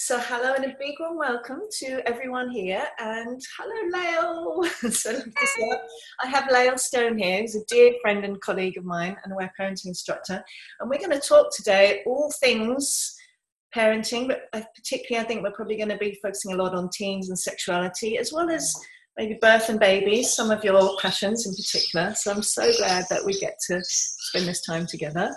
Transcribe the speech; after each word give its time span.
So, 0.00 0.16
hello 0.16 0.54
and 0.54 0.64
a 0.64 0.76
big 0.78 0.94
warm 1.00 1.18
welcome 1.18 1.62
to 1.80 2.00
everyone 2.06 2.50
here. 2.50 2.86
And 3.00 3.42
hello, 3.58 3.90
Lael. 3.90 4.62
so, 4.92 5.20
I 6.22 6.28
have 6.28 6.48
Lael 6.52 6.78
Stone 6.78 7.18
here, 7.18 7.40
who's 7.40 7.56
a 7.56 7.64
dear 7.64 7.94
friend 8.00 8.24
and 8.24 8.40
colleague 8.40 8.78
of 8.78 8.84
mine 8.84 9.16
and 9.24 9.32
aware 9.32 9.52
parenting 9.58 9.86
instructor. 9.86 10.44
And 10.78 10.88
we're 10.88 11.00
going 11.00 11.10
to 11.10 11.18
talk 11.18 11.48
today 11.52 12.02
all 12.06 12.32
things 12.38 13.12
parenting, 13.74 14.28
but 14.28 14.42
particularly, 14.52 15.24
I 15.24 15.26
think 15.26 15.42
we're 15.42 15.50
probably 15.50 15.76
going 15.76 15.88
to 15.88 15.98
be 15.98 16.16
focusing 16.22 16.52
a 16.52 16.56
lot 16.56 16.76
on 16.76 16.90
teens 16.90 17.28
and 17.28 17.36
sexuality, 17.36 18.18
as 18.18 18.32
well 18.32 18.48
as 18.50 18.72
maybe 19.16 19.36
birth 19.40 19.68
and 19.68 19.80
babies, 19.80 20.32
some 20.32 20.52
of 20.52 20.62
your 20.62 20.96
passions 21.02 21.44
in 21.44 21.52
particular. 21.56 22.14
So, 22.14 22.30
I'm 22.30 22.44
so 22.44 22.70
glad 22.78 23.06
that 23.10 23.24
we 23.24 23.32
get 23.40 23.56
to 23.66 23.80
spend 23.82 24.46
this 24.46 24.64
time 24.64 24.86
together. 24.86 25.34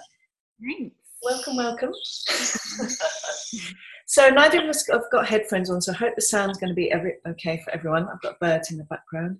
Thanks. 0.61 0.95
Welcome, 1.23 1.57
welcome. 1.57 1.93
So 4.11 4.27
neither 4.27 4.61
of 4.61 4.67
us 4.67 4.85
have 4.91 5.09
got 5.09 5.25
headphones 5.25 5.69
on, 5.69 5.81
so 5.81 5.93
I 5.93 5.95
hope 5.95 6.15
the 6.17 6.21
sound's 6.21 6.57
going 6.57 6.67
to 6.67 6.75
be 6.75 6.91
every, 6.91 7.13
okay 7.25 7.61
for 7.63 7.71
everyone. 7.71 8.09
I've 8.09 8.21
got 8.21 8.41
birds 8.41 8.69
in 8.69 8.77
the 8.77 8.83
background. 8.83 9.39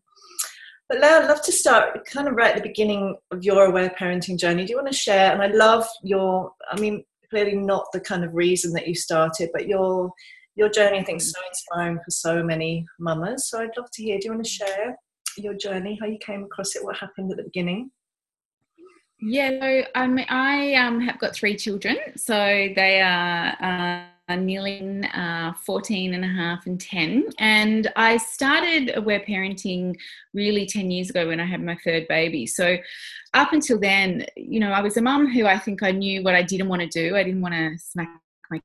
But 0.88 1.02
Lau, 1.02 1.20
I'd 1.20 1.28
love 1.28 1.41
to 1.41 1.52
start 1.52 2.05
kind 2.05 2.30
of 2.30 2.36
right 2.36 2.55
at 2.55 2.64
the 2.64 2.70
beginning 2.70 3.18
of 3.31 3.44
your 3.44 3.66
aware 3.66 3.94
parenting 4.00 4.40
journey. 4.40 4.64
Do 4.64 4.72
you 4.72 4.78
want 4.78 4.90
to 4.90 4.98
share? 4.98 5.34
And 5.34 5.42
I 5.42 5.48
love 5.48 5.86
your, 6.04 6.54
I 6.72 6.80
mean, 6.80 7.04
clearly 7.30 7.58
not 7.58 7.88
the 7.92 8.00
kind 8.00 8.23
of 8.23 8.34
reason 8.34 8.72
that 8.72 8.88
you 8.88 8.95
started, 8.95 9.50
but 9.52 9.68
your 9.68 10.09
your 10.55 10.70
journey 10.70 11.00
I 11.00 11.03
think 11.03 11.20
is 11.20 11.31
so 11.31 11.42
inspiring 11.50 11.98
for 11.98 12.12
so 12.12 12.42
many 12.42 12.86
mamas. 12.98 13.50
So 13.50 13.59
I'd 13.59 13.76
love 13.78 13.92
to 13.92 14.03
hear. 14.03 14.20
Do 14.20 14.26
you 14.26 14.31
want 14.31 14.45
to 14.45 14.50
share 14.50 14.95
your 15.38 15.53
journey, 15.53 15.98
how 16.00 16.08
you 16.08 16.17
came 16.17 16.44
across 16.44 16.78
it, 16.78 16.84
what 16.86 16.95
happened 16.95 17.30
at 17.31 17.36
the 17.36 17.44
beginning? 17.44 17.92
Yeah, 19.20 19.50
so 19.59 19.84
um, 19.95 20.17
I 20.30 20.76
um, 20.76 21.02
have 21.02 21.20
got 21.20 21.36
three 21.36 21.58
children. 21.58 21.98
So 22.16 22.34
they 22.36 23.02
are 23.02 23.58
uh, 23.62 24.11
nearly 24.35 25.02
uh, 25.13 25.53
14 25.53 26.13
and 26.13 26.26
a 26.26 26.27
half 26.27 26.66
and 26.66 26.80
10. 26.80 27.26
And 27.39 27.92
I 27.95 28.17
started 28.17 28.95
aware 28.95 29.22
parenting 29.28 29.95
really 30.33 30.66
10 30.66 30.92
years 30.92 31.09
ago 31.09 31.28
when 31.28 31.39
I 31.39 31.45
had 31.45 31.61
my 31.61 31.78
third 31.83 32.08
baby. 32.08 32.45
So 32.45 32.78
up 33.33 33.53
until 33.53 33.80
then, 33.80 34.25
you 34.36 34.59
know, 34.59 34.72
I 34.72 34.81
was 34.81 34.97
a 34.97 35.02
mum 35.02 35.31
who 35.31 35.45
I 35.45 35.58
think 35.58 35.83
I 35.83 35.91
knew 35.91 36.23
what 36.23 36.36
I 36.36 36.44
didn't 36.44 36.69
want 36.69 36.81
to 36.81 36.88
do. 36.88 37.16
I 37.16 37.23
didn't 37.23 37.41
want 37.41 37.56
to 37.56 37.78
smack 37.78 38.09
my 38.50 38.59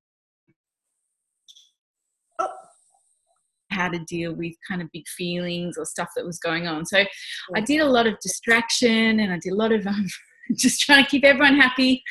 how 3.70 3.88
to 3.88 3.98
deal 4.00 4.34
with 4.34 4.54
kind 4.66 4.80
of 4.80 4.90
big 4.92 5.06
feelings 5.08 5.76
or 5.76 5.84
stuff 5.84 6.08
that 6.16 6.24
was 6.24 6.38
going 6.38 6.66
on. 6.66 6.86
So 6.86 7.04
I 7.54 7.60
did 7.60 7.80
a 7.80 7.86
lot 7.86 8.06
of 8.06 8.18
distraction 8.20 9.20
and 9.20 9.32
I 9.32 9.38
did 9.38 9.52
a 9.52 9.56
lot 9.56 9.72
of 9.72 9.86
um, 9.86 10.06
just 10.56 10.80
trying 10.80 11.04
to 11.04 11.10
keep 11.10 11.24
everyone 11.24 11.56
happy 11.56 12.02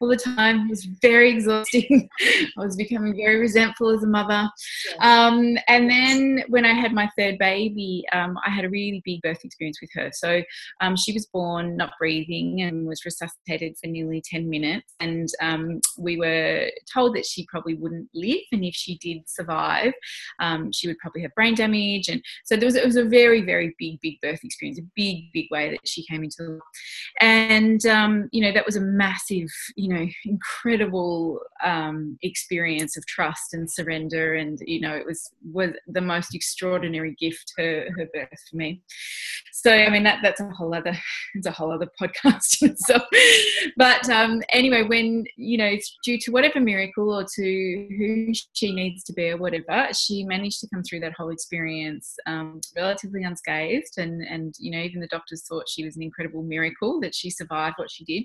all 0.00 0.08
the 0.08 0.16
time. 0.16 0.66
It 0.66 0.70
was 0.70 0.84
very 0.84 1.30
exhausting. 1.30 2.08
I 2.20 2.48
was 2.56 2.76
becoming 2.76 3.16
very 3.16 3.36
resentful 3.36 3.90
as 3.90 4.02
a 4.02 4.06
mother. 4.06 4.48
Um, 5.00 5.56
and 5.68 5.88
then 5.88 6.44
when 6.48 6.64
I 6.64 6.72
had 6.72 6.92
my 6.92 7.10
third 7.18 7.38
baby, 7.38 8.04
um, 8.12 8.38
I 8.44 8.50
had 8.50 8.64
a 8.64 8.70
really 8.70 9.02
big 9.04 9.22
birth 9.22 9.44
experience 9.44 9.80
with 9.80 9.90
her. 9.94 10.10
So 10.12 10.42
um, 10.80 10.96
she 10.96 11.12
was 11.12 11.26
born 11.26 11.76
not 11.76 11.92
breathing 11.98 12.62
and 12.62 12.86
was 12.86 13.04
resuscitated 13.04 13.76
for 13.82 13.88
nearly 13.88 14.22
10 14.24 14.48
minutes. 14.48 14.94
And 15.00 15.28
um, 15.40 15.80
we 15.98 16.16
were 16.16 16.70
told 16.92 17.16
that 17.16 17.26
she 17.26 17.46
probably 17.46 17.74
wouldn't 17.74 18.08
live. 18.14 18.42
And 18.52 18.64
if 18.64 18.74
she 18.74 18.98
did 18.98 19.28
survive, 19.28 19.92
um, 20.40 20.72
she 20.72 20.88
would 20.88 20.98
probably 20.98 21.22
have 21.22 21.34
brain 21.34 21.54
damage. 21.54 22.08
And 22.08 22.22
so 22.44 22.56
there 22.56 22.66
was, 22.66 22.74
it 22.74 22.84
was 22.84 22.96
a 22.96 23.04
very, 23.04 23.42
very 23.42 23.74
big, 23.78 24.00
big 24.00 24.20
birth 24.20 24.40
experience, 24.44 24.78
a 24.78 24.86
big, 24.94 25.32
big 25.32 25.46
way 25.50 25.70
that 25.70 25.86
she 25.86 26.04
came 26.06 26.22
into. 26.22 26.34
The 26.38 26.48
world. 26.50 26.62
And, 27.20 27.84
um, 27.86 28.28
you 28.32 28.42
know, 28.42 28.52
that 28.52 28.66
was 28.66 28.76
a 28.76 28.80
massive, 28.80 29.48
you 29.76 29.83
know, 29.88 30.06
incredible 30.24 31.40
um, 31.62 32.18
experience 32.22 32.96
of 32.96 33.06
trust 33.06 33.54
and 33.54 33.70
surrender, 33.70 34.34
and 34.34 34.58
you 34.66 34.80
know, 34.80 34.94
it 34.94 35.06
was 35.06 35.30
was 35.52 35.70
the 35.86 36.00
most 36.00 36.34
extraordinary 36.34 37.14
gift 37.18 37.52
her 37.56 37.88
her 37.96 38.06
birth 38.12 38.40
for 38.50 38.56
me. 38.56 38.82
So, 39.64 39.72
I 39.72 39.88
mean, 39.88 40.02
that 40.02 40.18
that's 40.22 40.40
a 40.40 40.48
whole 40.50 40.74
other 40.74 40.94
it's 41.34 41.46
a 41.46 41.50
whole 41.50 41.72
other 41.72 41.88
podcast 42.00 42.62
itself. 42.62 43.02
But 43.76 44.08
um, 44.10 44.42
anyway, 44.52 44.82
when 44.82 45.24
you 45.36 45.56
know, 45.56 45.74
due 46.04 46.18
to 46.18 46.30
whatever 46.30 46.60
miracle 46.60 47.12
or 47.12 47.24
to 47.36 47.88
who 47.98 48.32
she 48.52 48.72
needs 48.72 49.02
to 49.04 49.12
be 49.12 49.30
or 49.30 49.38
whatever, 49.38 49.88
she 49.94 50.24
managed 50.24 50.60
to 50.60 50.68
come 50.72 50.82
through 50.82 51.00
that 51.00 51.14
whole 51.16 51.30
experience 51.30 52.14
um, 52.26 52.60
relatively 52.76 53.24
unscathed, 53.24 53.96
and 53.96 54.22
and 54.22 54.54
you 54.58 54.70
know, 54.70 54.78
even 54.78 55.00
the 55.00 55.06
doctors 55.06 55.44
thought 55.48 55.68
she 55.68 55.84
was 55.84 55.96
an 55.96 56.02
incredible 56.02 56.42
miracle 56.42 57.00
that 57.00 57.14
she 57.14 57.30
survived 57.30 57.76
what 57.78 57.90
she 57.90 58.04
did, 58.04 58.24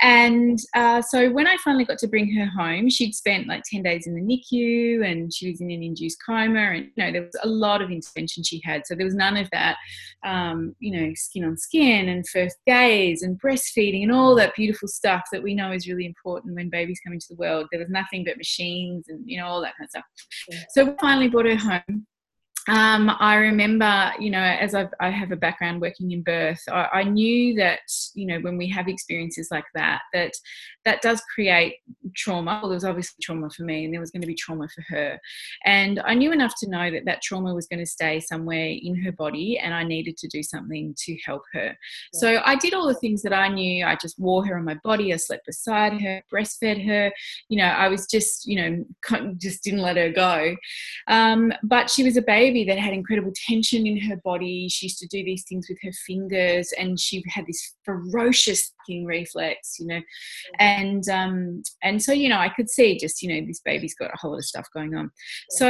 and 0.00 0.58
uh, 0.74 1.02
so 1.02 1.30
when 1.30 1.46
I 1.46 1.56
finally 1.62 1.84
got 1.84 1.98
to 1.98 2.08
bring 2.08 2.32
her 2.34 2.46
home, 2.46 2.88
she'd 2.88 3.14
spent 3.14 3.46
like 3.46 3.62
10 3.70 3.82
days 3.82 4.06
in 4.06 4.14
the 4.14 4.20
NICU 4.20 5.04
and 5.04 5.32
she 5.32 5.50
was 5.50 5.60
in 5.60 5.70
an 5.70 5.82
induced 5.82 6.18
coma. 6.24 6.60
And, 6.60 6.90
you 6.94 7.04
know, 7.04 7.12
there 7.12 7.22
was 7.22 7.36
a 7.42 7.48
lot 7.48 7.82
of 7.82 7.90
intervention 7.90 8.42
she 8.42 8.60
had. 8.64 8.86
So 8.86 8.94
there 8.94 9.04
was 9.04 9.14
none 9.14 9.36
of 9.36 9.48
that, 9.52 9.76
um, 10.24 10.45
Um, 10.46 10.76
you 10.78 10.92
know, 10.92 11.12
skin 11.14 11.44
on 11.44 11.56
skin 11.56 12.08
and 12.08 12.28
first 12.28 12.56
gaze 12.66 13.22
and 13.22 13.40
breastfeeding 13.40 14.02
and 14.02 14.12
all 14.12 14.34
that 14.36 14.54
beautiful 14.54 14.88
stuff 14.88 15.22
that 15.32 15.42
we 15.42 15.54
know 15.54 15.72
is 15.72 15.88
really 15.88 16.06
important 16.06 16.54
when 16.54 16.68
babies 16.70 17.00
come 17.04 17.12
into 17.12 17.26
the 17.30 17.36
world. 17.36 17.66
There 17.70 17.80
was 17.80 17.88
nothing 17.90 18.24
but 18.24 18.36
machines 18.36 19.06
and, 19.08 19.22
you 19.26 19.38
know, 19.38 19.46
all 19.46 19.60
that 19.62 19.74
kind 19.76 19.86
of 19.86 19.90
stuff. 19.90 20.04
Yeah. 20.50 20.58
So 20.70 20.84
we 20.84 20.92
finally 21.00 21.28
brought 21.28 21.46
her 21.46 21.56
home 21.56 22.06
um, 22.68 23.12
I 23.20 23.36
remember, 23.36 24.12
you 24.18 24.30
know, 24.30 24.40
as 24.40 24.74
I've, 24.74 24.92
I 24.98 25.10
have 25.10 25.30
a 25.30 25.36
background 25.36 25.80
working 25.80 26.10
in 26.10 26.22
birth, 26.22 26.62
I, 26.68 26.88
I, 26.92 27.02
knew 27.04 27.54
that, 27.54 27.80
you 28.14 28.26
know, 28.26 28.40
when 28.40 28.56
we 28.56 28.68
have 28.70 28.88
experiences 28.88 29.48
like 29.52 29.66
that, 29.74 30.02
that 30.12 30.32
that 30.84 31.02
does 31.02 31.20
create 31.32 31.76
trauma. 32.16 32.60
Well, 32.62 32.70
there 32.70 32.76
was 32.76 32.84
obviously 32.84 33.16
trauma 33.20 33.50
for 33.50 33.62
me, 33.62 33.84
and 33.84 33.92
there 33.92 34.00
was 34.00 34.10
going 34.10 34.22
to 34.22 34.26
be 34.26 34.34
trauma 34.34 34.68
for 34.68 34.82
her. 34.88 35.18
And 35.64 36.00
I 36.04 36.14
knew 36.14 36.32
enough 36.32 36.54
to 36.60 36.70
know 36.70 36.90
that 36.90 37.04
that 37.04 37.22
trauma 37.22 37.54
was 37.54 37.66
going 37.66 37.80
to 37.80 37.86
stay 37.86 38.20
somewhere 38.20 38.68
in 38.68 39.00
her 39.02 39.12
body, 39.12 39.58
and 39.58 39.74
I 39.74 39.84
needed 39.84 40.16
to 40.18 40.28
do 40.28 40.42
something 40.42 40.94
to 41.04 41.16
help 41.24 41.42
her. 41.52 41.66
Yeah. 41.66 41.74
So 42.12 42.40
I 42.44 42.56
did 42.56 42.74
all 42.74 42.86
the 42.86 42.94
things 42.94 43.22
that 43.22 43.32
I 43.32 43.48
knew. 43.48 43.84
I 43.84 43.96
just 44.00 44.18
wore 44.18 44.44
her 44.46 44.58
on 44.58 44.64
my 44.64 44.78
body. 44.82 45.12
I 45.12 45.16
slept 45.16 45.46
beside 45.46 46.00
her, 46.00 46.22
breastfed 46.32 46.84
her. 46.86 47.12
You 47.48 47.58
know, 47.58 47.64
I 47.64 47.88
was 47.88 48.06
just, 48.06 48.46
you 48.46 48.56
know, 48.56 48.84
just 49.38 49.62
didn't 49.62 49.82
let 49.82 49.96
her 49.96 50.10
go. 50.10 50.56
Um, 51.08 51.52
but 51.62 51.90
she 51.90 52.02
was 52.02 52.16
a 52.16 52.22
baby 52.22 52.55
baby 52.56 52.70
that 52.70 52.78
had 52.80 52.92
incredible 52.92 53.32
tension 53.34 53.86
in 53.86 54.00
her 54.00 54.16
body. 54.16 54.68
She 54.68 54.86
used 54.86 54.98
to 54.98 55.06
do 55.06 55.24
these 55.24 55.44
things 55.44 55.66
with 55.68 55.78
her 55.82 55.92
fingers, 56.06 56.72
and 56.78 56.98
she 56.98 57.22
had 57.28 57.46
this 57.46 57.74
ferocious 57.84 58.72
reflex, 59.04 59.78
you 59.80 59.86
know. 59.86 60.00
And 60.58 61.08
um, 61.08 61.62
and 61.82 62.02
so 62.02 62.12
you 62.12 62.28
know, 62.28 62.38
I 62.38 62.48
could 62.48 62.70
see 62.70 62.98
just 62.98 63.22
you 63.22 63.28
know 63.28 63.46
this 63.46 63.60
baby's 63.60 63.94
got 63.94 64.12
a 64.12 64.16
whole 64.16 64.32
lot 64.32 64.38
of 64.38 64.44
stuff 64.44 64.66
going 64.72 64.94
on. 64.94 65.10
So 65.50 65.68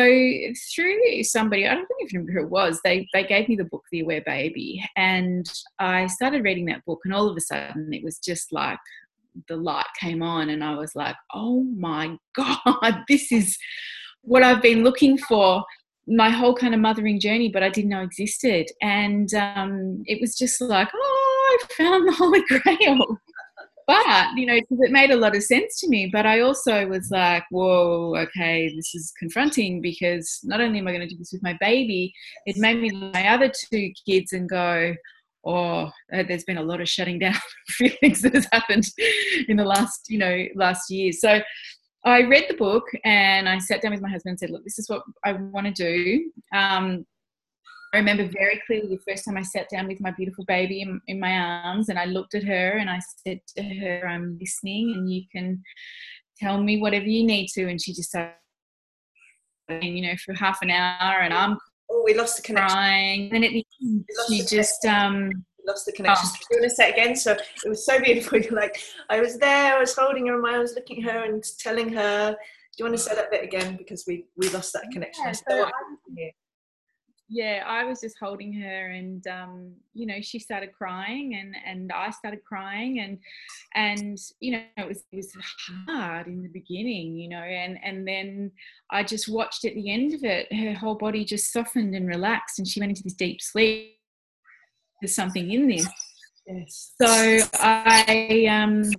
through 0.75 1.23
somebody, 1.25 1.67
I 1.67 1.75
don't 1.75 1.87
even 2.03 2.21
remember 2.21 2.33
who 2.33 2.47
it 2.47 2.51
was. 2.51 2.81
They 2.85 3.09
they 3.13 3.25
gave 3.25 3.49
me 3.49 3.57
the 3.57 3.65
book 3.65 3.83
The 3.91 4.01
Aware 4.01 4.23
Baby, 4.27 4.85
and 4.97 5.51
I 5.79 6.07
started 6.07 6.45
reading 6.45 6.67
that 6.67 6.85
book, 6.85 7.01
and 7.05 7.15
all 7.15 7.29
of 7.29 7.37
a 7.37 7.41
sudden 7.41 7.93
it 7.93 8.05
was 8.05 8.19
just 8.19 8.53
like 8.53 8.79
the 9.49 9.57
light 9.57 9.85
came 10.01 10.23
on 10.23 10.49
and 10.49 10.65
I 10.65 10.77
was 10.77 10.97
like, 10.97 11.17
oh 11.35 11.63
my 11.77 12.17
God, 12.35 13.05
this 13.07 13.31
is 13.31 13.59
what 14.23 14.43
I've 14.43 14.63
been 14.63 14.83
looking 14.83 15.17
for 15.17 15.63
my 16.09 16.31
whole 16.31 16.55
kind 16.55 16.75
of 16.75 16.81
mothering 16.81 17.19
journey, 17.19 17.49
but 17.49 17.63
I 17.63 17.69
didn't 17.69 17.91
know 17.91 18.03
existed. 18.03 18.67
And 18.81 19.33
um, 19.35 20.03
it 20.07 20.21
was 20.21 20.37
just 20.37 20.61
like, 20.61 20.89
oh, 20.95 21.59
I 21.61 21.75
found 21.75 22.09
the 22.09 22.13
Holy 22.13 22.43
Grail. 22.49 23.19
but, 23.87 24.37
you 24.37 24.47
know, 24.47 24.55
it 24.55 24.93
made 24.93 25.11
a 25.11 25.17
lot 25.17 25.35
of 25.35 25.43
sense 25.43 25.81
to 25.81 25.89
me. 25.89 26.09
But 26.13 26.27
I 26.27 26.41
also 26.41 26.87
was 26.87 27.11
like, 27.11 27.45
whoa, 27.51 28.15
okay, 28.17 28.73
this 28.75 28.95
is 28.95 29.13
confronting 29.19 29.81
because 29.81 30.41
not 30.45 30.61
only 30.61 30.79
am 30.79 30.87
I 30.87 30.93
going 30.93 31.09
to 31.09 31.13
do 31.13 31.19
this 31.19 31.33
with 31.33 31.43
my 31.43 31.57
baby, 31.61 32.13
it 32.47 32.57
made 32.57 32.81
me 32.81 32.91
my 33.13 33.29
other 33.29 33.51
two 33.51 33.91
kids 34.07 34.33
and 34.33 34.49
go, 34.49 34.95
oh, 35.47 35.91
uh, 36.13 36.23
there's 36.27 36.45
been 36.45 36.59
a 36.59 36.63
lot 36.63 36.81
of 36.81 36.89
shutting 36.89 37.19
down 37.21 37.35
feelings 37.69 38.23
that 38.23 38.35
has 38.35 38.47
happened 38.53 38.85
in 39.49 39.57
the 39.57 39.65
last, 39.65 40.07
you 40.09 40.19
know, 40.19 40.45
last 40.55 40.91
year. 40.91 41.13
So 41.13 41.41
I 42.07 42.23
read 42.23 42.45
the 42.49 42.55
book 42.55 42.85
and 43.05 43.49
I 43.49 43.59
sat 43.59 43.83
down 43.83 43.91
with 43.91 44.01
my 44.01 44.09
husband 44.09 44.33
and 44.33 44.39
said, 44.39 44.51
Look, 44.51 44.65
this 44.65 44.79
is 44.79 44.89
what 44.89 45.03
I 45.25 45.33
want 45.33 45.67
to 45.67 45.73
do. 45.73 46.31
Um, 46.55 47.05
I 47.93 47.99
remember 47.99 48.29
very 48.29 48.63
clearly 48.67 48.89
the 48.89 49.11
first 49.13 49.25
time 49.25 49.37
I 49.37 49.43
sat 49.43 49.69
down 49.71 49.89
with 49.89 50.01
my 50.01 50.13
beautiful 50.13 50.45
baby 50.45 50.83
in, 50.83 51.01
in, 51.09 51.19
my 51.19 51.33
arms 51.33 51.89
and 51.89 51.99
I 51.99 52.05
looked 52.05 52.35
at 52.35 52.45
her 52.45 52.77
and 52.79 52.91
I 52.91 53.01
said 53.27 53.41
to 53.57 53.63
her, 53.63 54.07
I'm 54.07 54.39
listening 54.41 54.93
and 54.97 55.11
you 55.11 55.23
can 55.33 55.63
tell 56.37 56.63
me 56.63 56.81
whatever 56.81 57.07
you 57.07 57.25
need 57.27 57.49
to. 57.55 57.69
And 57.69 57.81
she 57.81 57.93
just 57.93 58.11
started, 58.11 58.35
you 59.81 60.03
know, 60.03 60.15
for 60.25 60.35
half 60.35 60.59
an 60.63 60.71
hour 60.71 61.21
and 61.21 61.33
I'm 61.33 61.57
oh, 61.91 62.03
we 62.05 62.15
lost 62.15 62.37
the 62.37 62.43
connection. 62.43 62.77
crying. 62.77 63.31
And 63.35 63.45
it, 63.45 63.65
she 64.29 64.43
just, 64.45 64.85
um, 64.85 65.31
lost 65.67 65.87
the 65.87 65.93
connection. 65.93 66.29
Oh. 66.29 66.37
Do 66.39 66.57
you 66.57 66.61
want 66.61 66.71
to 66.71 66.77
say 66.77 66.89
it 66.89 66.93
again? 66.93 67.17
So 67.17 67.33
it 67.33 67.69
was 67.69 67.85
so 67.85 68.01
beautiful. 68.01 68.39
You're 68.43 68.53
like, 68.53 68.81
I 69.11 69.21
was 69.21 69.39
there, 69.39 69.77
I 69.77 69.81
was 69.81 69.95
holding 69.95 70.27
her, 70.27 70.37
and 70.37 70.47
I 70.47 70.59
was 70.59 70.75
looking 70.75 71.05
at 71.05 71.13
her 71.13 71.25
and 71.25 71.45
telling 71.59 71.93
her. 71.93 72.33
Do 72.33 72.85
you 72.85 72.91
want 72.91 72.99
to 72.99 73.03
say 73.03 73.15
that 73.15 73.31
bit 73.31 73.43
again 73.43 73.77
because 73.77 74.05
we 74.07 74.27
we 74.37 74.51
lost 74.51 74.75
that 74.75 74.91
connection? 74.93 75.25
Yeah, 75.25 75.33
so 75.33 75.71
yeah, 77.29 77.65
I 77.67 77.85
was 77.85 78.01
just 78.01 78.17
holding 78.21 78.53
her, 78.53 78.91
and 78.91 79.27
um, 79.27 79.73
you 79.95 80.07
know, 80.07 80.21
she 80.21 80.39
started 80.39 80.73
crying, 80.73 81.35
and 81.35 81.57
and 81.67 81.91
I 81.91 82.11
started 82.11 82.45
crying, 82.45 83.01
and 83.01 83.19
and 83.75 84.19
you 84.39 84.53
know, 84.53 84.63
it 84.77 84.87
was 84.87 85.03
it 85.11 85.17
was 85.17 85.33
hard 85.89 86.29
in 86.29 86.43
the 86.43 86.49
beginning, 86.49 87.17
you 87.17 87.29
know, 87.29 87.39
and 87.39 87.79
and 87.83 88.07
then 88.07 88.53
I 88.91 89.03
just 89.03 89.29
watched 89.29 89.65
at 89.65 89.75
the 89.75 89.91
end 89.91 90.15
of 90.15 90.23
it, 90.23 90.53
her 90.53 90.75
whole 90.75 90.95
body 90.95 91.25
just 91.25 91.53
softened 91.53 91.97
and 91.97 92.07
relaxed, 92.07 92.59
and 92.59 92.69
she 92.69 92.79
went 92.79 92.91
into 92.91 93.03
this 93.03 93.15
deep 93.15 93.43
sleep. 93.43 93.95
There's 95.01 95.15
something 95.15 95.51
in 95.51 95.69
this. 95.69 95.87
Yes. 96.47 96.93
So 97.01 97.49
I 97.61 98.47
um 98.51 98.91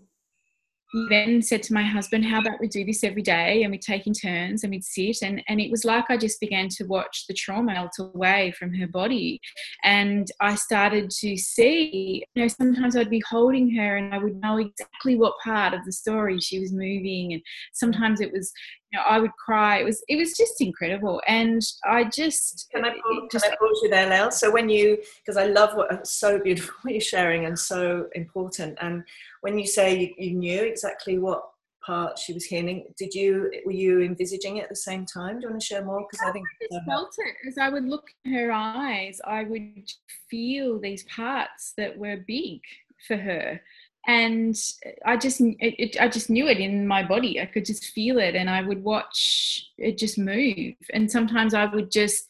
then 1.10 1.42
said 1.42 1.64
to 1.64 1.74
my 1.74 1.84
husband, 1.84 2.26
How 2.26 2.40
about 2.40 2.60
we 2.60 2.68
do 2.68 2.86
this 2.86 3.04
every 3.04 3.22
day 3.22 3.64
and 3.64 3.72
we 3.72 3.78
take 3.78 4.08
in 4.08 4.14
turns 4.14 4.64
and 4.64 4.72
we'd 4.72 4.84
sit 4.84 5.18
and, 5.22 5.44
and 5.48 5.60
it 5.60 5.70
was 5.70 5.84
like 5.84 6.06
I 6.10 6.18
just 6.18 6.40
began 6.40 6.70
to 6.70 6.86
watch 6.86 7.26
the 7.28 7.34
trauma 7.34 7.74
melt 7.74 7.92
away 8.00 8.54
from 8.58 8.74
her 8.76 8.88
body. 8.88 9.40
And 9.84 10.28
I 10.40 10.56
started 10.56 11.10
to 11.10 11.38
see, 11.38 12.26
you 12.34 12.42
know, 12.42 12.48
sometimes 12.48 12.96
I'd 12.96 13.10
be 13.10 13.24
holding 13.30 13.76
her 13.76 13.98
and 13.98 14.14
I 14.14 14.18
would 14.18 14.38
know 14.38 14.58
exactly 14.58 15.16
what 15.16 15.34
part 15.44 15.74
of 15.74 15.84
the 15.86 15.92
story 15.92 16.40
she 16.40 16.60
was 16.60 16.72
moving. 16.72 17.34
And 17.34 17.42
sometimes 17.74 18.22
it 18.22 18.32
was, 18.32 18.52
you 18.92 19.00
know, 19.00 19.06
I 19.06 19.20
would 19.20 19.34
cry. 19.34 19.80
It 19.80 19.86
was 19.86 20.04
it 20.08 20.16
was 20.16 20.36
just 20.38 20.62
incredible. 20.62 21.22
And 21.28 21.62
I 21.86 22.06
just 22.06 22.70
Can 22.74 22.86
I 22.86 22.92
pause, 22.92 23.28
just, 23.32 23.46
can 23.46 23.54
I 23.54 23.58
pause 23.58 23.80
you 23.84 23.90
there, 23.90 24.10
Lael? 24.10 24.32
So 24.32 24.52
when 24.52 24.70
you 24.70 24.98
because 25.26 25.38
I 25.38 25.48
love 25.48 25.76
what 25.76 26.08
so 26.08 26.40
beautiful 26.40 26.74
what 26.82 26.94
you're 26.94 27.02
sharing 27.02 27.46
and 27.46 27.58
so 27.58 28.08
important. 28.16 28.78
And 28.82 29.04
when 29.42 29.60
you 29.60 29.68
say 29.68 30.00
you, 30.00 30.14
you 30.18 30.38
knew 30.38 30.62
exactly 30.62 31.18
what 31.18 31.44
part 31.86 32.20
she 32.20 32.34
was 32.34 32.46
healing, 32.46 32.86
did 32.98 33.14
you 33.14 33.52
were 33.66 33.72
you 33.72 34.02
envisaging 34.02 34.58
it 34.58 34.64
at 34.64 34.70
the 34.70 34.76
same 34.76 35.06
time? 35.06 35.36
Do 35.40 35.44
you 35.44 35.50
want 35.50 35.62
to 35.62 35.66
share 35.66 35.84
more? 35.84 36.06
Because 36.10 36.26
I 36.26 36.32
think 36.32 36.46
I 36.62 36.66
just 36.74 36.86
felt 36.86 37.14
it 37.18 37.36
as 37.48 37.58
I 37.58 37.70
would 37.70 37.86
look 37.86 38.06
in 38.24 38.34
her 38.34 38.52
eyes. 38.52 39.20
I 39.26 39.44
would 39.44 39.90
feel 40.30 40.80
these 40.80 41.04
parts 41.04 41.74
that 41.78 41.98
were 41.98 42.24
big 42.26 42.62
for 43.06 43.18
her, 43.18 43.60
and 44.08 44.58
I 45.06 45.18
just 45.18 45.42
it, 45.42 45.58
it, 45.60 46.02
I 46.02 46.08
just 46.08 46.30
knew 46.30 46.48
it 46.48 46.60
in 46.60 46.88
my 46.88 47.04
body. 47.04 47.42
I 47.42 47.46
could 47.46 47.66
just 47.66 47.88
feel 47.88 48.18
it, 48.20 48.36
and 48.36 48.50
I 48.50 48.62
would 48.62 48.84
watch 48.84 49.68
it 49.78 49.98
just 49.98 50.18
move. 50.18 50.76
And 50.94 51.12
sometimes 51.12 51.54
I 51.54 51.66
would 51.66 51.92
just 51.92 52.26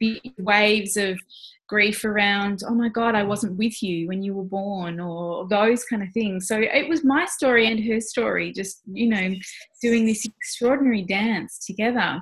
be 0.00 0.34
waves 0.38 0.96
of 0.96 1.18
grief 1.70 2.04
around, 2.04 2.62
oh 2.68 2.74
my 2.74 2.88
God, 2.88 3.14
I 3.14 3.22
wasn't 3.22 3.56
with 3.56 3.80
you 3.80 4.08
when 4.08 4.22
you 4.22 4.34
were 4.34 4.44
born, 4.44 4.98
or 4.98 5.46
those 5.48 5.84
kind 5.84 6.02
of 6.02 6.08
things. 6.12 6.48
So 6.48 6.60
it 6.60 6.88
was 6.88 7.04
my 7.04 7.24
story 7.26 7.68
and 7.68 7.82
her 7.84 8.00
story, 8.00 8.52
just, 8.52 8.82
you 8.92 9.08
know, 9.08 9.32
doing 9.80 10.04
this 10.04 10.26
extraordinary 10.26 11.02
dance 11.02 11.64
together. 11.64 12.20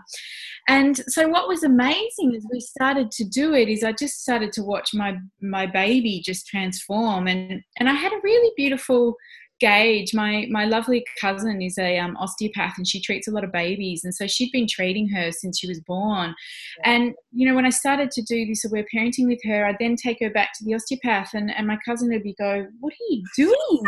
And 0.68 0.98
so 1.08 1.26
what 1.28 1.48
was 1.48 1.62
amazing 1.62 2.34
as 2.36 2.46
we 2.52 2.60
started 2.60 3.10
to 3.12 3.24
do 3.24 3.54
it 3.54 3.70
is 3.70 3.82
I 3.82 3.92
just 3.92 4.20
started 4.20 4.52
to 4.52 4.62
watch 4.62 4.90
my 4.92 5.16
my 5.40 5.64
baby 5.64 6.20
just 6.22 6.46
transform 6.46 7.26
and 7.26 7.62
and 7.78 7.88
I 7.88 7.94
had 7.94 8.12
a 8.12 8.20
really 8.22 8.52
beautiful 8.54 9.16
Gage, 9.60 10.14
my 10.14 10.46
my 10.50 10.64
lovely 10.64 11.05
cousin, 11.20 11.60
is 11.60 11.78
a 11.78 11.99
um, 11.99 12.16
osteopath, 12.16 12.75
and 12.76 12.87
she 12.87 13.00
treats 13.00 13.28
a 13.28 13.31
lot 13.31 13.44
of 13.44 13.52
babies, 13.52 14.05
and 14.05 14.14
so 14.14 14.26
she'd 14.26 14.52
been 14.52 14.66
treating 14.69 15.08
her 15.08 15.32
since 15.32 15.58
she 15.58 15.66
was 15.66 15.81
born. 15.81 16.34
Yeah. 16.78 16.90
And 16.93 17.14
you 17.32 17.49
know, 17.49 17.55
when 17.55 17.66
I 17.66 17.70
started 17.70 18.10
to 18.12 18.22
do 18.22 18.46
this 18.46 18.64
aware 18.64 18.87
parenting 18.94 19.26
with 19.26 19.40
her, 19.44 19.66
I'd 19.66 19.76
then 19.81 19.96
take 19.96 20.19
her 20.20 20.31
back 20.31 20.50
to 20.58 20.64
the 20.64 20.75
osteopath, 20.75 21.34
and, 21.34 21.55
and 21.55 21.66
my 21.66 21.78
cousin 21.84 22.10
would 22.10 22.22
be 22.22 22.34
go, 22.38 22.66
"What 22.81 22.93
are 22.93 23.06
you 23.10 23.25
doing?" 23.37 23.82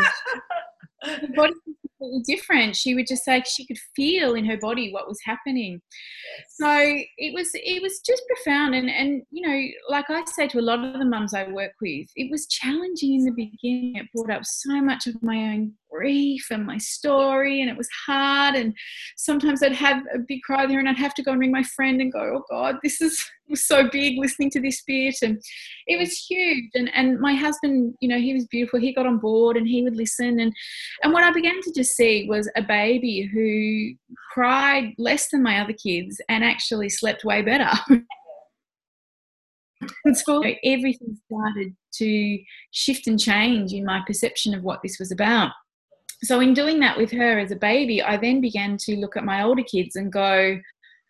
her 1.03 1.27
body 1.35 1.53
was 1.65 1.75
completely 2.01 2.35
different. 2.35 2.75
She 2.75 2.95
would 2.95 3.07
just 3.07 3.23
say 3.23 3.43
she 3.45 3.65
could 3.65 3.77
feel 3.95 4.35
in 4.35 4.45
her 4.45 4.57
body 4.57 4.91
what 4.91 5.07
was 5.07 5.19
happening. 5.25 5.81
So 6.49 6.67
it 6.69 7.33
was 7.33 7.49
it 7.53 7.81
was 7.81 7.99
just 7.99 8.23
profound 8.27 8.75
and 8.75 8.89
and 8.89 9.23
you 9.31 9.47
know, 9.47 9.67
like 9.89 10.09
I 10.09 10.23
say 10.25 10.47
to 10.49 10.59
a 10.59 10.61
lot 10.61 10.83
of 10.83 10.99
the 10.99 11.05
mums 11.05 11.33
I 11.33 11.47
work 11.47 11.73
with, 11.81 12.07
it 12.15 12.29
was 12.31 12.47
challenging 12.47 13.15
in 13.15 13.25
the 13.25 13.31
beginning. 13.31 13.95
It 13.95 14.07
brought 14.13 14.31
up 14.31 14.45
so 14.45 14.81
much 14.81 15.07
of 15.07 15.21
my 15.21 15.37
own 15.37 15.73
grief 15.91 16.47
and 16.51 16.65
my 16.65 16.77
story 16.77 17.61
and 17.61 17.69
it 17.69 17.77
was 17.77 17.89
hard 18.05 18.55
and 18.55 18.73
sometimes 19.17 19.61
I'd 19.61 19.73
have 19.73 20.03
a 20.13 20.19
big 20.19 20.41
cry 20.43 20.65
there 20.65 20.79
and 20.79 20.87
I'd 20.87 20.97
have 20.97 21.13
to 21.15 21.23
go 21.23 21.31
and 21.31 21.39
ring 21.39 21.51
my 21.51 21.63
friend 21.63 22.01
and 22.01 22.11
go, 22.11 22.19
Oh 22.19 22.43
God, 22.49 22.77
this 22.83 23.01
is 23.01 23.23
was 23.49 23.67
so 23.67 23.89
big 23.89 24.17
listening 24.17 24.49
to 24.49 24.61
this 24.61 24.81
bit 24.87 25.15
and 25.21 25.37
it 25.85 25.99
was 25.99 26.13
huge 26.13 26.69
and 26.73 26.89
and 26.93 27.19
my 27.19 27.33
husband 27.33 27.93
you 27.99 28.07
know 28.07 28.17
he 28.17 28.33
was 28.33 28.47
beautiful 28.47 28.79
he 28.79 28.93
got 28.93 29.05
on 29.05 29.17
board 29.17 29.57
and 29.57 29.67
he 29.67 29.83
would 29.83 29.97
listen 29.97 30.39
and 30.39 30.53
and 31.03 31.11
what 31.11 31.25
i 31.25 31.31
began 31.31 31.59
to 31.61 31.69
just 31.75 31.91
see 31.97 32.25
was 32.29 32.49
a 32.55 32.61
baby 32.61 33.29
who 33.33 33.93
cried 34.33 34.93
less 34.97 35.29
than 35.29 35.43
my 35.43 35.59
other 35.59 35.73
kids 35.73 36.21
and 36.29 36.43
actually 36.43 36.89
slept 36.89 37.23
way 37.23 37.41
better. 37.41 37.69
So 40.13 40.43
everything 40.63 41.17
started 41.25 41.75
to 41.95 42.39
shift 42.69 43.07
and 43.07 43.19
change 43.19 43.73
in 43.73 43.83
my 43.83 44.03
perception 44.05 44.53
of 44.53 44.63
what 44.63 44.81
this 44.83 44.99
was 44.99 45.11
about 45.11 45.53
so 46.23 46.39
in 46.39 46.53
doing 46.53 46.79
that 46.79 46.97
with 46.97 47.11
her 47.11 47.39
as 47.39 47.51
a 47.51 47.55
baby 47.55 48.01
i 48.01 48.17
then 48.17 48.41
began 48.41 48.77
to 48.77 48.95
look 48.97 49.17
at 49.17 49.25
my 49.25 49.43
older 49.43 49.63
kids 49.63 49.95
and 49.95 50.11
go 50.11 50.59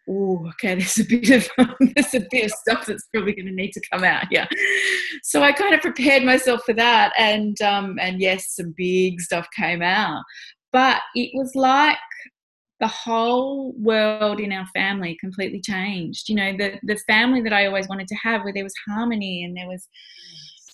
oh, 0.09 0.49
okay, 0.49 0.75
there's 0.79 0.99
a 0.99 1.03
bit 1.03 1.29
of 1.29 1.49
there's 1.95 2.13
a 2.13 2.27
bit 2.29 2.45
of 2.45 2.51
stuff 2.51 2.85
that's 2.85 3.07
probably 3.13 3.33
going 3.33 3.47
to 3.47 3.51
need 3.51 3.71
to 3.71 3.81
come 3.91 4.03
out 4.03 4.25
here. 4.29 4.47
So 5.23 5.43
I 5.43 5.51
kind 5.51 5.73
of 5.73 5.81
prepared 5.81 6.23
myself 6.23 6.63
for 6.65 6.73
that, 6.73 7.13
and 7.17 7.59
um, 7.61 7.97
and 7.99 8.19
yes, 8.21 8.55
some 8.55 8.73
big 8.77 9.21
stuff 9.21 9.47
came 9.55 9.81
out, 9.81 10.23
but 10.71 11.01
it 11.15 11.31
was 11.33 11.51
like 11.55 11.97
the 12.79 12.87
whole 12.87 13.73
world 13.73 14.39
in 14.39 14.51
our 14.51 14.65
family 14.67 15.17
completely 15.19 15.61
changed. 15.61 16.29
You 16.29 16.35
know, 16.35 16.57
the 16.57 16.79
the 16.83 16.97
family 17.07 17.41
that 17.41 17.53
I 17.53 17.67
always 17.67 17.87
wanted 17.87 18.07
to 18.07 18.15
have, 18.23 18.43
where 18.43 18.53
there 18.53 18.63
was 18.63 18.73
harmony 18.87 19.43
and 19.43 19.55
there 19.55 19.67
was 19.67 19.87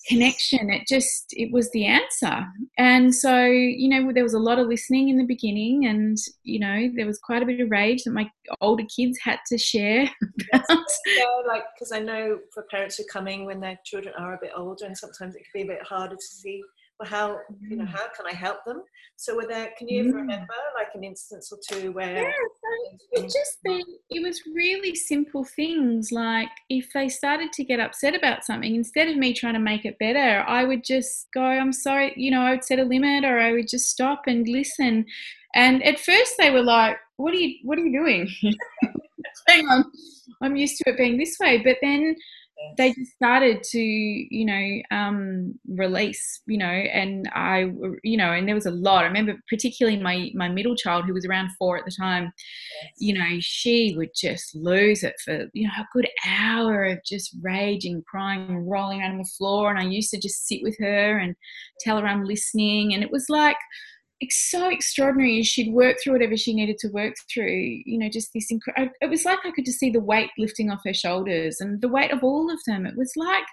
connection 0.08 0.70
it 0.70 0.88
just 0.88 1.26
it 1.32 1.52
was 1.52 1.70
the 1.72 1.86
answer. 1.86 2.46
And 2.78 3.14
so 3.14 3.46
you 3.46 3.90
know 3.90 4.12
there 4.14 4.24
was 4.24 4.34
a 4.34 4.40
lot 4.40 4.60
of 4.60 4.68
listening 4.68 5.10
in 5.10 5.18
the 5.18 5.26
beginning 5.26 5.86
and 5.86 6.18
you 6.44 6.60
know 6.60 6.90
there 6.96 7.06
was 7.06 7.20
quite 7.20 7.44
a 7.44 7.46
bit 7.46 7.60
of 7.60 7.72
rage 7.72 8.04
that 8.04 8.12
my 8.12 8.30
older 8.62 8.86
kids 8.96 9.18
had 9.24 9.40
to 9.48 9.58
share. 9.58 10.10
Yeah, 11.08 11.26
like 11.48 11.64
because 11.74 11.92
i 11.92 12.00
know 12.00 12.40
for 12.54 12.64
parents 12.64 12.98
who 12.98 13.04
are 13.04 13.12
coming 13.12 13.46
when 13.46 13.60
their 13.60 13.80
children 13.86 14.14
are 14.18 14.34
a 14.36 14.40
bit 14.42 14.52
older 14.56 14.86
and 14.86 14.98
sometimes 14.98 15.36
it 15.36 15.44
can 15.44 15.52
be 15.54 15.62
a 15.62 15.76
bit 15.76 15.84
harder 15.84 16.16
to 16.16 16.22
see 16.22 16.62
well 17.00 17.10
how 17.10 17.40
you 17.62 17.78
know 17.78 17.86
mm. 17.86 17.88
how 17.88 18.08
can 18.16 18.26
i 18.28 18.34
help 18.34 18.64
them? 18.66 18.84
So 19.16 19.36
were 19.36 19.48
there 19.48 19.72
can 19.78 19.88
you 19.88 20.08
ever 20.08 20.18
remember 20.18 20.54
like 20.76 20.90
an 20.94 21.04
instance 21.04 21.52
or 21.52 21.60
two 21.70 21.92
where 21.92 22.34
it 23.12 23.24
just 23.24 23.58
been 23.64 23.82
it 24.10 24.22
was 24.22 24.42
really 24.54 24.94
simple 24.96 25.44
things 25.44 26.12
like 26.12 26.50
if 26.70 26.92
they 26.94 27.10
started 27.10 27.52
to 27.52 27.64
get 27.64 27.80
upset 27.80 28.16
about 28.16 28.44
something 28.44 28.76
instead 28.76 29.08
of 29.08 29.18
me 29.18 29.34
trying 29.34 29.54
to 29.54 29.60
make 29.60 29.86
it 29.86 29.98
better 30.00 30.44
i 30.48 30.64
would 30.64 30.84
just 30.84 31.28
go 31.34 31.44
i'm 31.44 31.74
sorry 31.74 32.14
you 32.16 32.30
know 32.32 32.42
i 32.42 32.52
would 32.52 32.64
set 32.64 32.80
a 32.80 32.84
limit 32.84 33.24
or 33.24 33.40
i 33.40 33.52
would 33.52 33.68
just 33.68 33.90
stop 33.90 34.24
and 34.28 34.48
listen. 34.48 35.06
And 35.56 35.84
at 35.84 36.00
first 36.00 36.36
they 36.38 36.52
were 36.52 36.62
like 36.64 36.98
what 37.18 37.34
are 37.34 37.38
you 37.38 37.58
what 37.64 37.80
are 37.80 37.86
you 37.86 38.00
doing? 38.00 38.30
Hang 39.48 39.66
on. 39.68 39.86
I'm 40.42 40.56
used 40.56 40.78
to 40.78 40.92
it 40.92 40.98
being 40.98 41.18
this 41.18 41.38
way. 41.40 41.62
But 41.64 41.78
then 41.82 42.16
they 42.78 42.94
just 42.94 43.12
started 43.12 43.64
to 43.64 43.80
you 43.80 44.46
know 44.46 44.82
um, 44.92 45.54
release 45.68 46.42
you 46.46 46.58
know 46.58 46.66
and 46.66 47.30
i 47.34 47.70
you 48.04 48.18
know 48.18 48.32
and 48.32 48.48
there 48.48 48.56
was 48.56 48.66
a 48.66 48.72
lot. 48.72 49.04
I 49.04 49.08
remember 49.08 49.36
particularly 49.50 50.00
my 50.00 50.32
my 50.34 50.48
middle 50.48 50.76
child 50.76 51.06
who 51.06 51.14
was 51.14 51.26
around 51.26 51.50
four 51.58 51.78
at 51.78 51.86
the 51.86 51.92
time 51.92 52.32
yes. 52.82 52.92
you 52.98 53.14
know 53.14 53.38
she 53.40 53.94
would 53.98 54.10
just 54.16 54.56
lose 54.56 55.04
it 55.04 55.16
for 55.24 55.48
you 55.54 55.68
know 55.68 55.74
a 55.80 55.88
good 55.94 56.08
hour 56.26 56.86
of 56.86 57.00
just 57.06 57.36
raging 57.42 58.04
crying 58.08 58.48
and 58.50 58.70
rolling 58.70 59.02
around 59.02 59.12
on 59.12 59.18
the 59.20 59.32
floor. 59.38 59.70
And 59.70 59.80
i 59.80 59.84
used 59.84 60.12
to 60.12 60.20
just 60.20 60.48
sit 60.48 60.62
with 60.64 60.78
her 60.80 61.18
and 61.18 61.36
tell 61.80 62.00
her 62.00 62.08
i'm 62.08 62.26
listening. 62.26 62.94
And 62.94 63.04
it 63.04 63.12
was 63.12 63.26
like 63.30 63.58
so 64.22 64.70
extraordinary. 64.70 65.44
She'd 65.44 65.74
work 65.74 65.98
through 66.02 66.14
whatever 66.14 66.36
she 66.36 66.54
needed 66.54 66.78
to 66.80 66.90
work 66.90 67.16
through. 67.32 67.82
You 67.86 68.00
know, 68.00 68.10
just 68.10 68.32
this. 68.34 68.48
It 68.50 69.10
was 69.10 69.26
like 69.26 69.40
I 69.46 69.52
could 69.52 69.66
just 69.66 69.80
see 69.80 69.92
the 69.92 70.00
weight 70.00 70.32
lifting 70.38 70.72
off 70.72 70.82
her 70.86 70.94
shoulders, 70.94 71.58
and 71.60 71.82
the 71.82 71.88
weight 71.88 72.12
of 72.12 72.24
all 72.24 72.52
of 72.52 72.60
them. 72.66 72.86
It 72.86 72.98
was 72.98 73.12
like 73.16 73.46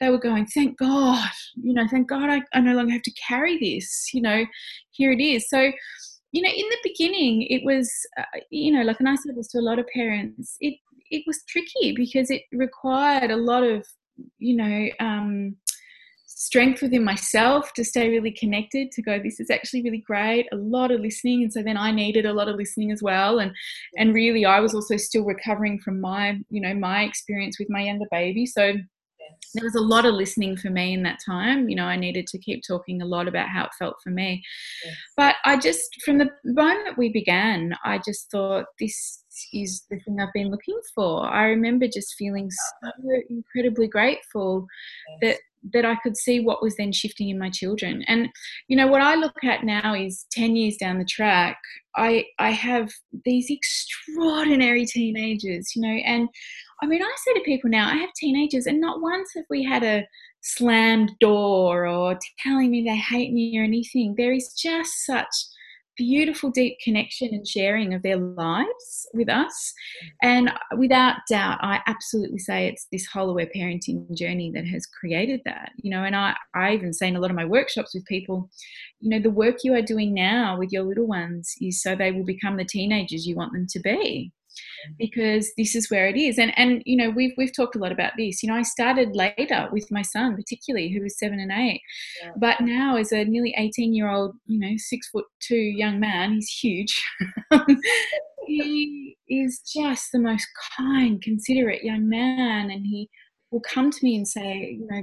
they 0.00 0.08
were 0.08 0.18
going, 0.18 0.46
"Thank 0.46 0.78
God, 0.78 1.28
you 1.56 1.74
know, 1.74 1.86
thank 1.88 2.08
God, 2.08 2.30
I, 2.30 2.42
I 2.54 2.60
no 2.60 2.74
longer 2.74 2.92
have 2.92 3.02
to 3.02 3.12
carry 3.28 3.58
this. 3.58 4.10
You 4.14 4.22
know, 4.22 4.44
here 4.90 5.12
it 5.12 5.20
is." 5.20 5.48
So, 5.48 5.72
you 6.32 6.42
know, 6.42 6.50
in 6.50 6.66
the 6.68 6.78
beginning, 6.84 7.42
it 7.42 7.64
was, 7.64 7.90
uh, 8.18 8.40
you 8.50 8.72
know, 8.72 8.82
like, 8.82 9.00
and 9.00 9.08
I 9.08 9.16
said 9.16 9.36
this 9.36 9.48
to 9.48 9.58
a 9.58 9.60
lot 9.60 9.78
of 9.78 9.86
parents. 9.92 10.56
It 10.60 10.74
it 11.10 11.24
was 11.26 11.42
tricky 11.48 11.92
because 11.94 12.30
it 12.30 12.42
required 12.52 13.30
a 13.30 13.36
lot 13.36 13.62
of, 13.62 13.86
you 14.38 14.56
know. 14.56 14.88
Um, 15.00 15.56
strength 16.38 16.82
within 16.82 17.02
myself 17.02 17.72
to 17.72 17.84
stay 17.84 18.08
really 18.08 18.30
connected 18.30 18.92
to 18.92 19.02
go 19.02 19.18
this 19.18 19.40
is 19.40 19.50
actually 19.50 19.82
really 19.82 19.98
great 20.06 20.46
a 20.52 20.56
lot 20.56 20.92
of 20.92 21.00
listening 21.00 21.42
and 21.42 21.52
so 21.52 21.62
then 21.62 21.76
i 21.76 21.90
needed 21.90 22.24
a 22.24 22.32
lot 22.32 22.48
of 22.48 22.54
listening 22.54 22.92
as 22.92 23.02
well 23.02 23.40
and 23.40 23.50
and 23.96 24.14
really 24.14 24.46
i 24.46 24.60
was 24.60 24.72
also 24.72 24.96
still 24.96 25.24
recovering 25.24 25.80
from 25.80 26.00
my 26.00 26.38
you 26.48 26.60
know 26.60 26.72
my 26.72 27.02
experience 27.02 27.58
with 27.58 27.68
my 27.68 27.82
younger 27.82 28.06
baby 28.12 28.46
so 28.46 28.72
there 29.54 29.64
was 29.64 29.74
a 29.74 29.80
lot 29.80 30.04
of 30.04 30.14
listening 30.14 30.56
for 30.56 30.70
me 30.70 30.92
in 30.92 31.02
that 31.02 31.18
time. 31.24 31.68
You 31.68 31.76
know, 31.76 31.84
I 31.84 31.96
needed 31.96 32.26
to 32.28 32.38
keep 32.38 32.62
talking 32.66 33.02
a 33.02 33.06
lot 33.06 33.28
about 33.28 33.48
how 33.48 33.64
it 33.64 33.70
felt 33.78 33.96
for 34.02 34.10
me. 34.10 34.42
Yes. 34.84 34.96
But 35.16 35.36
I 35.44 35.58
just, 35.58 35.88
from 36.04 36.18
the 36.18 36.30
moment 36.44 36.98
we 36.98 37.10
began, 37.10 37.74
I 37.84 38.00
just 38.04 38.30
thought 38.30 38.66
this 38.78 39.24
is 39.52 39.84
the 39.90 39.98
thing 40.00 40.18
I've 40.20 40.32
been 40.34 40.50
looking 40.50 40.80
for. 40.94 41.24
I 41.26 41.44
remember 41.44 41.86
just 41.86 42.14
feeling 42.18 42.50
ah. 42.84 42.90
so 43.00 43.20
incredibly 43.30 43.88
grateful 43.88 44.66
yes. 45.22 45.36
that 45.36 45.40
that 45.72 45.84
I 45.84 45.96
could 46.02 46.16
see 46.16 46.40
what 46.40 46.62
was 46.62 46.76
then 46.76 46.92
shifting 46.92 47.28
in 47.28 47.38
my 47.38 47.50
children. 47.50 48.04
And 48.06 48.28
you 48.68 48.76
know 48.76 48.86
what 48.86 49.02
I 49.02 49.14
look 49.14 49.34
at 49.44 49.64
now 49.64 49.94
is 49.94 50.26
10 50.32 50.56
years 50.56 50.76
down 50.76 50.98
the 50.98 51.04
track, 51.04 51.58
I 51.96 52.24
I 52.38 52.50
have 52.50 52.90
these 53.24 53.50
extraordinary 53.50 54.86
teenagers, 54.86 55.72
you 55.74 55.82
know, 55.82 55.88
and 56.04 56.28
I 56.82 56.86
mean 56.86 57.02
I 57.02 57.14
say 57.24 57.34
to 57.34 57.40
people 57.40 57.70
now, 57.70 57.88
I 57.88 57.96
have 57.96 58.10
teenagers 58.14 58.66
and 58.66 58.80
not 58.80 59.00
once 59.00 59.30
have 59.34 59.44
we 59.50 59.64
had 59.64 59.82
a 59.82 60.06
slammed 60.40 61.12
door 61.20 61.86
or 61.86 62.18
telling 62.42 62.70
me 62.70 62.84
they 62.84 62.96
hate 62.96 63.32
me 63.32 63.58
or 63.58 63.64
anything. 63.64 64.14
There 64.16 64.32
is 64.32 64.54
just 64.54 65.04
such 65.04 65.26
beautiful, 65.98 66.50
deep 66.50 66.78
connection 66.82 67.28
and 67.32 67.46
sharing 67.46 67.92
of 67.92 68.02
their 68.02 68.16
lives 68.16 69.06
with 69.12 69.28
us. 69.28 69.74
And 70.22 70.50
without 70.78 71.16
doubt, 71.28 71.58
I 71.60 71.80
absolutely 71.86 72.38
say 72.38 72.66
it's 72.68 72.86
this 72.90 73.06
whole 73.06 73.28
aware 73.28 73.50
parenting 73.54 74.16
journey 74.16 74.50
that 74.54 74.66
has 74.66 74.86
created 74.86 75.42
that. 75.44 75.72
You 75.76 75.90
know, 75.90 76.04
and 76.04 76.16
I, 76.16 76.34
I 76.54 76.72
even 76.72 76.94
say 76.94 77.08
in 77.08 77.16
a 77.16 77.20
lot 77.20 77.30
of 77.30 77.36
my 77.36 77.44
workshops 77.44 77.94
with 77.94 78.06
people, 78.06 78.48
you 79.00 79.10
know, 79.10 79.20
the 79.20 79.30
work 79.30 79.56
you 79.64 79.74
are 79.74 79.82
doing 79.82 80.14
now 80.14 80.58
with 80.58 80.72
your 80.72 80.84
little 80.84 81.06
ones 81.06 81.52
is 81.60 81.82
so 81.82 81.94
they 81.94 82.12
will 82.12 82.24
become 82.24 82.56
the 82.56 82.64
teenagers 82.64 83.26
you 83.26 83.36
want 83.36 83.52
them 83.52 83.66
to 83.68 83.80
be 83.80 84.32
because 84.98 85.52
this 85.56 85.74
is 85.74 85.90
where 85.90 86.08
it 86.08 86.16
is. 86.16 86.38
And 86.38 86.52
and 86.58 86.82
you 86.86 86.96
know 86.96 87.10
we've 87.10 87.32
we've 87.36 87.54
talked 87.54 87.76
a 87.76 87.78
lot 87.78 87.92
about 87.92 88.12
this. 88.16 88.42
You 88.42 88.48
know 88.48 88.56
i 88.56 88.62
started 88.62 89.14
later 89.14 89.68
with 89.72 89.90
my 89.90 90.02
son 90.02 90.36
particularly 90.36 90.90
who 90.90 91.02
was 91.02 91.18
seven 91.18 91.40
and 91.40 91.52
eight. 91.52 91.80
Yeah. 92.22 92.30
but 92.36 92.60
now 92.60 92.96
as 92.96 93.12
a 93.12 93.24
nearly 93.24 93.54
18 93.56 93.94
year 93.94 94.10
old 94.10 94.34
you 94.46 94.58
know 94.58 94.76
six 94.76 95.08
foot 95.08 95.24
two 95.40 95.56
young 95.56 96.00
man 96.00 96.32
he's 96.32 96.48
huge. 96.48 97.02
He 98.48 99.18
is 99.28 99.60
just 99.60 100.08
the 100.10 100.18
most 100.18 100.48
kind 100.76 101.20
considerate 101.20 101.84
young 101.84 102.08
man. 102.08 102.70
And 102.70 102.84
he 102.84 103.10
will 103.50 103.60
come 103.60 103.90
to 103.90 103.98
me 104.02 104.16
and 104.16 104.26
say, 104.26 104.78
you 104.80 104.86
know, 104.90 105.02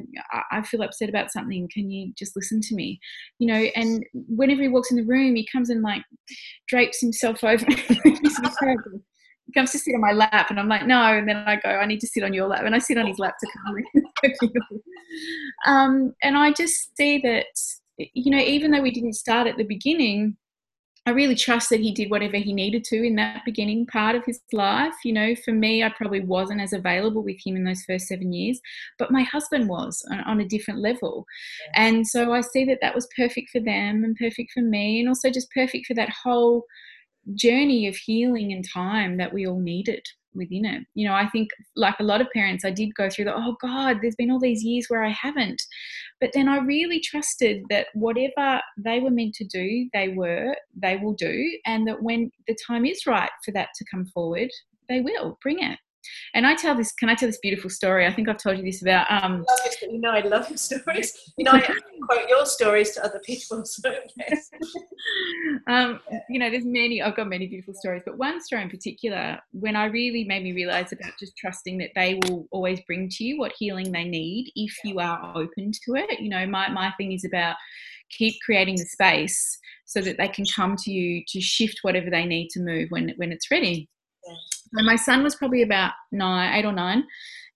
I, 0.51 0.63
feel 0.63 0.81
upset 0.81 1.09
about 1.09 1.31
something. 1.31 1.69
Can 1.71 1.89
you 1.89 2.11
just 2.17 2.35
listen 2.35 2.59
to 2.61 2.75
me? 2.75 2.99
You 3.39 3.47
know, 3.47 3.67
and 3.75 4.03
whenever 4.13 4.61
he 4.61 4.67
walks 4.67 4.91
in 4.91 4.97
the 4.97 5.03
room, 5.03 5.35
he 5.35 5.47
comes 5.51 5.69
and 5.69 5.81
like 5.81 6.01
drapes 6.67 7.01
himself 7.01 7.43
over 7.43 7.65
comes 9.53 9.71
to 9.71 9.79
sit 9.79 9.93
on 9.93 10.01
my 10.01 10.11
lap 10.11 10.49
and 10.49 10.59
I'm 10.59 10.67
like, 10.67 10.85
no. 10.87 11.01
And 11.01 11.27
then 11.27 11.37
I 11.37 11.57
go, 11.57 11.69
I 11.69 11.85
need 11.85 11.99
to 11.99 12.07
sit 12.07 12.23
on 12.23 12.33
your 12.33 12.47
lap. 12.47 12.63
And 12.65 12.75
I 12.75 12.79
sit 12.79 12.97
on 12.97 13.07
his 13.07 13.19
lap 13.19 13.35
to 13.39 13.47
calm 13.47 14.31
um, 15.65 16.13
and 16.23 16.37
I 16.37 16.51
just 16.51 16.95
see 16.97 17.19
that, 17.19 17.45
you 17.97 18.31
know, 18.31 18.39
even 18.41 18.71
though 18.71 18.81
we 18.81 18.91
didn't 18.91 19.13
start 19.13 19.47
at 19.47 19.57
the 19.57 19.63
beginning, 19.63 20.37
I 21.07 21.11
really 21.11 21.35
trust 21.35 21.69
that 21.69 21.81
he 21.81 21.91
did 21.91 22.09
whatever 22.09 22.37
he 22.37 22.51
needed 22.51 22.83
to 22.85 23.05
in 23.05 23.15
that 23.17 23.45
beginning 23.45 23.85
part 23.85 24.15
of 24.15 24.25
his 24.25 24.41
life. 24.51 24.95
You 25.03 25.13
know, 25.13 25.35
for 25.35 25.51
me, 25.51 25.83
I 25.83 25.89
probably 25.89 26.21
wasn't 26.21 26.61
as 26.61 26.73
available 26.73 27.23
with 27.23 27.37
him 27.45 27.55
in 27.55 27.63
those 27.63 27.83
first 27.83 28.07
seven 28.07 28.33
years, 28.33 28.59
but 28.97 29.11
my 29.11 29.21
husband 29.21 29.69
was 29.69 30.03
on, 30.11 30.21
on 30.21 30.39
a 30.39 30.47
different 30.47 30.79
level. 30.79 31.25
And 31.75 32.07
so 32.07 32.33
I 32.33 32.41
see 32.41 32.65
that 32.65 32.79
that 32.81 32.95
was 32.95 33.07
perfect 33.15 33.51
for 33.51 33.59
them 33.59 34.03
and 34.03 34.15
perfect 34.15 34.51
for 34.51 34.61
me, 34.61 34.99
and 34.99 35.07
also 35.07 35.29
just 35.29 35.51
perfect 35.51 35.85
for 35.85 35.93
that 35.93 36.09
whole 36.09 36.65
journey 37.33 37.87
of 37.87 37.95
healing 37.95 38.53
and 38.53 38.65
time 38.71 39.17
that 39.17 39.33
we 39.33 39.47
all 39.47 39.59
needed 39.59 40.03
within 40.35 40.65
it. 40.65 40.83
You 40.93 41.07
know, 41.07 41.15
I 41.15 41.27
think 41.29 41.49
like 41.75 41.95
a 41.99 42.03
lot 42.03 42.21
of 42.21 42.27
parents, 42.33 42.65
I 42.65 42.71
did 42.71 42.93
go 42.93 43.09
through 43.09 43.25
the, 43.25 43.35
oh 43.35 43.55
God, 43.61 43.99
there's 44.01 44.15
been 44.15 44.31
all 44.31 44.39
these 44.39 44.63
years 44.63 44.85
where 44.87 45.03
I 45.03 45.09
haven't. 45.09 45.61
But 46.19 46.31
then 46.33 46.47
I 46.47 46.57
really 46.57 46.99
trusted 46.99 47.63
that 47.69 47.87
whatever 47.93 48.61
they 48.77 48.99
were 48.99 49.11
meant 49.11 49.33
to 49.35 49.45
do, 49.45 49.89
they 49.93 50.09
were, 50.09 50.55
they 50.75 50.97
will 50.97 51.13
do. 51.13 51.57
And 51.65 51.87
that 51.87 52.03
when 52.03 52.31
the 52.47 52.57
time 52.67 52.85
is 52.85 53.07
right 53.07 53.31
for 53.43 53.51
that 53.51 53.69
to 53.75 53.85
come 53.89 54.05
forward, 54.07 54.49
they 54.89 55.01
will 55.01 55.37
bring 55.41 55.59
it. 55.59 55.79
And 56.33 56.45
I 56.45 56.55
tell 56.55 56.75
this, 56.75 56.91
can 56.91 57.09
I 57.09 57.15
tell 57.15 57.27
this 57.27 57.39
beautiful 57.39 57.69
story? 57.69 58.05
I 58.05 58.13
think 58.13 58.29
I've 58.29 58.37
told 58.37 58.57
you 58.57 58.63
this 58.63 58.81
about. 58.81 59.07
Um, 59.09 59.45
you 59.81 59.99
know, 59.99 60.11
I 60.11 60.21
love 60.21 60.49
your 60.49 60.57
stories. 60.57 61.13
You 61.37 61.43
know, 61.43 61.51
I 61.51 61.61
quote 61.61 62.29
your 62.29 62.45
stories 62.45 62.91
to 62.91 63.03
other 63.03 63.19
people. 63.25 63.63
So 63.75 63.93
yes. 64.17 64.49
um, 65.67 65.99
you 66.29 66.39
know, 66.39 66.49
there's 66.49 66.65
many, 66.65 67.01
I've 67.01 67.15
got 67.15 67.27
many 67.27 67.47
beautiful 67.47 67.73
stories, 67.73 68.03
but 68.05 68.17
one 68.17 68.41
story 68.41 68.61
in 68.61 68.69
particular, 68.69 69.39
when 69.51 69.75
I 69.75 69.85
really 69.85 70.23
made 70.23 70.43
me 70.43 70.53
realize 70.53 70.93
about 70.93 71.11
just 71.19 71.35
trusting 71.37 71.77
that 71.79 71.91
they 71.95 72.19
will 72.23 72.47
always 72.51 72.79
bring 72.87 73.09
to 73.09 73.23
you 73.23 73.37
what 73.37 73.53
healing 73.57 73.91
they 73.91 74.05
need 74.05 74.51
if 74.55 74.73
you 74.83 74.99
are 74.99 75.33
open 75.35 75.71
to 75.85 75.95
it. 75.95 76.19
You 76.19 76.29
know, 76.29 76.45
my, 76.45 76.69
my 76.69 76.93
thing 76.97 77.11
is 77.11 77.25
about 77.25 77.55
keep 78.09 78.35
creating 78.45 78.77
the 78.77 78.85
space 78.85 79.59
so 79.85 80.01
that 80.01 80.17
they 80.17 80.27
can 80.27 80.45
come 80.55 80.75
to 80.77 80.91
you 80.91 81.23
to 81.27 81.41
shift 81.41 81.79
whatever 81.81 82.09
they 82.09 82.25
need 82.25 82.49
to 82.49 82.59
move 82.59 82.89
when, 82.89 83.13
when 83.17 83.31
it's 83.31 83.51
ready. 83.51 83.89
So 84.75 84.83
my 84.83 84.95
son 84.95 85.23
was 85.23 85.35
probably 85.35 85.61
about 85.61 85.93
nine, 86.11 86.53
eight 86.53 86.65
or 86.65 86.71
nine, 86.71 87.03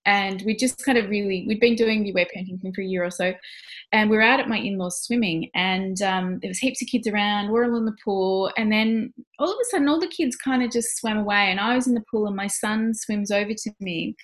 and 0.06 0.42
we 0.46 0.56
just 0.56 0.84
kind 0.86 0.98
of 0.98 1.10
really 1.10 1.46
we'd 1.48 1.60
been 1.60 1.76
doing 1.76 2.04
the 2.04 2.12
aware 2.12 2.26
parenting 2.26 2.62
thing 2.62 2.74
for 2.74 2.82
a 2.82 2.86
year 2.86 3.04
or 3.04 3.12
so, 3.12 3.34
and 3.92 4.10
we 4.10 4.18
were 4.18 4.24
out 4.24 4.40
at 4.40 4.50
my 4.50 4.58
in-laws 4.58 5.04
swimming, 5.04 5.50
and 5.56 6.02
um, 6.02 6.40
there 6.42 6.50
was 6.50 6.60
heaps 6.60 6.82
of 6.82 6.88
kids 6.88 7.08
around. 7.08 7.50
We're 7.50 7.66
all 7.66 7.78
in 7.78 7.86
the 7.86 7.98
pool, 8.04 8.52
and 8.58 8.72
then 8.72 9.14
all 9.40 9.52
of 9.52 9.58
a 9.62 9.66
sudden, 9.70 9.90
all 9.90 10.00
the 10.00 10.08
kids 10.08 10.36
kind 10.36 10.64
of 10.64 10.72
just 10.72 10.98
swam 10.98 11.18
away, 11.18 11.52
and 11.52 11.60
I 11.60 11.76
was 11.76 11.88
in 11.88 11.94
the 11.94 12.04
pool, 12.12 12.28
and 12.28 12.36
my 12.36 12.48
son 12.48 12.94
swims 12.94 13.32
over 13.32 13.54
to 13.54 13.72
me, 13.80 14.16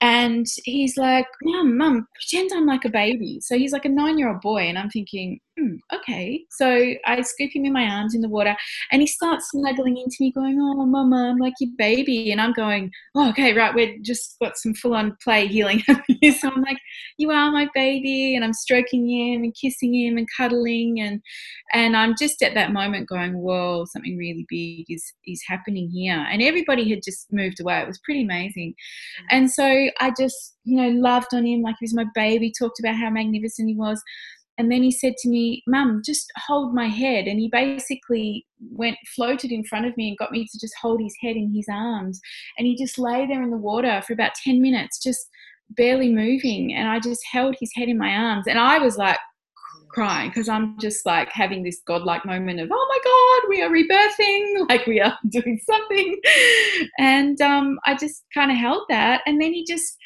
and 0.00 0.46
he's 0.64 0.96
like, 0.96 1.26
Mum, 1.42 1.76
Mum, 1.78 2.06
pretend 2.14 2.50
I'm 2.52 2.66
like 2.66 2.84
a 2.84 2.90
baby. 2.90 3.38
So 3.40 3.56
he's 3.56 3.72
like 3.72 3.86
a 3.86 3.90
nine 3.90 4.18
year 4.18 4.28
old 4.28 4.42
boy. 4.42 4.62
And 4.64 4.78
I'm 4.78 4.90
thinking, 4.90 5.40
hmm, 5.58 5.76
okay. 5.94 6.44
So 6.50 6.94
I 7.04 7.20
scoop 7.22 7.50
him 7.54 7.64
in 7.64 7.72
my 7.72 7.84
arms 7.84 8.14
in 8.14 8.20
the 8.20 8.28
water 8.28 8.56
and 8.92 9.00
he 9.00 9.06
starts 9.06 9.50
snuggling 9.50 9.96
into 9.96 10.16
me, 10.20 10.32
going, 10.32 10.58
Oh, 10.60 10.84
Mama, 10.84 11.30
I'm 11.30 11.38
like 11.38 11.54
your 11.60 11.70
baby. 11.78 12.30
And 12.30 12.40
I'm 12.40 12.52
going, 12.52 12.90
Oh, 13.14 13.30
okay, 13.30 13.54
right. 13.54 13.74
We've 13.74 14.02
just 14.02 14.36
got 14.40 14.56
some 14.56 14.74
full 14.74 14.94
on 14.94 15.16
play 15.22 15.46
healing 15.46 15.78
happening. 15.86 16.32
so 16.32 16.50
I'm 16.50 16.62
like, 16.62 16.78
You 17.18 17.30
are 17.30 17.50
my 17.50 17.68
baby. 17.74 18.34
And 18.34 18.44
I'm 18.44 18.52
stroking 18.52 19.08
him 19.08 19.44
and 19.44 19.54
kissing 19.60 19.94
him 19.94 20.18
and 20.18 20.28
cuddling. 20.36 21.00
And, 21.00 21.22
and 21.72 21.96
I'm 21.96 22.14
just 22.18 22.42
at 22.42 22.54
that 22.54 22.72
moment 22.72 23.08
going, 23.08 23.38
Whoa, 23.38 23.84
something 23.86 24.16
really 24.16 24.46
big 24.48 24.86
is, 24.88 25.04
is 25.26 25.42
happening 25.46 25.88
here. 25.90 26.26
And 26.30 26.42
everybody 26.42 26.88
had 26.90 27.00
just 27.04 27.32
moved 27.32 27.60
away. 27.60 27.80
It 27.80 27.88
was 27.88 28.00
pretty 28.04 28.22
amazing. 28.22 28.74
Mm-hmm. 28.74 29.36
And 29.36 29.50
so 29.50 29.64
I 30.00 30.12
just, 30.18 30.56
you 30.64 30.76
know, 30.76 30.88
loved 30.88 31.28
on 31.32 31.46
him 31.46 31.62
like 31.62 31.76
he 31.80 31.84
was 31.84 31.94
my 31.94 32.06
baby, 32.14 32.52
talked 32.52 32.80
about 32.80 32.96
how 32.96 33.08
magnificent 33.08 33.68
he 33.68 33.74
was. 33.74 34.02
And 34.58 34.70
then 34.70 34.82
he 34.82 34.90
said 34.90 35.16
to 35.18 35.28
me, 35.28 35.62
Mum, 35.66 36.02
just 36.04 36.30
hold 36.46 36.74
my 36.74 36.86
head. 36.86 37.26
And 37.26 37.38
he 37.38 37.48
basically 37.48 38.46
went, 38.70 38.96
floated 39.14 39.52
in 39.52 39.64
front 39.64 39.86
of 39.86 39.96
me 39.96 40.08
and 40.08 40.18
got 40.18 40.32
me 40.32 40.46
to 40.46 40.58
just 40.60 40.74
hold 40.80 41.00
his 41.00 41.14
head 41.20 41.36
in 41.36 41.52
his 41.54 41.66
arms. 41.70 42.20
And 42.58 42.66
he 42.66 42.76
just 42.76 42.98
lay 42.98 43.26
there 43.26 43.42
in 43.42 43.50
the 43.50 43.56
water 43.56 44.02
for 44.06 44.12
about 44.12 44.34
10 44.34 44.60
minutes, 44.60 45.02
just 45.02 45.28
barely 45.70 46.12
moving. 46.12 46.74
And 46.74 46.88
I 46.88 47.00
just 47.00 47.20
held 47.30 47.56
his 47.60 47.70
head 47.74 47.88
in 47.88 47.98
my 47.98 48.10
arms. 48.10 48.46
And 48.46 48.58
I 48.58 48.78
was 48.78 48.96
like, 48.96 49.18
crying 49.96 50.28
because 50.28 50.46
I'm 50.46 50.78
just 50.78 51.06
like 51.06 51.30
having 51.30 51.62
this 51.62 51.80
godlike 51.86 52.26
moment 52.26 52.60
of, 52.60 52.68
oh 52.70 52.86
my 52.90 52.98
God, 53.02 53.48
we 53.48 53.62
are 53.62 53.70
rebirthing, 53.70 54.68
like 54.68 54.86
we 54.86 55.00
are 55.00 55.18
doing 55.30 55.58
something. 55.64 56.20
And 56.98 57.40
um, 57.40 57.78
I 57.86 57.94
just 57.94 58.24
kind 58.34 58.50
of 58.50 58.58
held 58.58 58.84
that. 58.90 59.22
And 59.26 59.40
then 59.40 59.54
he 59.54 59.64
just, 59.64 59.96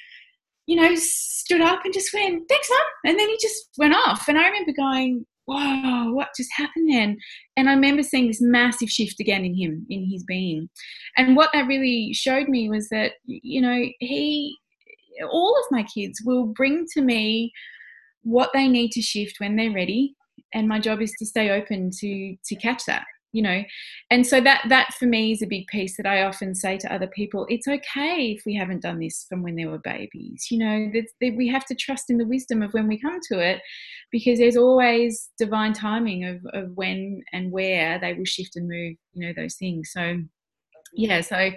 you 0.70 0.76
know, 0.76 0.94
stood 0.94 1.60
up 1.60 1.80
and 1.84 1.92
just 1.92 2.14
went, 2.14 2.48
thanks, 2.48 2.70
mum. 2.70 2.78
And 3.06 3.18
then 3.18 3.28
he 3.28 3.36
just 3.42 3.70
went 3.76 3.92
off. 3.92 4.28
And 4.28 4.38
I 4.38 4.46
remember 4.46 4.70
going, 4.70 5.26
whoa, 5.46 6.12
what 6.12 6.28
just 6.36 6.50
happened 6.56 6.92
then? 6.92 7.16
And 7.56 7.68
I 7.68 7.72
remember 7.72 8.04
seeing 8.04 8.28
this 8.28 8.40
massive 8.40 8.88
shift 8.88 9.18
again 9.18 9.44
in 9.44 9.52
him, 9.56 9.84
in 9.90 10.08
his 10.08 10.22
being. 10.22 10.68
And 11.16 11.34
what 11.34 11.50
that 11.54 11.66
really 11.66 12.12
showed 12.14 12.48
me 12.48 12.70
was 12.70 12.88
that, 12.90 13.14
you 13.26 13.60
know, 13.60 13.84
he, 13.98 14.56
all 15.28 15.58
of 15.58 15.64
my 15.72 15.82
kids 15.92 16.22
will 16.24 16.46
bring 16.46 16.86
to 16.94 17.02
me 17.02 17.50
what 18.22 18.50
they 18.54 18.68
need 18.68 18.92
to 18.92 19.02
shift 19.02 19.40
when 19.40 19.56
they're 19.56 19.72
ready 19.72 20.14
and 20.54 20.68
my 20.68 20.78
job 20.78 21.00
is 21.00 21.12
to 21.18 21.24
stay 21.24 21.50
open 21.50 21.90
to 21.90 22.36
to 22.44 22.54
catch 22.56 22.84
that 22.84 23.04
you 23.32 23.42
know? 23.42 23.62
And 24.10 24.26
so 24.26 24.40
that 24.40 24.62
that 24.68 24.94
for 24.94 25.06
me 25.06 25.32
is 25.32 25.42
a 25.42 25.46
big 25.46 25.66
piece 25.68 25.96
that 25.96 26.06
i 26.06 26.22
often 26.22 26.54
say 26.54 26.76
to 26.78 26.92
other 26.92 27.06
people 27.06 27.46
it's 27.48 27.68
okay 27.68 28.34
if 28.36 28.42
we 28.44 28.54
haven't 28.54 28.82
done 28.82 28.98
this 28.98 29.26
from 29.28 29.42
when 29.42 29.56
they 29.56 29.66
were 29.66 29.78
babies 29.78 30.48
you 30.50 30.58
know? 30.58 30.90
That, 30.92 31.06
that 31.20 31.36
we 31.36 31.48
have 31.48 31.64
to 31.66 31.74
trust 31.74 32.10
in 32.10 32.18
the 32.18 32.26
wisdom 32.26 32.62
of 32.62 32.72
when 32.72 32.88
we 32.88 33.00
come 33.00 33.18
to 33.30 33.38
it 33.38 33.60
because 34.10 34.38
there's 34.38 34.56
always 34.56 35.30
divine 35.38 35.72
timing 35.72 36.24
of, 36.24 36.40
of 36.52 36.70
when 36.74 37.22
and 37.32 37.52
where 37.52 37.98
they 37.98 38.14
will 38.14 38.24
shift 38.24 38.56
and 38.56 38.68
move 38.68 38.96
you 39.12 39.26
know 39.26 39.32
those 39.36 39.54
things. 39.54 39.90
So 39.92 40.18
yeah 40.92 41.20
so 41.20 41.50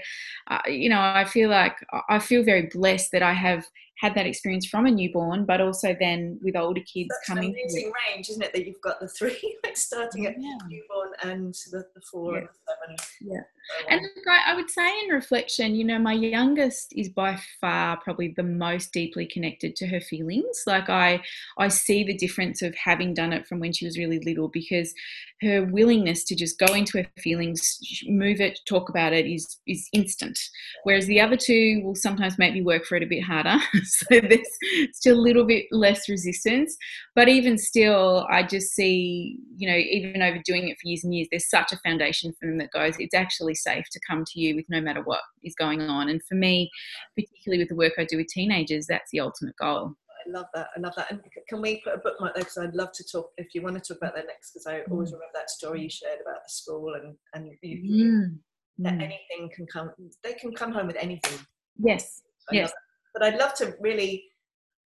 uh, 0.50 0.60
you 0.68 0.90
know 0.90 1.00
i 1.00 1.26
feel 1.26 1.50
like 1.50 1.76
i 2.10 2.20
feel 2.20 2.44
very 2.44 2.70
blessed 2.72 3.12
that 3.12 3.24
i 3.24 3.34
have 3.34 3.66
had 4.04 4.16
that 4.16 4.26
experience 4.26 4.66
from 4.66 4.86
a 4.86 4.92
newborn, 4.92 5.46
but 5.46 5.62
also 5.62 5.96
then 5.98 6.38
with 6.44 6.58
older 6.58 6.82
kids 6.82 7.08
That's 7.10 7.26
coming. 7.30 7.52
An 7.52 7.56
amazing 7.62 7.84
through. 7.84 7.94
range, 8.14 8.30
isn't 8.32 8.42
it? 8.44 8.52
That 8.54 8.66
you've 8.68 8.82
got 8.82 9.00
the 9.00 9.08
three, 9.08 9.58
like 9.64 9.78
starting 9.78 10.26
at 10.26 10.36
Yeah. 10.38 10.58
newborn 10.68 11.12
and 11.24 11.54
the, 11.72 11.86
the 11.96 12.02
four 12.12 12.34
Yeah. 12.34 12.40
and 12.40 12.48
the 12.50 13.04
seven. 13.04 13.32
Yeah. 13.34 13.40
So, 13.80 13.86
And 13.92 14.00
um, 14.02 14.06
look, 14.18 14.26
I, 14.30 14.52
I 14.52 14.56
would 14.56 14.70
say 14.70 14.90
in 15.06 15.10
reflection, 15.10 15.74
you 15.74 15.86
know, 15.86 15.98
my 15.98 16.12
youngest 16.12 16.92
is 16.98 17.08
by 17.08 17.40
far 17.62 17.96
probably 17.96 18.34
the 18.36 18.44
most 18.44 18.92
deeply 18.92 19.26
connected 19.26 19.78
to 19.78 19.88
her 19.88 20.02
feelings. 20.02 20.64
Like 20.68 20.90
I, 20.90 21.22
I 21.58 21.70
see 21.70 22.04
the 22.04 22.18
difference 22.18 22.62
of 22.62 22.76
having 22.76 23.14
done 23.14 23.32
it 23.32 23.48
from 23.48 23.62
when 23.62 23.72
she 23.72 23.86
was 23.86 23.98
really 23.98 24.20
little 24.20 24.50
because 24.50 24.94
her 25.42 25.66
willingness 25.66 26.24
to 26.26 26.36
just 26.36 26.58
go 26.58 26.74
into 26.74 27.00
her 27.00 27.08
feelings, 27.20 27.78
move 28.06 28.40
it, 28.40 28.60
talk 28.68 28.90
about 28.90 29.14
it 29.14 29.26
is 29.26 29.60
is 29.68 29.88
instant. 29.94 30.40
Whereas 30.84 31.06
the 31.08 31.20
other 31.20 31.38
two 31.38 31.82
will 31.84 31.96
sometimes 31.96 32.38
make 32.38 32.54
me 32.54 32.62
work 32.62 32.86
for 32.86 32.96
it 32.96 33.04
a 33.04 33.08
bit 33.08 33.24
harder. 33.24 33.58
so 33.84 34.06
there's 34.10 34.48
still 34.94 35.18
a 35.18 35.22
little 35.22 35.46
bit 35.46 35.66
less 35.72 36.08
resistance. 36.08 36.76
But 37.16 37.30
even 37.30 37.58
still, 37.58 38.26
I 38.30 38.44
just 38.44 38.74
see, 38.74 39.38
you 39.56 39.70
know, 39.70 39.78
even 39.78 40.22
over 40.22 40.40
doing 40.46 40.70
it 40.70 40.78
for 40.82 40.88
years 40.88 41.04
and 41.04 41.14
years, 41.14 41.28
there's 41.32 41.50
such 41.50 41.72
a 41.72 41.80
foundation 41.80 42.34
for 42.40 42.48
them 42.48 42.58
that 42.60 42.72
goes, 42.72 42.96
it's 43.00 43.16
actually 43.16 43.56
safe 43.56 43.86
to 43.92 44.00
come 44.08 44.24
to 44.26 44.40
you 44.40 44.56
with 44.56 44.66
no 44.70 44.82
matter 44.82 45.02
what 45.02 45.22
is 45.44 45.56
going 45.56 45.82
on. 45.82 46.10
And 46.10 46.22
for 46.24 46.36
me, 46.36 46.70
particularly 47.16 47.62
with 47.62 47.70
the 47.70 47.76
work 47.76 47.94
I 47.98 48.06
do 48.06 48.18
with 48.18 48.28
teenagers, 48.28 48.86
that's 48.88 49.12
the 49.12 49.20
ultimate 49.20 49.56
goal. 49.58 49.96
I 50.26 50.30
love 50.30 50.46
that. 50.54 50.68
I 50.76 50.80
love 50.80 50.94
that. 50.98 51.12
And 51.12 51.22
can 51.48 51.62
we 51.62 51.82
put 51.82 51.94
a 51.96 51.98
bookmark 51.98 52.36
there? 52.36 52.44
Because 52.44 52.58
I'd 52.58 52.76
love 52.76 52.92
to 52.94 53.04
talk, 53.04 53.32
if 53.38 53.54
you 53.54 53.62
want 53.62 53.76
to 53.76 53.82
talk 53.82 53.98
about 54.02 54.16
that 54.16 54.28
next, 54.28 54.52
because 54.52 54.68
I 54.68 54.82
always 54.92 55.10
Mm. 55.10 55.14
remember 55.14 55.32
that 55.36 55.50
story 55.50 55.82
you 55.84 55.90
shared 55.90 56.20
about 56.22 56.44
the 56.46 56.50
school 56.50 56.94
and, 56.96 57.16
and 57.34 57.52
you, 57.62 57.78
Mm. 58.06 58.40
that 58.80 58.94
Mm. 58.94 59.04
anything 59.04 59.50
can 59.56 59.66
come, 59.68 59.92
they 60.24 60.34
can 60.34 60.54
come 60.54 60.72
home 60.72 60.88
with 60.88 60.98
anything. 60.98 61.40
Yes. 61.78 62.22
I 62.50 62.56
Yes. 62.56 62.72
But 63.14 63.24
I'd 63.24 63.38
love 63.38 63.54
to 63.56 63.76
really 63.80 64.32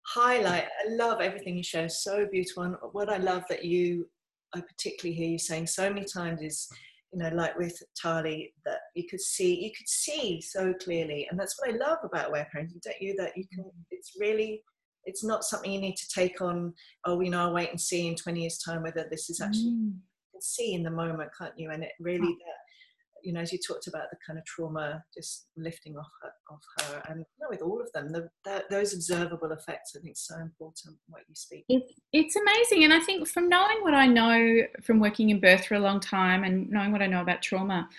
highlight, 0.08 0.66
I 0.86 0.90
love 0.90 1.22
everything 1.22 1.58
you 1.58 1.64
share, 1.64 1.90
so 1.90 2.26
beautiful. 2.28 2.64
And 2.64 2.76
what 2.92 3.10
I 3.10 3.18
love 3.18 3.44
that 3.50 3.66
you, 3.66 4.10
I 4.54 4.62
particularly 4.62 5.16
hear 5.18 5.30
you 5.30 5.40
saying 5.40 5.68
so 5.68 5.90
many 5.90 6.06
times 6.06 6.42
is, 6.42 6.70
you 7.14 7.20
know, 7.20 7.30
like 7.30 7.58
with 7.58 7.82
Tali, 8.02 8.54
that 8.66 8.80
you 8.96 9.06
could 9.08 9.22
see, 9.22 9.64
you 9.64 9.72
could 9.78 9.88
see 9.88 10.42
so 10.42 10.74
clearly. 10.74 11.28
And 11.30 11.40
that's 11.40 11.58
what 11.60 11.70
I 11.74 11.78
love 11.78 12.00
about 12.04 12.30
aware 12.30 12.50
parenting, 12.54 12.82
don't 12.82 13.02
you? 13.02 13.16
That 13.18 13.36
you 13.38 13.46
can, 13.54 13.66
it's 13.92 14.14
really, 14.20 14.64
it's 15.08 15.24
not 15.24 15.44
something 15.44 15.72
you 15.72 15.82
need 15.82 15.96
to 15.98 16.10
take 16.10 16.42
on, 16.42 16.74
oh, 17.06 17.20
you 17.22 17.32
know, 17.32 17.40
I'll 17.42 17.54
wait 17.54 17.72
and 17.72 17.80
see 17.82 18.08
in 18.08 18.16
20 18.16 18.42
years' 18.42 18.60
time 18.60 18.84
whether 18.84 19.08
this 19.10 19.30
is 19.30 19.42
actually, 19.42 19.72
Mm. 19.72 19.94
you 19.94 20.32
can 20.34 20.42
see 20.42 20.74
in 20.74 20.84
the 20.84 20.92
moment, 20.92 21.32
can't 21.38 21.58
you? 21.58 21.72
And 21.72 21.84
it 21.84 21.94
really, 22.00 22.28
that, 22.28 22.60
you 23.24 23.34
know, 23.34 23.40
as 23.40 23.52
you 23.52 23.58
talked 23.66 23.88
about 23.88 24.10
the 24.12 24.18
kind 24.26 24.38
of 24.38 24.46
trauma 24.46 25.04
just 25.14 25.48
lifting 25.56 25.98
off 25.98 26.12
her, 26.22 26.32
off 26.52 26.62
her 26.82 27.02
and 27.10 27.20
you 27.20 27.26
know, 27.42 27.48
with 27.50 27.62
all 27.62 27.82
of 27.82 27.92
them, 27.94 28.12
the, 28.12 28.30
the, 28.44 28.66
those 28.70 28.94
observable 28.94 29.52
effects, 29.52 29.96
I 29.98 30.02
think, 30.02 30.18
so 30.18 30.36
important. 30.38 30.98
What 31.08 31.24
you 31.28 31.36
speak. 31.36 31.64
It, 31.70 31.84
it's 32.14 32.36
amazing. 32.36 32.84
And 32.84 32.94
I 32.94 33.00
think 33.00 33.28
from 33.28 33.50
knowing 33.50 33.78
what 33.82 33.94
I 33.94 34.08
know 34.08 34.62
from 34.84 35.00
working 35.00 35.30
in 35.30 35.40
birth 35.40 35.66
for 35.66 35.76
a 35.76 35.80
long 35.80 36.00
time 36.00 36.44
and 36.44 36.70
knowing 36.70 36.92
what 36.92 37.02
I 37.02 37.08
know 37.08 37.22
about 37.22 37.42
trauma, 37.42 37.90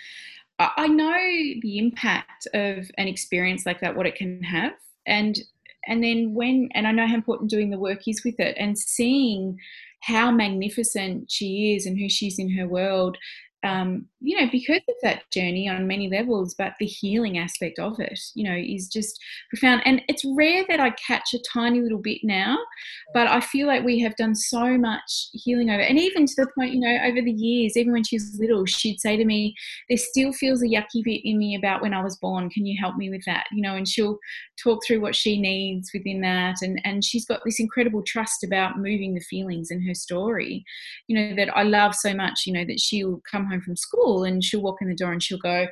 I, 0.59 0.71
I 0.77 0.87
know 0.87 1.17
the 1.61 1.77
impact 1.79 2.47
of 2.53 2.89
an 2.97 3.07
experience 3.07 3.65
like 3.65 3.81
that, 3.81 3.95
what 3.95 4.05
it 4.05 4.15
can 4.15 4.43
have. 4.43 4.73
And 5.05 5.39
and 5.87 6.03
then 6.03 6.33
when 6.33 6.69
and 6.73 6.87
I 6.87 6.91
know 6.91 7.07
how 7.07 7.15
important 7.15 7.49
doing 7.49 7.69
the 7.69 7.79
work 7.79 8.07
is 8.07 8.23
with 8.23 8.39
it 8.39 8.55
and 8.57 8.77
seeing 8.77 9.57
how 10.01 10.31
magnificent 10.31 11.29
she 11.29 11.75
is 11.75 11.85
and 11.85 11.97
who 11.97 12.09
she 12.09 12.27
is 12.27 12.39
in 12.39 12.55
her 12.57 12.67
world 12.67 13.17
um, 13.63 14.05
you 14.21 14.39
know, 14.39 14.49
because 14.51 14.81
of 14.89 14.95
that 15.01 15.23
journey 15.31 15.69
on 15.69 15.87
many 15.87 16.09
levels, 16.09 16.53
but 16.53 16.73
the 16.79 16.85
healing 16.85 17.37
aspect 17.37 17.79
of 17.79 17.99
it, 17.99 18.19
you 18.35 18.43
know, 18.43 18.55
is 18.55 18.89
just 18.89 19.17
profound. 19.49 19.81
And 19.85 20.01
it's 20.09 20.25
rare 20.35 20.65
that 20.67 20.79
I 20.81 20.89
catch 20.91 21.33
a 21.33 21.39
tiny 21.53 21.79
little 21.79 21.99
bit 21.99 22.19
now, 22.23 22.57
but 23.13 23.27
I 23.27 23.39
feel 23.39 23.65
like 23.65 23.83
we 23.85 23.99
have 23.99 24.15
done 24.17 24.35
so 24.35 24.77
much 24.77 25.29
healing 25.31 25.69
over, 25.69 25.81
and 25.81 25.97
even 25.97 26.25
to 26.25 26.33
the 26.35 26.47
point, 26.53 26.73
you 26.73 26.81
know, 26.81 26.97
over 27.05 27.21
the 27.21 27.31
years, 27.31 27.77
even 27.77 27.93
when 27.93 28.03
she 28.03 28.17
was 28.17 28.37
little, 28.39 28.65
she'd 28.65 28.99
say 28.99 29.15
to 29.15 29.23
me, 29.23 29.55
"There 29.87 29.97
still 29.97 30.33
feels 30.33 30.61
a 30.61 30.67
yucky 30.67 31.01
bit 31.03 31.21
in 31.23 31.37
me 31.37 31.55
about 31.55 31.81
when 31.81 31.93
I 31.93 32.03
was 32.03 32.17
born. 32.17 32.49
Can 32.49 32.65
you 32.65 32.77
help 32.77 32.97
me 32.97 33.09
with 33.09 33.23
that?" 33.25 33.45
You 33.53 33.61
know, 33.61 33.75
and 33.75 33.87
she'll 33.87 34.19
talk 34.61 34.85
through 34.85 34.99
what 34.99 35.15
she 35.15 35.39
needs 35.39 35.91
within 35.93 36.19
that, 36.21 36.57
and 36.61 36.81
and 36.83 37.05
she's 37.05 37.25
got 37.25 37.39
this 37.45 37.59
incredible 37.59 38.03
trust 38.03 38.43
about 38.43 38.77
moving 38.77 39.13
the 39.15 39.21
feelings 39.21 39.71
in 39.71 39.81
her 39.87 39.93
story, 39.93 40.65
you 41.07 41.15
know, 41.15 41.35
that 41.35 41.55
I 41.55 41.63
love 41.63 41.95
so 41.95 42.13
much. 42.13 42.41
You 42.45 42.53
know, 42.53 42.65
that 42.65 42.81
she'll 42.81 43.21
come 43.31 43.45
home 43.45 43.61
from 43.61 43.77
school 43.77 44.08
and 44.23 44.43
she'll 44.43 44.61
walk 44.61 44.77
in 44.81 44.89
the 44.89 44.95
door 44.95 45.11
and 45.11 45.21
she'll 45.21 45.39
go, 45.39 45.67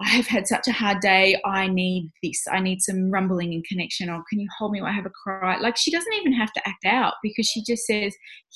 I 0.00 0.08
have 0.08 0.26
had 0.26 0.46
such 0.46 0.66
a 0.66 0.72
hard 0.72 1.00
day. 1.00 1.38
I 1.44 1.68
need 1.68 2.10
this. 2.22 2.42
I 2.50 2.60
need 2.60 2.80
some 2.80 3.10
rumbling 3.10 3.52
and 3.52 3.64
connection. 3.64 4.08
Or 4.08 4.22
can 4.30 4.40
you 4.40 4.48
hold 4.58 4.72
me 4.72 4.80
while 4.80 4.90
I 4.90 4.94
have 4.94 5.06
a 5.06 5.10
cry? 5.10 5.58
Like 5.58 5.76
she 5.76 5.90
doesn't 5.90 6.12
even 6.14 6.32
have 6.32 6.52
to 6.52 6.68
act 6.68 6.86
out 6.86 7.14
because 7.22 7.46
she 7.46 7.62
just 7.62 7.86
says, 7.86 8.14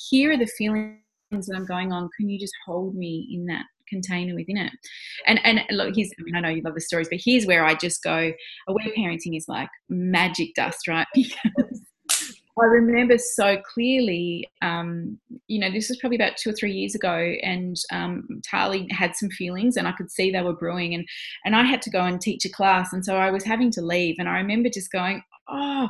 Here 0.08 0.32
are 0.32 0.38
the 0.38 0.46
feelings 0.46 0.98
that 1.30 1.54
I'm 1.54 1.66
going 1.66 1.92
on. 1.92 2.08
Can 2.18 2.30
you 2.30 2.38
just 2.38 2.54
hold 2.66 2.94
me 2.94 3.28
in 3.32 3.44
that 3.46 3.64
container 3.88 4.34
within 4.34 4.56
it? 4.56 4.72
And 5.26 5.38
and 5.44 5.60
look, 5.70 5.94
here's 5.94 6.10
I 6.18 6.22
mean, 6.22 6.34
I 6.34 6.40
know 6.40 6.48
you 6.48 6.62
love 6.62 6.74
the 6.74 6.80
stories, 6.80 7.08
but 7.10 7.20
here's 7.22 7.46
where 7.46 7.64
I 7.64 7.74
just 7.74 8.02
go, 8.02 8.32
aware 8.68 8.86
parenting 8.96 9.36
is 9.36 9.46
like 9.48 9.68
magic 9.88 10.54
dust, 10.54 10.88
right? 10.88 11.06
Because 11.14 11.82
I 12.62 12.66
remember 12.66 13.18
so 13.18 13.56
clearly, 13.72 14.48
um, 14.62 15.18
you 15.48 15.58
know, 15.58 15.72
this 15.72 15.88
was 15.88 15.98
probably 15.98 16.16
about 16.16 16.36
two 16.36 16.50
or 16.50 16.52
three 16.52 16.72
years 16.72 16.94
ago, 16.94 17.34
and 17.42 17.76
um, 17.90 18.40
Tali 18.44 18.86
had 18.90 19.16
some 19.16 19.28
feelings, 19.30 19.76
and 19.76 19.88
I 19.88 19.92
could 19.92 20.10
see 20.10 20.30
they 20.30 20.40
were 20.40 20.54
brewing, 20.54 20.94
and 20.94 21.04
and 21.44 21.56
I 21.56 21.64
had 21.64 21.82
to 21.82 21.90
go 21.90 22.04
and 22.04 22.20
teach 22.20 22.44
a 22.44 22.52
class, 22.52 22.92
and 22.92 23.04
so 23.04 23.16
I 23.16 23.30
was 23.32 23.42
having 23.42 23.72
to 23.72 23.82
leave, 23.82 24.16
and 24.18 24.28
I 24.28 24.36
remember 24.36 24.68
just 24.68 24.92
going, 24.92 25.20
oh, 25.48 25.88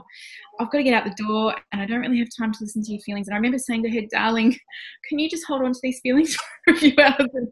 I've 0.59 0.70
got 0.70 0.79
to 0.79 0.85
get 0.85 0.94
out 0.94 1.05
the 1.05 1.22
door, 1.22 1.55
and 1.72 1.83
I 1.83 1.87
don't 1.87 2.00
really 2.00 2.18
have 2.18 2.29
time 2.37 2.53
to 2.53 2.59
listen 2.62 2.83
to 2.83 2.92
your 2.92 3.03
feelings, 3.03 3.29
and 3.29 3.35
I 3.35 3.38
remember 3.38 3.59
saying 3.59 3.83
to 3.83 3.90
her, 3.90 4.07
darling, 4.11 4.57
can 5.09 5.18
you 5.18 5.29
just 5.29 5.44
hold 5.46 5.62
on 5.62 5.72
to 5.72 5.81
these 5.83 6.00
feelings 6.00 6.35
for 6.64 6.74
a 6.74 6.77
few 6.77 6.94
hours, 6.98 7.29
and 7.35 7.48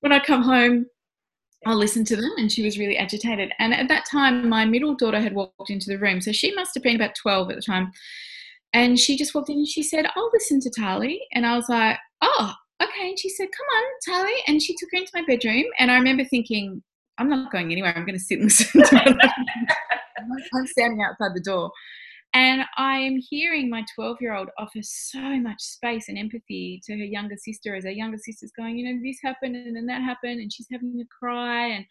when 0.00 0.12
I 0.12 0.20
come 0.20 0.42
home. 0.42 0.86
I'll 1.64 1.76
listen 1.76 2.04
to 2.06 2.16
them. 2.16 2.28
And 2.38 2.50
she 2.50 2.64
was 2.64 2.76
really 2.76 2.98
agitated. 2.98 3.52
And 3.60 3.72
at 3.72 3.86
that 3.86 4.04
time, 4.10 4.48
my 4.48 4.64
middle 4.64 4.96
daughter 4.96 5.20
had 5.20 5.32
walked 5.32 5.70
into 5.70 5.90
the 5.90 5.96
room. 5.96 6.20
So 6.20 6.32
she 6.32 6.52
must 6.56 6.74
have 6.74 6.82
been 6.82 6.96
about 6.96 7.14
12 7.14 7.50
at 7.50 7.54
the 7.54 7.62
time. 7.62 7.92
And 8.72 8.98
she 8.98 9.16
just 9.16 9.34
walked 9.34 9.50
in 9.50 9.56
and 9.56 9.68
she 9.68 9.82
said, 9.82 10.06
I'll 10.16 10.30
listen 10.32 10.60
to 10.60 10.70
Tali. 10.70 11.20
And 11.32 11.46
I 11.46 11.56
was 11.56 11.68
like, 11.68 11.98
oh, 12.22 12.52
okay. 12.82 13.08
And 13.08 13.18
she 13.18 13.28
said, 13.28 13.48
come 13.56 13.66
on, 13.76 13.84
Tali. 14.06 14.34
And 14.46 14.62
she 14.62 14.74
took 14.78 14.88
her 14.92 14.98
into 14.98 15.12
my 15.14 15.22
bedroom. 15.26 15.64
And 15.78 15.90
I 15.90 15.96
remember 15.96 16.24
thinking, 16.24 16.82
I'm 17.18 17.28
not 17.28 17.52
going 17.52 17.70
anywhere. 17.70 17.92
I'm 17.94 18.06
going 18.06 18.18
to 18.18 18.24
sit 18.24 18.38
and 18.38 18.44
listen 18.44 18.82
to. 18.82 19.18
I'm 20.54 20.66
standing 20.66 21.02
outside 21.02 21.32
the 21.34 21.42
door. 21.44 21.70
And 22.34 22.62
I 22.78 22.96
am 22.96 23.18
hearing 23.18 23.68
my 23.68 23.84
12 23.94 24.16
year 24.22 24.34
old 24.34 24.48
offer 24.58 24.80
so 24.80 25.20
much 25.20 25.60
space 25.60 26.08
and 26.08 26.16
empathy 26.16 26.80
to 26.86 26.92
her 26.92 27.04
younger 27.04 27.36
sister 27.36 27.74
as 27.74 27.84
her 27.84 27.90
younger 27.90 28.16
sister's 28.16 28.52
going, 28.56 28.78
you 28.78 28.86
know, 28.86 28.98
this 29.04 29.18
happened 29.22 29.54
and 29.54 29.76
then 29.76 29.86
that 29.86 30.00
happened. 30.00 30.40
And 30.40 30.50
she's 30.50 30.68
having 30.72 30.98
a 30.98 31.04
cry. 31.18 31.66
And 31.66 31.84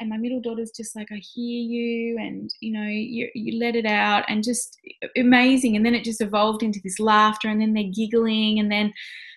and 0.00 0.08
my 0.08 0.16
middle 0.16 0.40
daughter's 0.40 0.70
just 0.70 0.96
like 0.96 1.08
i 1.12 1.16
hear 1.16 1.60
you 1.60 2.18
and 2.18 2.50
you 2.60 2.72
know 2.72 2.86
you, 2.86 3.28
you 3.34 3.58
let 3.58 3.76
it 3.76 3.86
out 3.86 4.24
and 4.28 4.42
just 4.42 4.78
amazing 5.16 5.76
and 5.76 5.84
then 5.84 5.94
it 5.94 6.04
just 6.04 6.20
evolved 6.20 6.62
into 6.62 6.80
this 6.82 6.98
laughter 6.98 7.48
and 7.48 7.60
then 7.60 7.72
they're 7.72 7.84
giggling 7.94 8.58
and 8.58 8.70
then 8.70 8.92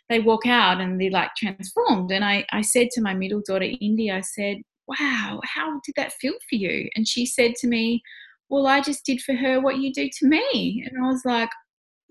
they 0.09 0.19
walk 0.19 0.45
out 0.45 0.79
and 0.79 0.99
they're 0.99 1.11
like 1.11 1.31
transformed. 1.37 2.11
And 2.11 2.23
i, 2.23 2.45
I 2.51 2.61
said 2.61 2.89
to 2.91 3.01
my 3.01 3.13
middle 3.13 3.41
daughter 3.45 3.69
indy 3.81 4.11
i 4.11 4.21
said 4.21 4.57
wow 4.87 5.41
how 5.43 5.79
did 5.85 5.95
that 5.97 6.13
feel 6.13 6.33
for 6.49 6.55
you? 6.55 6.89
And 6.95 7.07
she 7.07 7.25
said 7.25 7.55
to 7.55 7.67
me 7.67 8.01
well 8.49 8.67
i 8.67 8.81
just 8.81 9.05
did 9.05 9.21
for 9.21 9.35
her 9.35 9.59
what 9.59 9.77
you 9.77 9.93
do 9.93 10.09
to 10.19 10.27
me. 10.27 10.85
And 10.87 11.03
i 11.03 11.07
was 11.07 11.23
like 11.25 11.49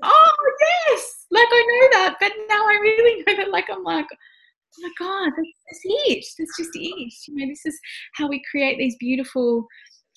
oh 0.02 0.32
yes! 0.88 1.26
Like 1.30 1.48
i 1.50 1.88
know 1.90 1.98
that 1.98 2.16
but 2.20 2.32
now 2.48 2.66
i 2.66 2.78
really 2.80 3.24
know 3.26 3.36
that 3.36 3.50
like 3.50 3.66
i'm 3.70 3.82
like 3.82 4.06
oh 4.78 4.82
my 4.82 4.90
god 4.98 5.32
that's, 5.36 5.80
it 5.84 6.24
that's 6.38 6.56
just 6.56 6.70
it. 6.74 7.12
You 7.28 7.34
know 7.34 7.46
this 7.46 7.66
is 7.66 7.78
how 8.14 8.28
we 8.28 8.42
create 8.50 8.78
these 8.78 8.96
beautiful 8.96 9.66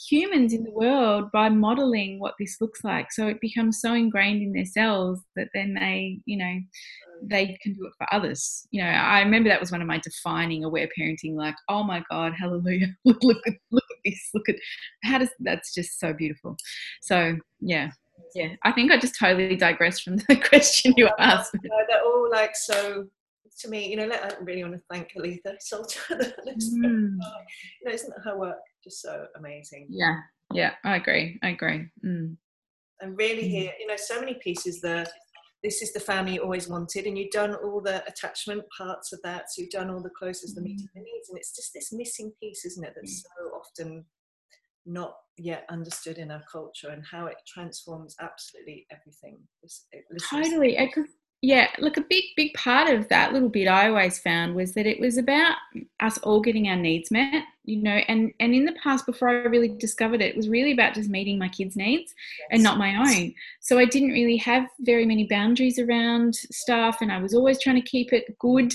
humans 0.08 0.54
in 0.54 0.64
the 0.64 0.72
world 0.72 1.30
by 1.34 1.50
modeling 1.50 2.20
what 2.20 2.34
this 2.40 2.58
looks 2.62 2.84
like. 2.84 3.12
So 3.12 3.28
it 3.28 3.42
becomes 3.42 3.82
so 3.82 3.94
ingrained 3.94 4.42
in 4.42 4.54
their 4.54 4.66
cells 4.66 5.22
that 5.36 5.50
then 5.54 5.74
they 5.74 6.20
you 6.26 6.38
know 6.38 6.60
they 7.22 7.58
can 7.62 7.74
do 7.74 7.86
it 7.86 7.94
for 7.98 8.14
others. 8.14 8.66
You 8.72 8.84
know 8.84 8.90
i 8.90 9.20
remember 9.20 9.50
that 9.50 9.60
was 9.60 9.72
one 9.72 9.82
of 9.82 9.88
my 9.88 10.00
defining 10.00 10.64
aware 10.64 10.88
parenting 10.98 11.36
like 11.36 11.56
oh 11.68 11.84
my 11.84 12.04
god 12.10 12.34
hallelujah 12.38 12.88
look 13.06 13.22
look 13.24 13.42
at 13.48 13.54
look 13.72 13.84
at 13.92 13.98
this 14.06 14.30
look 14.34 14.48
at 14.50 14.56
how 15.04 15.18
does 15.18 15.30
that's 15.40 15.74
just 15.74 16.00
so 16.00 16.14
beautiful. 16.14 16.56
So 17.02 17.38
yeah 17.60 17.92
yeah 18.36 18.50
i 18.64 18.72
think 18.72 18.92
i 18.92 18.98
just 18.98 19.18
totally 19.18 19.56
digressed 19.56 20.04
from 20.04 20.18
the 20.18 20.36
question 20.50 20.94
you 20.98 21.10
asked. 21.20 21.56
No, 21.64 21.78
they're 21.90 22.04
all 22.04 22.30
like 22.32 22.56
so. 22.56 23.08
To 23.60 23.70
me, 23.70 23.90
you 23.90 23.98
know, 23.98 24.10
I 24.10 24.34
really 24.42 24.64
want 24.64 24.76
to 24.78 24.82
thank 24.90 25.12
Aletha 25.18 25.56
Solter. 25.62 26.34
Mm. 26.48 26.82
you 26.82 27.86
know, 27.86 27.92
isn't 27.92 28.14
her 28.24 28.38
work 28.38 28.58
just 28.84 29.02
so 29.02 29.26
amazing? 29.38 29.88
Yeah, 29.90 30.16
yeah, 30.54 30.74
I 30.86 30.96
agree. 30.96 31.40
I 31.44 31.50
agree. 31.50 31.88
Mm. 32.06 32.38
And 33.02 33.18
really, 33.18 33.44
Mm. 33.44 33.50
here, 33.50 33.74
you 33.80 33.88
know, 33.88 33.96
so 33.98 34.20
many 34.20 34.36
pieces. 34.36 34.82
The 34.82 35.10
this 35.62 35.82
is 35.82 35.92
the 35.92 36.00
family 36.00 36.36
you 36.36 36.42
always 36.42 36.70
wanted, 36.70 37.06
and 37.06 37.18
you've 37.18 37.32
done 37.32 37.54
all 37.54 37.82
the 37.82 38.02
attachment 38.08 38.64
parts 38.78 39.12
of 39.12 39.20
that. 39.24 39.52
So 39.52 39.62
you've 39.62 39.72
done 39.72 39.90
all 39.90 40.02
the 40.02 40.10
closest, 40.18 40.56
the 40.56 40.62
meeting 40.62 40.88
the 40.96 41.02
needs, 41.02 41.30
and 41.30 41.38
it's 41.38 41.54
just 41.54 41.74
this 41.74 41.92
missing 41.92 42.32
piece, 42.42 42.64
isn't 42.64 42.86
it? 42.86 42.94
That's 42.96 43.24
so 43.24 43.46
often 43.50 44.06
not 44.86 45.16
yet 45.38 45.66
understood 45.70 46.18
in 46.18 46.32
our 46.32 46.44
culture 46.50 46.90
and 46.90 47.04
how 47.06 47.26
it 47.26 47.36
transforms 47.46 48.16
absolutely 48.22 48.88
everything. 48.90 49.38
Totally. 50.30 50.78
Yeah, 51.42 51.68
look, 51.80 51.96
a 51.96 52.02
big, 52.02 52.26
big 52.36 52.54
part 52.54 52.90
of 52.90 53.08
that 53.08 53.32
little 53.32 53.48
bit 53.48 53.70
I 53.70 53.88
always 53.88 54.20
found 54.20 54.56
was 54.56 54.74
that 54.74 54.86
it 54.86 55.00
was 55.00 55.18
about 55.18 55.56
us 56.02 56.18
all 56.18 56.42
getting 56.42 56.68
our 56.68 56.76
needs 56.76 57.12
met, 57.12 57.46
you 57.64 57.82
know, 57.82 57.98
and 58.10 58.34
and 58.42 58.54
in 58.54 58.66
the 58.66 58.76
past, 58.84 59.06
before 59.06 59.30
I 59.30 59.34
really 59.46 59.70
discovered 59.70 60.22
it, 60.22 60.32
it 60.32 60.36
was 60.36 60.50
really 60.50 60.74
about 60.74 60.96
just 60.96 61.10
meeting 61.10 61.38
my 61.38 61.48
kids' 61.48 61.78
needs 61.78 62.14
yes. 62.40 62.48
and 62.52 62.62
not 62.62 62.78
my 62.78 62.94
own. 62.94 63.34
So 63.62 63.80
I 63.80 63.86
didn't 63.86 64.10
really 64.10 64.36
have 64.36 64.68
very 64.82 65.06
many 65.06 65.28
boundaries 65.28 65.80
around 65.80 66.36
stuff, 66.36 66.98
and 67.00 67.10
I 67.10 67.22
was 67.22 67.34
always 67.34 67.62
trying 67.62 67.82
to 67.82 67.90
keep 67.90 68.12
it 68.12 68.38
good, 68.40 68.74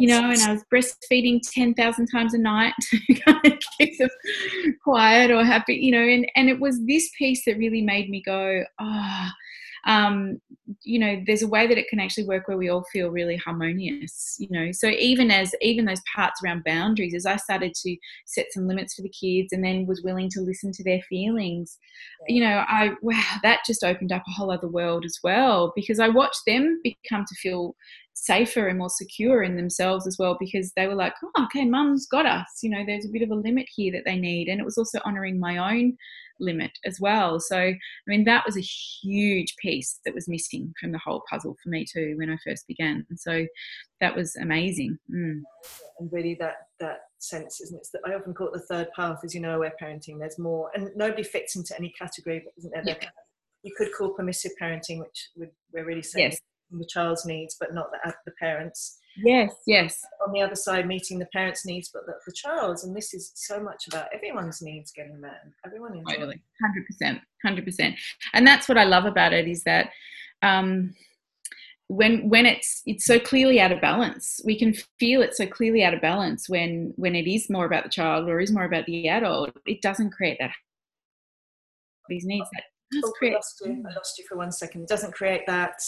you 0.00 0.08
know, 0.08 0.30
and 0.30 0.40
I 0.40 0.52
was 0.52 0.64
breastfeeding 0.72 1.40
ten 1.42 1.74
thousand 1.74 2.06
times 2.06 2.32
a 2.32 2.38
night 2.38 2.72
to 2.80 3.14
kind 3.16 3.44
of 3.44 3.58
keep 3.76 3.98
them 3.98 4.08
quiet 4.82 5.30
or 5.30 5.44
happy, 5.44 5.74
you 5.74 5.92
know, 5.92 6.02
and 6.02 6.26
and 6.36 6.48
it 6.48 6.58
was 6.58 6.82
this 6.86 7.10
piece 7.18 7.44
that 7.44 7.58
really 7.58 7.82
made 7.82 8.08
me 8.08 8.22
go, 8.22 8.64
ah. 8.78 9.30
Oh, 9.30 9.32
um, 9.86 10.40
you 10.82 10.98
know 10.98 11.22
there's 11.26 11.42
a 11.42 11.48
way 11.48 11.66
that 11.66 11.78
it 11.78 11.88
can 11.88 12.00
actually 12.00 12.26
work 12.26 12.46
where 12.46 12.58
we 12.58 12.68
all 12.68 12.84
feel 12.92 13.08
really 13.10 13.36
harmonious 13.36 14.36
you 14.38 14.48
know. 14.50 14.72
So 14.72 14.88
even 14.88 15.30
as 15.30 15.54
even 15.60 15.84
those 15.84 16.02
parts 16.14 16.40
around 16.42 16.64
boundaries 16.64 17.14
as 17.14 17.26
i 17.26 17.36
started 17.36 17.74
to 17.74 17.96
set 18.26 18.46
some 18.50 18.66
limits 18.66 18.94
for 18.94 19.02
the 19.02 19.08
kids 19.08 19.52
and 19.52 19.64
then 19.64 19.86
was 19.86 20.02
willing 20.02 20.28
to 20.30 20.40
listen 20.40 20.72
to 20.72 20.84
their 20.84 21.00
feelings 21.08 21.78
you 22.26 22.42
know 22.42 22.64
i 22.68 22.90
wow 23.02 23.22
that 23.42 23.60
just 23.66 23.84
opened 23.84 24.12
up 24.12 24.22
a 24.26 24.32
whole 24.32 24.50
other 24.50 24.68
world 24.68 25.04
as 25.04 25.18
well 25.22 25.72
because 25.74 25.98
i 26.00 26.08
watched 26.08 26.42
them 26.46 26.80
become 26.82 27.24
to 27.26 27.34
feel 27.36 27.74
safer 28.14 28.66
and 28.66 28.78
more 28.78 28.90
secure 28.90 29.42
in 29.42 29.56
themselves 29.56 30.06
as 30.06 30.16
well 30.18 30.36
because 30.40 30.72
they 30.76 30.88
were 30.88 30.94
like 30.94 31.14
oh 31.24 31.44
okay 31.44 31.64
mum's 31.64 32.06
got 32.06 32.26
us 32.26 32.58
you 32.62 32.70
know 32.70 32.84
there's 32.84 33.04
a 33.04 33.12
bit 33.12 33.22
of 33.22 33.30
a 33.30 33.34
limit 33.34 33.66
here 33.74 33.92
that 33.92 34.02
they 34.04 34.16
need 34.16 34.48
and 34.48 34.60
it 34.60 34.64
was 34.64 34.78
also 34.78 34.98
honoring 35.04 35.38
my 35.38 35.56
own 35.58 35.96
limit 36.40 36.70
as 36.84 36.98
well. 37.00 37.40
So, 37.40 37.56
I 37.56 37.76
mean, 38.06 38.24
that 38.24 38.44
was 38.46 38.56
a 38.56 38.60
huge 38.60 39.54
piece 39.60 40.00
that 40.04 40.14
was 40.14 40.28
missing 40.28 40.72
from 40.80 40.92
the 40.92 40.98
whole 40.98 41.22
puzzle 41.30 41.56
for 41.62 41.68
me 41.68 41.84
too 41.90 42.14
when 42.18 42.30
I 42.30 42.36
first 42.46 42.66
began. 42.66 43.06
And 43.08 43.18
so 43.18 43.46
that 44.00 44.14
was 44.14 44.36
amazing. 44.36 44.98
Mm. 45.10 45.40
And 45.98 46.12
really, 46.12 46.36
that 46.40 46.56
that 46.80 47.00
sense, 47.18 47.60
isn't 47.60 47.78
it? 47.78 47.88
That 47.92 48.10
I 48.10 48.14
often 48.14 48.34
call 48.34 48.48
it 48.48 48.52
the 48.52 48.74
third 48.74 48.88
path, 48.94 49.18
as 49.24 49.34
you 49.34 49.40
know, 49.40 49.58
where 49.58 49.72
parenting 49.82 50.18
there's 50.18 50.38
more, 50.38 50.70
and 50.74 50.90
nobody 50.96 51.22
fits 51.22 51.56
into 51.56 51.76
any 51.76 51.92
category, 51.98 52.42
but 52.44 52.52
isn't 52.58 52.72
there? 52.72 52.82
Yeah. 52.86 53.08
You 53.62 53.74
could 53.76 53.88
call 53.96 54.10
permissive 54.10 54.52
parenting, 54.60 55.00
which 55.00 55.30
we're 55.72 55.84
really 55.84 56.02
saying 56.02 56.30
yes. 56.30 56.40
the 56.70 56.88
child's 56.88 57.26
needs, 57.26 57.56
but 57.58 57.74
not 57.74 57.86
the, 57.90 58.14
the 58.24 58.32
parents 58.40 58.98
Yes, 59.24 59.52
yes. 59.66 60.00
On 60.26 60.32
the 60.32 60.40
other 60.40 60.54
side, 60.54 60.86
meeting 60.86 61.18
the 61.18 61.26
parents' 61.26 61.66
needs, 61.66 61.90
but 61.92 62.06
the, 62.06 62.14
the 62.26 62.32
child's. 62.32 62.84
And 62.84 62.96
this 62.96 63.14
is 63.14 63.32
so 63.34 63.60
much 63.60 63.86
about 63.88 64.08
everyone's 64.14 64.62
needs 64.62 64.92
getting 64.92 65.20
met. 65.20 65.42
Everyone 65.66 65.94
enjoys 65.94 66.14
Totally. 66.14 66.42
100%. 67.02 67.20
100%. 67.44 67.94
And 68.34 68.46
that's 68.46 68.68
what 68.68 68.78
I 68.78 68.84
love 68.84 69.04
about 69.04 69.32
it 69.32 69.48
is 69.48 69.64
that 69.64 69.90
um, 70.42 70.94
when 71.88 72.28
when 72.28 72.44
it's 72.44 72.82
it's 72.84 73.06
so 73.06 73.18
clearly 73.18 73.60
out 73.60 73.72
of 73.72 73.80
balance 73.80 74.40
we 74.44 74.58
can 74.58 74.74
feel 75.00 75.22
it 75.22 75.34
so 75.34 75.46
clearly 75.46 75.82
out 75.82 75.94
of 75.94 76.02
balance 76.02 76.46
when 76.46 76.92
when 76.96 77.14
it 77.14 77.26
is 77.26 77.48
more 77.48 77.64
about 77.64 77.82
the 77.82 77.88
child 77.88 78.28
or 78.28 78.40
is 78.40 78.52
more 78.52 78.64
about 78.64 78.84
the 78.84 79.08
adult 79.08 79.50
it 79.66 79.80
doesn't 79.80 80.10
create 80.10 80.36
that 80.38 80.50
these 82.10 82.26
needs 82.26 82.46
that 82.52 82.64
oh, 83.02 83.12
create, 83.18 83.32
I, 83.32 83.36
lost 83.36 83.62
you. 83.64 83.84
I 83.90 83.94
lost 83.94 84.18
you 84.18 84.24
for 84.28 84.36
one 84.36 84.52
second 84.52 84.82
it 84.82 84.88
doesn't 84.88 85.14
create 85.14 85.42
that 85.46 85.80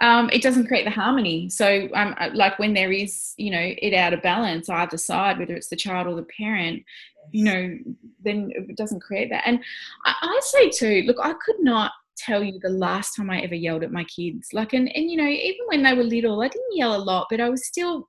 um, 0.00 0.30
it 0.32 0.42
doesn't 0.42 0.66
create 0.66 0.84
the 0.84 0.90
harmony. 0.90 1.48
So, 1.50 1.88
um, 1.94 2.14
uh, 2.18 2.30
like 2.32 2.58
when 2.58 2.74
there 2.74 2.90
is, 2.90 3.34
you 3.36 3.50
know, 3.50 3.60
it 3.60 3.94
out 3.94 4.14
of 4.14 4.22
balance, 4.22 4.68
either 4.68 4.96
side, 4.96 5.38
whether 5.38 5.54
it's 5.54 5.68
the 5.68 5.76
child 5.76 6.06
or 6.06 6.16
the 6.16 6.26
parent, 6.36 6.82
you 7.32 7.44
know, 7.44 7.78
then 8.24 8.50
it 8.54 8.76
doesn't 8.76 9.02
create 9.02 9.30
that. 9.30 9.44
And 9.46 9.60
I, 10.06 10.14
I 10.22 10.40
say 10.42 10.70
too, 10.70 11.06
look, 11.06 11.18
I 11.22 11.34
could 11.44 11.60
not 11.60 11.92
tell 12.16 12.42
you 12.42 12.58
the 12.60 12.70
last 12.70 13.14
time 13.14 13.30
I 13.30 13.40
ever 13.40 13.54
yelled 13.54 13.82
at 13.82 13.92
my 13.92 14.04
kids. 14.04 14.48
Like, 14.52 14.72
and, 14.72 14.90
and 14.94 15.10
you 15.10 15.16
know, 15.16 15.26
even 15.28 15.66
when 15.66 15.82
they 15.82 15.94
were 15.94 16.02
little, 16.02 16.40
I 16.42 16.48
didn't 16.48 16.76
yell 16.76 16.96
a 16.96 16.98
lot, 16.98 17.26
but 17.30 17.40
I 17.40 17.50
was 17.50 17.66
still, 17.66 18.08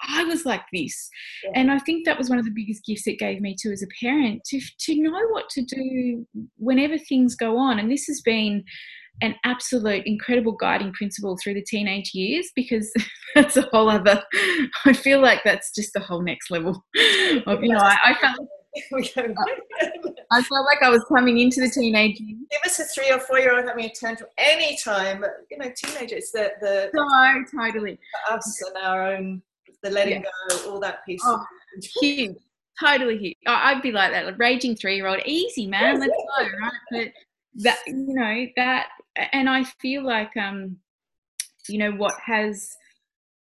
I 0.00 0.24
was 0.24 0.44
like 0.46 0.62
this. 0.72 1.10
Yeah. 1.44 1.50
And 1.56 1.70
I 1.70 1.78
think 1.78 2.04
that 2.04 2.18
was 2.18 2.30
one 2.30 2.38
of 2.38 2.44
the 2.44 2.50
biggest 2.50 2.84
gifts 2.84 3.06
it 3.06 3.18
gave 3.18 3.40
me 3.40 3.56
too 3.60 3.72
as 3.72 3.82
a 3.82 4.04
parent 4.04 4.44
to, 4.46 4.60
to 4.80 5.00
know 5.00 5.26
what 5.30 5.48
to 5.50 5.62
do 5.62 6.26
whenever 6.56 6.98
things 6.98 7.34
go 7.34 7.56
on. 7.56 7.78
And 7.78 7.90
this 7.90 8.06
has 8.06 8.20
been, 8.20 8.64
an 9.22 9.36
absolute 9.44 10.04
incredible 10.04 10.52
guiding 10.52 10.92
principle 10.92 11.38
through 11.42 11.54
the 11.54 11.62
teenage 11.62 12.12
years 12.12 12.50
because 12.54 12.92
that's 13.34 13.56
a 13.56 13.62
whole 13.72 13.88
other 13.88 14.22
I 14.84 14.92
feel 14.92 15.20
like 15.20 15.42
that's 15.44 15.72
just 15.74 15.92
the 15.94 16.00
whole 16.00 16.22
next 16.22 16.50
level 16.50 16.70
of, 17.46 17.62
you 17.62 17.72
know 17.72 17.78
I, 17.78 17.96
I 18.04 18.14
felt 18.20 18.48
I 18.74 20.42
felt 20.42 20.66
like 20.66 20.82
I 20.82 20.88
was 20.88 21.04
coming 21.06 21.38
into 21.40 21.60
the 21.60 21.68
teenage 21.68 22.18
years. 22.18 22.40
Give 22.50 22.60
us 22.64 22.80
a 22.80 22.84
three 22.84 23.10
or 23.10 23.18
four 23.20 23.38
year 23.38 23.54
old 23.54 23.68
having 23.68 23.84
a 23.84 23.90
tantrum 23.90 24.30
any 24.38 24.78
time. 24.82 25.22
You 25.50 25.58
know, 25.58 25.70
teenagers, 25.76 26.30
the 26.32 26.52
the 26.62 26.90
no, 26.94 27.44
totally 27.64 27.98
us 28.30 28.62
and 28.66 28.82
our 28.82 29.14
own 29.14 29.42
the 29.82 29.90
letting 29.90 30.22
yeah. 30.22 30.56
go, 30.56 30.72
all 30.72 30.80
that 30.80 31.04
piece. 31.04 31.20
Oh, 31.22 31.44
huge, 32.00 32.36
totally 32.80 33.18
huge. 33.18 33.36
I'd 33.46 33.82
be 33.82 33.92
like 33.92 34.12
that, 34.12 34.24
like 34.24 34.38
raging 34.38 34.74
three 34.74 34.96
year 34.96 35.06
old, 35.06 35.20
easy 35.26 35.66
man, 35.66 36.00
let's 36.00 36.10
go, 36.10 36.44
right? 36.62 36.72
But 36.90 37.08
that 37.56 37.78
you 37.86 38.14
know 38.14 38.46
that 38.56 38.86
and 39.16 39.48
i 39.48 39.62
feel 39.64 40.04
like 40.04 40.36
um 40.36 40.76
you 41.68 41.78
know 41.78 41.92
what 41.92 42.14
has 42.24 42.76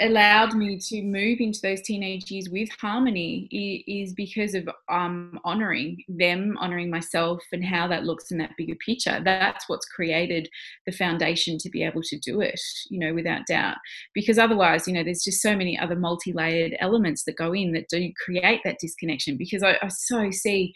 allowed 0.01 0.53
me 0.53 0.77
to 0.77 1.01
move 1.03 1.39
into 1.39 1.59
those 1.61 1.81
teenage 1.81 2.29
years 2.31 2.49
with 2.51 2.69
harmony 2.79 3.47
is 3.87 4.13
because 4.13 4.53
of 4.53 4.69
um, 4.89 5.39
honoring 5.43 6.03
them, 6.07 6.57
honoring 6.59 6.89
myself, 6.89 7.41
and 7.51 7.63
how 7.63 7.87
that 7.87 8.03
looks 8.03 8.31
in 8.31 8.37
that 8.39 8.51
bigger 8.57 8.75
picture. 8.85 9.21
That's 9.23 9.67
what's 9.67 9.85
created 9.85 10.49
the 10.85 10.91
foundation 10.91 11.57
to 11.59 11.69
be 11.69 11.83
able 11.83 12.01
to 12.03 12.19
do 12.19 12.41
it, 12.41 12.59
you 12.89 12.99
know, 12.99 13.13
without 13.13 13.45
doubt. 13.47 13.77
Because 14.13 14.37
otherwise, 14.37 14.87
you 14.87 14.93
know, 14.93 15.03
there's 15.03 15.23
just 15.23 15.41
so 15.41 15.55
many 15.55 15.77
other 15.77 15.95
multi 15.95 16.33
layered 16.33 16.75
elements 16.79 17.23
that 17.25 17.37
go 17.37 17.53
in 17.53 17.73
that 17.73 17.89
do 17.89 18.11
create 18.25 18.61
that 18.63 18.79
disconnection. 18.79 19.37
Because 19.37 19.63
I, 19.63 19.77
I 19.81 19.87
so 19.89 20.31
see 20.31 20.73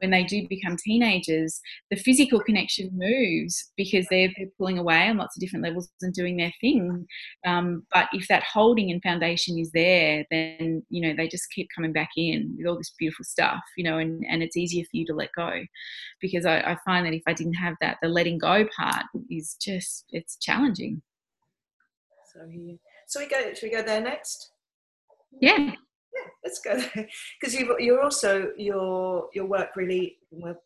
when 0.00 0.10
they 0.10 0.24
do 0.24 0.46
become 0.48 0.76
teenagers, 0.76 1.60
the 1.90 1.96
physical 1.96 2.40
connection 2.40 2.90
moves 2.92 3.72
because 3.76 4.06
they're, 4.10 4.30
they're 4.36 4.46
pulling 4.56 4.78
away 4.78 5.08
on 5.08 5.16
lots 5.16 5.36
of 5.36 5.40
different 5.40 5.64
levels 5.64 5.88
and 6.02 6.14
doing 6.14 6.36
their 6.36 6.52
thing. 6.60 7.06
Um, 7.46 7.84
but 7.92 8.08
if 8.12 8.28
that 8.28 8.42
whole 8.42 8.67
holding 8.68 8.90
and 8.90 9.02
foundation 9.02 9.58
is 9.58 9.72
there, 9.72 10.26
then 10.30 10.82
you 10.90 11.00
know 11.00 11.14
they 11.16 11.26
just 11.26 11.50
keep 11.50 11.68
coming 11.74 11.92
back 11.92 12.10
in 12.16 12.54
with 12.58 12.66
all 12.66 12.76
this 12.76 12.92
beautiful 12.98 13.24
stuff, 13.24 13.62
you 13.78 13.84
know, 13.84 13.96
and, 13.96 14.24
and 14.28 14.42
it's 14.42 14.58
easier 14.58 14.84
for 14.84 14.96
you 14.98 15.06
to 15.06 15.14
let 15.14 15.30
go. 15.34 15.50
Because 16.20 16.44
I, 16.44 16.58
I 16.58 16.76
find 16.84 17.06
that 17.06 17.14
if 17.14 17.22
I 17.26 17.32
didn't 17.32 17.54
have 17.54 17.74
that, 17.80 17.96
the 18.02 18.08
letting 18.08 18.36
go 18.36 18.66
part 18.76 19.06
is 19.30 19.56
just 19.60 20.04
it's 20.10 20.36
challenging. 20.36 21.00
So 22.32 22.40
here, 22.50 22.76
so 23.06 23.20
we 23.20 23.26
go. 23.26 23.54
Should 23.54 23.62
we 23.62 23.70
go 23.70 23.82
there 23.82 24.02
next? 24.02 24.50
Yeah. 25.40 25.56
Yeah, 25.58 26.30
let's 26.44 26.60
go 26.60 26.78
because 27.40 27.54
you 27.58 27.74
you're 27.78 28.02
also 28.02 28.50
your 28.58 29.28
your 29.34 29.46
work 29.46 29.70
really. 29.76 30.18
We'll 30.30 30.60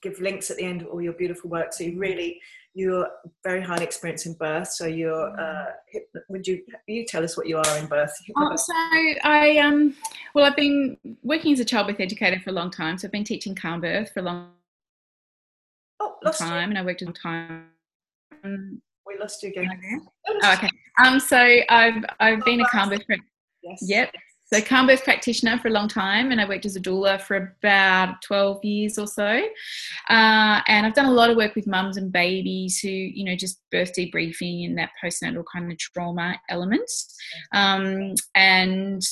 give 0.00 0.20
links 0.20 0.50
at 0.50 0.58
the 0.58 0.64
end 0.64 0.82
of 0.82 0.88
all 0.88 1.02
your 1.02 1.14
beautiful 1.14 1.50
work. 1.50 1.72
So 1.72 1.82
you 1.82 1.98
really 1.98 2.40
you're 2.78 3.10
very 3.42 3.60
highly 3.60 3.82
experienced 3.82 4.24
in 4.26 4.34
birth. 4.34 4.68
So 4.68 4.86
you're, 4.86 5.28
uh, 5.40 5.72
would 6.28 6.46
you, 6.46 6.62
you 6.86 7.04
tell 7.04 7.24
us 7.24 7.36
what 7.36 7.48
you 7.48 7.58
are 7.58 7.76
in 7.76 7.86
birth? 7.86 8.14
Oh, 8.36 8.54
so 8.54 8.72
I, 9.24 9.58
um, 9.58 9.96
well, 10.32 10.44
I've 10.44 10.54
been 10.54 10.96
working 11.24 11.52
as 11.52 11.58
a 11.58 11.64
childbirth 11.64 11.98
educator 11.98 12.38
for 12.38 12.50
a 12.50 12.52
long 12.52 12.70
time. 12.70 12.96
So 12.96 13.08
I've 13.08 13.12
been 13.12 13.24
teaching 13.24 13.56
calm 13.56 13.80
birth 13.80 14.12
for 14.12 14.20
a 14.20 14.22
long 14.22 14.50
oh, 15.98 16.14
time, 16.30 16.70
you. 16.70 16.76
and 16.76 16.78
I 16.78 16.84
worked 16.84 17.02
in 17.02 17.12
time. 17.12 17.64
We 18.44 19.18
lost 19.18 19.42
you 19.42 19.48
again. 19.48 20.06
Oh, 20.28 20.52
okay. 20.52 20.70
Um, 21.04 21.18
so 21.18 21.36
I've 21.36 22.04
I've 22.20 22.44
been 22.44 22.60
a 22.60 22.68
calm 22.68 22.90
birth. 22.90 23.02
Yes. 23.62 23.78
Yep. 23.82 24.12
So, 24.50 24.62
calm 24.62 24.86
birth 24.86 25.04
practitioner 25.04 25.58
for 25.58 25.68
a 25.68 25.70
long 25.70 25.88
time, 25.88 26.30
and 26.30 26.40
I 26.40 26.48
worked 26.48 26.64
as 26.64 26.74
a 26.74 26.80
doula 26.80 27.20
for 27.20 27.36
about 27.36 28.22
12 28.22 28.64
years 28.64 28.98
or 28.98 29.06
so. 29.06 29.42
Uh, 30.08 30.60
and 30.66 30.86
I've 30.86 30.94
done 30.94 31.04
a 31.04 31.12
lot 31.12 31.28
of 31.28 31.36
work 31.36 31.54
with 31.54 31.66
mums 31.66 31.98
and 31.98 32.10
babies 32.10 32.78
who, 32.78 32.88
you 32.88 33.24
know, 33.24 33.36
just 33.36 33.60
birth 33.70 33.92
debriefing 33.94 34.64
and 34.64 34.78
that 34.78 34.90
postnatal 35.02 35.44
kind 35.52 35.70
of 35.70 35.76
trauma 35.78 36.40
element. 36.48 36.90
Um, 37.52 38.14
and 38.34 39.02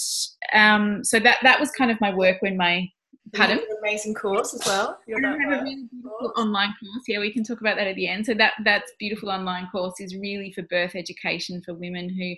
um, 0.54 1.04
so 1.04 1.20
that 1.20 1.38
that 1.42 1.60
was 1.60 1.70
kind 1.72 1.90
of 1.90 2.00
my 2.00 2.14
work 2.14 2.40
when 2.40 2.56
my 2.56 2.88
Pardon? 3.34 3.60
amazing 3.80 4.14
course 4.14 4.54
as 4.54 4.64
well. 4.66 4.98
I 5.08 5.28
have 5.28 5.34
a 5.34 5.48
really 5.48 5.88
beautiful 5.90 6.32
online 6.36 6.74
course. 6.80 7.04
Yeah, 7.08 7.18
we 7.18 7.32
can 7.32 7.42
talk 7.42 7.60
about 7.60 7.76
that 7.76 7.86
at 7.86 7.96
the 7.96 8.08
end. 8.08 8.24
So 8.24 8.34
that 8.34 8.52
that's 8.64 8.92
beautiful 8.98 9.30
online 9.30 9.68
course 9.70 10.00
is 10.00 10.16
really 10.16 10.52
for 10.52 10.62
birth 10.62 10.94
education 10.94 11.60
for 11.64 11.74
women 11.74 12.08
who 12.08 12.34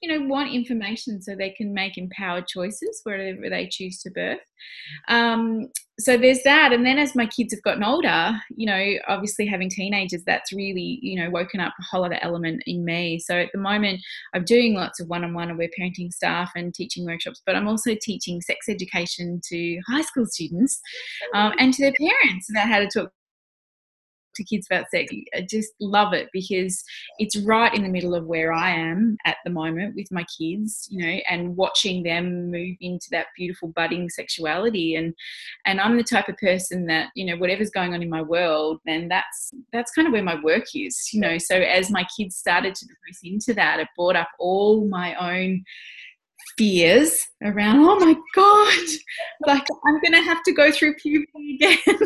you 0.00 0.08
know 0.08 0.26
want 0.26 0.52
information 0.52 1.20
so 1.20 1.34
they 1.34 1.50
can 1.50 1.74
make 1.74 1.98
empowered 1.98 2.46
choices 2.46 3.00
wherever 3.04 3.48
they 3.48 3.68
choose 3.70 4.00
to 4.02 4.10
birth. 4.10 4.38
Um, 5.08 5.68
so 6.00 6.16
there's 6.16 6.42
that 6.44 6.72
and 6.72 6.86
then 6.86 6.98
as 6.98 7.16
my 7.16 7.26
kids 7.26 7.52
have 7.52 7.62
gotten 7.62 7.82
older 7.82 8.38
you 8.56 8.66
know 8.66 8.94
obviously 9.08 9.46
having 9.46 9.68
teenagers 9.68 10.22
that's 10.24 10.52
really 10.52 11.00
you 11.02 11.20
know 11.20 11.28
woken 11.30 11.58
up 11.58 11.72
a 11.78 11.82
whole 11.82 12.04
other 12.04 12.18
element 12.22 12.62
in 12.66 12.84
me. 12.84 13.18
So 13.18 13.36
at 13.36 13.48
the 13.52 13.58
moment 13.58 14.00
i'm 14.34 14.44
doing 14.44 14.74
lots 14.74 15.00
of 15.00 15.08
one-on-one 15.08 15.50
aware 15.50 15.68
parenting 15.78 16.12
staff 16.12 16.50
and 16.54 16.72
teaching 16.72 17.04
workshops 17.04 17.42
but 17.44 17.56
i'm 17.56 17.68
also 17.68 17.96
teaching 18.00 18.40
sex 18.40 18.68
education 18.68 19.40
to 19.48 19.80
high 19.88 20.02
school 20.02 20.26
students 20.26 20.80
um, 21.34 21.52
and 21.58 21.74
to 21.74 21.82
their 21.82 21.94
parents 21.98 22.48
about 22.50 22.68
how 22.68 22.78
to 22.78 22.88
talk 22.88 23.10
to 24.38 24.44
kids 24.44 24.66
about 24.70 24.90
sex. 24.90 25.12
I 25.34 25.46
just 25.48 25.72
love 25.80 26.14
it 26.14 26.28
because 26.32 26.82
it's 27.18 27.36
right 27.38 27.74
in 27.74 27.82
the 27.82 27.88
middle 27.88 28.14
of 28.14 28.26
where 28.26 28.52
I 28.52 28.70
am 28.70 29.18
at 29.26 29.36
the 29.44 29.50
moment 29.50 29.94
with 29.94 30.10
my 30.10 30.24
kids, 30.38 30.88
you 30.90 31.04
know, 31.04 31.20
and 31.28 31.56
watching 31.56 32.02
them 32.02 32.50
move 32.50 32.76
into 32.80 33.08
that 33.10 33.26
beautiful 33.36 33.68
budding 33.68 34.08
sexuality. 34.08 34.94
And 34.94 35.14
and 35.66 35.80
I'm 35.80 35.96
the 35.96 36.04
type 36.04 36.28
of 36.28 36.36
person 36.38 36.86
that, 36.86 37.10
you 37.14 37.26
know, 37.26 37.36
whatever's 37.36 37.70
going 37.70 37.94
on 37.94 38.02
in 38.02 38.10
my 38.10 38.22
world, 38.22 38.80
then 38.86 39.08
that's 39.08 39.50
that's 39.72 39.92
kind 39.92 40.06
of 40.08 40.12
where 40.12 40.22
my 40.22 40.40
work 40.42 40.64
is, 40.74 41.10
you 41.12 41.20
know. 41.20 41.36
So 41.38 41.56
as 41.56 41.90
my 41.90 42.06
kids 42.16 42.36
started 42.36 42.74
to 42.76 42.86
progress 42.86 43.20
into 43.22 43.54
that, 43.54 43.80
it 43.80 43.88
brought 43.96 44.16
up 44.16 44.28
all 44.38 44.86
my 44.86 45.14
own 45.16 45.64
fears 46.56 47.24
around 47.44 47.78
oh 47.80 47.98
my 47.98 48.14
god 48.34 48.88
like 49.46 49.66
i'm 49.86 50.00
gonna 50.00 50.22
have 50.22 50.42
to 50.42 50.52
go 50.52 50.72
through 50.72 50.94
puberty 50.94 51.54
again 51.54 51.78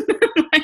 like 0.53 0.63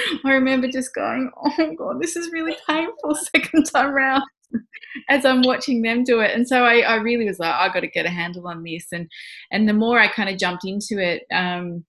I 0.24 0.32
remember 0.32 0.68
just 0.68 0.94
going, 0.94 1.30
oh 1.36 1.74
God, 1.76 2.00
this 2.00 2.16
is 2.16 2.32
really 2.32 2.56
painful 2.68 3.14
second 3.34 3.64
time 3.64 3.92
round 3.92 4.22
as 5.08 5.24
I'm 5.24 5.42
watching 5.42 5.82
them 5.82 6.04
do 6.04 6.20
it. 6.20 6.34
And 6.34 6.46
so 6.46 6.64
I, 6.64 6.80
I 6.80 6.96
really 6.96 7.26
was 7.26 7.38
like, 7.38 7.54
I 7.54 7.72
got 7.72 7.80
to 7.80 7.88
get 7.88 8.06
a 8.06 8.10
handle 8.10 8.46
on 8.48 8.62
this. 8.62 8.86
And 8.92 9.08
and 9.50 9.68
the 9.68 9.72
more 9.72 9.98
I 9.98 10.08
kind 10.08 10.28
of 10.28 10.38
jumped 10.38 10.64
into 10.64 10.98
it, 10.98 11.24
um, 11.32 11.84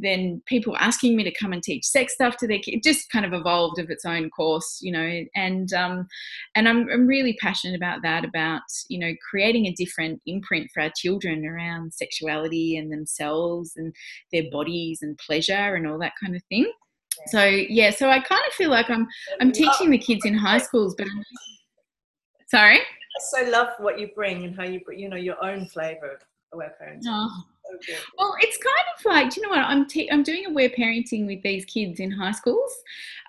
then 0.00 0.42
people 0.46 0.76
asking 0.78 1.16
me 1.16 1.24
to 1.24 1.32
come 1.32 1.52
and 1.52 1.62
teach 1.62 1.84
sex 1.84 2.14
stuff 2.14 2.36
to 2.38 2.46
their 2.46 2.58
kids 2.58 2.80
just 2.82 3.10
kind 3.10 3.26
of 3.26 3.32
evolved 3.32 3.78
of 3.78 3.90
its 3.90 4.04
own 4.04 4.30
course 4.30 4.78
you 4.80 4.90
know 4.90 5.22
and 5.34 5.72
um, 5.72 6.06
and 6.54 6.68
I'm, 6.68 6.88
I'm 6.90 7.06
really 7.06 7.36
passionate 7.40 7.76
about 7.76 8.02
that 8.02 8.24
about 8.24 8.62
you 8.88 8.98
know 8.98 9.12
creating 9.28 9.66
a 9.66 9.74
different 9.74 10.20
imprint 10.26 10.70
for 10.72 10.82
our 10.82 10.92
children 10.96 11.46
around 11.46 11.92
sexuality 11.92 12.76
and 12.76 12.92
themselves 12.92 13.72
and 13.76 13.94
their 14.32 14.44
bodies 14.50 15.00
and 15.02 15.18
pleasure 15.18 15.74
and 15.74 15.86
all 15.86 15.98
that 15.98 16.14
kind 16.22 16.34
of 16.34 16.42
thing 16.44 16.70
so 17.26 17.44
yeah, 17.44 17.90
so 17.90 18.08
I 18.08 18.20
kind 18.20 18.42
of 18.46 18.52
feel 18.54 18.70
like 18.70 18.90
I'm 18.90 19.06
I'm 19.40 19.52
teaching 19.52 19.90
the 19.90 19.98
kids 19.98 20.24
in 20.24 20.34
high 20.34 20.58
schools, 20.58 20.94
but 20.96 21.06
I'm, 21.06 21.24
sorry. 22.48 22.78
I 22.78 23.44
so 23.44 23.50
love 23.50 23.68
what 23.78 23.98
you 23.98 24.08
bring 24.14 24.44
and 24.44 24.56
how 24.56 24.64
you 24.64 24.80
bring, 24.80 24.98
you 24.98 25.08
know, 25.08 25.16
your 25.16 25.42
own 25.44 25.66
flavor 25.66 26.12
of 26.12 26.20
aware 26.52 26.74
parenting. 26.80 27.02
Oh. 27.06 27.44
Well, 28.18 28.34
it's 28.40 28.56
kind 28.56 28.86
of 28.96 29.04
like, 29.04 29.36
you 29.36 29.42
know 29.42 29.48
what? 29.50 29.60
I'm 29.60 29.86
te- 29.86 30.10
I'm 30.10 30.22
doing 30.22 30.46
aware 30.46 30.68
parenting 30.68 31.26
with 31.26 31.42
these 31.42 31.64
kids 31.64 32.00
in 32.00 32.10
high 32.10 32.32
schools 32.32 32.74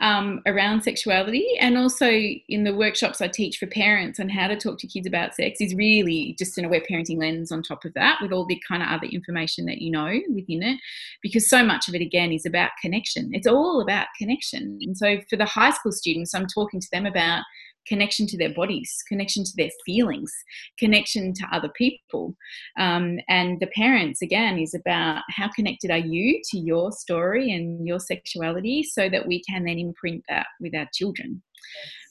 um, 0.02 0.42
around 0.46 0.82
sexuality, 0.82 1.46
and 1.60 1.78
also 1.78 2.10
in 2.10 2.64
the 2.64 2.76
workshops 2.76 3.22
I 3.22 3.28
teach 3.28 3.58
for 3.58 3.68
parents 3.68 4.20
on 4.20 4.30
how 4.30 4.48
to 4.48 4.56
talk 4.56 4.80
to 4.80 4.88
kids 4.88 5.08
about 5.08 5.36
sex 5.36 5.62
is 5.62 5.76
really 5.76 6.36
just 6.38 6.58
an 6.58 6.66
aware 6.66 6.82
parenting 6.82 7.20
lens 7.20 7.52
on 7.52 7.62
top 7.62 7.86
of 7.86 7.94
that, 7.94 8.20
with 8.22 8.32
all 8.32 8.46
the 8.46 8.62
kind 8.68 8.82
of 8.82 8.90
other 8.90 9.08
information 9.08 9.66
that 9.66 9.82
you 9.82 9.92
know 9.92 10.20
within 10.34 10.64
it, 10.64 10.80
because 11.22 11.50
so 11.50 11.64
much 11.64 11.88
of 11.88 11.96
it 11.96 12.02
again 12.02 12.32
is 12.32 12.46
about 12.46 12.72
connection. 12.82 13.30
It's 13.34 13.48
all 13.48 13.82
about 13.82 14.08
connection, 14.18 14.80
and 14.82 14.98
so 14.98 15.18
for 15.30 15.38
the 15.38 15.46
high 15.46 15.72
school 15.72 15.92
students, 15.92 16.34
I'm 16.34 16.48
talking 16.48 16.80
to 16.80 16.88
them 16.92 17.06
about 17.06 17.44
connection 17.88 18.28
to 18.28 18.38
their 18.38 18.54
bodies, 18.54 19.04
connection 19.08 19.44
to 19.44 19.52
their 19.58 19.70
feelings, 19.86 20.32
connection 20.78 21.34
to 21.34 21.48
other 21.52 21.70
people. 21.70 22.36
Um, 22.78 23.20
and 23.28 23.60
the 23.60 23.68
parents, 23.68 24.22
again, 24.22 24.60
is 24.60 24.74
about 24.74 25.24
how 25.30 25.50
connected 25.50 25.92
are 25.92 25.98
you 25.98 26.42
to 26.52 26.58
your 26.58 26.92
story 26.92 27.52
and 27.52 27.86
your 27.86 28.00
sexuality 28.00 28.84
so 28.84 29.10
that 29.10 29.28
we 29.28 29.44
can 29.44 29.66
then 29.66 29.80
imprint 29.80 30.24
that 30.30 30.48
with 30.60 30.76
our 30.76 30.88
children. 30.94 31.42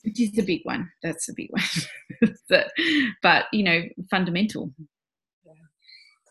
Which 0.03 0.21
is 0.21 0.39
a 0.39 0.43
big 0.43 0.61
one. 0.65 0.91
That's 1.03 1.29
a 1.29 1.35
big 1.35 1.51
one. 1.51 2.35
but, 2.49 2.71
but, 3.23 3.47
you 3.53 3.63
know, 3.63 3.83
fundamental 4.11 4.73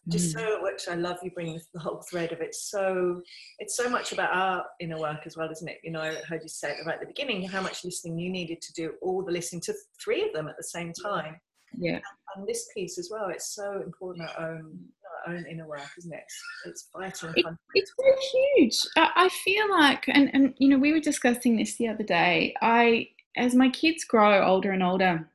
just 0.09 0.35
mm. 0.35 0.39
so 0.39 0.63
which 0.63 0.87
I 0.89 0.95
love 0.95 1.17
you 1.23 1.31
bringing 1.31 1.59
the 1.73 1.79
whole 1.79 2.03
thread 2.09 2.31
of 2.31 2.41
it. 2.41 2.55
So 2.55 3.21
it's 3.59 3.75
so 3.75 3.89
much 3.89 4.11
about 4.11 4.33
our 4.33 4.65
inner 4.79 4.99
work 4.99 5.21
as 5.25 5.37
well, 5.37 5.49
isn't 5.51 5.67
it? 5.67 5.79
You 5.83 5.91
know, 5.91 6.01
I 6.01 6.15
heard 6.27 6.41
you 6.43 6.49
say 6.49 6.71
it 6.71 6.85
right 6.85 6.95
at 6.95 7.01
the 7.01 7.07
beginning 7.07 7.47
how 7.47 7.61
much 7.61 7.83
listening 7.83 8.17
you 8.17 8.29
needed 8.29 8.61
to 8.61 8.73
do 8.73 8.93
all 9.01 9.23
the 9.23 9.31
listening 9.31 9.61
to 9.61 9.73
three 10.03 10.27
of 10.27 10.33
them 10.33 10.47
at 10.47 10.57
the 10.57 10.63
same 10.63 10.93
time. 10.93 11.39
Yeah. 11.77 11.99
And 12.35 12.47
this 12.47 12.67
piece 12.73 12.97
as 12.97 13.09
well, 13.11 13.29
it's 13.29 13.53
so 13.53 13.81
important 13.83 14.29
our 14.37 14.49
own 14.51 14.79
our 15.27 15.33
own 15.33 15.45
inner 15.45 15.67
work, 15.67 15.89
isn't 15.97 16.13
it? 16.13 16.23
It's, 16.65 16.87
vital. 16.95 17.31
It, 17.35 17.45
it's 17.73 17.93
very 17.99 18.15
huge. 18.55 18.77
I, 18.95 19.11
I 19.15 19.29
feel 19.29 19.69
like, 19.69 20.07
and 20.07 20.29
and 20.33 20.53
you 20.57 20.69
know, 20.69 20.77
we 20.77 20.91
were 20.91 20.99
discussing 20.99 21.57
this 21.57 21.75
the 21.77 21.87
other 21.87 22.03
day. 22.03 22.53
I, 22.61 23.09
as 23.35 23.55
my 23.55 23.69
kids 23.69 24.03
grow 24.03 24.45
older 24.45 24.71
and 24.71 24.83
older, 24.83 25.29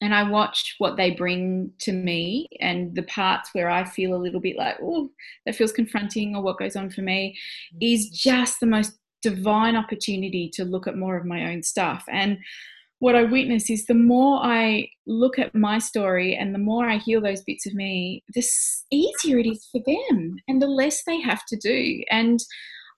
and 0.00 0.14
I 0.14 0.28
watch 0.28 0.74
what 0.78 0.96
they 0.96 1.12
bring 1.12 1.70
to 1.80 1.92
me 1.92 2.48
and 2.60 2.94
the 2.94 3.02
parts 3.02 3.50
where 3.52 3.70
I 3.70 3.84
feel 3.84 4.14
a 4.14 4.22
little 4.22 4.40
bit 4.40 4.56
like, 4.56 4.76
oh, 4.82 5.10
that 5.46 5.56
feels 5.56 5.72
confronting 5.72 6.36
or 6.36 6.42
what 6.42 6.58
goes 6.58 6.76
on 6.76 6.90
for 6.90 7.02
me 7.02 7.36
is 7.80 8.10
just 8.10 8.60
the 8.60 8.66
most 8.66 8.98
divine 9.22 9.76
opportunity 9.76 10.50
to 10.54 10.64
look 10.64 10.86
at 10.86 10.96
more 10.96 11.16
of 11.16 11.26
my 11.26 11.50
own 11.50 11.62
stuff. 11.62 12.04
And 12.08 12.38
what 13.00 13.14
I 13.14 13.22
witness 13.22 13.70
is 13.70 13.86
the 13.86 13.94
more 13.94 14.40
I 14.42 14.88
look 15.06 15.38
at 15.38 15.54
my 15.54 15.78
story 15.78 16.34
and 16.34 16.54
the 16.54 16.58
more 16.58 16.88
I 16.88 16.98
heal 16.98 17.20
those 17.20 17.42
bits 17.42 17.66
of 17.66 17.74
me, 17.74 18.24
the 18.34 18.44
easier 18.90 19.38
it 19.38 19.46
is 19.46 19.68
for 19.70 19.80
them 19.86 20.36
and 20.48 20.60
the 20.60 20.66
less 20.66 21.02
they 21.04 21.20
have 21.20 21.44
to 21.46 21.56
do. 21.56 22.02
And 22.10 22.40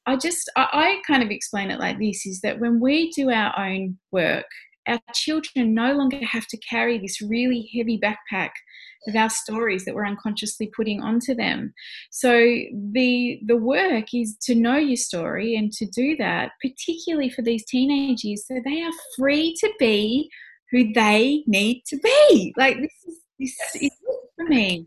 I 0.06 0.16
just, 0.16 0.50
I 0.56 1.00
kind 1.06 1.22
of 1.22 1.30
explain 1.30 1.70
it 1.70 1.78
like 1.78 1.98
this 1.98 2.24
is 2.24 2.40
that 2.40 2.58
when 2.58 2.80
we 2.80 3.10
do 3.10 3.30
our 3.30 3.58
own 3.58 3.98
work 4.10 4.46
our 4.90 5.00
children 5.14 5.74
no 5.74 5.94
longer 5.94 6.20
have 6.24 6.46
to 6.48 6.58
carry 6.58 6.98
this 6.98 7.22
really 7.22 7.70
heavy 7.74 7.98
backpack 7.98 8.50
of 9.06 9.16
our 9.16 9.30
stories 9.30 9.84
that 9.84 9.94
we're 9.94 10.06
unconsciously 10.06 10.70
putting 10.76 11.00
onto 11.00 11.34
them. 11.34 11.72
So 12.10 12.32
the 12.92 13.40
the 13.46 13.56
work 13.56 14.06
is 14.12 14.36
to 14.42 14.54
know 14.54 14.76
your 14.76 14.96
story 14.96 15.56
and 15.56 15.72
to 15.72 15.86
do 15.86 16.16
that, 16.16 16.52
particularly 16.62 17.30
for 17.30 17.42
these 17.42 17.64
teenage 17.64 18.24
years, 18.24 18.44
so 18.46 18.60
they 18.64 18.82
are 18.82 18.92
free 19.18 19.54
to 19.60 19.70
be 19.78 20.30
who 20.70 20.92
they 20.92 21.42
need 21.46 21.82
to 21.86 21.96
be. 21.98 22.54
Like 22.56 22.76
this 22.76 22.92
is 23.06 23.20
this 23.38 23.82
is 23.82 23.90
for 24.36 24.44
me. 24.46 24.86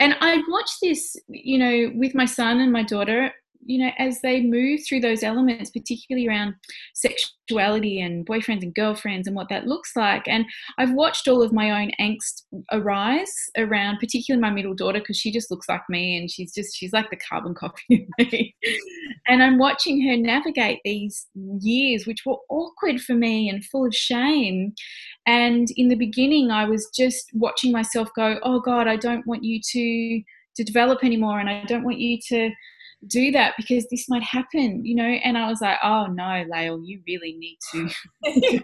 And 0.00 0.16
I 0.20 0.42
watch 0.48 0.70
this, 0.82 1.14
you 1.28 1.58
know, 1.58 1.92
with 1.94 2.14
my 2.14 2.24
son 2.24 2.60
and 2.60 2.72
my 2.72 2.82
daughter 2.82 3.30
you 3.66 3.78
know, 3.78 3.90
as 3.98 4.20
they 4.20 4.40
move 4.40 4.80
through 4.86 5.00
those 5.00 5.22
elements, 5.22 5.70
particularly 5.70 6.28
around 6.28 6.54
sexuality 6.94 8.00
and 8.00 8.26
boyfriends 8.26 8.62
and 8.62 8.74
girlfriends 8.74 9.26
and 9.26 9.36
what 9.36 9.48
that 9.48 9.66
looks 9.66 9.96
like. 9.96 10.26
And 10.26 10.44
I've 10.78 10.92
watched 10.92 11.28
all 11.28 11.42
of 11.42 11.52
my 11.52 11.82
own 11.82 11.90
angst 12.00 12.42
arise 12.72 13.32
around, 13.56 13.98
particularly 13.98 14.40
my 14.40 14.50
middle 14.50 14.74
daughter, 14.74 14.98
because 14.98 15.16
she 15.16 15.32
just 15.32 15.50
looks 15.50 15.68
like 15.68 15.82
me 15.88 16.16
and 16.16 16.30
she's 16.30 16.52
just, 16.54 16.76
she's 16.76 16.92
like 16.92 17.10
the 17.10 17.16
carbon 17.16 17.54
copy 17.58 18.06
of 18.18 18.26
me. 18.26 18.54
and 19.26 19.42
I'm 19.42 19.58
watching 19.58 20.06
her 20.08 20.16
navigate 20.16 20.80
these 20.84 21.26
years, 21.34 22.06
which 22.06 22.24
were 22.26 22.38
awkward 22.48 23.00
for 23.00 23.14
me 23.14 23.48
and 23.48 23.64
full 23.64 23.86
of 23.86 23.94
shame. 23.94 24.74
And 25.26 25.68
in 25.76 25.88
the 25.88 25.96
beginning, 25.96 26.50
I 26.50 26.64
was 26.64 26.90
just 26.94 27.30
watching 27.34 27.72
myself 27.72 28.08
go, 28.14 28.38
oh 28.42 28.60
God, 28.60 28.86
I 28.86 28.96
don't 28.96 29.26
want 29.26 29.44
you 29.44 29.60
to 29.72 30.22
to 30.56 30.64
develop 30.64 31.02
anymore 31.02 31.40
and 31.40 31.50
I 31.50 31.64
don't 31.64 31.84
want 31.84 31.98
you 31.98 32.18
to 32.28 32.50
do 33.08 33.30
that 33.32 33.54
because 33.56 33.86
this 33.90 34.08
might 34.08 34.22
happen, 34.22 34.84
you 34.84 34.94
know. 34.94 35.04
And 35.04 35.36
I 35.38 35.48
was 35.48 35.60
like, 35.60 35.78
oh 35.82 36.06
no, 36.06 36.44
Lael, 36.48 36.82
you 36.84 37.00
really 37.06 37.36
need 37.38 37.58
to. 37.72 38.62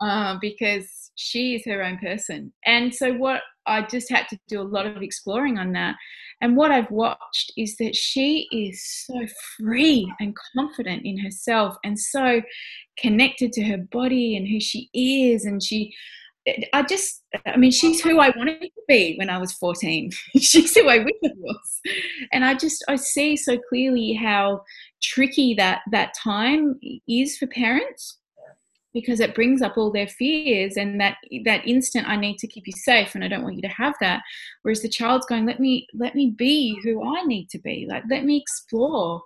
uh, 0.00 0.36
because 0.40 1.10
she 1.16 1.56
is 1.56 1.64
her 1.64 1.82
own 1.82 1.98
person. 1.98 2.52
And 2.64 2.94
so, 2.94 3.12
what 3.14 3.42
I 3.68 3.82
just 3.82 4.10
had 4.10 4.26
to 4.28 4.38
do 4.48 4.60
a 4.60 4.62
lot 4.62 4.86
of 4.86 5.02
exploring 5.02 5.58
on 5.58 5.72
that. 5.72 5.96
And 6.40 6.56
what 6.56 6.70
I've 6.70 6.90
watched 6.90 7.52
is 7.56 7.76
that 7.76 7.94
she 7.94 8.48
is 8.50 8.82
so 9.06 9.26
free 9.56 10.12
and 10.20 10.34
confident 10.56 11.02
in 11.04 11.18
herself 11.18 11.76
and 11.84 11.98
so 11.98 12.40
connected 12.98 13.52
to 13.52 13.64
her 13.64 13.78
body 13.78 14.36
and 14.36 14.48
who 14.48 14.60
she 14.60 14.88
is. 14.94 15.44
And 15.44 15.62
she, 15.62 15.94
I 16.72 16.82
just, 16.82 17.22
I 17.46 17.56
mean, 17.56 17.70
she's 17.70 18.00
who 18.00 18.18
I 18.20 18.30
wanted 18.36 18.60
to 18.60 18.70
be 18.86 19.16
when 19.16 19.30
I 19.30 19.38
was 19.38 19.52
14. 19.54 20.10
she's 20.40 20.74
who 20.76 20.88
I 20.88 20.98
wish 20.98 21.14
I 21.24 21.30
was. 21.36 21.80
And 22.32 22.44
I 22.44 22.54
just, 22.54 22.84
I 22.88 22.96
see 22.96 23.36
so 23.36 23.58
clearly 23.68 24.12
how 24.12 24.62
tricky 25.02 25.54
that, 25.54 25.82
that 25.90 26.14
time 26.14 26.78
is 27.08 27.36
for 27.38 27.46
parents 27.46 28.18
because 28.94 29.20
it 29.20 29.34
brings 29.34 29.62
up 29.62 29.76
all 29.76 29.92
their 29.92 30.08
fears 30.08 30.76
and 30.76 31.00
that 31.00 31.16
that 31.44 31.66
instant 31.66 32.08
i 32.08 32.16
need 32.16 32.38
to 32.38 32.46
keep 32.46 32.66
you 32.66 32.72
safe 32.72 33.14
and 33.14 33.22
i 33.22 33.28
don't 33.28 33.42
want 33.42 33.54
you 33.54 33.62
to 33.62 33.68
have 33.68 33.94
that 34.00 34.22
whereas 34.62 34.82
the 34.82 34.88
child's 34.88 35.26
going 35.26 35.46
let 35.46 35.60
me 35.60 35.86
let 35.94 36.14
me 36.14 36.34
be 36.36 36.78
who 36.82 37.02
i 37.16 37.22
need 37.24 37.48
to 37.50 37.58
be 37.58 37.86
like 37.88 38.02
let 38.10 38.24
me 38.24 38.36
explore 38.38 39.22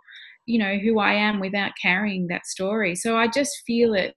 you 0.47 0.59
know 0.59 0.77
who 0.79 0.99
i 0.99 1.13
am 1.13 1.39
without 1.39 1.73
carrying 1.81 2.27
that 2.27 2.47
story 2.47 2.95
so 2.95 3.17
i 3.17 3.27
just 3.29 3.63
feel 3.67 3.95
it 3.95 4.17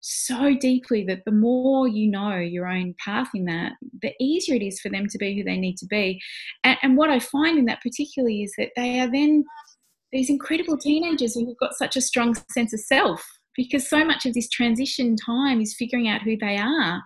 so 0.00 0.54
deeply 0.54 1.04
that 1.04 1.24
the 1.24 1.32
more 1.32 1.86
you 1.86 2.10
know 2.10 2.36
your 2.36 2.66
own 2.66 2.94
path 3.04 3.28
in 3.34 3.44
that, 3.44 3.72
the 4.00 4.12
easier 4.20 4.56
it 4.56 4.62
is 4.62 4.80
for 4.80 4.88
them 4.88 5.06
to 5.08 5.18
be 5.18 5.36
who 5.36 5.44
they 5.44 5.58
need 5.58 5.76
to 5.78 5.86
be. 5.86 6.20
And, 6.64 6.78
and 6.82 6.96
what 6.96 7.10
I 7.10 7.18
find 7.18 7.58
in 7.58 7.66
that 7.66 7.82
particularly 7.82 8.42
is 8.42 8.52
that 8.58 8.70
they 8.76 9.00
are 9.00 9.10
then 9.10 9.44
these 10.12 10.30
incredible 10.30 10.76
teenagers 10.76 11.34
who've 11.34 11.56
got 11.58 11.74
such 11.74 11.96
a 11.96 12.00
strong 12.00 12.34
sense 12.50 12.72
of 12.72 12.80
self 12.80 13.24
because 13.56 13.88
so 13.88 14.04
much 14.04 14.26
of 14.26 14.34
this 14.34 14.48
transition 14.48 15.16
time 15.16 15.60
is 15.60 15.76
figuring 15.78 16.08
out 16.08 16.22
who 16.22 16.36
they 16.36 16.56
are 16.56 17.02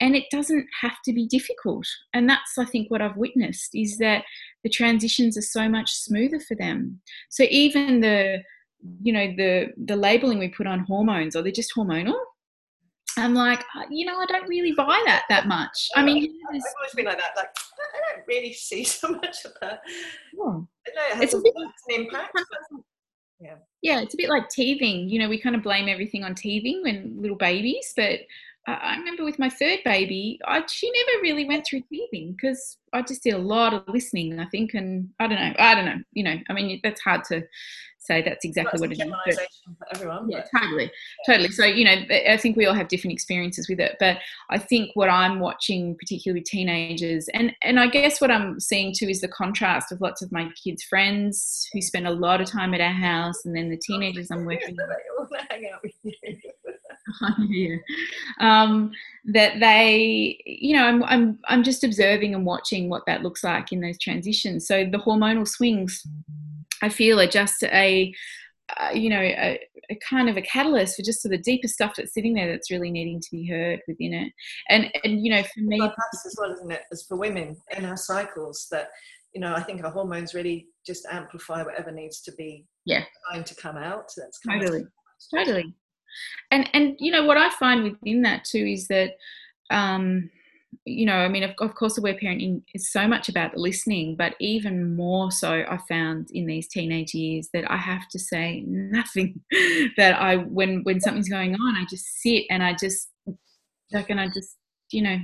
and 0.00 0.16
it 0.16 0.24
doesn't 0.30 0.66
have 0.80 0.96
to 1.04 1.12
be 1.12 1.26
difficult. 1.26 1.86
And 2.14 2.28
that's 2.28 2.56
i 2.58 2.64
think 2.64 2.90
what 2.90 3.02
i've 3.02 3.16
witnessed 3.16 3.70
is 3.74 3.98
that 3.98 4.24
the 4.64 4.70
transitions 4.70 5.36
are 5.36 5.42
so 5.42 5.68
much 5.68 5.92
smoother 5.92 6.40
for 6.40 6.56
them. 6.56 7.00
So 7.28 7.44
even 7.50 8.00
the 8.00 8.42
you 9.02 9.12
know 9.12 9.26
the 9.36 9.68
the 9.76 9.96
labeling 9.96 10.38
we 10.38 10.48
put 10.48 10.66
on 10.66 10.80
hormones 10.80 11.36
or 11.36 11.42
they're 11.42 11.52
just 11.52 11.74
hormonal 11.76 12.18
i'm 13.16 13.34
like 13.34 13.64
uh, 13.76 13.82
you 13.90 14.06
know 14.06 14.18
i 14.18 14.26
don't 14.26 14.48
really 14.48 14.72
buy 14.72 15.02
that 15.06 15.24
that 15.28 15.46
much. 15.46 15.88
I 15.94 16.02
mean 16.02 16.36
i've 16.48 16.62
always 16.78 16.94
been 16.94 17.06
like 17.06 17.18
that 17.18 17.32
like 17.36 17.48
i 17.54 18.14
don't 18.14 18.26
really 18.26 18.52
see 18.52 18.84
so 18.84 19.08
much 19.08 19.44
of 19.44 19.52
that. 19.60 19.80
Yeah. 20.32 20.60
it 20.86 21.22
it's 21.22 21.34
a 21.34 21.40
bit, 21.40 21.52
an 21.56 21.72
impact 21.94 22.30
but, 22.34 22.44
yeah. 23.40 23.54
Yeah 23.82 24.00
it's 24.00 24.14
a 24.14 24.16
bit 24.16 24.28
like 24.28 24.48
teething 24.48 25.08
you 25.08 25.18
know 25.18 25.28
we 25.28 25.38
kind 25.38 25.56
of 25.56 25.62
blame 25.62 25.88
everything 25.88 26.24
on 26.24 26.34
teething 26.34 26.82
when 26.82 27.16
little 27.20 27.36
babies 27.36 27.92
but 27.96 28.20
I 28.66 28.96
remember 28.96 29.24
with 29.24 29.38
my 29.38 29.48
third 29.48 29.80
baby, 29.84 30.38
I, 30.44 30.64
she 30.66 30.90
never 30.90 31.22
really 31.22 31.46
went 31.46 31.66
through 31.66 31.82
teething 31.88 32.32
because 32.32 32.76
I 32.92 33.02
just 33.02 33.22
did 33.22 33.34
a 33.34 33.38
lot 33.38 33.72
of 33.72 33.82
listening, 33.88 34.38
I 34.38 34.46
think, 34.46 34.74
and 34.74 35.08
I 35.18 35.26
don't 35.26 35.40
know, 35.40 35.54
I 35.58 35.74
don't 35.74 35.86
know, 35.86 36.02
you 36.12 36.22
know, 36.22 36.36
I 36.48 36.52
mean, 36.52 36.78
that's 36.82 37.00
hard 37.00 37.24
to 37.24 37.42
say 38.10 38.22
that's 38.22 38.44
exactly 38.44 38.80
what 38.80 38.92
it 38.92 39.00
is. 39.00 39.10
But, 39.26 39.34
for 39.78 39.94
everyone, 39.94 40.30
yeah, 40.30 40.44
but. 40.52 40.60
totally, 40.60 40.90
totally. 41.26 41.48
So 41.48 41.64
you 41.64 41.84
know, 41.84 41.96
I 42.28 42.36
think 42.36 42.56
we 42.56 42.66
all 42.66 42.74
have 42.74 42.88
different 42.88 43.12
experiences 43.12 43.68
with 43.68 43.80
it, 43.80 43.96
but 44.00 44.18
I 44.50 44.58
think 44.58 44.90
what 44.94 45.08
I'm 45.08 45.40
watching, 45.40 45.96
particularly 45.96 46.40
with 46.40 46.48
teenagers, 46.48 47.28
and 47.34 47.54
and 47.62 47.78
I 47.78 47.86
guess 47.88 48.20
what 48.20 48.30
I'm 48.30 48.58
seeing 48.58 48.92
too 48.96 49.08
is 49.08 49.20
the 49.20 49.28
contrast 49.28 49.92
of 49.92 50.00
lots 50.00 50.22
of 50.22 50.32
my 50.32 50.48
kids' 50.62 50.82
friends 50.82 51.68
who 51.72 51.80
spend 51.80 52.06
a 52.06 52.10
lot 52.10 52.40
of 52.40 52.50
time 52.50 52.74
at 52.74 52.80
our 52.80 52.92
house, 52.92 53.44
and 53.44 53.56
then 53.56 53.70
the 53.70 53.78
teenagers 53.78 54.30
I'm 54.30 54.44
working 54.46 54.76
with. 54.76 55.36
yeah. 57.48 57.76
Um, 58.40 58.92
that 59.26 59.60
they, 59.60 60.40
you 60.46 60.74
know, 60.74 60.84
I'm, 60.84 61.04
I'm, 61.04 61.38
I'm 61.48 61.62
just 61.62 61.84
observing 61.84 62.34
and 62.34 62.46
watching 62.46 62.88
what 62.88 63.04
that 63.06 63.22
looks 63.22 63.44
like 63.44 63.70
in 63.70 63.80
those 63.80 63.98
transitions. 63.98 64.66
So 64.66 64.84
the 64.84 64.98
hormonal 64.98 65.46
swings, 65.46 66.06
I 66.82 66.88
feel, 66.88 67.20
are 67.20 67.26
just 67.26 67.62
a, 67.62 68.12
uh, 68.78 68.90
you 68.92 69.10
know, 69.10 69.20
a, 69.20 69.60
a, 69.90 69.98
kind 70.08 70.28
of 70.28 70.36
a 70.36 70.42
catalyst 70.42 70.96
for 70.96 71.02
just 71.02 71.22
sort 71.22 71.34
of 71.34 71.40
the 71.40 71.50
deeper 71.50 71.68
stuff 71.68 71.94
that's 71.96 72.14
sitting 72.14 72.34
there 72.34 72.50
that's 72.50 72.70
really 72.70 72.90
needing 72.90 73.20
to 73.20 73.28
be 73.30 73.46
heard 73.46 73.80
within 73.88 74.14
it. 74.14 74.32
And, 74.68 74.90
and 75.04 75.24
you 75.24 75.32
know, 75.32 75.42
for 75.42 75.60
me, 75.60 75.80
well, 75.80 75.94
as 76.12 76.36
well, 76.38 76.52
isn't 76.52 76.70
it? 76.70 76.82
As 76.92 77.04
for 77.04 77.16
women 77.16 77.56
in 77.76 77.84
our 77.84 77.96
cycles, 77.96 78.66
that 78.70 78.88
you 79.34 79.40
know, 79.40 79.54
I 79.54 79.62
think 79.62 79.84
our 79.84 79.92
hormones 79.92 80.34
really 80.34 80.66
just 80.84 81.06
amplify 81.08 81.62
whatever 81.62 81.92
needs 81.92 82.20
to 82.22 82.32
be 82.32 82.66
yeah 82.84 83.04
trying 83.30 83.44
to 83.44 83.54
come 83.54 83.76
out. 83.76 84.10
That's 84.16 84.40
totally, 84.40 84.84
totally 85.32 85.74
and 86.50 86.68
and 86.72 86.96
you 86.98 87.10
know 87.10 87.24
what 87.24 87.36
i 87.36 87.50
find 87.50 87.84
within 87.84 88.22
that 88.22 88.44
too 88.44 88.64
is 88.66 88.88
that 88.88 89.12
um 89.70 90.30
you 90.84 91.04
know 91.04 91.16
i 91.16 91.28
mean 91.28 91.42
of, 91.42 91.50
of 91.60 91.74
course 91.74 91.98
aware 91.98 92.14
parenting 92.14 92.62
is 92.74 92.90
so 92.92 93.06
much 93.06 93.28
about 93.28 93.56
listening 93.56 94.16
but 94.16 94.34
even 94.40 94.94
more 94.94 95.30
so 95.30 95.64
i 95.68 95.78
found 95.88 96.28
in 96.30 96.46
these 96.46 96.68
teenage 96.68 97.12
years 97.14 97.48
that 97.52 97.68
i 97.70 97.76
have 97.76 98.08
to 98.08 98.18
say 98.18 98.64
nothing 98.66 99.40
that 99.96 100.20
i 100.20 100.36
when 100.36 100.82
when 100.84 101.00
something's 101.00 101.28
going 101.28 101.54
on 101.54 101.76
i 101.76 101.84
just 101.90 102.06
sit 102.20 102.44
and 102.50 102.62
i 102.62 102.72
just 102.74 103.10
like 103.92 104.10
and 104.10 104.20
i 104.20 104.26
just 104.28 104.56
you 104.90 105.02
know 105.02 105.18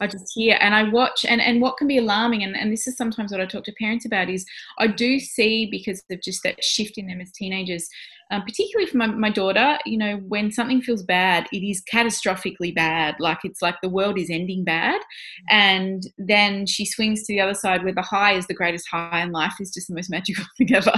I 0.00 0.06
just 0.06 0.32
hear 0.34 0.58
and 0.60 0.74
I 0.74 0.84
watch. 0.84 1.24
And, 1.24 1.40
and 1.40 1.60
what 1.60 1.76
can 1.76 1.86
be 1.86 1.98
alarming 1.98 2.42
and, 2.42 2.56
and 2.56 2.72
this 2.72 2.86
is 2.86 2.96
sometimes 2.96 3.32
what 3.32 3.40
I 3.40 3.46
talk 3.46 3.64
to 3.64 3.72
parents 3.78 4.04
about 4.04 4.28
is 4.28 4.44
I 4.78 4.86
do 4.86 5.18
see 5.18 5.68
because 5.70 6.02
of 6.10 6.22
just 6.22 6.42
that 6.42 6.62
shift 6.62 6.98
in 6.98 7.06
them 7.06 7.20
as 7.20 7.32
teenagers 7.32 7.88
um, 8.30 8.42
particularly 8.42 8.88
for 8.88 8.96
my, 8.96 9.06
my 9.06 9.30
daughter, 9.30 9.78
you 9.84 9.98
know, 9.98 10.16
when 10.28 10.52
something 10.52 10.80
feels 10.80 11.02
bad, 11.02 11.48
it 11.52 11.66
is 11.66 11.82
catastrophically 11.92 12.74
bad. 12.74 13.16
Like 13.18 13.40
it's 13.44 13.60
like 13.60 13.76
the 13.82 13.88
world 13.88 14.18
is 14.18 14.30
ending 14.30 14.64
bad. 14.64 15.00
And 15.48 16.04
then 16.16 16.66
she 16.66 16.84
swings 16.84 17.24
to 17.24 17.32
the 17.32 17.40
other 17.40 17.54
side 17.54 17.82
where 17.82 17.94
the 17.94 18.02
high 18.02 18.34
is 18.34 18.46
the 18.46 18.54
greatest 18.54 18.88
high 18.88 19.20
and 19.20 19.32
life 19.32 19.54
is 19.60 19.72
just 19.72 19.88
the 19.88 19.94
most 19.94 20.10
magical 20.10 20.44
thing 20.58 20.72
ever. 20.74 20.94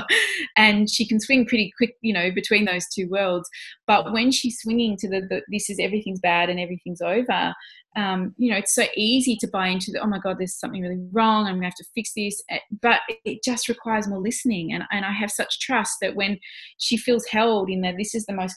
And 0.57 0.90
she 0.90 1.07
can 1.07 1.21
swing 1.21 1.47
pretty 1.47 1.73
quick, 1.77 1.97
you 2.03 2.12
know, 2.12 2.31
between 2.31 2.66
those 2.66 2.87
two 2.95 3.09
worlds. 3.09 3.49
But 3.87 4.12
when 4.12 4.31
she's 4.31 4.59
swinging 4.61 4.97
to 4.99 5.09
the, 5.09 5.21
the 5.23 5.42
this 5.51 5.71
is 5.71 5.79
everything's 5.81 6.21
bad 6.21 6.51
and 6.51 6.61
everything's 6.61 7.01
over, 7.01 7.55
um, 7.95 8.35
you 8.38 8.51
know, 8.51 8.57
it's 8.57 8.75
so 8.75 8.85
easy 8.97 9.37
to 9.37 9.47
buy 9.47 9.68
into 9.68 9.90
the, 9.90 10.01
oh 10.01 10.07
my 10.07 10.18
God, 10.18 10.38
there's 10.38 10.59
something 10.59 10.81
really 10.81 11.01
wrong. 11.12 11.45
I'm 11.45 11.55
going 11.55 11.62
to 11.62 11.66
have 11.66 11.75
to 11.75 11.85
fix 11.95 12.12
this. 12.14 12.42
Eh, 12.49 12.59
but 12.81 13.01
it 13.25 13.42
just 13.45 13.68
requires 13.68 14.09
more 14.09 14.21
listening. 14.21 14.73
And, 14.73 14.85
and 14.90 15.05
I 15.05 15.12
have 15.12 15.31
such 15.31 15.61
trust 15.61 15.99
that 16.01 16.16
when 16.16 16.38
she 16.79 16.97
feels 16.97 17.21
held 17.30 17.70
in 17.70 17.80
that 17.82 17.96
this 17.98 18.14
is 18.14 18.24
the 18.26 18.35
most, 18.35 18.56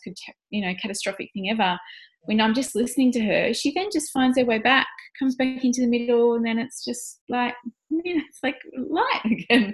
you 0.49 0.61
know, 0.61 0.73
catastrophic 0.81 1.29
thing 1.33 1.49
ever, 1.49 1.77
when 2.25 2.41
I'm 2.41 2.53
just 2.53 2.75
listening 2.75 3.11
to 3.13 3.23
her, 3.23 3.53
she 3.53 3.71
then 3.73 3.89
just 3.91 4.11
finds 4.11 4.37
her 4.37 4.45
way 4.45 4.59
back, 4.59 4.87
comes 5.17 5.35
back 5.35 5.63
into 5.63 5.81
the 5.81 5.87
middle, 5.87 6.33
and 6.33 6.45
then 6.45 6.59
it's 6.59 6.83
just 6.83 7.21
like, 7.29 7.53
you 7.89 8.15
know, 8.15 8.23
it's 8.27 8.39
like 8.43 8.57
light 8.77 9.21
again. 9.25 9.73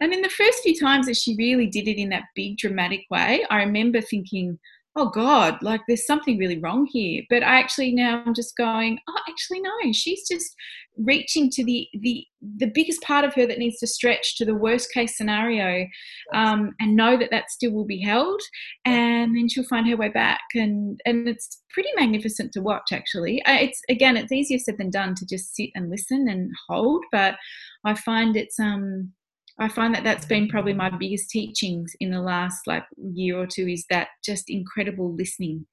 And 0.00 0.12
in 0.12 0.22
the 0.22 0.28
first 0.28 0.62
few 0.62 0.78
times 0.78 1.06
that 1.06 1.16
she 1.16 1.36
really 1.36 1.66
did 1.66 1.88
it 1.88 2.00
in 2.00 2.10
that 2.10 2.24
big 2.34 2.58
dramatic 2.58 3.00
way, 3.10 3.44
I 3.50 3.62
remember 3.62 4.00
thinking, 4.00 4.58
oh 4.96 5.10
god 5.10 5.62
like 5.62 5.80
there's 5.86 6.06
something 6.06 6.38
really 6.38 6.58
wrong 6.58 6.86
here. 6.90 7.22
But 7.28 7.42
i 7.42 7.58
actually 7.58 7.92
now 7.92 8.22
i'm 8.24 8.34
just 8.34 8.56
going 8.56 8.98
oh 9.08 9.18
actually 9.28 9.60
no 9.60 9.70
she's 9.92 10.26
just 10.28 10.54
reaching 10.98 11.50
to 11.50 11.64
the 11.64 11.86
the 12.00 12.24
the 12.58 12.70
biggest 12.74 13.02
part 13.02 13.24
of 13.24 13.34
her 13.34 13.46
that 13.46 13.58
needs 13.58 13.78
to 13.78 13.86
stretch 13.86 14.36
to 14.36 14.44
the 14.44 14.54
worst 14.54 14.92
case 14.92 15.16
scenario 15.16 15.86
um, 16.34 16.74
and 16.80 16.96
know 16.96 17.16
that 17.18 17.30
that 17.30 17.50
still 17.50 17.72
will 17.72 17.84
be 17.84 18.00
held 18.00 18.40
and 18.84 19.36
then 19.36 19.48
she'll 19.48 19.64
find 19.64 19.88
her 19.88 19.96
way 19.96 20.08
back. 20.08 20.40
And 20.54 21.00
and 21.04 21.28
it's 21.28 21.62
pretty 21.70 21.90
magnificent 21.96 22.52
to 22.52 22.62
watch 22.62 22.92
actually. 22.92 23.42
It's 23.46 23.80
again 23.88 24.16
it's 24.16 24.32
easier 24.32 24.58
said 24.58 24.78
than 24.78 24.90
done 24.90 25.14
to 25.16 25.26
just 25.26 25.54
sit 25.54 25.70
and 25.74 25.90
listen 25.90 26.28
and 26.28 26.50
hold 26.68 27.04
but 27.12 27.36
i 27.84 27.94
find 27.94 28.36
it's 28.36 28.58
um 28.58 29.12
I 29.58 29.68
find 29.68 29.94
that 29.94 30.04
that's 30.04 30.26
been 30.26 30.48
probably 30.48 30.74
my 30.74 30.90
biggest 30.90 31.30
teachings 31.30 31.94
in 32.00 32.10
the 32.10 32.20
last 32.20 32.66
like 32.66 32.84
year 32.96 33.38
or 33.38 33.46
two 33.46 33.66
is 33.68 33.86
that 33.88 34.08
just 34.24 34.44
incredible 34.48 35.14
listening 35.14 35.66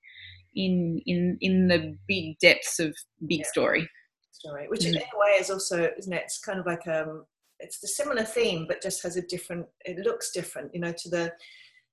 in 0.56 1.02
in 1.06 1.38
in 1.42 1.68
the 1.68 1.98
big 2.08 2.38
depths 2.40 2.80
of 2.80 2.96
big 3.28 3.40
yeah. 3.40 3.48
story. 3.48 3.90
Story, 4.32 4.68
which 4.68 4.86
in 4.86 4.96
a 4.96 5.00
way 5.00 5.38
is 5.40 5.50
also, 5.50 5.90
isn't 5.98 6.14
it? 6.14 6.24
It's 6.26 6.40
kind 6.40 6.60
of 6.60 6.66
like 6.66 6.86
um, 6.88 7.26
it's 7.60 7.80
the 7.80 7.88
similar 7.88 8.24
theme, 8.24 8.66
but 8.68 8.82
just 8.82 9.02
has 9.04 9.16
a 9.16 9.22
different. 9.22 9.66
It 9.86 9.98
looks 10.00 10.32
different, 10.32 10.72
you 10.74 10.82
know, 10.82 10.92
to 10.92 11.10
the 11.10 11.34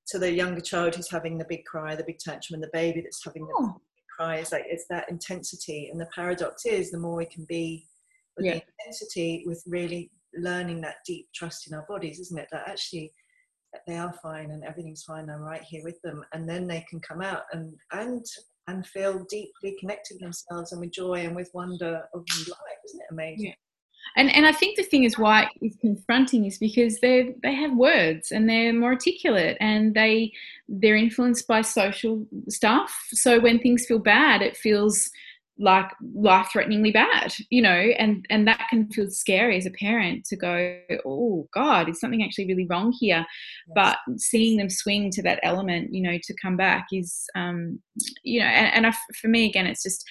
to 0.09 0.18
the 0.18 0.33
younger 0.33 0.61
child 0.61 0.94
who's 0.94 1.11
having 1.11 1.38
the 1.38 1.46
big 1.48 1.64
cry, 1.64 1.94
the 1.94 2.05
big 2.05 2.18
tantrum, 2.18 2.55
and 2.55 2.62
the 2.62 2.70
baby 2.72 3.00
that's 3.00 3.24
having 3.24 3.46
the 3.46 3.55
oh. 3.57 3.81
cry. 4.16 4.37
It's 4.37 4.53
like 4.53 4.64
it's 4.66 4.87
that 4.90 5.11
intensity, 5.11 5.88
and 5.90 6.00
the 6.00 6.09
paradox 6.14 6.66
is 6.66 6.90
the 6.90 6.98
more 6.98 7.16
we 7.16 7.26
can 7.26 7.44
be 7.48 7.87
with 8.37 8.46
yeah. 8.46 8.55
the 8.55 8.62
intensity, 8.81 9.44
with 9.46 9.62
really 9.66 10.11
learning 10.35 10.81
that 10.83 10.97
deep 11.07 11.29
trust 11.35 11.69
in 11.69 11.75
our 11.75 11.85
bodies, 11.88 12.21
isn't 12.21 12.38
it? 12.38 12.49
That 12.53 12.69
actually 12.69 13.12
they 13.87 13.97
are 13.97 14.12
fine 14.23 14.51
and 14.51 14.64
everything's 14.64 15.05
fine. 15.05 15.31
I'm 15.31 15.43
right 15.43 15.62
here 15.62 15.83
with 15.85 16.01
them, 16.03 16.25
and 16.33 16.49
then 16.49 16.66
they 16.66 16.85
can 16.88 17.01
come 17.01 17.23
out 17.23 17.43
and 17.53 17.75
and 17.93 18.25
and 18.66 18.87
feel 18.87 19.25
deeply 19.29 19.77
connected 19.81 20.19
themselves 20.21 20.73
and 20.73 20.81
with 20.81 20.93
joy 20.93 21.21
and 21.21 21.35
with 21.35 21.51
wonder 21.55 22.03
of 22.14 22.25
life. 22.49 22.79
Isn't 22.87 23.01
it 23.01 23.12
amazing? 23.12 23.47
Yeah. 23.47 23.55
And 24.16 24.35
and 24.35 24.47
I 24.47 24.53
think 24.53 24.77
the 24.77 24.83
thing 24.83 25.05
is 25.05 25.19
why 25.19 25.49
it's 25.61 25.77
confronting 25.77 26.45
is 26.45 26.59
because 26.59 26.99
they 27.01 27.35
they 27.43 27.55
have 27.55 27.77
words 27.77 28.33
and 28.33 28.49
they're 28.49 28.73
more 28.73 28.93
articulate 28.93 29.57
and 29.61 29.95
they 29.95 30.33
they're 30.69 30.97
influenced 30.97 31.47
by 31.47 31.62
social 31.62 32.27
stuff. 32.49 32.97
So 33.12 33.38
when 33.38 33.61
things 33.61 33.87
feel 33.87 33.99
bad, 33.99 34.43
it 34.43 34.57
feels 34.57 35.11
like 35.61 35.90
life 36.14 36.49
threateningly 36.51 36.90
bad 36.90 37.35
you 37.51 37.61
know 37.61 37.68
and 37.70 38.25
and 38.31 38.49
that 38.49 38.66
can 38.70 38.88
feel 38.88 39.11
scary 39.11 39.59
as 39.59 39.66
a 39.66 39.70
parent 39.73 40.25
to 40.25 40.35
go 40.35 40.77
oh 41.05 41.46
god 41.53 41.88
is 41.88 42.01
something 42.01 42.25
actually 42.25 42.46
really 42.46 42.66
wrong 42.66 42.92
here 42.99 43.18
yes. 43.18 43.75
but 43.75 43.99
seeing 44.16 44.57
them 44.57 44.70
swing 44.70 45.11
to 45.11 45.23
that 45.23 45.38
element 45.42 45.92
you 45.92 46.03
know 46.03 46.18
to 46.23 46.35
come 46.40 46.57
back 46.57 46.87
is 46.92 47.27
um 47.35 47.79
you 48.23 48.40
know 48.40 48.46
and, 48.46 48.75
and 48.75 48.87
I, 48.87 48.96
for 49.20 49.29
me 49.29 49.46
again 49.46 49.66
it's 49.66 49.83
just 49.83 50.03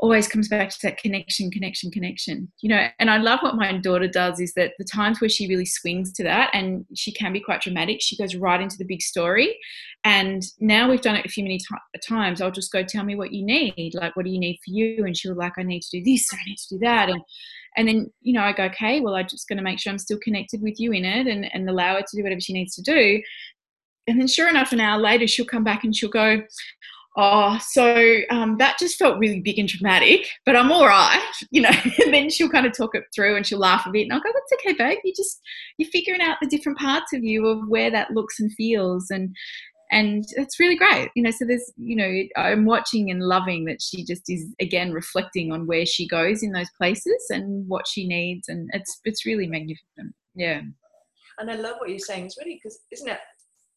always 0.00 0.28
comes 0.28 0.48
back 0.48 0.70
to 0.70 0.78
that 0.82 0.98
connection, 0.98 1.50
connection, 1.50 1.90
connection. 1.90 2.50
You 2.60 2.70
know, 2.70 2.86
and 2.98 3.10
I 3.10 3.18
love 3.18 3.40
what 3.42 3.56
my 3.56 3.76
daughter 3.78 4.08
does 4.08 4.40
is 4.40 4.52
that 4.54 4.72
the 4.78 4.84
times 4.84 5.20
where 5.20 5.28
she 5.28 5.48
really 5.48 5.66
swings 5.66 6.12
to 6.14 6.22
that 6.24 6.50
and 6.52 6.86
she 6.94 7.12
can 7.12 7.32
be 7.32 7.40
quite 7.40 7.60
dramatic, 7.60 8.00
she 8.00 8.16
goes 8.16 8.36
right 8.36 8.60
into 8.60 8.76
the 8.78 8.84
big 8.84 9.02
story. 9.02 9.58
And 10.04 10.42
now 10.60 10.88
we've 10.88 11.00
done 11.00 11.16
it 11.16 11.26
a 11.26 11.28
few 11.28 11.42
many 11.42 11.58
t- 11.58 12.00
times. 12.06 12.40
I'll 12.40 12.50
just 12.50 12.72
go, 12.72 12.82
tell 12.82 13.04
me 13.04 13.16
what 13.16 13.32
you 13.32 13.44
need. 13.44 13.92
Like, 13.94 14.14
what 14.14 14.24
do 14.24 14.30
you 14.30 14.38
need 14.38 14.58
for 14.64 14.70
you? 14.70 15.04
And 15.04 15.16
she'll 15.16 15.34
like, 15.34 15.54
I 15.58 15.62
need 15.62 15.82
to 15.82 15.98
do 15.98 16.04
this, 16.04 16.28
I 16.32 16.38
need 16.46 16.58
to 16.58 16.74
do 16.76 16.78
that. 16.80 17.08
And 17.08 17.20
and 17.76 17.86
then, 17.86 18.10
you 18.22 18.32
know, 18.32 18.42
I 18.42 18.52
go, 18.52 18.64
okay, 18.64 18.98
well, 18.98 19.14
I'm 19.14 19.28
just 19.28 19.46
going 19.46 19.58
to 19.58 19.62
make 19.62 19.78
sure 19.78 19.92
I'm 19.92 19.98
still 19.98 20.18
connected 20.18 20.60
with 20.62 20.80
you 20.80 20.90
in 20.90 21.04
it 21.04 21.28
and, 21.28 21.48
and 21.54 21.70
allow 21.70 21.94
her 21.94 22.00
to 22.00 22.16
do 22.16 22.24
whatever 22.24 22.40
she 22.40 22.52
needs 22.52 22.74
to 22.74 22.82
do. 22.82 23.22
And 24.08 24.18
then, 24.18 24.26
sure 24.26 24.48
enough, 24.48 24.72
an 24.72 24.80
hour 24.80 25.00
later, 25.00 25.28
she'll 25.28 25.44
come 25.46 25.64
back 25.64 25.84
and 25.84 25.94
she'll 25.94 26.10
go, 26.10 26.42
Oh, 27.20 27.58
so 27.60 28.20
um, 28.30 28.58
that 28.58 28.78
just 28.78 28.96
felt 28.96 29.18
really 29.18 29.40
big 29.40 29.58
and 29.58 29.68
dramatic, 29.68 30.28
but 30.46 30.54
I'm 30.54 30.70
all 30.70 30.86
right, 30.86 31.32
you 31.50 31.60
know. 31.60 31.72
and 32.04 32.14
then 32.14 32.30
she'll 32.30 32.48
kind 32.48 32.64
of 32.64 32.72
talk 32.72 32.94
it 32.94 33.02
through 33.12 33.34
and 33.34 33.44
she'll 33.44 33.58
laugh 33.58 33.86
a 33.86 33.90
bit, 33.90 34.02
and 34.02 34.12
I'll 34.12 34.20
go, 34.20 34.30
"That's 34.32 34.64
okay, 34.64 34.74
babe. 34.78 34.98
You 35.02 35.12
just 35.16 35.40
you're 35.78 35.90
figuring 35.90 36.20
out 36.20 36.36
the 36.40 36.46
different 36.46 36.78
parts 36.78 37.12
of 37.12 37.24
you 37.24 37.48
of 37.48 37.66
where 37.66 37.90
that 37.90 38.12
looks 38.12 38.38
and 38.38 38.52
feels, 38.52 39.10
and 39.10 39.34
and 39.90 40.24
it's 40.36 40.60
really 40.60 40.76
great, 40.76 41.10
you 41.16 41.24
know. 41.24 41.32
So 41.32 41.44
there's, 41.44 41.72
you 41.76 41.96
know, 41.96 42.22
I'm 42.36 42.66
watching 42.66 43.10
and 43.10 43.20
loving 43.20 43.64
that 43.64 43.82
she 43.82 44.04
just 44.04 44.22
is 44.28 44.54
again 44.60 44.92
reflecting 44.92 45.50
on 45.50 45.66
where 45.66 45.86
she 45.86 46.06
goes 46.06 46.44
in 46.44 46.52
those 46.52 46.70
places 46.78 47.26
and 47.30 47.66
what 47.66 47.88
she 47.88 48.06
needs, 48.06 48.48
and 48.48 48.70
it's 48.74 49.00
it's 49.04 49.26
really 49.26 49.48
magnificent. 49.48 50.14
Yeah. 50.36 50.60
And 51.40 51.50
I 51.50 51.56
love 51.56 51.76
what 51.78 51.90
you're 51.90 51.98
saying. 51.98 52.26
It's 52.26 52.38
really 52.38 52.60
because 52.62 52.78
isn't 52.92 53.08
it 53.08 53.18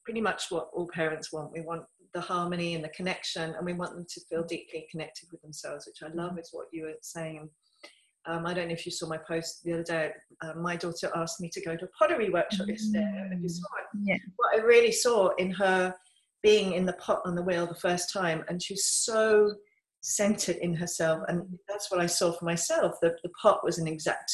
pretty 0.04 0.22
much 0.22 0.46
what 0.50 0.70
all 0.74 0.88
parents 0.88 1.32
want? 1.32 1.52
We 1.52 1.62
want 1.62 1.84
the 2.14 2.22
harmony 2.22 2.76
and 2.76 2.84
the 2.84 2.90
connection, 2.90 3.56
and 3.56 3.66
we 3.66 3.74
want 3.74 3.96
them 3.96 4.06
to 4.10 4.22
feel 4.30 4.44
deeply 4.44 4.88
connected 4.92 5.30
with 5.32 5.42
themselves, 5.42 5.88
which 5.88 6.04
I 6.04 6.14
love 6.14 6.32
mm-hmm. 6.32 6.40
is 6.40 6.50
what 6.52 6.68
you 6.72 6.84
were 6.84 6.94
saying. 7.02 7.50
Um, 8.26 8.46
I 8.46 8.54
don't 8.54 8.68
know 8.68 8.74
if 8.74 8.86
you 8.86 8.92
saw 8.92 9.08
my 9.08 9.18
post 9.18 9.64
the 9.64 9.74
other 9.74 9.84
day. 9.84 10.12
Uh, 10.42 10.54
my 10.54 10.76
daughter 10.76 11.10
asked 11.16 11.42
me 11.42 11.50
to 11.50 11.62
go 11.62 11.76
to 11.76 11.86
a 11.86 11.90
pottery 11.98 12.30
workshop 12.30 12.68
yesterday. 12.68 13.30
If 13.32 13.42
you 13.42 13.50
saw 13.50 13.66
it, 13.80 14.00
yeah. 14.04 14.18
what 14.36 14.60
I 14.60 14.64
really 14.64 14.92
saw 14.92 15.30
in 15.38 15.52
her 15.52 15.96
being 16.44 16.74
in 16.74 16.86
the 16.86 16.94
pot 16.94 17.22
on 17.26 17.36
the 17.36 17.42
wheel 17.42 17.66
the 17.66 17.76
first 17.76 18.12
time, 18.14 18.44
and 18.48 18.62
she's 18.62 18.86
so 18.86 19.54
centered 20.02 20.58
in 20.58 20.74
herself, 20.74 21.24
and 21.28 21.48
that's 21.68 21.90
what 21.90 22.00
I 22.00 22.06
saw 22.06 22.32
for 22.32 22.46
myself. 22.46 22.96
The, 23.02 23.16
the 23.24 23.30
pot 23.42 23.64
was 23.64 23.80
an 23.80 23.88
exact 23.88 24.32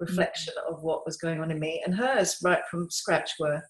reflection 0.00 0.54
mm-hmm. 0.58 0.74
of 0.74 0.82
what 0.82 1.04
was 1.04 1.16
going 1.16 1.40
on 1.40 1.50
in 1.50 1.60
me, 1.60 1.82
and 1.84 1.94
hers, 1.94 2.38
right 2.42 2.62
from 2.70 2.90
scratch, 2.90 3.32
were 3.38 3.62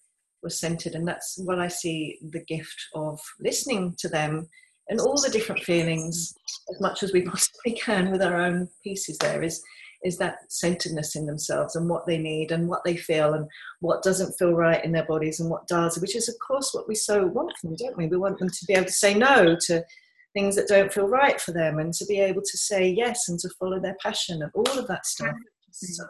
was 0.42 0.58
centered 0.58 0.94
and 0.94 1.06
that's 1.06 1.38
what 1.44 1.58
i 1.58 1.68
see 1.68 2.18
the 2.30 2.44
gift 2.44 2.86
of 2.94 3.20
listening 3.40 3.94
to 3.98 4.08
them 4.08 4.48
and 4.88 5.00
all 5.00 5.20
the 5.20 5.30
different 5.30 5.62
feelings 5.62 6.34
as 6.72 6.80
much 6.80 7.02
as 7.02 7.12
we 7.12 7.22
possibly 7.30 7.72
can 7.72 8.10
with 8.10 8.22
our 8.22 8.36
own 8.36 8.68
pieces 8.82 9.18
there 9.18 9.42
is 9.42 9.62
is 10.04 10.16
that 10.16 10.38
centeredness 10.48 11.16
in 11.16 11.26
themselves 11.26 11.74
and 11.74 11.88
what 11.88 12.06
they 12.06 12.18
need 12.18 12.52
and 12.52 12.68
what 12.68 12.84
they 12.84 12.96
feel 12.96 13.34
and 13.34 13.48
what 13.80 14.02
doesn't 14.02 14.32
feel 14.38 14.52
right 14.52 14.84
in 14.84 14.92
their 14.92 15.06
bodies 15.06 15.40
and 15.40 15.50
what 15.50 15.66
does 15.66 15.98
which 15.98 16.14
is 16.14 16.28
of 16.28 16.36
course 16.38 16.72
what 16.72 16.86
we 16.86 16.94
so 16.94 17.26
want 17.26 17.52
from 17.58 17.70
them 17.70 17.76
don't 17.76 17.96
we? 17.96 18.06
We 18.06 18.16
want 18.16 18.38
them 18.38 18.48
to 18.48 18.64
be 18.66 18.74
able 18.74 18.86
to 18.86 18.92
say 18.92 19.14
no 19.14 19.56
to 19.66 19.84
things 20.34 20.56
that 20.56 20.68
don't 20.68 20.92
feel 20.92 21.08
right 21.08 21.40
for 21.40 21.52
them 21.52 21.78
and 21.78 21.92
to 21.94 22.04
be 22.06 22.20
able 22.20 22.42
to 22.42 22.58
say 22.58 22.88
yes 22.88 23.28
and 23.28 23.38
to 23.40 23.48
follow 23.58 23.80
their 23.80 23.96
passion 24.00 24.42
and 24.42 24.52
all 24.54 24.78
of 24.78 24.86
that 24.86 25.06
stuff. 25.06 25.34
So 25.72 26.04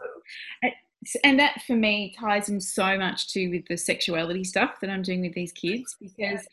and 1.23 1.39
that 1.39 1.61
for 1.65 1.75
me 1.75 2.13
ties 2.19 2.49
in 2.49 2.59
so 2.59 2.97
much 2.97 3.31
too 3.31 3.49
with 3.49 3.65
the 3.67 3.77
sexuality 3.77 4.43
stuff 4.43 4.79
that 4.81 4.89
I'm 4.89 5.01
doing 5.01 5.21
with 5.21 5.33
these 5.33 5.51
kids 5.51 5.95
because 5.99 6.45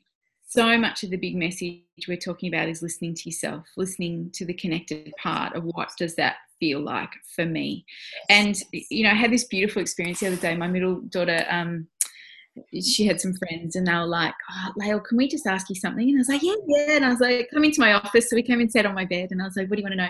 so 0.49 0.79
much 0.79 1.03
of 1.03 1.11
the 1.11 1.17
big 1.17 1.37
message 1.37 1.83
we're 2.07 2.17
talking 2.17 2.53
about 2.53 2.69
is 2.69 2.81
listening 2.81 3.15
to 3.15 3.29
yourself, 3.29 3.67
listening 3.77 4.31
to 4.35 4.45
the 4.45 4.55
connected 4.55 5.13
part 5.21 5.55
of 5.57 5.65
what 5.65 5.91
does 5.99 6.15
that 6.15 6.37
feel 6.61 6.81
like 6.81 7.11
for 7.35 7.45
me. 7.45 7.85
And 8.31 8.57
you 8.73 9.03
know, 9.03 9.11
I 9.11 9.15
had 9.15 9.33
this 9.33 9.45
beautiful 9.45 9.83
experience 9.83 10.21
the 10.21 10.29
other 10.29 10.37
day. 10.37 10.57
My 10.57 10.69
middle 10.69 11.01
daughter 11.01 11.45
um, 11.51 11.89
she 12.81 13.07
had 13.07 13.21
some 13.21 13.35
friends 13.35 13.77
and 13.77 13.87
they 13.87 13.93
were 13.93 14.07
like, 14.07 14.35
oh, 14.51 14.73
Lael, 14.77 15.01
can 15.01 15.17
we 15.17 15.29
just 15.29 15.47
ask 15.47 15.69
you 15.69 15.75
something? 15.75 16.09
And 16.09 16.17
I 16.17 16.21
was 16.21 16.29
like, 16.29 16.43
yeah, 16.43 16.55
yeah. 16.67 16.97
And 16.97 17.05
I 17.05 17.11
was 17.11 17.21
like, 17.21 17.49
come 17.53 17.65
into 17.65 17.81
my 17.81 17.93
office. 17.93 18.29
So 18.29 18.37
we 18.37 18.43
came 18.43 18.61
and 18.61 18.71
sat 18.71 18.87
on 18.87 18.95
my 18.95 19.05
bed 19.05 19.29
and 19.31 19.43
I 19.43 19.45
was 19.45 19.57
like, 19.57 19.69
what 19.69 19.77
do 19.77 19.83
you 19.83 19.85
want 19.85 19.93
to 19.93 20.05
know? 20.05 20.09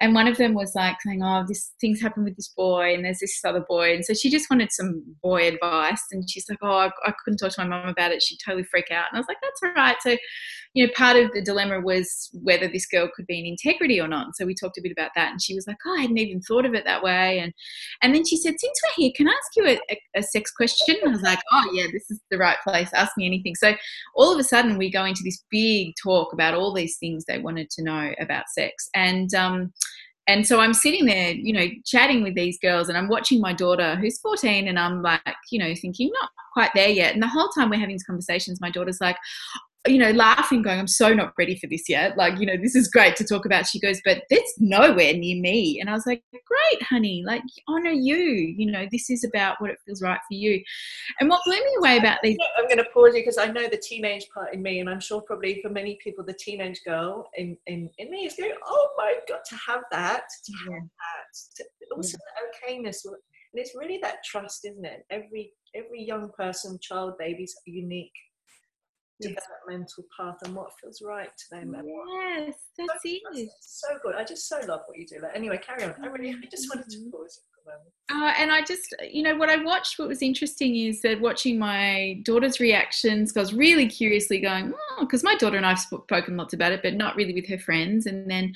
And 0.00 0.14
one 0.14 0.26
of 0.26 0.36
them 0.36 0.54
was 0.54 0.74
like 0.74 0.96
saying, 1.02 1.22
oh, 1.22 1.44
this 1.46 1.72
thing's 1.80 2.00
happened 2.00 2.24
with 2.24 2.36
this 2.36 2.48
boy 2.48 2.94
and 2.94 3.04
there's 3.04 3.20
this 3.20 3.40
other 3.44 3.64
boy. 3.68 3.94
And 3.94 4.04
so 4.04 4.14
she 4.14 4.30
just 4.30 4.50
wanted 4.50 4.72
some 4.72 5.02
boy 5.22 5.48
advice. 5.48 6.02
And 6.12 6.28
she's 6.28 6.48
like, 6.48 6.58
oh, 6.62 6.76
I, 6.76 6.90
I 7.04 7.12
couldn't 7.24 7.38
talk 7.38 7.52
to 7.52 7.64
my 7.64 7.68
mum 7.68 7.88
about 7.88 8.12
it. 8.12 8.22
She'd 8.22 8.38
totally 8.44 8.64
freak 8.64 8.90
out. 8.90 9.06
And 9.10 9.16
I 9.16 9.20
was 9.20 9.28
like, 9.28 9.38
that's 9.42 9.62
all 9.62 9.72
right. 9.74 9.96
So, 10.00 10.16
you 10.74 10.86
know, 10.86 10.92
part 10.96 11.16
of 11.16 11.30
the 11.32 11.42
dilemma 11.42 11.80
was 11.80 12.30
whether 12.42 12.66
this 12.66 12.86
girl 12.86 13.08
could 13.14 13.26
be 13.26 13.38
in 13.38 13.46
integrity 13.46 14.00
or 14.00 14.08
not. 14.08 14.34
So 14.34 14.44
we 14.44 14.54
talked 14.54 14.78
a 14.78 14.82
bit 14.82 14.92
about 14.92 15.12
that. 15.14 15.30
And 15.30 15.40
she 15.40 15.54
was 15.54 15.66
like, 15.68 15.76
oh, 15.86 15.96
I 15.96 16.02
hadn't 16.02 16.18
even 16.18 16.40
thought 16.40 16.66
of 16.66 16.74
it 16.74 16.84
that 16.84 17.02
way. 17.02 17.38
And, 17.38 17.52
and 18.02 18.12
then 18.12 18.26
she 18.26 18.36
said, 18.36 18.54
since 18.58 18.80
we're 18.82 19.04
here, 19.04 19.12
can 19.14 19.28
I 19.28 19.32
ask 19.32 19.56
you 19.56 19.66
a, 19.66 19.80
a, 19.92 20.18
a 20.18 20.22
sex 20.22 20.50
question? 20.50 20.96
And 21.00 21.10
I 21.10 21.12
was 21.12 21.22
like, 21.22 21.38
oh, 21.52 21.70
yeah 21.72 21.83
yeah, 21.84 21.90
this 21.92 22.10
is 22.10 22.20
the 22.30 22.38
right 22.38 22.56
place. 22.66 22.90
Ask 22.94 23.12
me 23.16 23.26
anything. 23.26 23.54
So 23.54 23.74
all 24.14 24.32
of 24.32 24.38
a 24.38 24.44
sudden, 24.44 24.78
we 24.78 24.90
go 24.90 25.04
into 25.04 25.22
this 25.24 25.44
big 25.50 25.94
talk 26.02 26.32
about 26.32 26.54
all 26.54 26.72
these 26.72 26.96
things 26.98 27.24
they 27.24 27.38
wanted 27.38 27.70
to 27.70 27.82
know 27.82 28.12
about 28.20 28.48
sex. 28.48 28.88
And, 28.94 29.32
um, 29.34 29.72
and 30.26 30.46
so 30.46 30.60
I'm 30.60 30.72
sitting 30.72 31.04
there, 31.04 31.32
you 31.32 31.52
know, 31.52 31.66
chatting 31.84 32.22
with 32.22 32.34
these 32.34 32.58
girls, 32.58 32.88
and 32.88 32.96
I'm 32.96 33.08
watching 33.08 33.40
my 33.40 33.52
daughter 33.52 33.96
who's 33.96 34.18
14, 34.20 34.68
and 34.68 34.78
I'm 34.78 35.02
like, 35.02 35.20
you 35.50 35.58
know, 35.58 35.74
thinking, 35.74 36.10
not 36.12 36.30
quite 36.54 36.70
there 36.74 36.88
yet. 36.88 37.12
And 37.12 37.22
the 37.22 37.28
whole 37.28 37.48
time 37.48 37.68
we're 37.68 37.78
having 37.78 37.94
these 37.94 38.04
conversations, 38.04 38.60
my 38.60 38.70
daughter's 38.70 39.00
like, 39.00 39.16
you 39.86 39.98
know, 39.98 40.12
laughing, 40.12 40.62
going, 40.62 40.78
I'm 40.78 40.86
so 40.86 41.12
not 41.12 41.34
ready 41.36 41.58
for 41.58 41.66
this 41.66 41.88
yet. 41.88 42.16
Like, 42.16 42.40
you 42.40 42.46
know, 42.46 42.56
this 42.56 42.74
is 42.74 42.88
great 42.88 43.16
to 43.16 43.24
talk 43.24 43.44
about. 43.44 43.66
She 43.66 43.78
goes, 43.78 44.00
but 44.04 44.22
it's 44.30 44.54
nowhere 44.58 45.12
near 45.12 45.40
me. 45.40 45.78
And 45.78 45.90
I 45.90 45.92
was 45.92 46.06
like, 46.06 46.22
great, 46.32 46.82
honey. 46.82 47.22
Like, 47.26 47.42
honor 47.68 47.90
you. 47.90 48.16
You 48.56 48.72
know, 48.72 48.86
this 48.90 49.10
is 49.10 49.24
about 49.24 49.60
what 49.60 49.70
it 49.70 49.76
feels 49.84 50.00
right 50.00 50.18
for 50.26 50.34
you. 50.34 50.62
And 51.20 51.28
what 51.28 51.42
blew 51.44 51.56
me 51.56 51.74
away 51.78 51.98
about 51.98 52.18
these. 52.22 52.38
I'm 52.56 52.64
going 52.64 52.78
to 52.78 52.90
pause 52.94 53.14
you 53.14 53.20
because 53.20 53.36
I 53.36 53.46
know 53.46 53.68
the 53.68 53.82
teenage 53.86 54.26
part 54.32 54.54
in 54.54 54.62
me, 54.62 54.80
and 54.80 54.88
I'm 54.88 55.00
sure 55.00 55.20
probably 55.20 55.60
for 55.62 55.70
many 55.70 55.98
people, 56.02 56.24
the 56.24 56.38
teenage 56.38 56.80
girl 56.86 57.28
in, 57.36 57.56
in, 57.66 57.90
in 57.98 58.10
me 58.10 58.24
is 58.24 58.34
going, 58.38 58.54
oh 58.66 58.88
my 58.96 59.16
God, 59.28 59.40
to 59.50 59.56
have 59.68 59.82
that, 59.92 60.22
to 60.46 60.52
have 60.72 60.82
that, 60.82 61.38
to, 61.56 61.64
also 61.94 62.16
yeah. 62.16 62.42
the 62.68 62.72
okayness. 62.72 63.04
And 63.04 63.16
it's 63.54 63.74
really 63.76 63.98
that 64.02 64.24
trust, 64.24 64.64
isn't 64.64 64.84
it? 64.84 65.04
Every 65.10 65.52
every 65.76 66.04
young 66.04 66.30
person, 66.36 66.78
child, 66.80 67.14
baby's 67.18 67.54
unique 67.66 68.12
developmental 69.20 70.04
path 70.18 70.36
and 70.44 70.54
what 70.54 70.70
feels 70.80 71.00
right 71.02 71.30
to 71.36 71.44
them. 71.50 71.74
Yes, 71.84 72.54
that's 72.76 72.92
so, 73.04 73.10
it. 73.34 73.48
so 73.60 73.88
good. 74.02 74.14
I 74.14 74.24
just 74.24 74.48
so 74.48 74.58
love 74.66 74.80
what 74.86 74.98
you 74.98 75.06
do. 75.06 75.20
Like, 75.22 75.34
anyway, 75.34 75.60
carry 75.64 75.84
on. 75.84 75.94
I 76.02 76.06
really, 76.08 76.30
I 76.30 76.46
just 76.50 76.68
wanted 76.74 76.90
to 76.90 76.98
mm-hmm. 76.98 77.10
pause. 77.10 77.40
Uh, 78.12 78.32
and 78.36 78.52
I 78.52 78.60
just, 78.62 78.94
you 79.10 79.22
know, 79.22 79.36
what 79.36 79.48
I 79.48 79.56
watched, 79.56 79.98
what 79.98 80.08
was 80.08 80.20
interesting 80.20 80.76
is 80.76 81.00
that 81.00 81.20
watching 81.20 81.58
my 81.58 82.20
daughter's 82.22 82.60
reactions, 82.60 83.32
because 83.32 83.50
I 83.50 83.52
was 83.52 83.58
really 83.58 83.88
curiously 83.88 84.38
going, 84.38 84.74
oh, 84.74 85.00
because 85.00 85.24
my 85.24 85.34
daughter 85.36 85.56
and 85.56 85.64
I've 85.64 85.80
spoken 85.80 86.36
lots 86.36 86.52
about 86.52 86.72
it, 86.72 86.82
but 86.82 86.94
not 86.94 87.16
really 87.16 87.32
with 87.32 87.48
her 87.48 87.58
friends. 87.58 88.04
And 88.04 88.30
then 88.30 88.52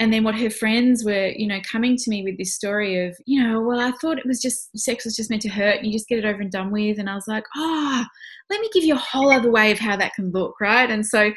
and 0.00 0.12
then 0.12 0.24
what 0.24 0.34
her 0.34 0.50
friends 0.50 1.04
were 1.04 1.28
you 1.28 1.46
know 1.46 1.60
coming 1.70 1.96
to 1.96 2.10
me 2.10 2.24
with 2.24 2.36
this 2.36 2.54
story 2.54 3.06
of 3.06 3.16
you 3.26 3.42
know 3.42 3.60
well 3.60 3.78
i 3.78 3.92
thought 4.00 4.18
it 4.18 4.26
was 4.26 4.40
just 4.40 4.76
sex 4.76 5.04
was 5.04 5.14
just 5.14 5.30
meant 5.30 5.42
to 5.42 5.48
hurt 5.48 5.76
and 5.76 5.86
you 5.86 5.92
just 5.92 6.08
get 6.08 6.18
it 6.18 6.24
over 6.24 6.40
and 6.40 6.50
done 6.50 6.70
with. 6.70 6.98
And 6.98 7.08
i 7.08 7.14
was 7.14 7.28
like 7.28 7.44
oh 7.56 8.04
let 8.50 8.60
me 8.60 8.68
give 8.74 8.84
you 8.84 8.94
a 8.94 8.98
whole 8.98 9.32
other 9.32 9.50
way 9.50 9.72
of 9.72 9.78
how 9.78 9.96
that 9.96 10.12
can 10.14 10.30
look 10.32 10.60
right? 10.60 10.90
And 10.90 11.06
so 11.06 11.32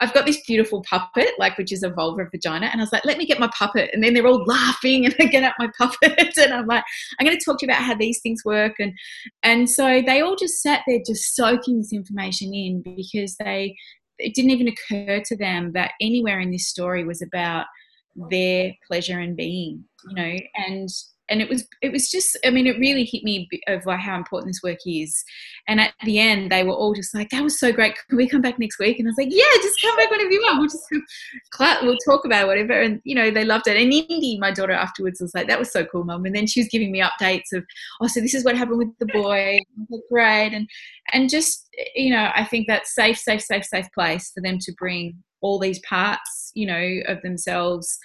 i've 0.00 0.14
got 0.14 0.26
this 0.26 0.40
beautiful 0.46 0.84
puppet 0.88 1.30
like 1.38 1.58
which 1.58 1.72
is 1.72 1.82
a 1.82 1.90
vulva 1.90 2.26
vagina. 2.30 2.66
And 2.66 2.80
i 2.80 2.84
was 2.84 2.92
like 2.92 3.04
let 3.04 3.18
me 3.18 3.26
get 3.26 3.40
my 3.40 3.50
puppet. 3.56 3.90
And 3.92 4.02
then 4.02 4.14
they're 4.14 4.26
all 4.26 4.44
laughing 4.44 5.04
and 5.06 5.14
i 5.20 5.24
get 5.24 5.42
out 5.42 5.54
my 5.58 5.70
puppet 5.78 6.36
and 6.36 6.52
i'm 6.52 6.66
like 6.66 6.84
i'm 7.18 7.26
going 7.26 7.36
to 7.36 7.44
talk 7.44 7.58
to 7.58 7.66
you 7.66 7.72
about 7.72 7.82
how 7.82 7.94
these 7.94 8.20
things 8.22 8.42
work. 8.44 8.74
And 8.78 8.92
and 9.42 9.68
so 9.68 10.02
they 10.06 10.20
all 10.20 10.36
just 10.36 10.62
sat 10.62 10.82
there 10.86 11.00
just 11.04 11.34
soaking 11.34 11.78
this 11.78 11.92
information 11.92 12.54
in 12.54 12.82
because 12.82 13.36
they 13.36 13.76
it 14.18 14.34
didn't 14.34 14.50
even 14.50 14.68
occur 14.68 15.22
to 15.26 15.36
them 15.36 15.72
that 15.72 15.92
anywhere 16.00 16.40
in 16.40 16.50
this 16.50 16.68
story 16.68 17.04
was 17.04 17.20
about 17.20 17.66
their 18.30 18.72
pleasure 18.86 19.20
in 19.20 19.34
being 19.34 19.84
you 20.08 20.14
know 20.14 20.36
and 20.66 20.88
and 21.28 21.40
it 21.40 21.48
was 21.48 21.66
it 21.82 21.92
was 21.92 22.10
just 22.10 22.36
i 22.44 22.50
mean 22.50 22.66
it 22.66 22.78
really 22.78 23.04
hit 23.04 23.24
me 23.24 23.48
of 23.68 23.82
how 23.84 24.16
important 24.16 24.48
this 24.48 24.62
work 24.62 24.78
is. 24.86 25.24
And 25.68 25.80
at 25.80 25.94
the 26.04 26.18
end 26.18 26.50
they 26.50 26.62
were 26.62 26.74
all 26.74 26.94
just 26.94 27.14
like 27.14 27.30
that 27.30 27.42
was 27.42 27.58
so 27.58 27.72
great. 27.72 27.94
Can 28.08 28.16
we 28.16 28.28
come 28.28 28.42
back 28.42 28.58
next 28.58 28.78
week? 28.78 28.98
And 28.98 29.08
i 29.08 29.10
was 29.10 29.16
like 29.18 29.28
yeah 29.30 29.44
just 29.62 29.80
come 29.82 29.96
back 29.96 30.10
whenever 30.10 30.30
you 30.30 30.42
want. 30.42 30.58
We'll 30.58 30.68
just 30.68 31.82
we'll 31.82 31.98
talk 32.06 32.24
about 32.24 32.44
it, 32.44 32.46
whatever. 32.46 32.80
And 32.80 33.00
you 33.04 33.14
know 33.14 33.30
they 33.30 33.44
loved 33.44 33.66
it. 33.66 33.76
And 33.76 33.92
indy 33.92 34.38
my 34.38 34.50
daughter 34.50 34.72
afterwards 34.72 35.20
was 35.20 35.34
like 35.34 35.48
that 35.48 35.58
was 35.58 35.72
so 35.72 35.84
cool 35.86 36.04
mum. 36.04 36.24
And 36.24 36.34
then 36.34 36.46
she 36.46 36.60
was 36.60 36.68
giving 36.68 36.92
me 36.92 37.02
updates 37.02 37.52
of 37.52 37.64
oh 38.00 38.06
so 38.06 38.20
this 38.20 38.34
is 38.34 38.44
what 38.44 38.56
happened 38.56 38.78
with 38.78 38.98
the 38.98 39.06
boy. 39.06 39.58
Great. 40.10 40.52
And 40.52 40.68
and 41.12 41.28
just 41.28 41.68
you 41.94 42.10
know 42.10 42.30
i 42.34 42.44
think 42.44 42.66
that 42.66 42.86
safe 42.86 43.18
safe 43.18 43.42
safe 43.42 43.64
safe 43.64 43.86
place 43.92 44.30
for 44.34 44.40
them 44.40 44.58
to 44.58 44.72
bring 44.78 45.22
all 45.40 45.58
these 45.58 45.80
parts, 45.80 46.50
you 46.54 46.66
know, 46.66 47.00
of 47.06 47.22
themselves 47.22 47.98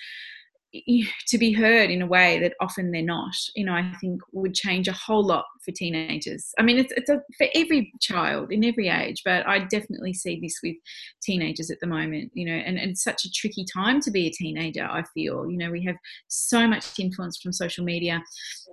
to 1.28 1.38
be 1.38 1.52
heard 1.52 1.90
in 1.90 2.02
a 2.02 2.08
way 2.08 2.40
that 2.40 2.54
often 2.62 2.92
they're 2.92 3.02
not 3.02 3.36
you 3.56 3.66
know 3.66 3.74
i 3.74 3.92
think 4.00 4.22
would 4.32 4.54
change 4.54 4.88
a 4.88 4.94
whole 4.94 5.26
lot 5.26 5.46
for 5.66 5.72
teenagers. 5.72 6.54
I 6.58 6.64
mean 6.64 6.80
it's, 6.80 6.94
it's 6.96 7.10
a, 7.10 7.22
for 7.38 7.48
every 7.54 7.94
child 8.00 8.52
in 8.52 8.64
every 8.64 8.88
age 8.88 9.22
but 9.26 9.46
i 9.48 9.60
definitely 9.60 10.14
see 10.14 10.40
this 10.42 10.60
with 10.64 10.76
teenagers 11.22 11.70
at 11.70 11.80
the 11.82 11.88
moment 11.88 12.32
you 12.34 12.46
know 12.46 12.54
and, 12.54 12.80
and 12.80 12.92
it's 12.92 13.04
such 13.04 13.26
a 13.26 13.32
tricky 13.32 13.66
time 13.72 14.00
to 14.02 14.12
be 14.12 14.28
a 14.28 14.32
teenager 14.32 14.86
i 14.86 15.04
feel. 15.14 15.50
You 15.50 15.58
know 15.58 15.72
we 15.72 15.84
have 15.84 15.98
so 16.30 16.66
much 16.68 16.98
influence 17.00 17.38
from 17.38 17.52
social 17.52 17.84
media 17.84 18.24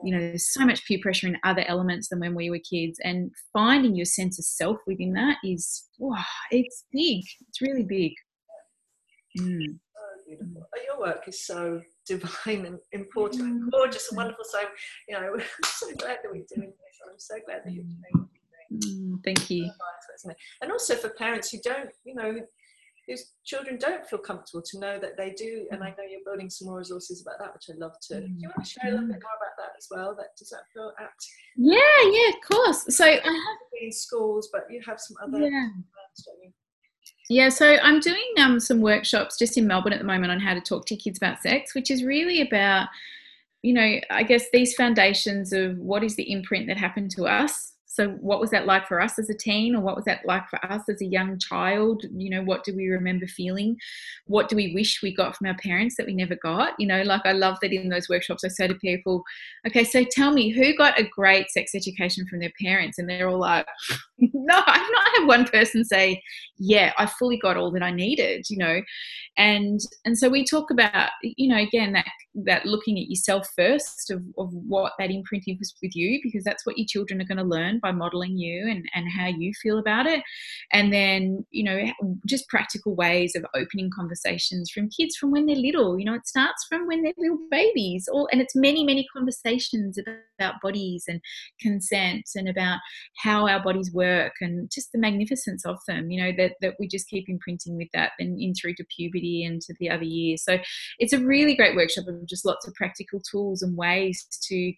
you 0.04 0.14
know 0.14 0.20
there's 0.20 0.52
so 0.52 0.64
much 0.64 0.86
peer 0.86 0.98
pressure 1.02 1.26
in 1.26 1.36
other 1.42 1.64
elements 1.66 2.09
than 2.09 2.20
when 2.20 2.34
we 2.34 2.48
were 2.48 2.61
kids 2.61 2.98
and 3.02 3.32
finding 3.52 3.96
your 3.96 4.06
sense 4.06 4.38
of 4.38 4.44
self 4.44 4.78
within 4.86 5.12
that 5.14 5.38
is 5.44 5.88
wow 5.98 6.22
it's 6.50 6.84
big. 6.92 7.24
It's 7.48 7.61
really 7.61 7.82
big 7.82 8.12
Mm. 9.39 9.78
Beautiful. 10.26 10.68
Oh, 10.76 10.80
your 10.86 11.01
work 11.01 11.26
is 11.26 11.47
so 11.47 11.80
divine 12.07 12.66
and 12.66 12.78
important 12.93 13.43
and 13.43 13.62
mm. 13.62 13.70
gorgeous 13.70 14.09
and 14.11 14.16
wonderful. 14.18 14.45
So, 14.45 14.59
you 15.09 15.18
know, 15.18 15.34
I'm 15.34 15.41
so 15.64 15.86
glad 15.95 16.18
that 16.22 16.30
we're 16.30 16.45
doing 16.55 16.68
this. 16.68 16.99
I'm 17.11 17.18
so 17.18 17.36
glad 17.47 17.62
that 17.64 17.72
you're 17.72 17.84
doing 17.84 18.28
mm, 18.72 19.24
Thank 19.24 19.51
you. 19.51 19.70
And 20.61 20.70
also 20.70 20.97
for 20.97 21.09
parents 21.11 21.51
who 21.51 21.59
don't, 21.64 21.91
you 22.05 22.14
know, 22.14 22.41
whose 23.07 23.32
children 23.45 23.78
don't 23.78 24.07
feel 24.07 24.18
comfortable 24.18 24.62
to 24.62 24.78
know 24.78 24.99
that 24.99 25.16
they 25.16 25.30
do. 25.30 25.66
And 25.70 25.82
I 25.82 25.89
know 25.91 26.05
you're 26.09 26.20
building 26.26 26.51
some 26.51 26.68
more 26.68 26.78
resources 26.78 27.22
about 27.22 27.39
that, 27.39 27.55
which 27.55 27.70
I'd 27.70 27.80
love 27.80 27.99
to. 28.09 28.20
Do 28.20 28.26
you 28.36 28.49
want 28.49 28.66
to 28.66 28.70
share 28.70 28.91
a 28.91 28.93
little 28.93 29.07
bit 29.07 29.22
more 29.22 29.39
about 29.41 29.57
that 29.57 29.72
as 29.78 29.86
well? 29.91 30.14
That 30.14 30.36
does 30.36 30.51
that 30.51 30.62
feel 30.74 30.93
apt? 31.01 31.26
Yeah, 31.57 31.78
yeah, 32.05 32.28
of 32.28 32.41
course. 32.51 32.84
So 32.95 33.07
I 33.07 33.12
have 33.14 33.59
in 33.80 33.93
schools, 33.93 34.51
but 34.53 34.66
you 34.68 34.82
have 34.86 35.01
some 35.01 35.16
other. 35.22 35.49
Yeah. 35.49 35.68
Yeah, 37.29 37.51
so 37.51 37.76
I'm 37.83 38.01
doing 38.01 38.33
um, 38.39 38.59
some 38.59 38.81
workshops 38.81 39.39
just 39.39 39.59
in 39.59 39.66
Melbourne 39.66 39.93
at 39.93 39.99
the 39.99 40.05
moment 40.05 40.33
on 40.33 40.41
how 40.41 40.55
to 40.55 40.61
talk 40.61 40.87
to 40.87 40.97
kids 40.97 41.18
about 41.18 41.43
sex, 41.43 41.74
which 41.74 41.91
is 41.91 42.03
really 42.03 42.41
about, 42.41 42.89
you 43.62 43.74
know, 43.74 44.01
I 44.11 44.22
guess 44.22 44.47
these 44.51 44.74
foundations 44.74 45.53
of 45.53 45.76
what 45.79 46.03
is 46.03 46.16
the 46.16 46.33
imprint 46.33 46.68
that 46.68 46.79
happened 46.79 47.11
to 47.12 47.26
us 47.26 47.74
so 47.99 48.11
what 48.20 48.38
was 48.38 48.51
that 48.51 48.64
like 48.64 48.86
for 48.86 49.01
us 49.01 49.18
as 49.18 49.28
a 49.28 49.34
teen 49.34 49.74
or 49.74 49.80
what 49.80 49.96
was 49.96 50.05
that 50.05 50.24
like 50.24 50.49
for 50.49 50.64
us 50.64 50.82
as 50.88 51.03
a 51.03 51.07
young 51.07 51.36
child? 51.36 52.05
You 52.14 52.30
know 52.30 52.42
what 52.44 52.62
do 52.62 52.72
we 52.72 52.86
remember 52.86 53.26
feeling? 53.26 53.76
What 54.26 54.49
do 54.49 54.55
we 54.55 54.72
wish 54.72 55.03
we 55.03 55.12
got 55.12 55.34
from 55.34 55.49
our 55.49 55.57
parents 55.57 55.96
that 55.96 56.07
we 56.07 56.14
never 56.14 56.36
got? 56.36 56.74
You 56.78 56.86
know 56.86 57.03
like 57.03 57.22
i 57.24 57.32
love 57.32 57.57
that 57.61 57.72
in 57.72 57.88
those 57.88 58.09
workshops 58.09 58.44
i 58.44 58.49
say 58.49 58.68
to 58.68 58.74
people 58.74 59.24
okay 59.66 59.82
so 59.82 60.05
tell 60.05 60.30
me 60.32 60.51
who 60.51 60.76
got 60.76 61.01
a 61.01 61.09
great 61.09 61.51
sex 61.51 61.72
education 61.74 62.24
from 62.28 62.38
their 62.38 62.53
parents? 62.62 62.99
And 62.99 63.09
they're 63.09 63.28
all 63.28 63.40
like 63.40 63.66
no 64.18 64.62
i've 64.66 64.92
not 64.92 65.09
had 65.16 65.26
one 65.26 65.44
person 65.44 65.84
say 65.84 66.22
yeah 66.57 66.92
i 66.99 67.07
fully 67.07 67.38
got 67.38 67.57
all 67.57 67.72
that 67.72 67.82
i 67.82 67.90
needed 67.90 68.46
you 68.49 68.59
know? 68.59 68.80
And 69.36 69.80
and 70.05 70.16
so 70.16 70.28
we 70.28 70.44
talk 70.44 70.70
about 70.70 71.11
you 71.22 71.49
know 71.49 71.59
again 71.59 71.92
that 71.94 72.07
that 72.44 72.66
looking 72.66 72.99
at 72.99 73.09
yourself 73.09 73.49
first 73.57 74.11
of, 74.11 74.22
of 74.38 74.53
what 74.53 74.92
that 74.99 75.11
imprinting 75.11 75.57
was 75.59 75.74
with 75.82 75.94
you 75.94 76.20
because 76.22 76.44
that's 76.44 76.64
what 76.66 76.78
your 76.78 76.86
children 76.88 77.20
are 77.20 77.24
going 77.24 77.38
to 77.38 77.44
learn 77.44 77.78
by 77.80 77.88
modeling 77.93 78.36
you 78.36 78.68
and, 78.70 78.84
and 78.95 79.07
how 79.11 79.26
you 79.26 79.53
feel 79.62 79.78
about 79.78 80.07
it. 80.07 80.22
And 80.72 80.93
then 80.93 81.45
you 81.51 81.64
know 81.64 81.93
just 82.26 82.49
practical 82.49 82.95
ways 82.95 83.32
of 83.34 83.45
opening 83.55 83.91
conversations 83.95 84.70
from 84.70 84.91
kids 84.91 85.16
from 85.16 85.30
when 85.30 85.47
they're 85.47 85.57
little. 85.57 85.99
You 85.99 86.05
know 86.05 86.14
it 86.14 86.26
starts 86.26 86.66
from 86.68 86.86
when 86.86 87.03
they're 87.03 87.12
little 87.16 87.39
babies 87.51 88.09
and 88.30 88.41
it's 88.41 88.55
many 88.55 88.84
many 88.84 89.07
conversations 89.14 89.99
about 90.39 90.55
bodies 90.62 91.05
and 91.09 91.20
consent 91.61 92.24
and 92.34 92.49
about 92.49 92.78
how 93.16 93.49
our 93.49 93.62
bodies 93.62 93.93
work 93.93 94.34
and 94.41 94.70
just 94.70 94.93
the 94.93 94.99
magnificence 94.99 95.64
of 95.64 95.78
them 95.86 96.11
you 96.11 96.22
know 96.22 96.32
that, 96.36 96.53
that 96.61 96.74
we 96.78 96.86
just 96.86 97.09
keep 97.09 97.28
imprinting 97.28 97.76
with 97.76 97.89
that 97.93 98.12
and 98.18 98.41
in 98.41 98.55
through 98.55 98.74
to 98.74 98.84
puberty 98.95 99.45
and 99.45 99.61
to 99.62 99.74
the 99.78 99.91
other 99.91 100.05
years. 100.05 100.43
So 100.43 100.59
it's 100.99 101.12
a 101.12 101.18
really 101.18 101.55
great 101.55 101.76
workshop 101.76 102.07
of 102.09 102.26
just 102.26 102.45
lots 102.45 102.66
of 102.66 102.74
practical 102.74 103.20
tools 103.20 103.62
and 103.62 103.76
ways 103.76 104.26
to 104.49 104.72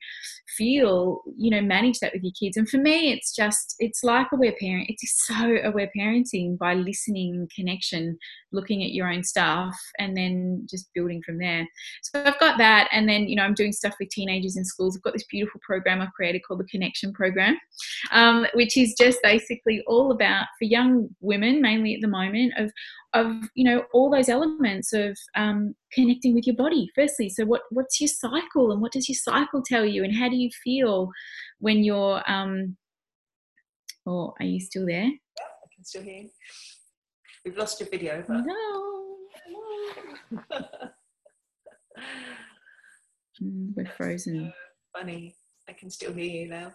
feel 0.57 1.23
you 1.37 1.51
know 1.51 1.61
manage 1.61 1.99
that 2.01 2.13
with 2.13 2.23
your 2.23 2.33
kids. 2.39 2.57
And 2.57 2.69
for 2.69 2.79
me 2.79 2.90
it's 2.91 3.35
just 3.35 3.75
it's 3.79 4.03
like 4.03 4.27
aware 4.33 4.55
parent 4.61 4.87
it's 4.89 5.27
so 5.27 5.57
aware 5.65 5.91
parenting 5.97 6.57
by 6.59 6.75
listening 6.75 7.49
connection 7.55 8.17
looking 8.53 8.83
at 8.83 8.93
your 8.93 9.09
own 9.09 9.23
stuff 9.23 9.75
and 9.99 10.17
then 10.17 10.67
just 10.69 10.91
building 10.95 11.23
from 11.25 11.39
there. 11.39 11.67
So 12.03 12.23
i've 12.25 12.39
got 12.41 12.59
that 12.59 12.89
and 12.93 13.09
then 13.09 13.29
you 13.29 13.37
know 13.37 13.43
i'm 13.43 13.55
doing 13.55 13.73
stuff 13.73 13.95
with 14.01 14.11
teenagers 14.11 14.57
in 14.57 14.65
schools. 14.65 14.97
I've 14.97 15.03
got 15.03 15.13
this 15.13 15.27
beautiful 15.31 15.61
program 15.65 16.01
i've 16.01 16.13
created 16.13 16.43
called 16.47 16.61
the 16.61 16.65
connection 16.65 17.13
program 17.13 17.59
um, 18.13 18.47
which 18.55 18.77
is 18.77 18.95
just 18.99 19.19
basically 19.23 19.83
all 19.87 20.13
about 20.13 20.47
for 20.59 20.65
young 20.65 21.09
women 21.21 21.61
mainly 21.61 21.95
at 21.95 22.01
the 22.01 22.09
moment 22.09 22.53
of 22.57 22.71
of 23.13 23.33
you 23.55 23.65
know 23.65 23.85
all 23.93 24.11
those 24.11 24.29
elements 24.29 24.93
of 24.93 25.19
um, 25.37 25.75
connecting 25.93 26.35
with 26.35 26.47
your 26.47 26.57
body 26.57 26.89
firstly. 26.95 27.29
So 27.29 27.45
what 27.45 27.63
what's 27.71 28.01
your 28.01 28.09
cycle 28.09 28.73
and 28.73 28.81
what 28.81 28.93
does 28.93 29.09
your 29.09 29.17
cycle 29.17 29.63
tell 29.65 29.85
you 29.85 30.05
and 30.05 30.15
how 30.15 30.29
do 30.29 30.37
you 30.37 30.51
feel 30.63 31.11
when 31.59 31.83
you're 31.83 32.23
um 32.31 32.77
or 34.07 34.35
are 34.41 34.47
you 34.47 34.61
still 34.61 34.87
there? 34.87 35.05
Yeah, 35.05 35.11
i 35.11 35.67
can 35.75 35.85
still 35.85 36.03
hear 36.03 36.23
you. 36.23 36.31
We've 37.45 37.57
lost 37.57 37.81
your 37.81 37.89
video 37.89 38.25
but 38.27 38.45
no, 38.45 39.17
mm, 43.43 43.73
we're 43.75 43.87
frozen. 43.97 44.53
Funny 44.97 45.35
i 45.71 45.73
can 45.73 45.89
still 45.89 46.13
hear 46.13 46.25
you 46.25 46.49
now. 46.49 46.73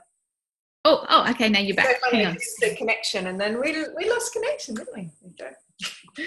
Oh 0.86 1.06
oh 1.10 1.30
okay 1.32 1.50
now 1.50 1.60
you're 1.60 1.76
back. 1.76 2.00
So 2.02 2.12
funny, 2.12 2.38
the 2.62 2.76
connection 2.78 3.28
and 3.28 3.40
then 3.40 3.60
we, 3.60 3.86
we 3.98 4.10
lost 4.10 4.34
connection 4.34 4.76
didn't 4.76 4.96
we 4.96 5.10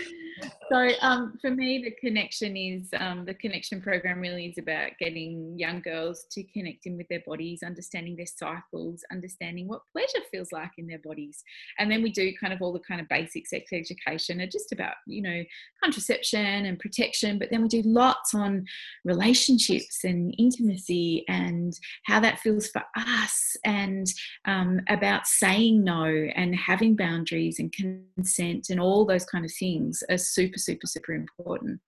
so 0.71 0.89
um, 1.01 1.39
for 1.41 1.51
me 1.51 1.83
the 1.83 1.91
connection 1.93 2.57
is 2.57 2.89
um, 2.99 3.25
the 3.25 3.35
connection 3.35 3.81
program 3.81 4.21
really 4.21 4.47
is 4.47 4.59
about 4.59 4.91
getting 4.99 5.59
young 5.59 5.81
girls 5.81 6.27
to 6.31 6.43
connect 6.45 6.87
in 6.87 6.97
with 6.97 7.09
their 7.09 7.23
bodies 7.27 7.63
understanding 7.63 8.17
their 8.17 8.27
cycles 8.27 9.03
understanding 9.11 9.69
what 9.69 9.83
pleasure 9.93 10.25
feels 10.31 10.53
like 10.53 10.71
in 10.79 10.87
their 10.87 10.99
bodies. 10.99 11.43
And 11.79 11.91
then 11.91 12.03
we 12.03 12.11
do 12.11 12.33
kind 12.41 12.53
of 12.53 12.63
all 12.63 12.73
the 12.73 12.81
kind 12.81 13.01
of 13.01 13.09
basic 13.09 13.47
sex 13.47 13.73
education 13.73 14.41
are 14.41 14.47
just 14.47 14.73
about 14.73 14.95
you 15.07 15.23
know 15.23 15.43
contraception 15.83 16.67
and 16.67 16.79
protection 16.79 17.39
but 17.39 17.51
then 17.51 17.63
we 17.63 17.69
do 17.69 17.83
lots 17.85 18.35
on 18.35 18.67
relationships 19.05 20.05
and 20.05 20.35
intimacy 20.39 21.25
and 21.29 21.79
how 22.05 22.21
that 22.21 22.41
feels 22.41 22.69
for 22.69 22.83
us 22.97 23.57
and 23.65 24.07
um, 24.47 24.81
about 24.89 25.27
saying 25.27 25.83
no 25.85 26.05
and 26.05 26.55
having 26.55 26.97
boundaries 26.97 27.59
and 27.59 27.73
consent 27.73 28.71
and 28.71 28.81
all 28.81 29.05
those 29.05 29.25
kind 29.25 29.38
of 29.45 29.53
things 29.53 30.03
are 30.11 30.19
super 30.19 30.59
super 30.59 30.87
super 30.87 31.13
important. 31.13 31.81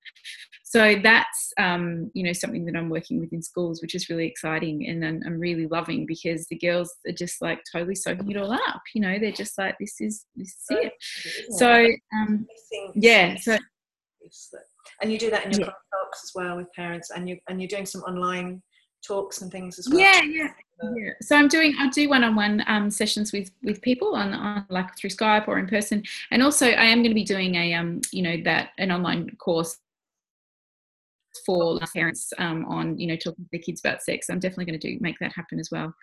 So 0.64 0.94
that's 1.02 1.52
um, 1.58 2.12
you 2.14 2.22
know 2.22 2.32
something 2.32 2.64
that 2.66 2.76
i'm 2.76 2.90
working 2.90 3.18
with 3.18 3.32
in 3.32 3.42
schools 3.42 3.82
which 3.82 3.96
is 3.96 4.08
really 4.08 4.26
exciting 4.26 4.86
and 4.86 5.04
I'm, 5.04 5.20
I'm, 5.26 5.40
really 5.40 5.66
loving 5.66 6.06
because 6.06 6.46
the 6.46 6.58
girls 6.58 6.94
are 7.08 7.12
just 7.12 7.42
like 7.42 7.60
totally 7.72 7.96
soaking 7.96 8.30
it 8.30 8.36
all 8.36 8.52
up 8.52 8.82
you 8.94 9.02
know 9.02 9.18
they're 9.18 9.32
just 9.32 9.58
like 9.58 9.74
this 9.80 10.00
is 10.00 10.26
this 10.36 10.48
is 10.48 10.64
it. 10.70 10.92
So 11.58 11.86
um, 12.14 12.46
yeah 12.94 13.36
so 13.36 13.56
and 15.02 15.10
you 15.10 15.18
do 15.18 15.30
that 15.30 15.46
in 15.46 15.52
your 15.52 15.60
yeah. 15.60 15.72
talks 15.92 16.24
as 16.24 16.32
well 16.34 16.56
with 16.56 16.72
parents 16.72 17.10
and 17.10 17.28
you 17.28 17.38
and 17.48 17.60
you're 17.60 17.68
doing 17.68 17.86
some 17.86 18.02
online 18.02 18.62
talks 19.06 19.42
and 19.42 19.50
things 19.50 19.78
as 19.78 19.88
well. 19.88 20.00
Yeah 20.00 20.22
yeah 20.22 20.48
yeah. 20.96 21.12
So 21.20 21.36
I'm 21.36 21.48
doing 21.48 21.74
I 21.78 21.88
do 21.90 22.08
one-on-one 22.08 22.64
um, 22.66 22.90
sessions 22.90 23.32
with 23.32 23.50
with 23.62 23.82
people 23.82 24.14
on, 24.14 24.32
on 24.32 24.66
like 24.68 24.96
through 24.96 25.10
Skype 25.10 25.48
or 25.48 25.58
in 25.58 25.66
person, 25.66 26.02
and 26.30 26.42
also 26.42 26.66
I 26.66 26.84
am 26.84 26.98
going 26.98 27.10
to 27.10 27.14
be 27.14 27.24
doing 27.24 27.54
a 27.56 27.74
um 27.74 28.00
you 28.12 28.22
know 28.22 28.36
that 28.44 28.70
an 28.78 28.90
online 28.90 29.36
course 29.36 29.78
for 31.46 31.78
parents 31.94 32.32
um, 32.38 32.64
on 32.66 32.98
you 32.98 33.06
know 33.06 33.16
talking 33.16 33.44
to 33.44 33.48
their 33.52 33.60
kids 33.60 33.80
about 33.80 34.02
sex. 34.02 34.28
I'm 34.28 34.40
definitely 34.40 34.66
going 34.66 34.80
to 34.80 34.90
do 34.90 34.98
make 35.00 35.18
that 35.20 35.32
happen 35.34 35.58
as 35.58 35.70
well. 35.70 35.94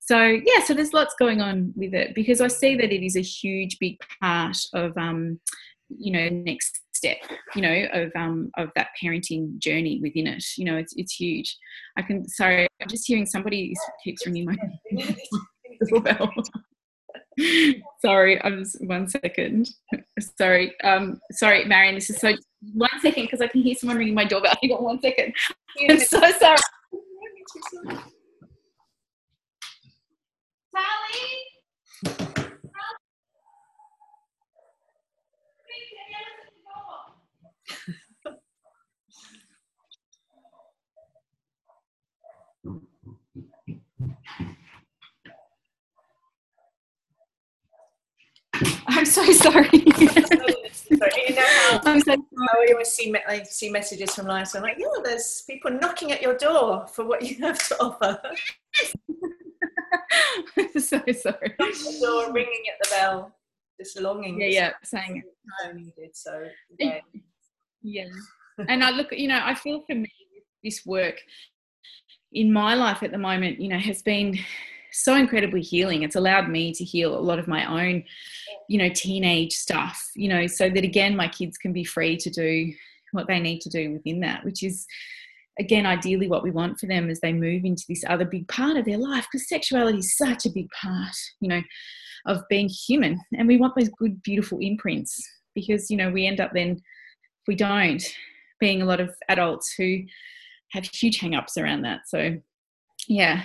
So 0.00 0.18
yeah 0.18 0.64
so 0.64 0.74
there's 0.74 0.92
lots 0.92 1.14
going 1.18 1.40
on 1.40 1.72
with 1.76 1.94
it 1.94 2.14
because 2.14 2.40
i 2.40 2.48
see 2.48 2.76
that 2.76 2.92
it 2.92 3.04
is 3.04 3.16
a 3.16 3.22
huge 3.22 3.78
big 3.78 3.96
part 4.20 4.58
of 4.74 4.96
um, 4.96 5.40
you 5.88 6.12
know 6.12 6.28
next 6.28 6.81
step 7.02 7.16
you 7.56 7.62
know 7.62 7.86
of 7.92 8.12
um 8.14 8.50
of 8.56 8.68
that 8.76 8.88
parenting 9.02 9.58
journey 9.58 9.98
within 10.00 10.28
it. 10.28 10.44
You 10.56 10.64
know 10.66 10.76
it's 10.76 10.94
it's 10.96 11.14
huge. 11.14 11.56
I 11.96 12.02
can 12.02 12.28
sorry 12.28 12.68
i'm 12.80 12.88
just 12.88 13.06
hearing 13.06 13.26
somebody 13.26 13.74
keeps 14.04 14.24
ringing 14.24 14.44
my 14.44 14.56
doorbell 15.88 16.30
sorry 18.00 18.42
i'm 18.44 18.58
just 18.62 18.84
one 18.86 19.08
second. 19.08 19.68
Sorry 20.38 20.72
um 20.84 21.20
sorry 21.32 21.64
marion 21.64 21.96
this 21.96 22.08
is 22.10 22.18
so 22.18 22.34
one 22.74 22.90
second 23.00 23.24
because 23.24 23.40
i 23.40 23.48
can 23.48 23.62
hear 23.62 23.74
someone 23.74 23.96
ringing 23.96 24.14
my 24.14 24.24
doorbell. 24.24 24.54
I 24.62 24.66
got 24.68 24.82
one 24.82 25.00
second. 25.00 25.34
I'm 25.88 25.98
so 25.98 26.20
sorry. 26.38 26.58
Sally 30.74 32.32
I'm 49.02 49.06
so 49.06 49.32
sorry. 49.32 49.68
so, 49.68 49.78
you 51.26 51.34
know 51.34 51.42
how, 51.44 51.80
I'm 51.86 52.00
so 52.00 52.14
sorry. 52.14 52.66
we 52.66 52.72
always 52.72 52.92
see, 52.92 53.12
like, 53.26 53.46
see 53.46 53.68
messages 53.68 54.14
from 54.14 54.26
life. 54.26 54.46
So 54.46 54.60
I'm 54.60 54.62
like, 54.62 54.76
yeah, 54.78 54.86
there's 55.02 55.42
people 55.44 55.72
knocking 55.72 56.12
at 56.12 56.22
your 56.22 56.36
door 56.36 56.86
for 56.86 57.04
what 57.04 57.20
you 57.20 57.36
have 57.44 57.58
to 57.66 57.82
offer. 57.82 58.20
I'm 60.56 60.68
so 60.80 61.02
sorry. 61.20 61.54
The 61.58 61.98
door, 62.00 62.32
ringing 62.32 62.62
at 62.72 62.78
the 62.88 62.90
bell, 62.94 63.34
just 63.76 64.00
longing. 64.00 64.40
Yeah, 64.40 64.46
yeah, 64.46 64.70
saying 64.84 65.24
it. 65.24 65.74
needed. 65.74 66.10
So 66.14 66.46
yeah. 66.78 67.00
yeah. 67.82 68.04
and 68.68 68.84
I 68.84 68.90
look, 68.90 69.10
you 69.10 69.26
know, 69.26 69.40
I 69.42 69.56
feel 69.56 69.80
for 69.80 69.96
me 69.96 70.12
this 70.62 70.86
work 70.86 71.20
in 72.30 72.52
my 72.52 72.74
life 72.74 73.02
at 73.02 73.10
the 73.10 73.18
moment, 73.18 73.60
you 73.60 73.68
know, 73.68 73.78
has 73.78 74.00
been 74.00 74.38
so 74.92 75.14
incredibly 75.16 75.60
healing. 75.60 76.02
It's 76.02 76.16
allowed 76.16 76.48
me 76.48 76.72
to 76.74 76.84
heal 76.84 77.18
a 77.18 77.20
lot 77.20 77.38
of 77.38 77.48
my 77.48 77.64
own, 77.66 78.04
you 78.68 78.78
know, 78.78 78.88
teenage 78.88 79.52
stuff, 79.52 80.10
you 80.14 80.28
know, 80.28 80.46
so 80.46 80.68
that 80.70 80.84
again, 80.84 81.16
my 81.16 81.28
kids 81.28 81.58
can 81.58 81.72
be 81.72 81.84
free 81.84 82.16
to 82.18 82.30
do 82.30 82.72
what 83.12 83.26
they 83.26 83.40
need 83.40 83.60
to 83.60 83.68
do 83.68 83.92
within 83.92 84.20
that, 84.20 84.44
which 84.44 84.62
is, 84.62 84.86
again, 85.58 85.86
ideally 85.86 86.28
what 86.28 86.42
we 86.42 86.50
want 86.50 86.78
for 86.78 86.86
them 86.86 87.10
as 87.10 87.20
they 87.20 87.32
move 87.32 87.64
into 87.64 87.84
this 87.88 88.04
other 88.08 88.24
big 88.24 88.48
part 88.48 88.76
of 88.76 88.84
their 88.84 88.98
life, 88.98 89.26
because 89.30 89.48
sexuality 89.48 89.98
is 89.98 90.16
such 90.16 90.46
a 90.46 90.50
big 90.50 90.68
part, 90.70 91.14
you 91.40 91.48
know, 91.48 91.62
of 92.26 92.42
being 92.48 92.68
human. 92.68 93.20
And 93.36 93.48
we 93.48 93.56
want 93.56 93.74
those 93.76 93.90
good, 93.98 94.22
beautiful 94.22 94.58
imprints 94.60 95.20
because 95.54 95.90
you 95.90 95.96
know 95.96 96.10
we 96.10 96.26
end 96.26 96.40
up 96.40 96.50
then 96.52 96.70
if 96.72 97.48
we 97.48 97.54
don't 97.54 98.02
being 98.60 98.82
a 98.82 98.86
lot 98.86 99.00
of 99.00 99.14
adults 99.28 99.74
who 99.76 99.98
have 100.72 100.84
huge 100.84 101.18
hang-ups 101.18 101.56
around 101.56 101.82
that 101.82 102.00
so 102.06 102.36
yeah 103.08 103.44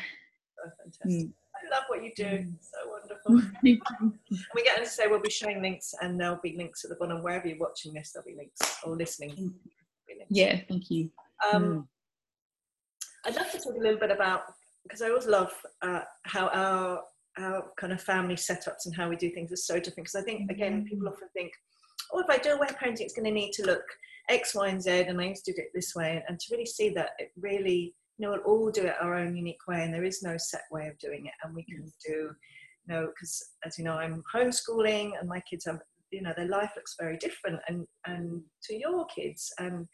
fantastic. 0.82 1.28
Mm. 1.28 1.32
I 1.56 1.76
love 1.76 1.84
what 1.88 2.04
you 2.04 2.12
do. 2.16 2.24
Mm. 2.24 2.54
So 2.62 2.90
wonderful. 2.90 3.50
we 4.56 4.64
get 4.64 4.78
to 4.78 4.86
say 4.86 5.08
we'll 5.08 5.20
be 5.20 5.30
showing 5.30 5.62
links, 5.62 5.94
and 6.02 6.20
there'll 6.20 6.40
be 6.42 6.56
links 6.56 6.84
at 6.84 6.90
the 6.90 6.96
bottom 6.96 7.24
wherever 7.24 7.48
you're 7.48 7.58
watching 7.58 7.94
this. 7.94 8.12
There'll 8.12 8.28
be 8.28 8.36
links 8.36 8.60
or 8.84 8.96
listening. 8.96 9.32
Mm. 9.32 9.54
Yeah, 10.30 10.60
thank 10.68 10.90
you. 10.90 11.10
Um, 11.54 11.64
mm. 11.64 11.88
I'd 13.26 13.36
love 13.36 13.52
to 13.52 13.60
talk 13.60 13.76
a 13.76 13.80
little 13.80 14.00
bit 14.00 14.12
about 14.12 14.44
because 14.84 15.02
I 15.02 15.10
always 15.10 15.28
love 15.28 15.52
uh, 15.82 16.02
how 16.24 16.48
our 16.48 17.04
our 17.38 17.66
kind 17.78 17.94
of 17.94 18.02
family 18.02 18.36
setups 18.36 18.86
and 18.86 18.96
how 18.96 19.10
we 19.10 19.16
do 19.16 19.30
things 19.30 19.52
is 19.52 19.66
so 19.66 19.76
different. 19.76 20.08
Because 20.08 20.16
I 20.16 20.22
think 20.22 20.50
again, 20.50 20.86
people 20.86 21.08
mm. 21.08 21.12
often 21.12 21.28
think, 21.34 21.52
oh, 22.14 22.20
if 22.20 22.30
I 22.30 22.38
do 22.38 22.52
aware 22.52 22.70
parenting, 22.70 23.02
it's 23.02 23.14
going 23.14 23.26
to 23.26 23.32
need 23.32 23.52
to 23.54 23.66
look 23.66 23.84
X, 24.30 24.56
Y, 24.56 24.68
and 24.68 24.82
Z, 24.82 24.92
and 24.92 25.20
I 25.22 25.26
used 25.26 25.46
to 25.46 25.54
do 25.54 25.62
it 25.62 25.72
this 25.74 25.96
way. 25.96 26.24
And 26.28 26.40
to 26.40 26.48
really 26.52 26.66
see 26.66 26.90
that 26.90 27.12
it 27.20 27.32
really, 27.40 27.94
you 28.18 28.26
know, 28.26 28.32
we'll 28.32 28.56
all 28.56 28.72
do 28.72 28.84
it 28.84 28.96
our 29.00 29.16
own 29.16 29.36
unique 29.36 29.68
way, 29.68 29.84
and 29.84 29.94
there 29.94 30.04
is 30.04 30.24
no 30.24 30.38
set 30.38 30.64
way 30.72 30.88
of 30.88 30.98
doing 30.98 31.26
it, 31.26 31.34
and 31.44 31.56
we 31.56 31.64
can 31.64 31.92
do, 32.06 32.14
you 32.14 32.88
know, 32.88 33.08
because 33.08 33.44
as 33.66 33.78
you 33.78 33.84
know, 33.84 33.94
I'm 33.94 34.24
homeschooling, 34.34 35.12
and 35.20 35.30
my 35.30 35.42
kids 35.42 35.68
are, 35.68 35.80
you 36.12 36.22
know, 36.22 36.34
their 36.36 36.48
life 36.48 36.72
looks 36.76 36.96
very 37.00 37.18
different, 37.18 37.60
and 37.68 37.86
and 38.06 38.42
to 38.64 38.76
your 38.76 39.06
kids, 39.06 39.52
and 39.60 39.88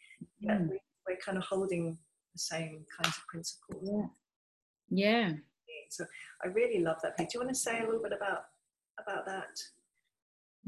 mm. 0.44 0.70
we, 0.70 0.80
we're 1.08 1.18
kind 1.26 1.38
of 1.38 1.44
holding 1.44 1.98
the 2.34 2.40
same 2.40 2.86
kinds 2.98 3.18
of 3.18 3.24
principles. 3.28 4.10
Yeah. 4.90 5.30
Yeah. 5.30 5.34
So 5.90 6.06
I 6.44 6.48
really 6.48 6.80
love 6.80 6.98
that. 7.04 7.18
Do 7.18 7.26
you 7.34 7.40
want 7.40 7.50
to 7.50 7.56
say 7.56 7.80
a 7.80 7.86
little 7.86 8.02
bit 8.02 8.14
about 8.14 8.44
about 9.00 9.26
that? 9.26 9.60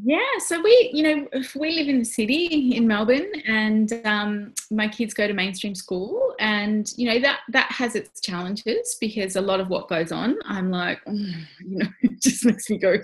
Yeah, 0.03 0.19
so 0.39 0.61
we, 0.61 0.91
you 0.93 1.03
know, 1.03 1.27
we 1.55 1.71
live 1.71 1.87
in 1.87 1.99
the 1.99 2.05
city 2.05 2.75
in 2.75 2.85
Melbourne, 2.85 3.31
and 3.47 3.93
um, 4.03 4.53
my 4.69 4.89
kids 4.89 5.13
go 5.13 5.25
to 5.25 5.33
mainstream 5.33 5.73
school, 5.73 6.35
and 6.37 6.91
you 6.97 7.07
know 7.07 7.19
that 7.19 7.39
that 7.49 7.71
has 7.71 7.95
its 7.95 8.19
challenges 8.19 8.97
because 8.99 9.37
a 9.37 9.41
lot 9.41 9.61
of 9.61 9.69
what 9.69 9.87
goes 9.87 10.11
on, 10.11 10.35
I'm 10.45 10.69
like, 10.69 10.99
oh, 11.07 11.13
you 11.13 11.77
know, 11.77 11.87
it 12.01 12.21
just 12.21 12.45
makes 12.45 12.69
me 12.69 12.77
go, 12.77 12.97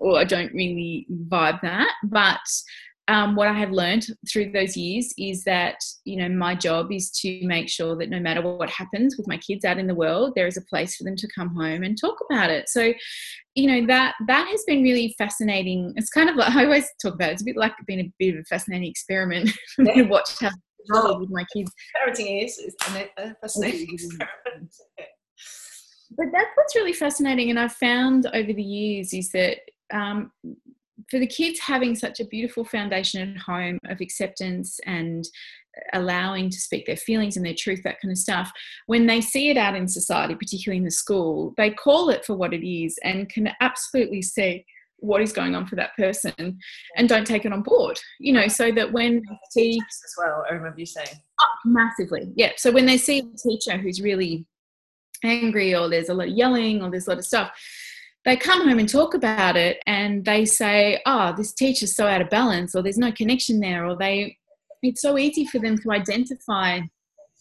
oh, 0.00 0.14
I 0.14 0.24
don't 0.24 0.52
really 0.54 1.06
vibe 1.28 1.60
that. 1.60 1.92
But 2.04 2.40
um, 3.08 3.36
what 3.36 3.46
I 3.46 3.52
have 3.52 3.70
learned 3.70 4.06
through 4.30 4.50
those 4.50 4.76
years 4.76 5.14
is 5.16 5.44
that 5.44 5.76
you 6.04 6.16
know 6.16 6.28
my 6.28 6.54
job 6.54 6.90
is 6.90 7.10
to 7.20 7.40
make 7.46 7.68
sure 7.68 7.96
that 7.96 8.10
no 8.10 8.18
matter 8.18 8.42
what 8.42 8.68
happens 8.68 9.16
with 9.16 9.28
my 9.28 9.38
kids 9.38 9.64
out 9.64 9.78
in 9.78 9.86
the 9.86 9.94
world, 9.94 10.32
there 10.34 10.46
is 10.46 10.56
a 10.56 10.62
place 10.62 10.96
for 10.96 11.04
them 11.04 11.16
to 11.16 11.28
come 11.32 11.54
home 11.54 11.82
and 11.84 12.00
talk 12.00 12.16
about 12.28 12.50
it. 12.50 12.68
So, 12.68 12.92
you 13.54 13.68
know 13.68 13.86
that 13.86 14.14
that 14.26 14.48
has 14.48 14.64
been 14.66 14.82
really 14.82 15.14
fascinating. 15.18 15.92
It's 15.96 16.10
kind 16.10 16.28
of 16.28 16.36
like 16.36 16.50
I 16.56 16.64
always 16.64 16.88
talk 17.00 17.14
about. 17.14 17.30
It. 17.30 17.32
It's 17.34 17.42
a 17.42 17.46
bit 17.46 17.56
like 17.56 17.72
being 17.86 18.00
a 18.00 18.12
bit 18.18 18.34
of 18.34 18.40
a 18.40 18.44
fascinating 18.44 18.90
experiment 18.90 19.50
yeah. 19.78 19.94
to 19.94 20.02
watch 20.02 20.40
how 20.40 20.50
oh, 20.92 21.20
with 21.20 21.30
my 21.30 21.44
kids. 21.54 21.70
Parenting 21.96 22.44
is 22.44 22.74
a 22.88 23.34
fascinating 23.40 23.88
experiment. 23.92 24.74
But 26.16 26.26
that's 26.32 26.50
what's 26.54 26.74
really 26.74 26.92
fascinating, 26.92 27.50
and 27.50 27.58
I've 27.58 27.74
found 27.74 28.26
over 28.26 28.52
the 28.52 28.62
years 28.62 29.12
is 29.12 29.30
that 29.30 29.58
um, 29.92 30.32
for 31.10 31.18
the 31.18 31.26
kids 31.26 31.60
having 31.60 31.94
such 31.94 32.20
a 32.20 32.26
beautiful 32.26 32.64
foundation 32.64 33.34
at 33.34 33.42
home 33.42 33.78
of 33.88 34.00
acceptance 34.00 34.78
and 34.86 35.24
allowing 35.92 36.48
to 36.48 36.58
speak 36.58 36.86
their 36.86 36.96
feelings 36.96 37.36
and 37.36 37.44
their 37.44 37.54
truth, 37.56 37.82
that 37.84 38.00
kind 38.00 38.10
of 38.10 38.18
stuff, 38.18 38.50
when 38.86 39.06
they 39.06 39.20
see 39.20 39.50
it 39.50 39.56
out 39.56 39.76
in 39.76 39.86
society, 39.86 40.34
particularly 40.34 40.78
in 40.78 40.84
the 40.84 40.90
school, 40.90 41.52
they 41.56 41.70
call 41.70 42.08
it 42.08 42.24
for 42.24 42.34
what 42.34 42.54
it 42.54 42.66
is 42.66 42.98
and 43.04 43.28
can 43.28 43.50
absolutely 43.60 44.22
see 44.22 44.64
what 44.98 45.20
is 45.20 45.32
going 45.32 45.54
on 45.54 45.66
for 45.66 45.76
that 45.76 45.94
person 45.96 46.58
and 46.96 47.08
don't 47.08 47.26
take 47.26 47.44
it 47.44 47.52
on 47.52 47.62
board 47.62 47.98
you 48.18 48.32
know 48.32 48.48
so 48.48 48.72
that 48.72 48.90
when 48.90 49.22
they 49.28 49.38
see 49.50 49.78
as 49.78 50.14
well 50.16 50.42
i 50.50 50.54
remember 50.54 50.80
you 50.80 50.86
saying. 50.86 51.06
Oh, 51.40 51.46
massively 51.66 52.32
yeah. 52.34 52.52
So 52.56 52.72
when 52.72 52.86
they 52.86 52.96
see 52.96 53.18
a 53.18 53.36
teacher 53.36 53.76
who's 53.76 54.00
really 54.00 54.46
angry 55.22 55.74
or 55.74 55.88
there's 55.88 56.08
a 56.08 56.14
lot 56.14 56.28
of 56.28 56.34
yelling 56.34 56.82
or 56.82 56.90
there's 56.90 57.06
a 57.06 57.10
lot 57.10 57.18
of 57.18 57.26
stuff 57.26 57.50
they 58.26 58.36
come 58.36 58.68
home 58.68 58.80
and 58.80 58.88
talk 58.88 59.14
about 59.14 59.56
it 59.56 59.78
and 59.86 60.24
they 60.24 60.44
say, 60.44 61.00
oh, 61.06 61.32
this 61.36 61.52
teacher's 61.52 61.94
so 61.94 62.08
out 62.08 62.20
of 62.20 62.28
balance, 62.28 62.74
or 62.74 62.82
there's 62.82 62.98
no 62.98 63.12
connection 63.12 63.60
there, 63.60 63.86
or 63.86 63.96
they, 63.96 64.36
it's 64.82 65.00
so 65.00 65.16
easy 65.16 65.46
for 65.46 65.60
them 65.60 65.78
to 65.78 65.92
identify 65.92 66.80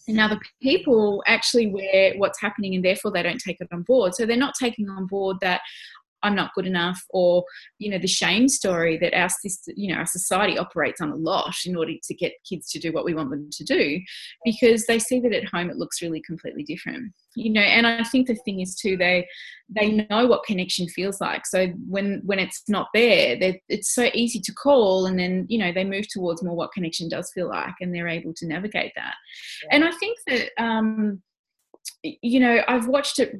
in 0.07 0.19
other 0.19 0.39
people 0.61 1.23
actually 1.25 1.71
where 1.71 2.13
what's 2.17 2.39
happening 2.39 2.75
and 2.75 2.85
therefore 2.85 3.11
they 3.11 3.23
don't 3.23 3.41
take 3.41 3.57
it 3.59 3.67
on 3.73 3.81
board. 3.81 4.13
So 4.13 4.27
they're 4.27 4.37
not 4.37 4.53
taking 4.59 4.87
on 4.87 5.07
board 5.07 5.37
that, 5.41 5.61
I'm 6.25 6.35
not 6.35 6.53
good 6.55 6.65
enough, 6.65 7.01
or 7.09 7.43
you 7.77 7.91
know 7.91 7.99
the 7.99 8.07
shame 8.07 8.47
story 8.47 8.97
that 8.97 9.13
our 9.13 9.29
you 9.75 9.93
know 9.93 9.99
our 9.99 10.05
society 10.05 10.57
operates 10.57 11.01
on 11.01 11.11
a 11.11 11.15
lot 11.15 11.55
in 11.65 11.75
order 11.75 11.93
to 12.03 12.13
get 12.15 12.33
kids 12.49 12.69
to 12.71 12.79
do 12.79 12.91
what 12.91 13.05
we 13.05 13.13
want 13.13 13.29
them 13.29 13.49
to 13.51 13.63
do, 13.63 13.99
because 14.43 14.85
they 14.85 14.99
see 14.99 15.19
that 15.19 15.33
at 15.33 15.45
home 15.45 15.69
it 15.69 15.77
looks 15.77 16.01
really 16.01 16.21
completely 16.21 16.63
different. 16.63 17.13
You 17.35 17.51
know, 17.51 17.61
and 17.61 17.85
I 17.85 18.03
think 18.03 18.27
the 18.27 18.35
thing 18.35 18.61
is 18.61 18.75
too 18.75 18.97
they 18.97 19.27
they 19.69 19.91
know 20.09 20.25
what 20.25 20.45
connection 20.45 20.87
feels 20.87 21.21
like. 21.21 21.45
So 21.45 21.67
when 21.87 22.21
when 22.25 22.39
it's 22.39 22.63
not 22.67 22.87
there, 22.93 23.37
it's 23.69 23.93
so 23.93 24.09
easy 24.13 24.39
to 24.39 24.53
call, 24.53 25.05
and 25.05 25.19
then 25.19 25.45
you 25.47 25.59
know 25.59 25.71
they 25.71 25.85
move 25.85 26.07
towards 26.09 26.43
more 26.43 26.55
what 26.55 26.73
connection 26.73 27.07
does 27.07 27.31
feel 27.33 27.49
like, 27.49 27.75
and 27.81 27.93
they're 27.93 28.07
able 28.07 28.33
to 28.35 28.47
navigate 28.47 28.93
that. 28.95 29.15
Yeah. 29.63 29.75
And 29.75 29.83
I 29.83 29.91
think 29.91 30.17
that. 30.27 30.49
Um, 30.57 31.21
you 32.03 32.39
know, 32.39 32.61
I've 32.67 32.87
watched 32.87 33.19
it 33.19 33.35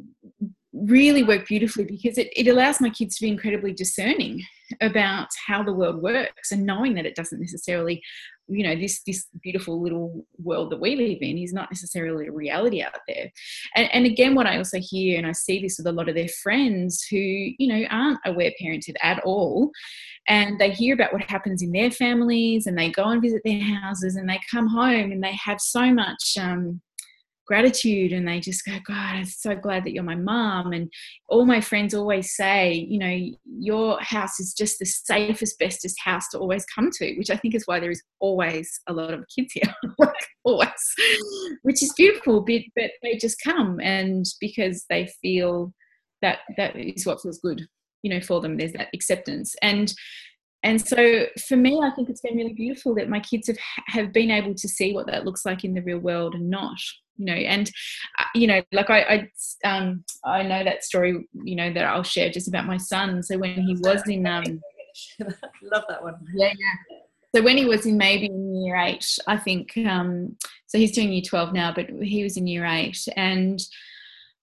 really 0.76 1.24
work 1.24 1.48
beautifully 1.48 1.86
because 1.86 2.18
it, 2.18 2.30
it 2.36 2.48
allows 2.48 2.82
my 2.82 2.90
kids 2.90 3.16
to 3.16 3.24
be 3.24 3.32
incredibly 3.32 3.72
discerning 3.72 4.44
about 4.82 5.28
how 5.48 5.64
the 5.64 5.72
world 5.72 6.02
works 6.02 6.52
and 6.52 6.66
knowing 6.66 6.96
that 6.96 7.06
it 7.06 7.16
doesn't 7.16 7.40
necessarily 7.40 8.02
you 8.48 8.64
know 8.64 8.76
this 8.76 9.02
this 9.08 9.28
beautiful 9.42 9.82
little 9.82 10.26
world 10.38 10.72
that 10.72 10.80
we 10.80 10.96
live 10.96 11.18
in 11.22 11.38
is 11.38 11.54
not 11.54 11.72
necessarily 11.72 12.28
a 12.28 12.32
reality 12.32 12.82
out 12.82 12.98
there. 13.08 13.32
And, 13.76 13.90
and 13.94 14.06
again 14.06 14.36
what 14.36 14.46
i 14.46 14.58
also 14.58 14.80
hear 14.80 15.18
and 15.18 15.26
i 15.26 15.32
see 15.32 15.62
this 15.62 15.78
with 15.78 15.88
a 15.88 15.92
lot 15.92 16.10
of 16.10 16.16
their 16.16 16.28
friends 16.28 17.06
who 17.10 17.18
you 17.18 17.68
know 17.68 17.88
aren't 17.90 18.20
aware 18.26 18.52
parented 18.62 18.96
at 19.02 19.20
all. 19.24 19.72
And 20.28 20.60
they 20.60 20.72
hear 20.72 20.96
about 20.96 21.14
what 21.14 21.30
happens 21.30 21.62
in 21.62 21.72
their 21.72 21.92
families 21.92 22.66
and 22.66 22.78
they 22.78 22.90
go 22.90 23.06
and 23.06 23.22
visit 23.22 23.42
their 23.46 23.62
houses 23.62 24.16
and 24.16 24.28
they 24.28 24.40
come 24.50 24.68
home 24.68 25.12
and 25.12 25.24
they 25.24 25.36
have 25.36 25.62
so 25.62 25.94
much 25.94 26.36
um, 26.40 26.82
gratitude 27.46 28.12
and 28.12 28.28
they 28.28 28.40
just 28.40 28.66
go 28.66 28.74
god 28.86 29.16
i'm 29.16 29.26
so 29.26 29.56
glad 29.56 29.84
that 29.84 29.92
you're 29.92 30.04
my 30.04 30.16
mom 30.16 30.74
and 30.74 30.92
all 31.30 31.46
my 31.46 31.62
friends 31.62 31.94
always 31.94 32.36
say 32.36 32.74
you 32.74 32.98
know 32.98 33.38
your 33.60 34.00
house 34.02 34.40
is 34.40 34.54
just 34.54 34.80
the 34.80 34.86
safest 34.86 35.58
bestest 35.60 36.00
house 36.04 36.28
to 36.30 36.38
always 36.38 36.66
come 36.74 36.90
to 36.92 37.16
which 37.18 37.30
i 37.30 37.36
think 37.36 37.56
is 37.56 37.64
why 37.66 37.80
there 37.80 37.92
is 37.92 38.04
always 38.20 38.82
a 38.88 38.94
lot 38.94 39.14
of 39.14 39.26
kids 39.36 39.54
here 39.54 39.74
always 40.44 40.70
which 41.64 41.82
is 41.82 41.94
beautiful 41.96 42.42
but, 42.42 42.62
but 42.76 42.92
they 43.04 43.16
just 43.18 43.38
come 43.44 43.80
and 43.80 44.26
because 44.40 44.86
they 44.90 45.08
feel 45.22 45.74
that 46.22 46.40
that 46.58 46.76
is 46.76 47.06
what 47.06 47.22
feels 47.22 47.40
good 47.40 47.62
you 48.06 48.14
know 48.14 48.22
for 48.22 48.40
them 48.40 48.56
there's 48.56 48.74
that 48.74 48.90
acceptance. 48.94 49.56
And 49.62 49.94
and 50.64 50.80
so 50.80 51.26
for 51.48 51.58
me 51.58 51.80
i 51.84 51.92
think 51.92 52.10
it's 52.10 52.22
been 52.22 52.38
really 52.38 52.54
beautiful 52.54 52.96
that 52.96 53.10
my 53.10 53.20
kids 53.20 53.48
have 53.48 53.58
have 53.88 54.14
been 54.14 54.32
able 54.32 54.54
to 54.56 54.68
see 54.68 54.94
what 54.94 55.08
that 55.08 55.26
looks 55.26 55.46
like 55.46 55.64
in 55.64 55.74
the 55.74 55.82
real 55.82 56.00
world 56.00 56.34
and 56.34 56.50
not 56.50 56.78
you 57.18 57.26
know 57.26 57.34
and 57.34 57.72
uh, 58.20 58.26
you 58.34 58.48
know 58.48 58.62
like 58.72 58.90
I, 58.90 59.30
I 59.64 59.68
um 59.68 60.04
i 60.26 60.44
know 60.44 60.64
that 60.64 60.84
story 60.84 61.28
you 61.34 61.56
know 61.56 61.74
that 61.74 61.86
i'll 61.86 62.04
share 62.04 62.30
just 62.30 62.48
about 62.48 62.66
my 62.66 62.78
son 62.78 63.24
so 63.24 63.38
when 63.38 63.62
he 63.62 63.76
was 63.80 64.08
in 64.08 64.26
um 64.26 64.44
love 65.62 65.84
that 65.90 66.04
one 66.04 66.16
yeah 66.36 66.52
yeah 66.58 66.98
so 67.36 67.44
when 67.44 67.58
he 67.58 67.66
was 67.66 67.86
in 67.86 67.98
maybe 67.98 68.28
in 68.28 68.64
year 68.64 68.76
eight 68.78 69.18
i 69.28 69.38
think 69.38 69.78
um 69.88 70.36
so 70.68 70.78
he's 70.78 70.92
doing 70.92 71.12
year 71.12 71.22
12 71.26 71.54
now 71.54 71.74
but 71.74 71.90
he 72.02 72.24
was 72.24 72.38
in 72.38 72.48
year 72.48 72.66
eight 72.66 73.08
and 73.16 73.62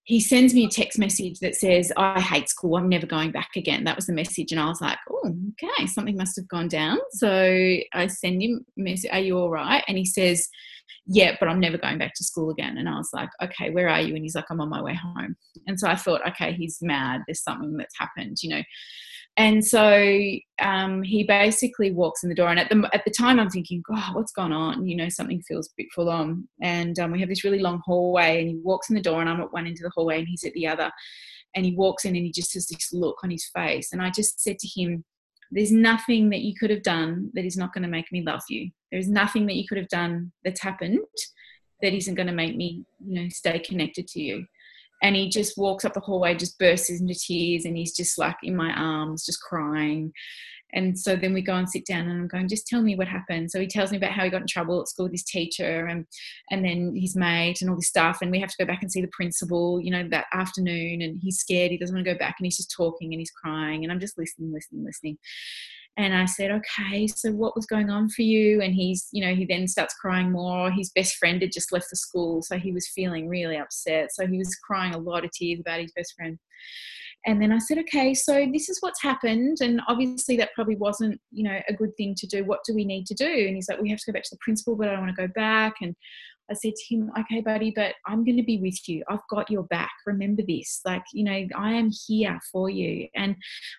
he 0.04 0.20
sends 0.20 0.52
me 0.52 0.64
a 0.64 0.68
text 0.68 0.98
message 0.98 1.38
that 1.40 1.54
says, 1.54 1.92
I 1.96 2.20
hate 2.20 2.48
school. 2.48 2.76
I'm 2.76 2.88
never 2.88 3.06
going 3.06 3.30
back 3.30 3.50
again. 3.54 3.84
That 3.84 3.94
was 3.94 4.06
the 4.06 4.12
message. 4.12 4.50
And 4.50 4.60
I 4.60 4.66
was 4.66 4.80
like, 4.80 4.98
oh, 5.08 5.32
okay, 5.52 5.86
something 5.86 6.16
must 6.16 6.34
have 6.36 6.48
gone 6.48 6.66
down. 6.66 6.98
So 7.12 7.76
I 7.92 8.08
send 8.08 8.42
him 8.42 8.66
a 8.76 8.80
message, 8.80 9.10
Are 9.12 9.20
you 9.20 9.38
all 9.38 9.50
right? 9.50 9.84
And 9.86 9.96
he 9.96 10.04
says, 10.04 10.48
Yeah, 11.06 11.36
but 11.40 11.48
I'm 11.48 11.60
never 11.60 11.78
going 11.78 11.98
back 11.98 12.14
to 12.14 12.24
school 12.24 12.50
again. 12.50 12.78
And 12.78 12.88
I 12.88 12.96
was 12.96 13.10
like, 13.12 13.30
Okay, 13.42 13.70
where 13.70 13.88
are 13.88 14.00
you? 14.00 14.14
And 14.14 14.22
he's 14.24 14.34
like, 14.34 14.44
I'm 14.50 14.60
on 14.60 14.68
my 14.68 14.82
way 14.82 14.94
home. 14.94 15.36
And 15.66 15.78
so 15.78 15.88
I 15.88 15.96
thought, 15.96 16.26
Okay, 16.28 16.52
he's 16.52 16.78
mad. 16.80 17.22
There's 17.26 17.42
something 17.42 17.76
that's 17.76 17.98
happened, 17.98 18.38
you 18.42 18.50
know. 18.50 18.62
And 19.38 19.64
so 19.64 20.22
um, 20.60 21.02
he 21.02 21.24
basically 21.24 21.90
walks 21.90 22.22
in 22.22 22.28
the 22.28 22.34
door, 22.34 22.50
and 22.50 22.60
at 22.60 22.68
the 22.68 22.88
at 22.92 23.02
the 23.06 23.10
time, 23.10 23.40
I'm 23.40 23.48
thinking, 23.48 23.82
God, 23.88 24.14
what's 24.14 24.32
going 24.32 24.52
on? 24.52 24.86
You 24.86 24.94
know, 24.94 25.08
something 25.08 25.40
feels 25.48 25.68
a 25.68 25.74
bit 25.78 25.86
full 25.94 26.10
on. 26.10 26.46
And 26.60 26.98
um, 26.98 27.12
we 27.12 27.20
have 27.20 27.30
this 27.30 27.42
really 27.42 27.60
long 27.60 27.80
hallway, 27.84 28.40
and 28.40 28.50
he 28.50 28.56
walks 28.62 28.90
in 28.90 28.94
the 28.96 29.02
door, 29.02 29.20
and 29.22 29.30
I'm 29.30 29.40
at 29.40 29.52
one 29.52 29.66
end 29.66 29.78
of 29.78 29.84
the 29.84 29.92
hallway, 29.94 30.18
and 30.18 30.28
he's 30.28 30.44
at 30.44 30.52
the 30.52 30.66
other. 30.66 30.90
And 31.54 31.64
he 31.64 31.74
walks 31.74 32.04
in, 32.04 32.14
and 32.14 32.26
he 32.26 32.32
just 32.32 32.52
has 32.54 32.66
this 32.66 32.92
look 32.92 33.18
on 33.24 33.30
his 33.30 33.48
face. 33.54 33.92
And 33.92 34.02
I 34.02 34.10
just 34.10 34.38
said 34.40 34.58
to 34.58 34.68
him, 34.68 35.02
"There's 35.52 35.72
nothing 35.72 36.30
that 36.30 36.40
you 36.40 36.54
could 36.54 36.70
have 36.70 36.82
done 36.82 37.30
that 37.34 37.44
is 37.44 37.56
not 37.56 37.72
going 37.72 37.82
to 37.82 37.88
make 37.88 38.10
me 38.10 38.22
love 38.22 38.42
you. 38.48 38.70
There's 38.90 39.08
nothing 39.08 39.46
that 39.46 39.56
you 39.56 39.66
could 39.68 39.78
have 39.78 39.88
done 39.88 40.32
that's 40.44 40.62
happened 40.62 40.98
that 41.80 41.94
isn't 41.94 42.14
going 42.14 42.26
to 42.26 42.32
make 42.32 42.56
me, 42.56 42.84
you 43.06 43.22
know, 43.22 43.28
stay 43.28 43.58
connected 43.60 44.08
to 44.08 44.20
you." 44.20 44.46
and 45.02 45.16
he 45.16 45.28
just 45.28 45.58
walks 45.58 45.84
up 45.84 45.94
the 45.94 46.00
hallway, 46.00 46.34
just 46.34 46.58
bursts 46.58 46.88
into 46.88 47.14
tears, 47.14 47.64
and 47.64 47.76
he's 47.76 47.94
just 47.94 48.16
like 48.18 48.36
in 48.42 48.54
my 48.54 48.72
arms, 48.72 49.26
just 49.26 49.42
crying. 49.42 50.12
And 50.74 50.98
so 50.98 51.16
then 51.16 51.34
we 51.34 51.42
go 51.42 51.54
and 51.54 51.68
sit 51.68 51.84
down, 51.86 52.08
and 52.08 52.12
I'm 52.12 52.28
going, 52.28 52.48
just 52.48 52.66
tell 52.66 52.82
me 52.82 52.96
what 52.96 53.08
happened. 53.08 53.50
So 53.50 53.60
he 53.60 53.66
tells 53.66 53.90
me 53.90 53.98
about 53.98 54.12
how 54.12 54.24
he 54.24 54.30
got 54.30 54.40
in 54.40 54.46
trouble 54.46 54.80
at 54.80 54.88
school 54.88 55.06
with 55.06 55.12
his 55.12 55.24
teacher, 55.24 55.86
and 55.86 56.06
and 56.50 56.64
then 56.64 56.94
his 56.96 57.16
mate, 57.16 57.60
and 57.60 57.70
all 57.70 57.76
this 57.76 57.88
stuff. 57.88 58.18
And 58.22 58.30
we 58.30 58.40
have 58.40 58.50
to 58.50 58.56
go 58.58 58.66
back 58.66 58.82
and 58.82 58.90
see 58.90 59.02
the 59.02 59.10
principal, 59.12 59.80
you 59.80 59.90
know, 59.90 60.08
that 60.10 60.26
afternoon. 60.32 61.02
And 61.02 61.20
he's 61.20 61.38
scared; 61.38 61.70
he 61.70 61.78
doesn't 61.78 61.94
want 61.94 62.06
to 62.06 62.12
go 62.12 62.18
back, 62.18 62.36
and 62.38 62.46
he's 62.46 62.56
just 62.56 62.72
talking 62.74 63.12
and 63.12 63.20
he's 63.20 63.30
crying, 63.30 63.84
and 63.84 63.92
I'm 63.92 64.00
just 64.00 64.18
listening, 64.18 64.52
listening, 64.52 64.84
listening. 64.84 65.18
And 65.98 66.14
I 66.14 66.24
said, 66.24 66.50
okay, 66.50 67.06
so 67.06 67.32
what 67.32 67.54
was 67.54 67.66
going 67.66 67.90
on 67.90 68.08
for 68.08 68.22
you? 68.22 68.62
And 68.62 68.74
he's, 68.74 69.08
you 69.12 69.22
know, 69.22 69.34
he 69.34 69.44
then 69.44 69.68
starts 69.68 69.92
crying 69.94 70.32
more. 70.32 70.70
His 70.70 70.90
best 70.90 71.16
friend 71.16 71.42
had 71.42 71.52
just 71.52 71.70
left 71.70 71.90
the 71.90 71.96
school, 71.96 72.40
so 72.40 72.56
he 72.56 72.72
was 72.72 72.88
feeling 72.94 73.28
really 73.28 73.58
upset. 73.58 74.08
So 74.14 74.26
he 74.26 74.38
was 74.38 74.56
crying 74.66 74.94
a 74.94 74.98
lot 74.98 75.24
of 75.24 75.30
tears 75.32 75.60
about 75.60 75.80
his 75.80 75.92
best 75.92 76.14
friend. 76.16 76.38
And 77.24 77.40
then 77.40 77.52
I 77.52 77.58
said, 77.58 77.78
okay, 77.78 78.14
so 78.14 78.46
this 78.52 78.68
is 78.68 78.78
what's 78.80 79.00
happened. 79.00 79.58
And 79.60 79.80
obviously, 79.86 80.36
that 80.38 80.54
probably 80.54 80.76
wasn't, 80.76 81.20
you 81.30 81.44
know, 81.44 81.58
a 81.68 81.72
good 81.72 81.96
thing 81.96 82.14
to 82.16 82.26
do. 82.26 82.44
What 82.44 82.60
do 82.66 82.74
we 82.74 82.84
need 82.84 83.06
to 83.06 83.14
do? 83.14 83.26
And 83.26 83.54
he's 83.54 83.68
like, 83.68 83.80
we 83.80 83.90
have 83.90 84.00
to 84.00 84.06
go 84.10 84.12
back 84.12 84.24
to 84.24 84.30
the 84.32 84.38
principal, 84.40 84.74
but 84.74 84.88
I 84.88 84.92
don't 84.92 85.02
want 85.02 85.14
to 85.16 85.26
go 85.28 85.32
back. 85.32 85.74
And 85.80 85.94
I 86.52 86.54
said 86.54 86.74
to 86.74 86.94
him, 86.94 87.10
okay, 87.18 87.40
buddy, 87.40 87.72
but 87.74 87.94
I'm 88.06 88.24
going 88.24 88.36
to 88.36 88.42
be 88.42 88.58
with 88.58 88.88
you. 88.88 89.02
I've 89.08 89.26
got 89.30 89.50
your 89.50 89.64
back. 89.64 89.90
Remember 90.06 90.42
this. 90.46 90.80
Like, 90.84 91.02
you 91.12 91.24
know, 91.24 91.46
I 91.56 91.72
am 91.72 91.90
here 92.06 92.38
for 92.52 92.70
you. 92.70 93.08
And 93.14 93.36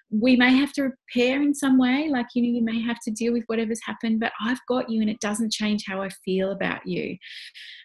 we 0.10 0.36
may 0.36 0.54
have 0.54 0.74
to 0.74 0.84
repair 0.84 1.42
in 1.42 1.54
some 1.54 1.78
way. 1.78 2.10
Like, 2.10 2.28
you 2.36 2.44
know, 2.44 2.50
you 2.50 2.64
may 2.64 2.82
have 2.82 2.98
to 3.06 3.12
deal 3.12 3.34
with 3.34 3.44
whatever's 3.48 3.82
happened, 3.86 4.20
but 4.20 4.32
I've 4.42 4.60
got 4.68 4.90
you 4.90 5.02
and 5.02 5.10
it 5.10 5.20
doesn't 5.20 5.52
change 5.52 5.84
how 5.88 6.02
I 6.02 6.10
feel 6.26 6.52
about 6.52 6.86
you. 6.86 7.18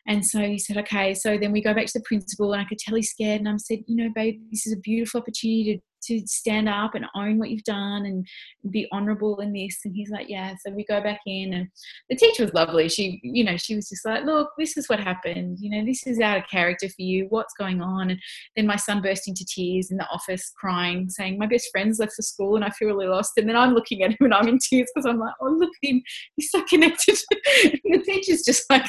And 0.06 0.24
so 0.24 0.40
he 0.40 0.58
said, 0.58 0.78
okay. 0.78 1.14
So 1.14 1.38
then 1.38 1.52
we 1.52 1.62
go 1.62 1.74
back 1.74 1.86
to 1.86 1.98
the 1.98 2.04
principal 2.04 2.52
and 2.52 2.62
I 2.62 2.64
could 2.64 2.78
tell 2.78 2.96
he's 2.96 3.10
scared. 3.10 3.40
And 3.40 3.48
I 3.48 3.56
said, 3.58 3.80
you 3.86 3.96
know, 3.96 4.10
babe, 4.14 4.40
this 4.50 4.66
is 4.66 4.72
a 4.72 4.80
beautiful 4.80 5.20
opportunity 5.20 5.74
to 5.74 5.80
to 6.02 6.20
stand 6.26 6.68
up 6.68 6.94
and 6.94 7.06
own 7.14 7.38
what 7.38 7.50
you've 7.50 7.64
done 7.64 8.06
and 8.06 8.26
be 8.70 8.88
honorable 8.92 9.40
in 9.40 9.52
this. 9.52 9.78
And 9.84 9.94
he's 9.94 10.10
like 10.10 10.28
yeah 10.28 10.54
so 10.60 10.72
we 10.72 10.84
go 10.84 11.00
back 11.00 11.20
in. 11.26 11.52
And 11.54 11.68
the 12.08 12.16
teacher 12.16 12.44
was 12.44 12.54
lovely. 12.54 12.88
She 12.88 13.20
you 13.22 13.44
know 13.44 13.56
she 13.56 13.74
was 13.74 13.88
just 13.88 14.04
like 14.04 14.24
look 14.24 14.50
this 14.58 14.76
is 14.76 14.88
what 14.88 15.00
happened. 15.00 15.58
You 15.60 15.70
know 15.70 15.84
this 15.84 16.06
is 16.06 16.20
out 16.20 16.38
of 16.38 16.48
character 16.48 16.88
for 16.88 17.02
you. 17.02 17.26
What's 17.30 17.54
going 17.54 17.80
on? 17.80 18.10
And 18.10 18.20
then 18.56 18.66
my 18.66 18.76
son 18.76 19.02
burst 19.02 19.28
into 19.28 19.44
tears 19.44 19.90
in 19.90 19.96
the 19.96 20.08
office 20.08 20.52
crying 20.56 21.08
saying 21.08 21.38
my 21.38 21.46
best 21.46 21.68
friend's 21.70 21.98
left 21.98 22.12
the 22.16 22.22
school 22.22 22.56
and 22.56 22.64
i 22.64 22.70
feel 22.70 22.88
really 22.88 23.06
lost. 23.06 23.32
And 23.36 23.48
then 23.48 23.56
i'm 23.56 23.74
looking 23.74 24.02
at 24.02 24.10
him 24.10 24.18
and 24.20 24.34
i'm 24.34 24.48
in 24.48 24.58
tears 24.58 24.88
because 24.94 25.06
i'm 25.06 25.18
like 25.18 25.34
oh 25.40 25.50
look 25.50 25.70
at 25.82 25.90
him. 25.90 26.02
He's 26.36 26.50
so 26.50 26.62
connected. 26.64 27.18
The 27.88 28.02
teacher's 28.04 28.42
just 28.42 28.68
like 28.70 28.84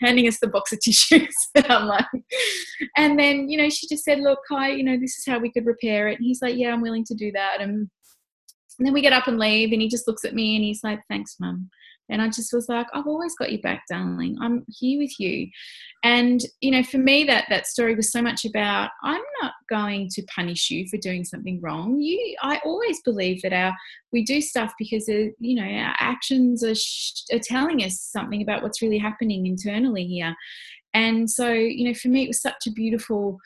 handing 0.00 0.28
us 0.28 0.38
the 0.40 0.46
box 0.46 0.72
of 0.72 0.80
tissues. 0.80 1.34
And 1.54 1.66
i'm 1.66 1.86
like 1.86 2.06
and 2.96 3.18
then 3.18 3.48
you 3.48 3.58
know 3.58 3.68
she 3.68 3.86
just 3.88 4.04
said 4.04 4.20
look 4.20 4.38
kai 4.48 4.68
you 4.68 4.84
know 4.84 4.98
this 4.98 5.16
is 5.18 5.24
how 5.26 5.38
we 5.38 5.50
could 5.50 5.66
repair 5.66 6.08
it. 6.08 6.18
And 6.18 6.24
he's 6.24 6.42
like 6.42 6.51
like, 6.52 6.60
yeah, 6.60 6.72
I'm 6.72 6.82
willing 6.82 7.04
to 7.06 7.14
do 7.14 7.32
that. 7.32 7.60
And, 7.60 7.88
and 8.78 8.86
then 8.86 8.92
we 8.92 9.00
get 9.00 9.12
up 9.12 9.28
and 9.28 9.38
leave, 9.38 9.72
and 9.72 9.82
he 9.82 9.88
just 9.88 10.06
looks 10.06 10.24
at 10.24 10.34
me 10.34 10.56
and 10.56 10.64
he's 10.64 10.84
like, 10.84 11.00
thanks, 11.08 11.36
mum. 11.40 11.70
And 12.08 12.20
I 12.20 12.28
just 12.28 12.52
was 12.52 12.68
like, 12.68 12.88
I've 12.92 13.06
always 13.06 13.34
got 13.36 13.52
your 13.52 13.60
back, 13.62 13.84
darling. 13.88 14.36
I'm 14.40 14.64
here 14.68 14.98
with 14.98 15.18
you. 15.18 15.48
And, 16.02 16.40
you 16.60 16.70
know, 16.70 16.82
for 16.82 16.98
me, 16.98 17.24
that, 17.24 17.46
that 17.48 17.66
story 17.66 17.94
was 17.94 18.10
so 18.10 18.20
much 18.20 18.44
about 18.44 18.90
I'm 19.02 19.22
not 19.40 19.52
going 19.70 20.08
to 20.14 20.22
punish 20.24 20.68
you 20.68 20.86
for 20.88 20.98
doing 20.98 21.24
something 21.24 21.60
wrong. 21.62 22.00
You, 22.00 22.36
I 22.42 22.60
always 22.64 23.00
believe 23.02 23.40
that 23.42 23.52
our, 23.54 23.72
we 24.12 24.24
do 24.24 24.42
stuff 24.42 24.72
because, 24.78 25.08
uh, 25.08 25.30
you 25.38 25.54
know, 25.54 25.62
our 25.62 25.94
actions 26.00 26.62
are, 26.64 26.74
sh- 26.74 27.22
are 27.32 27.38
telling 27.38 27.82
us 27.82 28.00
something 28.00 28.42
about 28.42 28.62
what's 28.62 28.82
really 28.82 28.98
happening 28.98 29.46
internally 29.46 30.04
here. 30.04 30.34
And 30.92 31.30
so, 31.30 31.50
you 31.50 31.88
know, 31.88 31.94
for 31.94 32.08
me, 32.08 32.24
it 32.24 32.28
was 32.28 32.42
such 32.42 32.66
a 32.66 32.72
beautiful, 32.72 33.38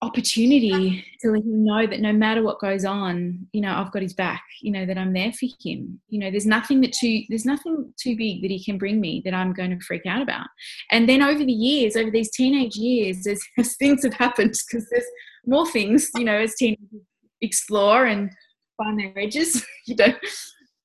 opportunity 0.00 1.04
to 1.20 1.32
let 1.32 1.42
him 1.42 1.64
know 1.64 1.84
that 1.84 2.00
no 2.00 2.12
matter 2.12 2.40
what 2.40 2.60
goes 2.60 2.84
on 2.84 3.44
you 3.52 3.60
know 3.60 3.72
i've 3.72 3.90
got 3.90 4.00
his 4.00 4.14
back 4.14 4.44
you 4.62 4.70
know 4.70 4.86
that 4.86 4.96
i'm 4.96 5.12
there 5.12 5.32
for 5.32 5.46
him. 5.60 6.00
You 6.08 6.20
know 6.20 6.30
there's 6.30 6.46
nothing 6.46 6.80
that 6.82 6.92
too 6.92 7.22
there's 7.28 7.44
nothing 7.44 7.92
too 8.00 8.16
big 8.16 8.42
that 8.42 8.50
he 8.50 8.62
can 8.62 8.78
bring 8.78 9.00
me 9.00 9.22
that 9.24 9.34
i'm 9.34 9.52
going 9.52 9.70
to 9.76 9.84
freak 9.84 10.06
out 10.06 10.22
about. 10.22 10.46
And 10.92 11.08
then 11.08 11.20
over 11.20 11.44
the 11.44 11.52
years 11.52 11.96
over 11.96 12.10
these 12.10 12.30
teenage 12.30 12.76
years 12.76 13.26
as, 13.26 13.40
as 13.58 13.76
things 13.76 14.04
have 14.04 14.14
happened 14.14 14.54
because 14.70 14.86
there's 14.90 15.04
more 15.46 15.68
things 15.68 16.08
you 16.14 16.24
know 16.24 16.38
as 16.38 16.54
teenagers 16.54 17.02
explore 17.40 18.06
and 18.06 18.30
find 18.76 19.00
their 19.00 19.12
edges 19.18 19.66
you 19.86 19.96
know 19.96 20.14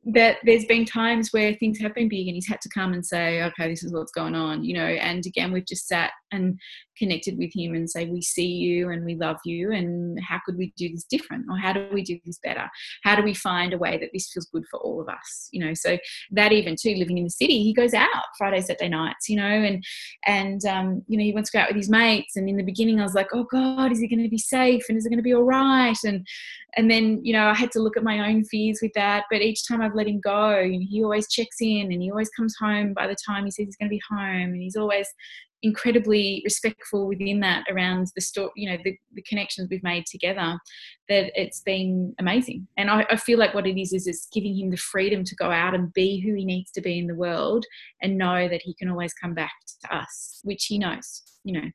that 0.06 0.38
there's 0.44 0.66
been 0.66 0.86
times 0.86 1.30
where 1.32 1.54
things 1.56 1.80
have 1.80 1.94
been 1.94 2.10
big 2.10 2.28
and 2.28 2.36
he's 2.36 2.48
had 2.48 2.60
to 2.62 2.70
come 2.74 2.94
and 2.94 3.06
say 3.06 3.44
okay 3.44 3.70
this 3.70 3.84
is 3.84 3.94
what's 3.94 4.12
going 4.12 4.36
on 4.36 4.64
you 4.64 4.74
know 4.74 4.86
and 4.86 5.26
again 5.26 5.52
we've 5.52 5.68
just 5.68 5.88
sat 5.88 6.12
and 6.34 6.60
connected 6.98 7.38
with 7.38 7.52
him 7.56 7.74
and 7.74 7.90
say 7.90 8.06
we 8.06 8.22
see 8.22 8.48
you 8.48 8.90
and 8.90 9.06
we 9.06 9.16
love 9.16 9.38
you 9.46 9.72
and 9.72 10.20
how 10.22 10.40
could 10.46 10.58
we 10.58 10.74
do 10.78 10.90
this 10.90 11.06
different? 11.06 11.46
Or 11.50 11.58
how 11.58 11.74
do 11.74 11.88
we 11.94 12.04
do 12.04 12.20
this 12.26 12.40
better? 12.44 12.70
How 13.04 13.16
do 13.16 13.24
we 13.24 13.34
find 13.34 13.74
a 13.74 13.78
way 13.78 13.98
that 13.98 14.10
this 14.14 14.32
feels 14.32 14.48
good 14.48 14.66
for 14.70 14.80
all 14.80 15.02
of 15.02 15.10
us? 15.10 15.50
You 15.52 15.66
know 15.66 15.74
so 15.74 15.98
that 16.32 16.52
even 16.52 16.76
too 16.76 16.96
living 16.96 17.18
in 17.18 17.24
the 17.26 17.30
city 17.30 17.64
he 17.64 17.74
goes 17.74 17.94
out 17.94 18.08
friday 18.38 18.62
saturday 18.62 18.90
nights 18.90 19.30
you 19.30 19.36
know 19.36 19.44
and 19.44 19.84
and 20.26 20.66
um, 20.66 21.04
you 21.08 21.18
know 21.18 21.24
he 21.24 21.34
wants 21.34 21.52
to 21.52 21.58
go 21.58 21.62
out 21.62 21.70
with 21.70 21.78
his 21.78 21.90
mates. 21.90 22.36
And 22.36 22.50
in 22.50 22.58
the 22.58 22.64
beginning 22.64 23.00
i 23.00 23.04
was 23.04 23.14
like 23.14 23.30
oh 23.34 23.46
god 23.52 23.92
is 23.92 24.00
he 24.00 24.08
going 24.08 24.24
to 24.24 24.30
be 24.30 24.38
safe? 24.38 24.84
And 24.90 24.98
is 24.98 25.06
it 25.06 25.10
going 25.10 25.18
to 25.18 25.24
be 25.24 25.34
all 25.34 25.44
right? 25.44 25.98
And 26.06 26.26
and 26.76 26.90
then 26.90 27.20
you 27.24 27.34
know 27.34 27.48
i 27.48 27.54
had 27.54 27.72
to 27.72 27.80
look 27.80 27.98
at 27.98 28.04
my 28.04 28.30
own 28.30 28.44
fears 28.46 28.80
with 28.82 28.92
that. 28.96 29.26
But 29.30 29.42
each 29.42 29.68
time 29.68 29.82
i've 29.82 29.96
let 29.96 30.08
him 30.08 30.20
go 30.22 30.64
he 30.64 31.04
always 31.04 31.28
checks 31.28 31.58
in 31.62 31.92
and 31.92 32.02
he 32.02 32.12
always 32.12 32.30
comes 32.30 32.56
home 32.60 32.94
by 32.94 33.08
the 33.08 33.16
time 33.26 33.46
he 33.46 33.52
says 33.52 33.66
he's 33.66 33.76
going 33.76 33.90
to 33.90 33.96
be 33.96 34.02
home. 34.10 34.54
And 34.54 34.62
he's 34.62 34.76
always 34.76 35.08
incredibly 35.64 36.42
respectful 36.44 37.08
within 37.08 37.40
that 37.40 37.64
around 37.72 38.08
the 38.16 38.22
story, 38.22 38.52
you 38.56 38.70
know, 38.70 38.78
the, 38.84 38.96
the 39.14 39.22
connections 39.24 39.70
we've 39.72 39.82
made 39.82 40.06
together, 40.06 40.60
that 41.10 41.32
it's 41.36 41.62
been 41.62 42.14
amazing. 42.20 42.68
And 42.78 42.90
I, 42.90 43.06
I, 43.10 43.16
feel 43.16 43.40
like 43.40 43.54
what 43.54 43.66
it 43.66 43.80
is 43.80 43.94
is 43.94 44.06
it's 44.06 44.28
giving 44.32 44.58
him 44.58 44.70
the 44.70 44.78
freedom 44.78 45.24
to 45.24 45.36
go 45.36 45.50
out 45.50 45.74
and 45.74 45.94
be 45.94 46.20
who 46.20 46.34
he 46.36 46.46
needs 46.46 46.72
to 46.72 46.82
be 46.82 47.00
in 47.00 47.08
the 47.08 47.16
world 47.16 47.66
and 48.02 48.18
know 48.18 48.48
that 48.50 48.62
he 48.62 48.76
can 48.76 48.90
always 48.90 49.14
come 49.14 49.34
back 49.34 49.54
to 49.84 49.96
us, 49.96 50.42
which 50.44 50.66
he 50.66 50.78
knows, 50.78 51.24
you 51.44 51.54
know. 51.54 51.70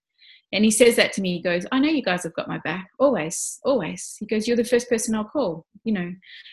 And 0.53 0.65
he 0.65 0.71
says 0.71 0.97
that 0.97 1.13
to 1.15 1.21
me. 1.21 1.37
He 1.37 1.43
goes, 1.43 1.67
I 1.73 1.79
know 1.79 1.91
you 1.91 2.03
guys 2.03 2.23
have 2.23 2.35
got 2.35 2.49
my 2.49 2.59
back, 2.65 2.89
always, 2.99 3.59
always. 3.65 4.17
He 4.19 4.25
goes, 4.25 4.49
You're 4.49 4.57
the 4.57 4.65
first 4.65 4.89
person 4.89 5.15
I'll 5.15 5.25
call, 5.25 5.67
you 5.85 5.93
know. 5.93 6.11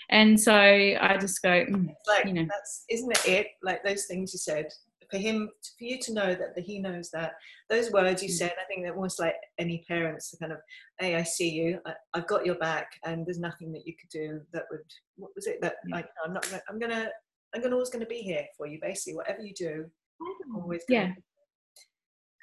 And 0.10 0.38
so 0.40 0.54
I 0.54 1.18
just 1.20 1.42
go, 1.42 1.66
mm, 1.66 1.88
like, 2.06 2.26
you 2.26 2.34
know. 2.34 2.46
That's, 2.50 2.84
isn't 2.90 3.12
it 3.12 3.26
it? 3.26 3.48
Like 3.64 3.84
those 3.86 4.06
things 4.06 4.34
you 4.34 4.40
said, 4.40 4.68
for 5.12 5.18
him 5.18 5.50
for 5.78 5.84
you 5.84 6.00
to 6.00 6.14
know 6.14 6.36
that 6.36 6.58
he 6.58 6.80
knows 6.80 7.10
that 7.12 7.34
those 7.70 7.92
words 7.92 8.22
you 8.24 8.30
mm. 8.30 8.34
said 8.34 8.54
i 8.62 8.66
think 8.66 8.86
that 8.86 8.96
almost 8.96 9.20
like 9.20 9.36
any 9.58 9.84
parents 9.88 10.36
kind 10.40 10.52
of 10.52 10.60
hey 11.00 11.16
i 11.16 11.24
see 11.24 11.50
you. 11.50 11.80
I, 11.86 11.94
have 12.16 12.28
got 12.28 12.46
your 12.46 12.56
back 12.56 12.88
and 13.06 13.26
there's 13.26 13.40
nothing 13.40 13.72
that 13.74 13.86
you 13.86 13.94
could 14.00 14.10
do 14.10 14.42
that 14.54 14.64
would 14.72 14.82
what 15.18 15.32
was 15.36 15.48
it 15.48 15.62
that 15.62 15.76
like 15.90 16.08
i'm 16.26 16.34
not 16.34 16.50
gonna, 16.50 16.62
i'm 16.70 16.80
gonna 16.80 17.10
i'm 17.54 17.62
gonna 17.62 17.76
always 17.76 17.90
gonna 17.90 18.06
be 18.06 18.22
here 18.22 18.46
for 18.58 18.68
you 18.68 18.80
basically 18.82 19.16
whatever 19.16 19.42
you 19.42 19.54
do 19.54 19.86
I'm 20.22 20.56
always 20.56 20.84
yeah 20.88 21.12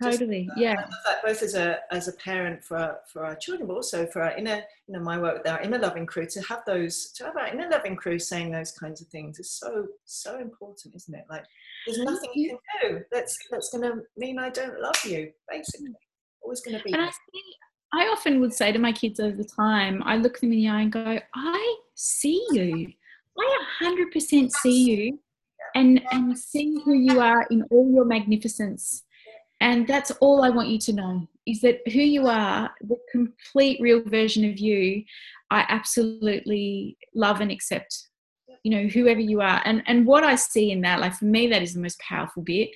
totally 0.02 0.44
Just, 0.44 0.58
uh, 0.58 0.60
yeah 0.60 0.86
both 1.24 1.42
as 1.42 1.54
a 1.54 1.78
as 1.90 2.08
a 2.08 2.12
parent 2.14 2.64
for 2.64 2.76
our, 2.76 2.98
for 3.12 3.24
our 3.24 3.36
children 3.36 3.66
but 3.66 3.74
also 3.74 4.06
for 4.06 4.22
our 4.22 4.36
inner 4.36 4.62
you 4.86 4.94
know 4.94 5.00
my 5.00 5.18
work 5.18 5.38
with 5.38 5.48
our 5.48 5.60
inner 5.62 5.78
loving 5.78 6.06
crew 6.06 6.26
to 6.26 6.40
have 6.42 6.62
those 6.66 7.12
to 7.16 7.24
have 7.24 7.36
our 7.36 7.48
inner 7.48 7.68
loving 7.70 7.96
crew 7.96 8.18
saying 8.18 8.50
those 8.50 8.72
kinds 8.72 9.00
of 9.00 9.08
things 9.08 9.38
is 9.38 9.50
so 9.50 9.86
so 10.04 10.38
important 10.38 10.94
isn't 10.94 11.14
it 11.14 11.24
like 11.30 11.44
there's 11.86 11.98
nothing 11.98 12.30
you 12.34 12.58
can 12.80 12.90
do 12.90 13.04
that's 13.10 13.36
that's 13.50 13.70
going 13.70 13.82
to 13.82 14.02
mean 14.16 14.38
I 14.38 14.50
don't 14.50 14.80
love 14.80 14.98
you. 15.04 15.30
Basically, 15.48 15.92
always 16.42 16.60
going 16.60 16.78
to 16.78 16.84
be. 16.84 16.92
And 16.92 17.02
I, 17.02 17.06
think, 17.06 17.44
I 17.92 18.04
often 18.06 18.40
would 18.40 18.52
say 18.52 18.72
to 18.72 18.78
my 18.78 18.92
kids 18.92 19.20
over 19.20 19.36
the 19.36 19.48
time, 19.56 20.02
I 20.04 20.16
look 20.16 20.40
them 20.40 20.52
in 20.52 20.58
the 20.58 20.68
eye 20.68 20.82
and 20.82 20.92
go, 20.92 21.18
"I 21.34 21.76
see 21.94 22.44
you. 22.52 22.92
I 23.38 23.64
100% 23.82 24.50
see 24.50 24.84
you, 24.84 25.18
and 25.74 26.02
and 26.12 26.38
see 26.38 26.80
who 26.84 26.94
you 26.94 27.20
are 27.20 27.46
in 27.50 27.62
all 27.70 27.90
your 27.92 28.04
magnificence." 28.04 29.04
And 29.62 29.86
that's 29.86 30.10
all 30.20 30.42
I 30.42 30.50
want 30.50 30.68
you 30.68 30.78
to 30.80 30.92
know 30.92 31.28
is 31.46 31.60
that 31.60 31.78
who 31.86 32.00
you 32.00 32.26
are, 32.26 32.68
the 32.80 32.96
complete 33.12 33.80
real 33.80 34.02
version 34.02 34.44
of 34.44 34.58
you, 34.58 35.04
I 35.52 35.64
absolutely 35.68 36.98
love 37.14 37.40
and 37.40 37.50
accept 37.50 38.08
you 38.64 38.70
know 38.70 38.86
whoever 38.88 39.20
you 39.20 39.40
are. 39.40 39.60
And 39.64 39.82
and 39.86 40.06
what 40.06 40.22
i 40.24 40.36
see 40.36 40.70
in 40.70 40.82
that 40.82 41.00
like 41.00 41.14
for 41.14 41.24
me 41.24 41.48
that 41.48 41.62
is 41.62 41.74
the 41.74 41.80
most 41.80 41.98
powerful 42.00 42.42
bit 42.42 42.70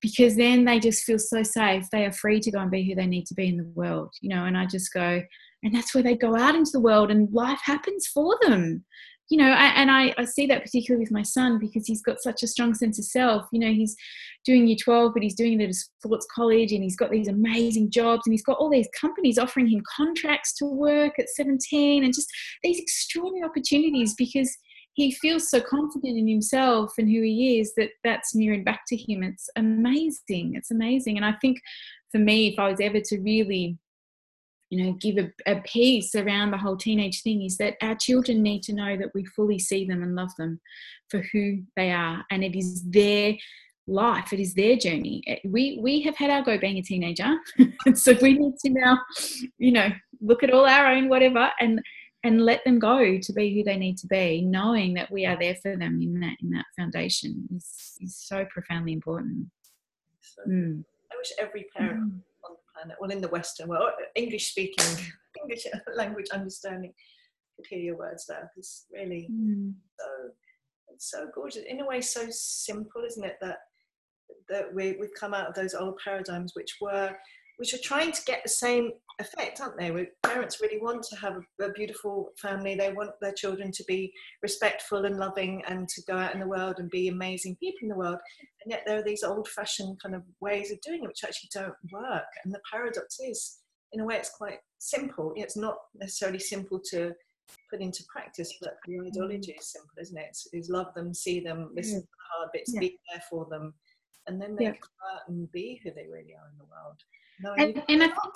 because 0.00 0.34
then 0.36 0.64
they 0.64 0.80
just 0.80 1.04
feel 1.04 1.18
so 1.18 1.42
safe. 1.42 1.84
They 1.90 2.04
are 2.04 2.12
free 2.12 2.40
to 2.40 2.50
go 2.50 2.58
and 2.58 2.70
be 2.70 2.82
who 2.82 2.94
they 2.94 3.06
need 3.06 3.26
to 3.26 3.34
be 3.34 3.48
in 3.48 3.56
the 3.56 3.72
world 3.74 4.12
you 4.20 4.28
know 4.28 4.44
and 4.44 4.58
i 4.58 4.66
just 4.66 4.92
go 4.92 5.22
and 5.62 5.74
that's 5.74 5.94
where 5.94 6.02
they 6.02 6.16
go 6.16 6.36
out 6.36 6.56
into 6.56 6.72
the 6.72 6.80
world 6.80 7.10
and 7.12 7.32
life 7.32 7.60
happens 7.62 8.08
for 8.08 8.36
them 8.42 8.84
you 9.30 9.38
know 9.38 9.50
I, 9.50 9.66
and 9.68 9.90
I, 9.90 10.12
I 10.18 10.24
see 10.24 10.46
that 10.46 10.62
particularly 10.62 11.02
with 11.02 11.12
my 11.12 11.22
son 11.22 11.58
because 11.58 11.86
he's 11.86 12.02
got 12.02 12.20
such 12.20 12.42
a 12.42 12.46
strong 12.46 12.74
sense 12.74 12.98
of 12.98 13.04
self 13.04 13.46
you 13.52 13.60
know 13.60 13.72
he's 13.72 13.96
doing 14.44 14.66
year 14.66 14.76
12 14.82 15.14
but 15.14 15.22
he's 15.22 15.34
doing 15.34 15.60
it 15.60 15.64
at 15.64 15.70
a 15.70 15.74
sports 15.74 16.26
college 16.34 16.72
and 16.72 16.82
he's 16.82 16.96
got 16.96 17.10
these 17.10 17.28
amazing 17.28 17.90
jobs 17.90 18.22
and 18.26 18.34
he's 18.34 18.44
got 18.44 18.58
all 18.58 18.70
these 18.70 18.88
companies 19.00 19.38
offering 19.38 19.68
him 19.68 19.82
contracts 19.96 20.52
to 20.54 20.66
work 20.66 21.18
at 21.18 21.28
17 21.28 22.04
and 22.04 22.14
just 22.14 22.28
these 22.62 22.80
extraordinary 22.80 23.48
opportunities 23.48 24.14
because 24.14 24.54
he 24.94 25.12
feels 25.12 25.48
so 25.48 25.60
confident 25.60 26.18
in 26.18 26.28
himself 26.28 26.92
and 26.98 27.08
who 27.08 27.22
he 27.22 27.60
is 27.60 27.72
that 27.76 27.90
that's 28.04 28.34
mirrored 28.34 28.64
back 28.64 28.80
to 28.88 28.96
him. 28.96 29.22
It's 29.22 29.48
amazing. 29.56 30.54
It's 30.56 30.70
amazing. 30.70 31.16
And 31.16 31.24
I 31.24 31.32
think 31.40 31.58
for 32.10 32.18
me, 32.18 32.48
if 32.48 32.58
I 32.58 32.68
was 32.68 32.80
ever 32.80 33.00
to 33.00 33.20
really 33.20 33.78
you 34.70 34.84
know 34.84 34.92
give 34.94 35.18
a, 35.18 35.30
a 35.46 35.60
piece 35.62 36.14
around 36.14 36.52
the 36.52 36.58
whole 36.58 36.76
teenage 36.76 37.22
thing 37.22 37.42
is 37.42 37.56
that 37.58 37.76
our 37.82 37.94
children 37.96 38.42
need 38.42 38.62
to 38.62 38.72
know 38.72 38.96
that 38.96 39.10
we 39.14 39.24
fully 39.24 39.58
see 39.58 39.84
them 39.84 40.02
and 40.02 40.14
love 40.14 40.30
them 40.38 40.60
for 41.08 41.22
who 41.32 41.62
they 41.76 41.90
are 41.90 42.24
and 42.30 42.42
it 42.42 42.56
is 42.56 42.82
their 42.84 43.34
life 43.86 44.32
it 44.32 44.40
is 44.40 44.54
their 44.54 44.76
journey 44.76 45.22
eh, 45.26 45.38
we 45.44 45.78
we 45.82 46.00
have 46.00 46.16
had 46.16 46.30
our 46.30 46.42
go 46.42 46.56
being 46.56 46.78
a 46.78 46.82
teenager 46.82 47.36
so 47.94 48.14
we 48.22 48.34
need 48.34 48.56
to 48.64 48.70
now 48.70 48.98
you 49.58 49.72
know 49.72 49.88
look 50.20 50.42
at 50.42 50.52
all 50.52 50.64
our 50.64 50.86
own 50.92 51.08
whatever 51.08 51.50
and 51.60 51.82
and 52.22 52.42
let 52.42 52.62
them 52.64 52.78
go 52.78 53.18
to 53.18 53.32
be 53.32 53.54
who 53.54 53.64
they 53.64 53.76
need 53.76 53.96
to 53.96 54.06
be 54.06 54.42
knowing 54.42 54.94
that 54.94 55.10
we 55.10 55.26
are 55.26 55.38
there 55.40 55.56
for 55.56 55.76
them 55.76 56.00
in 56.00 56.20
that 56.20 56.36
in 56.40 56.50
that 56.50 56.66
foundation 56.78 57.48
is, 57.56 57.96
is 58.00 58.16
so 58.16 58.44
profoundly 58.50 58.92
important 58.92 59.46
so, 60.20 60.42
mm. 60.48 60.84
i 61.10 61.16
wish 61.16 61.32
every 61.40 61.66
parent 61.74 62.12
mm. 62.12 62.20
Well 63.00 63.10
in 63.10 63.20
the 63.20 63.28
western 63.28 63.68
world 63.68 63.90
english 64.14 64.50
speaking 64.50 64.84
english 65.42 65.66
language 65.96 66.26
understanding 66.32 66.92
could 67.56 67.66
hear 67.66 67.78
your 67.78 67.96
words 67.96 68.26
there 68.26 68.50
because 68.54 68.86
really 68.92 69.28
mm. 69.30 69.72
so 69.98 70.06
it's 70.92 71.10
so 71.10 71.26
gorgeous 71.34 71.64
in 71.68 71.80
a 71.80 71.86
way 71.86 72.00
so 72.00 72.26
simple 72.30 73.02
isn't 73.04 73.24
it 73.24 73.36
that 73.40 73.58
that 74.48 74.72
we, 74.74 74.96
we've 74.98 75.14
come 75.18 75.32
out 75.32 75.48
of 75.48 75.54
those 75.54 75.74
old 75.74 75.98
paradigms 76.02 76.52
which 76.54 76.76
were 76.80 77.14
which 77.60 77.74
are 77.74 77.78
trying 77.84 78.10
to 78.10 78.24
get 78.24 78.42
the 78.42 78.48
same 78.48 78.90
effect, 79.18 79.60
aren't 79.60 79.78
they? 79.78 79.90
Where 79.90 80.06
parents 80.22 80.62
really 80.62 80.80
want 80.80 81.02
to 81.02 81.16
have 81.16 81.34
a, 81.36 81.64
a, 81.64 81.72
beautiful 81.72 82.30
family. 82.38 82.74
They 82.74 82.90
want 82.90 83.10
their 83.20 83.34
children 83.34 83.70
to 83.72 83.84
be 83.86 84.14
respectful 84.42 85.04
and 85.04 85.18
loving 85.18 85.62
and 85.68 85.86
to 85.90 86.02
go 86.08 86.16
out 86.16 86.32
in 86.32 86.40
the 86.40 86.48
world 86.48 86.76
and 86.78 86.88
be 86.88 87.08
amazing 87.08 87.56
people 87.56 87.80
in 87.82 87.90
the 87.90 87.98
world. 87.98 88.16
And 88.64 88.70
yet 88.70 88.84
there 88.86 88.98
are 88.98 89.04
these 89.04 89.22
old 89.22 89.46
fashioned 89.46 90.00
kind 90.02 90.14
of 90.14 90.22
ways 90.40 90.72
of 90.72 90.80
doing 90.80 91.04
it 91.04 91.08
which 91.08 91.22
actually 91.22 91.50
don't 91.52 91.74
work. 91.92 92.24
And 92.46 92.54
the 92.54 92.62
paradox 92.72 93.20
is, 93.20 93.58
in 93.92 94.00
a 94.00 94.06
way, 94.06 94.16
it's 94.16 94.34
quite 94.34 94.60
simple. 94.78 95.34
It's 95.36 95.58
not 95.58 95.76
necessarily 95.94 96.38
simple 96.38 96.80
to 96.92 97.12
put 97.70 97.82
into 97.82 98.02
practice, 98.10 98.54
but 98.58 98.78
the 98.86 98.94
mm. 98.94 99.06
ideology 99.08 99.52
is 99.52 99.70
simple, 99.70 99.92
isn't 100.00 100.16
it? 100.16 100.28
It's, 100.30 100.48
it's 100.54 100.70
love 100.70 100.94
them, 100.94 101.12
see 101.12 101.40
them, 101.40 101.68
listen 101.76 101.96
yeah. 101.96 102.00
to 102.00 102.06
the 102.06 102.38
hard 102.38 102.48
bits, 102.54 102.72
yeah. 102.72 102.80
be 102.80 102.98
there 103.12 103.22
for 103.28 103.46
them 103.50 103.74
and 104.26 104.40
then 104.40 104.54
they 104.56 104.64
yeah. 104.64 104.72
come 104.72 105.14
out 105.14 105.28
and 105.28 105.50
be 105.52 105.80
who 105.82 105.90
they 105.90 106.06
really 106.06 106.34
are 106.34 106.48
in 106.50 106.58
the 106.58 106.64
world. 106.64 107.02
No, 107.42 107.54
and, 107.54 107.82
and 107.88 108.02
I 108.02 108.08
think 108.08 108.34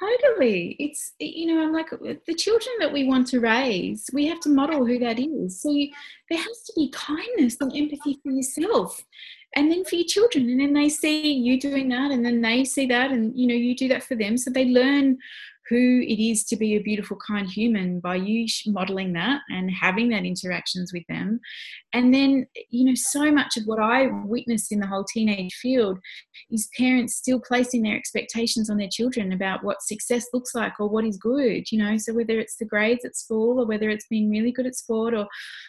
totally, 0.00 0.76
it's 0.78 1.12
you 1.18 1.46
know, 1.46 1.62
I'm 1.62 1.72
like 1.72 1.92
uh, 1.92 2.14
the 2.26 2.34
children 2.34 2.74
that 2.80 2.92
we 2.92 3.04
want 3.04 3.26
to 3.28 3.40
raise, 3.40 4.08
we 4.12 4.26
have 4.26 4.40
to 4.40 4.48
model 4.48 4.84
who 4.84 4.98
that 4.98 5.18
is. 5.18 5.62
So 5.62 5.70
you, 5.70 5.90
there 6.28 6.38
has 6.38 6.62
to 6.66 6.72
be 6.76 6.90
kindness 6.90 7.56
and 7.60 7.74
empathy 7.74 8.18
for 8.22 8.30
yourself, 8.30 9.02
and 9.56 9.70
then 9.70 9.84
for 9.84 9.96
your 9.96 10.06
children, 10.06 10.50
and 10.50 10.60
then 10.60 10.72
they 10.74 10.88
see 10.88 11.32
you 11.32 11.58
doing 11.58 11.88
that, 11.88 12.10
and 12.10 12.24
then 12.24 12.40
they 12.40 12.64
see 12.64 12.86
that, 12.86 13.10
and 13.10 13.36
you 13.36 13.46
know, 13.46 13.54
you 13.54 13.74
do 13.74 13.88
that 13.88 14.02
for 14.02 14.14
them, 14.14 14.36
so 14.36 14.50
they 14.50 14.66
learn 14.66 15.18
who 15.68 16.00
it 16.00 16.22
is 16.22 16.44
to 16.44 16.56
be 16.56 16.76
a 16.76 16.80
beautiful, 16.80 17.18
kind 17.26 17.48
human 17.48 18.00
by 18.00 18.16
you 18.16 18.46
modeling 18.66 19.12
that 19.12 19.40
and 19.50 19.70
having 19.70 20.08
that 20.08 20.24
interactions 20.24 20.92
with 20.92 21.04
them. 21.08 21.40
And 21.92 22.12
then, 22.14 22.46
you 22.70 22.84
know, 22.84 22.94
so 22.94 23.30
much 23.30 23.56
of 23.56 23.64
what 23.64 23.78
I 23.78 24.06
witnessed 24.24 24.72
in 24.72 24.80
the 24.80 24.86
whole 24.86 25.04
teenage 25.04 25.54
field 25.54 25.98
is 26.50 26.68
parents 26.76 27.16
still 27.16 27.40
placing 27.40 27.82
their 27.82 27.96
expectations 27.96 28.70
on 28.70 28.76
their 28.78 28.88
children 28.90 29.32
about 29.32 29.64
what 29.64 29.82
success 29.82 30.26
looks 30.32 30.54
like 30.54 30.74
or 30.80 30.88
what 30.88 31.04
is 31.04 31.16
good, 31.16 31.70
you 31.70 31.78
know. 31.78 31.96
So 31.98 32.14
whether 32.14 32.38
it's 32.38 32.56
the 32.56 32.64
grades 32.64 33.04
at 33.04 33.16
school 33.16 33.60
or 33.60 33.66
whether 33.66 33.90
it's 33.90 34.06
being 34.08 34.30
really 34.30 34.52
good 34.52 34.66
at 34.66 34.74
sport 34.74 35.14
or 35.14 35.26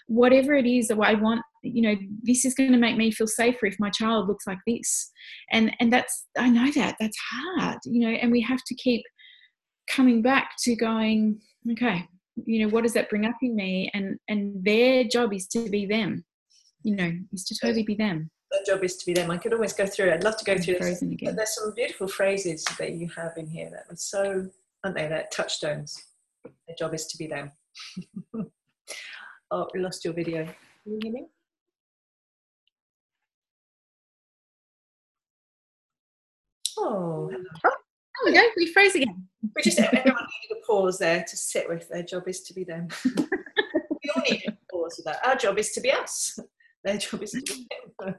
whatever 0.07 0.53
it 0.53 0.65
is 0.65 0.87
that 0.87 0.99
I 0.99 1.15
want 1.15 1.41
you 1.61 1.81
know 1.81 1.95
this 2.23 2.45
is 2.45 2.53
going 2.53 2.71
to 2.71 2.77
make 2.77 2.95
me 2.95 3.11
feel 3.11 3.27
safer 3.27 3.65
if 3.65 3.79
my 3.79 3.89
child 3.89 4.27
looks 4.27 4.47
like 4.47 4.59
this 4.65 5.11
and 5.51 5.75
and 5.79 5.91
that's 5.91 6.25
i 6.37 6.49
know 6.49 6.71
that 6.71 6.95
that's 6.99 7.17
hard 7.31 7.77
you 7.85 7.99
know 7.99 8.15
and 8.15 8.31
we 8.31 8.39
have 8.39 8.59
to 8.65 8.75
keep 8.75 9.03
coming 9.89 10.21
back 10.21 10.51
to 10.59 10.75
going, 10.75 11.41
okay, 11.71 12.07
you 12.45 12.63
know, 12.63 12.71
what 12.71 12.83
does 12.83 12.93
that 12.93 13.09
bring 13.09 13.25
up 13.25 13.35
in 13.41 13.55
me? 13.55 13.91
And 13.93 14.17
and 14.27 14.63
their 14.63 15.03
job 15.03 15.33
is 15.33 15.47
to 15.47 15.69
be 15.69 15.85
them, 15.85 16.23
you 16.83 16.95
know, 16.95 17.11
is 17.33 17.43
to 17.45 17.57
totally 17.59 17.83
be 17.83 17.95
them. 17.95 18.29
Their 18.51 18.75
job 18.75 18.83
is 18.83 18.97
to 18.97 19.05
be 19.05 19.13
them. 19.13 19.29
I 19.29 19.37
could 19.37 19.53
always 19.53 19.73
go 19.73 19.85
through 19.85 20.09
it. 20.09 20.13
I'd 20.13 20.23
love 20.23 20.37
to 20.37 20.45
go 20.45 20.57
through 20.57 20.79
this. 20.79 21.01
Again. 21.01 21.17
But 21.23 21.35
there's 21.35 21.55
some 21.55 21.73
beautiful 21.75 22.07
phrases 22.07 22.63
that 22.77 22.93
you 22.93 23.09
have 23.15 23.33
in 23.37 23.47
here 23.47 23.69
that 23.69 23.91
are 23.91 23.95
so, 23.95 24.49
aren't 24.83 24.97
they? 24.97 25.07
That 25.07 25.31
touchstones. 25.31 26.01
Their 26.43 26.75
job 26.77 26.93
is 26.93 27.05
to 27.07 27.17
be 27.17 27.27
them. 27.27 27.51
oh, 29.51 29.67
we 29.73 29.81
lost 29.81 30.03
your 30.05 30.13
video. 30.13 30.45
Can 30.45 30.93
you 30.93 30.99
hear 31.03 31.11
me? 31.11 31.27
Oh, 36.79 37.29
hello. 37.29 37.43
Oh, 37.65 38.25
we 38.25 38.33
go. 38.33 38.41
We 38.55 38.65
froze 38.67 38.95
again. 38.95 39.28
We 39.55 39.61
just 39.61 39.79
everyone 39.79 40.05
needed 40.05 40.61
a 40.61 40.65
pause 40.65 40.99
there 40.99 41.23
to 41.23 41.37
sit 41.37 41.67
with. 41.69 41.87
Their 41.89 42.03
job 42.03 42.27
is 42.27 42.41
to 42.43 42.53
be 42.53 42.63
them. 42.63 42.87
we 43.05 44.11
all 44.15 44.21
need 44.29 44.43
a 44.47 44.57
pause 44.71 44.95
with 44.97 45.05
that. 45.05 45.25
Our 45.25 45.35
job 45.35 45.57
is 45.57 45.71
to 45.71 45.81
be 45.81 45.91
us. 45.91 46.37
Their 46.83 46.97
job 46.97 47.23
is 47.23 47.31
to 47.31 47.41
be 47.41 47.67
them. 47.99 48.15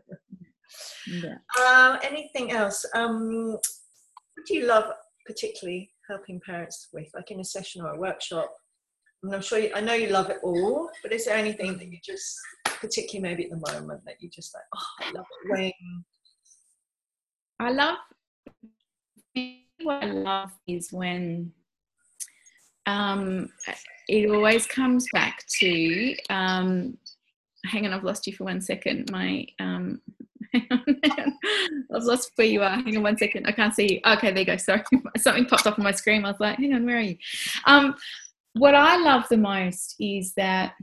yeah. 1.06 1.34
Uh, 1.58 1.98
anything 2.02 2.52
else? 2.52 2.84
Um, 2.94 3.52
what 3.52 4.46
do 4.46 4.54
you 4.54 4.66
love 4.66 4.92
particularly 5.26 5.90
helping 6.08 6.40
parents 6.44 6.88
with, 6.92 7.08
like 7.14 7.30
in 7.30 7.40
a 7.40 7.44
session 7.44 7.82
or 7.82 7.94
a 7.94 7.98
workshop? 7.98 8.50
And 9.22 9.34
I'm 9.34 9.42
sure 9.42 9.58
you, 9.58 9.70
I 9.74 9.80
know 9.80 9.92
you 9.92 10.08
love 10.08 10.30
it 10.30 10.38
all, 10.42 10.88
but 11.02 11.12
is 11.12 11.26
there 11.26 11.36
anything 11.36 11.76
that 11.76 11.86
you 11.86 11.98
just 12.02 12.38
particularly 12.64 13.28
maybe 13.28 13.44
at 13.44 13.50
the 13.50 13.72
moment 13.72 14.02
that 14.06 14.16
you 14.20 14.30
just 14.30 14.54
like, 14.54 14.64
oh, 14.74 14.86
I 15.00 15.12
love 15.12 15.26
it 15.44 15.50
when 15.50 15.72
I 17.60 17.70
love 17.72 17.98
what 19.82 20.04
I 20.04 20.06
love 20.06 20.50
is 20.66 20.92
when 20.92 21.52
um, 22.86 23.50
it 24.08 24.30
always 24.30 24.66
comes 24.66 25.06
back 25.12 25.44
to. 25.58 26.16
Um, 26.28 26.98
hang 27.64 27.86
on, 27.86 27.92
I've 27.92 28.04
lost 28.04 28.26
you 28.26 28.34
for 28.34 28.44
one 28.44 28.60
second. 28.60 29.10
My 29.10 29.46
um, 29.58 30.00
I've 30.54 32.02
lost 32.02 32.32
where 32.36 32.46
you 32.46 32.62
are. 32.62 32.70
Hang 32.70 32.96
on 32.96 33.02
one 33.02 33.18
second. 33.18 33.46
I 33.46 33.52
can't 33.52 33.74
see 33.74 33.94
you. 33.94 34.00
Okay, 34.12 34.30
there 34.30 34.40
you 34.40 34.46
go. 34.46 34.56
Sorry, 34.56 34.82
something 35.18 35.46
popped 35.46 35.66
up 35.66 35.78
on 35.78 35.84
my 35.84 35.92
screen. 35.92 36.24
I 36.24 36.30
was 36.30 36.40
like, 36.40 36.58
hang 36.58 36.74
on, 36.74 36.86
where 36.86 36.98
are 36.98 37.00
you? 37.00 37.16
Um, 37.66 37.94
what 38.54 38.74
I 38.74 38.96
love 38.96 39.26
the 39.28 39.36
most 39.36 39.96
is 40.00 40.32
that 40.34 40.74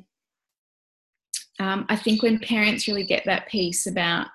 um, 1.60 1.86
I 1.90 1.96
think 1.96 2.24
when 2.24 2.40
parents 2.40 2.88
really 2.88 3.04
get 3.04 3.24
that 3.26 3.48
piece 3.48 3.88
about 3.88 4.28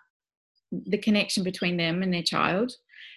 the 0.70 0.98
connection 0.98 1.44
between 1.44 1.76
them 1.76 2.02
and 2.02 2.12
their 2.12 2.22
child, 2.22 2.72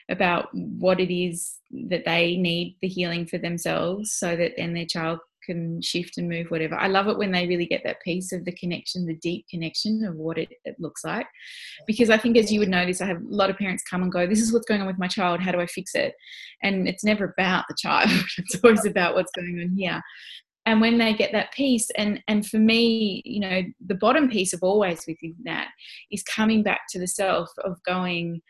about 0.10 0.50
what 0.54 1.00
it 1.00 1.14
is 1.14 1.56
that 1.90 2.06
they 2.06 2.36
need 2.36 2.78
the 2.82 2.88
healing 2.88 3.26
for 3.26 3.38
themselves 3.38 4.14
so 4.14 4.36
that 4.36 4.54
then 4.58 4.74
their 4.74 4.86
child 4.86 5.20
can 5.46 5.82
shift 5.82 6.18
and 6.18 6.28
move 6.28 6.48
whatever. 6.50 6.76
I 6.76 6.88
love 6.88 7.08
it 7.08 7.18
when 7.18 7.32
they 7.32 7.48
really 7.48 7.68
get 7.68 7.82
that 7.84 8.02
piece 8.02 8.32
of 8.32 8.44
the 8.46 8.52
connection 8.54 9.06
the 9.06 9.16
deep 9.16 9.46
connection 9.50 10.04
of 10.04 10.16
what 10.16 10.38
it, 10.38 10.50
it, 10.66 10.76
looks 10.80 11.04
like. 11.04 11.28
Because 11.86 12.10
i 12.10 12.18
think 12.18 12.38
as 12.38 12.52
you 12.52 12.60
would 12.60 12.70
notice 12.70 13.02
i 13.02 13.06
have 13.06 13.22
a 13.22 13.26
lot 13.28 13.50
of 13.50 13.58
parents 13.58 13.84
come 13.84 14.02
and 14.02 14.12
go 14.12 14.26
this 14.26 14.42
is 14.42 14.52
what's 14.52 14.66
going 14.66 14.82
on 14.82 14.88
with 14.88 14.98
my 14.98 15.08
child. 15.08 15.40
How 15.40 15.52
do 15.52 15.62
i 15.62 15.68
fix 15.68 15.96
it? 15.96 16.14
And 16.64 16.88
it's 16.88 17.04
never 17.04 17.34
about 17.38 17.66
the 17.70 17.76
child. 17.78 18.10
It's 18.38 18.60
always 18.64 18.86
about 18.86 19.16
what's 19.16 19.32
going 19.32 19.60
on 19.62 19.76
here. 19.78 20.02
And 20.66 20.82
when 20.82 20.98
they 20.98 21.14
get 21.14 21.32
that 21.32 21.54
piece 21.54 21.90
and 21.92 22.22
and 22.28 22.46
for 22.46 22.58
me 22.58 23.22
you 23.26 23.40
know 23.40 23.62
the 23.86 23.96
bottom 23.96 24.30
piece 24.30 24.54
of 24.54 24.64
always 24.64 25.06
within 25.08 25.36
that 25.44 25.70
is 26.12 26.24
coming 26.24 26.64
back 26.64 26.82
to 26.90 27.00
the 27.00 27.08
self 27.08 27.50
of 27.64 27.78
going 27.84 28.42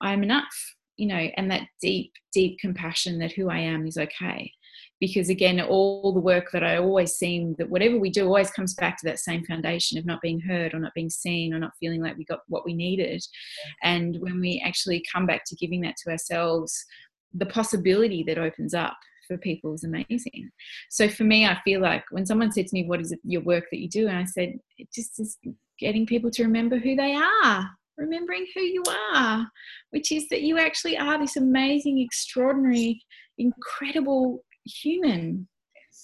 i'm 0.00 0.22
enough 0.22 0.54
you 0.96 1.06
know, 1.06 1.28
and 1.36 1.50
that 1.50 1.66
deep, 1.80 2.12
deep 2.32 2.58
compassion 2.58 3.18
that 3.18 3.32
who 3.32 3.50
I 3.50 3.58
am 3.58 3.86
is 3.86 3.96
okay. 3.96 4.52
Because 5.00 5.28
again, 5.28 5.60
all 5.60 6.12
the 6.12 6.20
work 6.20 6.50
that 6.52 6.62
I 6.62 6.78
always 6.78 7.12
seem 7.12 7.54
that 7.58 7.68
whatever 7.68 7.98
we 7.98 8.10
do 8.10 8.26
always 8.26 8.50
comes 8.50 8.74
back 8.74 8.98
to 8.98 9.06
that 9.06 9.18
same 9.18 9.44
foundation 9.44 9.98
of 9.98 10.06
not 10.06 10.20
being 10.20 10.40
heard 10.40 10.72
or 10.72 10.78
not 10.78 10.94
being 10.94 11.10
seen 11.10 11.52
or 11.52 11.58
not 11.58 11.72
feeling 11.80 12.00
like 12.00 12.16
we 12.16 12.24
got 12.24 12.40
what 12.48 12.64
we 12.64 12.74
needed. 12.74 13.22
And 13.82 14.16
when 14.20 14.40
we 14.40 14.62
actually 14.64 15.04
come 15.12 15.26
back 15.26 15.42
to 15.46 15.56
giving 15.56 15.80
that 15.82 15.96
to 16.04 16.10
ourselves, 16.10 16.84
the 17.32 17.46
possibility 17.46 18.22
that 18.24 18.38
opens 18.38 18.72
up 18.72 18.96
for 19.26 19.36
people 19.38 19.74
is 19.74 19.84
amazing. 19.84 20.50
So 20.90 21.08
for 21.08 21.24
me, 21.24 21.46
I 21.46 21.58
feel 21.64 21.80
like 21.80 22.04
when 22.10 22.26
someone 22.26 22.52
said 22.52 22.66
to 22.68 22.74
me, 22.74 22.84
What 22.84 23.00
is 23.00 23.10
it, 23.12 23.20
your 23.24 23.42
work 23.42 23.64
that 23.70 23.80
you 23.80 23.88
do? 23.88 24.06
And 24.06 24.18
I 24.18 24.24
said, 24.24 24.58
It 24.78 24.88
just 24.94 25.18
is 25.18 25.38
getting 25.78 26.06
people 26.06 26.30
to 26.30 26.44
remember 26.44 26.78
who 26.78 26.94
they 26.94 27.14
are 27.14 27.70
remembering 27.96 28.46
who 28.54 28.60
you 28.62 28.82
are, 29.14 29.46
which 29.90 30.12
is 30.12 30.28
that 30.28 30.42
you 30.42 30.58
actually 30.58 30.96
are 30.96 31.18
this 31.18 31.36
amazing, 31.36 32.00
extraordinary, 32.00 33.02
incredible 33.38 34.44
human. 34.64 35.48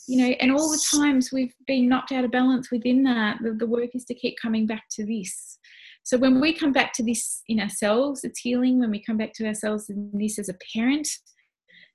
You 0.07 0.19
know, 0.19 0.35
and 0.41 0.51
all 0.51 0.71
the 0.71 0.83
times 0.93 1.31
we've 1.33 1.55
been 1.67 1.89
knocked 1.89 2.13
out 2.13 2.25
of 2.25 2.31
balance 2.31 2.71
within 2.71 3.03
that, 3.05 3.39
the, 3.43 3.53
the 3.53 3.67
work 3.67 3.91
is 3.95 4.05
to 4.07 4.15
keep 4.15 4.37
coming 4.41 4.67
back 4.67 4.85
to 4.93 5.07
this. 5.07 5.59
So 6.03 6.17
when 6.19 6.41
we 6.41 6.53
come 6.53 6.73
back 6.73 6.93
to 6.95 7.05
this 7.05 7.43
in 7.49 7.61
ourselves, 7.61 8.25
it's 8.25 8.41
healing. 8.41 8.81
When 8.81 8.91
we 8.91 9.03
come 9.05 9.17
back 9.17 9.33
to 9.35 9.47
ourselves 9.47 9.89
in 9.91 10.11
this 10.15 10.39
as 10.39 10.49
a 10.49 10.57
parent, 10.75 11.07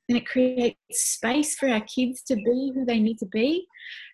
then 0.07 0.17
it 0.17 0.27
creates 0.27 0.77
space 0.91 1.55
for 1.55 1.67
our 1.67 1.81
kids 1.81 2.21
to 2.23 2.35
be 2.35 2.71
who 2.73 2.85
they 2.85 2.99
need 2.99 3.17
to 3.19 3.25
be. 3.25 3.65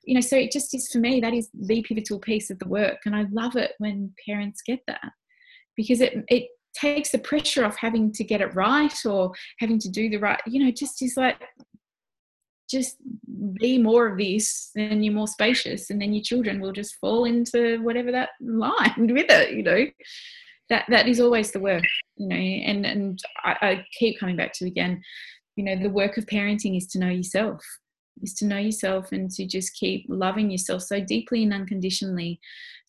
You 0.05 0.15
know, 0.15 0.21
so 0.21 0.37
it 0.37 0.51
just 0.51 0.73
is 0.73 0.89
for 0.91 0.99
me, 0.99 1.19
that 1.19 1.33
is 1.33 1.49
the 1.53 1.83
pivotal 1.83 2.19
piece 2.19 2.49
of 2.49 2.59
the 2.59 2.67
work. 2.67 2.99
And 3.05 3.15
I 3.15 3.25
love 3.31 3.55
it 3.55 3.73
when 3.77 4.13
parents 4.25 4.61
get 4.65 4.79
that 4.87 5.11
because 5.75 6.01
it 6.01 6.23
it 6.27 6.47
takes 6.73 7.11
the 7.11 7.19
pressure 7.19 7.65
off 7.65 7.75
having 7.77 8.11
to 8.13 8.23
get 8.23 8.41
it 8.41 8.55
right 8.55 9.05
or 9.05 9.31
having 9.59 9.77
to 9.77 9.89
do 9.89 10.09
the 10.09 10.17
right 10.17 10.39
you 10.45 10.63
know 10.63 10.71
just 10.71 11.01
is 11.01 11.17
like 11.17 11.41
just 12.69 12.95
be 13.59 13.77
more 13.77 14.07
of 14.07 14.17
this 14.17 14.71
then 14.75 15.03
you're 15.03 15.13
more 15.13 15.27
spacious 15.27 15.89
and 15.89 16.01
then 16.01 16.13
your 16.13 16.23
children 16.23 16.61
will 16.61 16.71
just 16.71 16.95
fall 16.95 17.25
into 17.25 17.81
whatever 17.83 18.11
that 18.11 18.29
line 18.41 19.13
with 19.13 19.29
it 19.29 19.51
you 19.51 19.63
know. 19.63 19.85
That 20.69 20.85
that 20.87 21.09
is 21.09 21.19
always 21.19 21.51
the 21.51 21.59
work 21.59 21.83
you 22.15 22.29
know 22.29 22.35
and 22.37 22.85
and 22.85 23.19
I, 23.43 23.57
I 23.61 23.85
keep 23.99 24.17
coming 24.17 24.37
back 24.37 24.53
to 24.53 24.65
again 24.65 25.01
you 25.57 25.65
know 25.65 25.75
the 25.75 25.89
work 25.89 26.15
of 26.15 26.25
parenting 26.27 26.77
is 26.77 26.87
to 26.87 26.99
know 26.99 27.09
yourself 27.09 27.61
is 28.21 28.33
to 28.35 28.45
know 28.45 28.57
yourself 28.57 29.11
and 29.11 29.29
to 29.31 29.45
just 29.45 29.73
keep 29.73 30.05
loving 30.07 30.49
yourself 30.49 30.83
so 30.83 31.01
deeply 31.01 31.43
and 31.43 31.53
unconditionally 31.53 32.39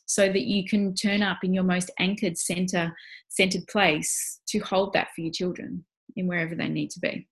so 0.06 0.26
that 0.26 0.42
you 0.42 0.66
can 0.66 0.94
turn 0.94 1.22
up 1.22 1.38
in 1.42 1.54
your 1.54 1.64
most 1.64 1.90
anchored 1.98 2.36
center 2.36 2.94
centered 3.28 3.66
place 3.68 4.40
to 4.46 4.58
hold 4.60 4.92
that 4.92 5.08
for 5.14 5.22
your 5.22 5.32
children 5.32 5.84
in 6.16 6.26
wherever 6.26 6.54
they 6.54 6.68
need 6.68 6.90
to 6.90 7.00
be 7.00 7.26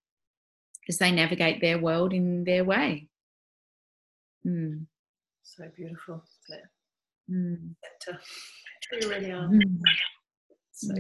as 0.89 0.99
they 0.99 1.11
navigate 1.11 1.61
their 1.61 1.79
world 1.79 2.13
in 2.13 2.45
their 2.45 2.65
way 2.65 3.09
mm. 4.47 4.85
so 5.43 5.65
beautiful 5.77 6.23
Claire. 6.47 6.71
Mm. 7.31 7.75
you 8.93 9.09
really 9.09 9.31
are 9.31 9.49
mm. 9.49 9.63
so 10.73 10.95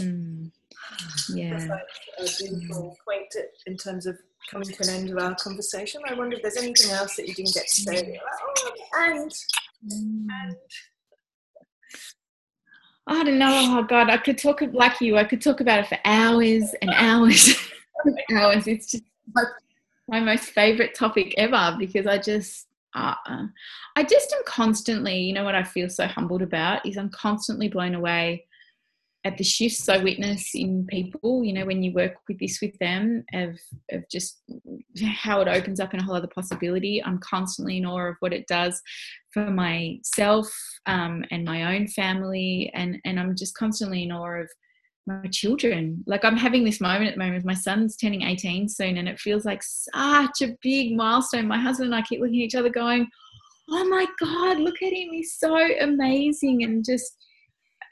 Mm. 0.00 0.50
Yeah. 1.34 1.80
That's 2.18 2.40
a 2.40 2.44
beautiful 2.44 2.96
point 3.04 3.34
in 3.66 3.76
terms 3.76 4.06
of 4.06 4.16
coming 4.50 4.68
to 4.68 4.82
an 4.84 4.90
end 4.90 5.10
of 5.10 5.18
our 5.18 5.34
conversation. 5.34 6.00
I 6.08 6.14
wonder 6.14 6.36
if 6.36 6.42
there's 6.42 6.56
anything 6.56 6.92
else 6.92 7.16
that 7.16 7.26
you 7.26 7.34
didn't 7.34 7.54
get 7.54 7.66
to 7.66 7.80
say. 7.80 7.94
Like, 7.94 8.20
oh, 8.42 8.72
and, 8.94 9.32
and. 9.82 10.56
I 13.08 13.22
don't 13.22 13.38
know. 13.38 13.78
Oh 13.78 13.82
God, 13.84 14.10
I 14.10 14.16
could 14.16 14.38
talk 14.38 14.60
like 14.72 15.00
you. 15.00 15.16
I 15.16 15.24
could 15.24 15.40
talk 15.40 15.60
about 15.60 15.80
it 15.80 15.86
for 15.86 15.98
hours 16.04 16.74
and 16.82 16.90
hours, 16.94 17.56
and 18.04 18.18
hours. 18.36 18.66
It's 18.66 18.90
just 18.90 19.04
like 19.34 19.46
my 20.08 20.20
most 20.20 20.46
favorite 20.46 20.94
topic 20.94 21.34
ever 21.36 21.76
because 21.78 22.06
I 22.06 22.18
just, 22.18 22.66
uh, 22.94 23.14
I 23.94 24.02
just 24.02 24.32
am 24.32 24.42
constantly. 24.44 25.18
You 25.18 25.34
know 25.34 25.44
what 25.44 25.54
I 25.54 25.62
feel 25.62 25.88
so 25.88 26.06
humbled 26.06 26.42
about 26.42 26.84
is 26.84 26.96
I'm 26.96 27.10
constantly 27.10 27.68
blown 27.68 27.94
away 27.94 28.44
at 29.26 29.36
the 29.36 29.44
shifts 29.44 29.88
I 29.88 29.98
witness 29.98 30.54
in 30.54 30.86
people, 30.86 31.42
you 31.42 31.52
know, 31.52 31.66
when 31.66 31.82
you 31.82 31.92
work 31.92 32.14
with 32.28 32.38
this 32.38 32.60
with 32.62 32.78
them, 32.78 33.24
of, 33.34 33.58
of 33.90 34.08
just 34.08 34.40
how 35.04 35.40
it 35.40 35.48
opens 35.48 35.80
up 35.80 35.92
in 35.92 35.98
a 35.98 36.02
whole 36.04 36.14
other 36.14 36.28
possibility. 36.28 37.02
I'm 37.02 37.18
constantly 37.18 37.78
in 37.78 37.86
awe 37.86 38.10
of 38.10 38.16
what 38.20 38.32
it 38.32 38.46
does 38.46 38.80
for 39.36 39.50
myself 39.50 40.50
um, 40.86 41.22
and 41.30 41.44
my 41.44 41.76
own 41.76 41.86
family, 41.88 42.70
and 42.74 42.98
and 43.04 43.20
I'm 43.20 43.36
just 43.36 43.54
constantly 43.54 44.04
in 44.04 44.12
awe 44.12 44.40
of 44.40 44.50
my 45.06 45.26
children. 45.30 46.02
Like 46.06 46.24
I'm 46.24 46.38
having 46.38 46.64
this 46.64 46.80
moment 46.80 47.08
at 47.08 47.14
the 47.16 47.24
moment. 47.24 47.44
My 47.44 47.52
son's 47.52 47.98
turning 47.98 48.22
18 48.22 48.66
soon, 48.70 48.96
and 48.96 49.06
it 49.06 49.20
feels 49.20 49.44
like 49.44 49.62
such 49.62 50.40
a 50.40 50.56
big 50.62 50.96
milestone. 50.96 51.46
My 51.46 51.58
husband 51.58 51.92
and 51.92 51.94
I 51.94 52.00
keep 52.00 52.20
looking 52.20 52.40
at 52.40 52.46
each 52.46 52.54
other, 52.54 52.70
going, 52.70 53.06
"Oh 53.68 53.86
my 53.86 54.06
God, 54.18 54.58
look 54.58 54.80
at 54.82 54.94
him! 54.94 55.10
He's 55.12 55.34
so 55.38 55.54
amazing!" 55.82 56.64
and 56.64 56.82
just 56.82 57.18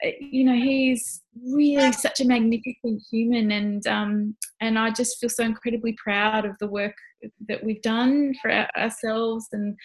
you 0.01 0.43
know 0.43 0.55
he's 0.55 1.21
really 1.43 1.91
such 1.91 2.19
a 2.19 2.25
magnificent 2.25 3.01
human 3.11 3.51
and 3.51 3.85
um, 3.87 4.35
and 4.61 4.79
I 4.79 4.91
just 4.91 5.19
feel 5.19 5.29
so 5.29 5.43
incredibly 5.43 5.95
proud 6.03 6.45
of 6.45 6.55
the 6.59 6.67
work 6.67 6.95
that 7.47 7.63
we've 7.63 7.81
done 7.81 8.33
for 8.41 8.51
our, 8.51 8.67
ourselves 8.77 9.47
and 9.51 9.75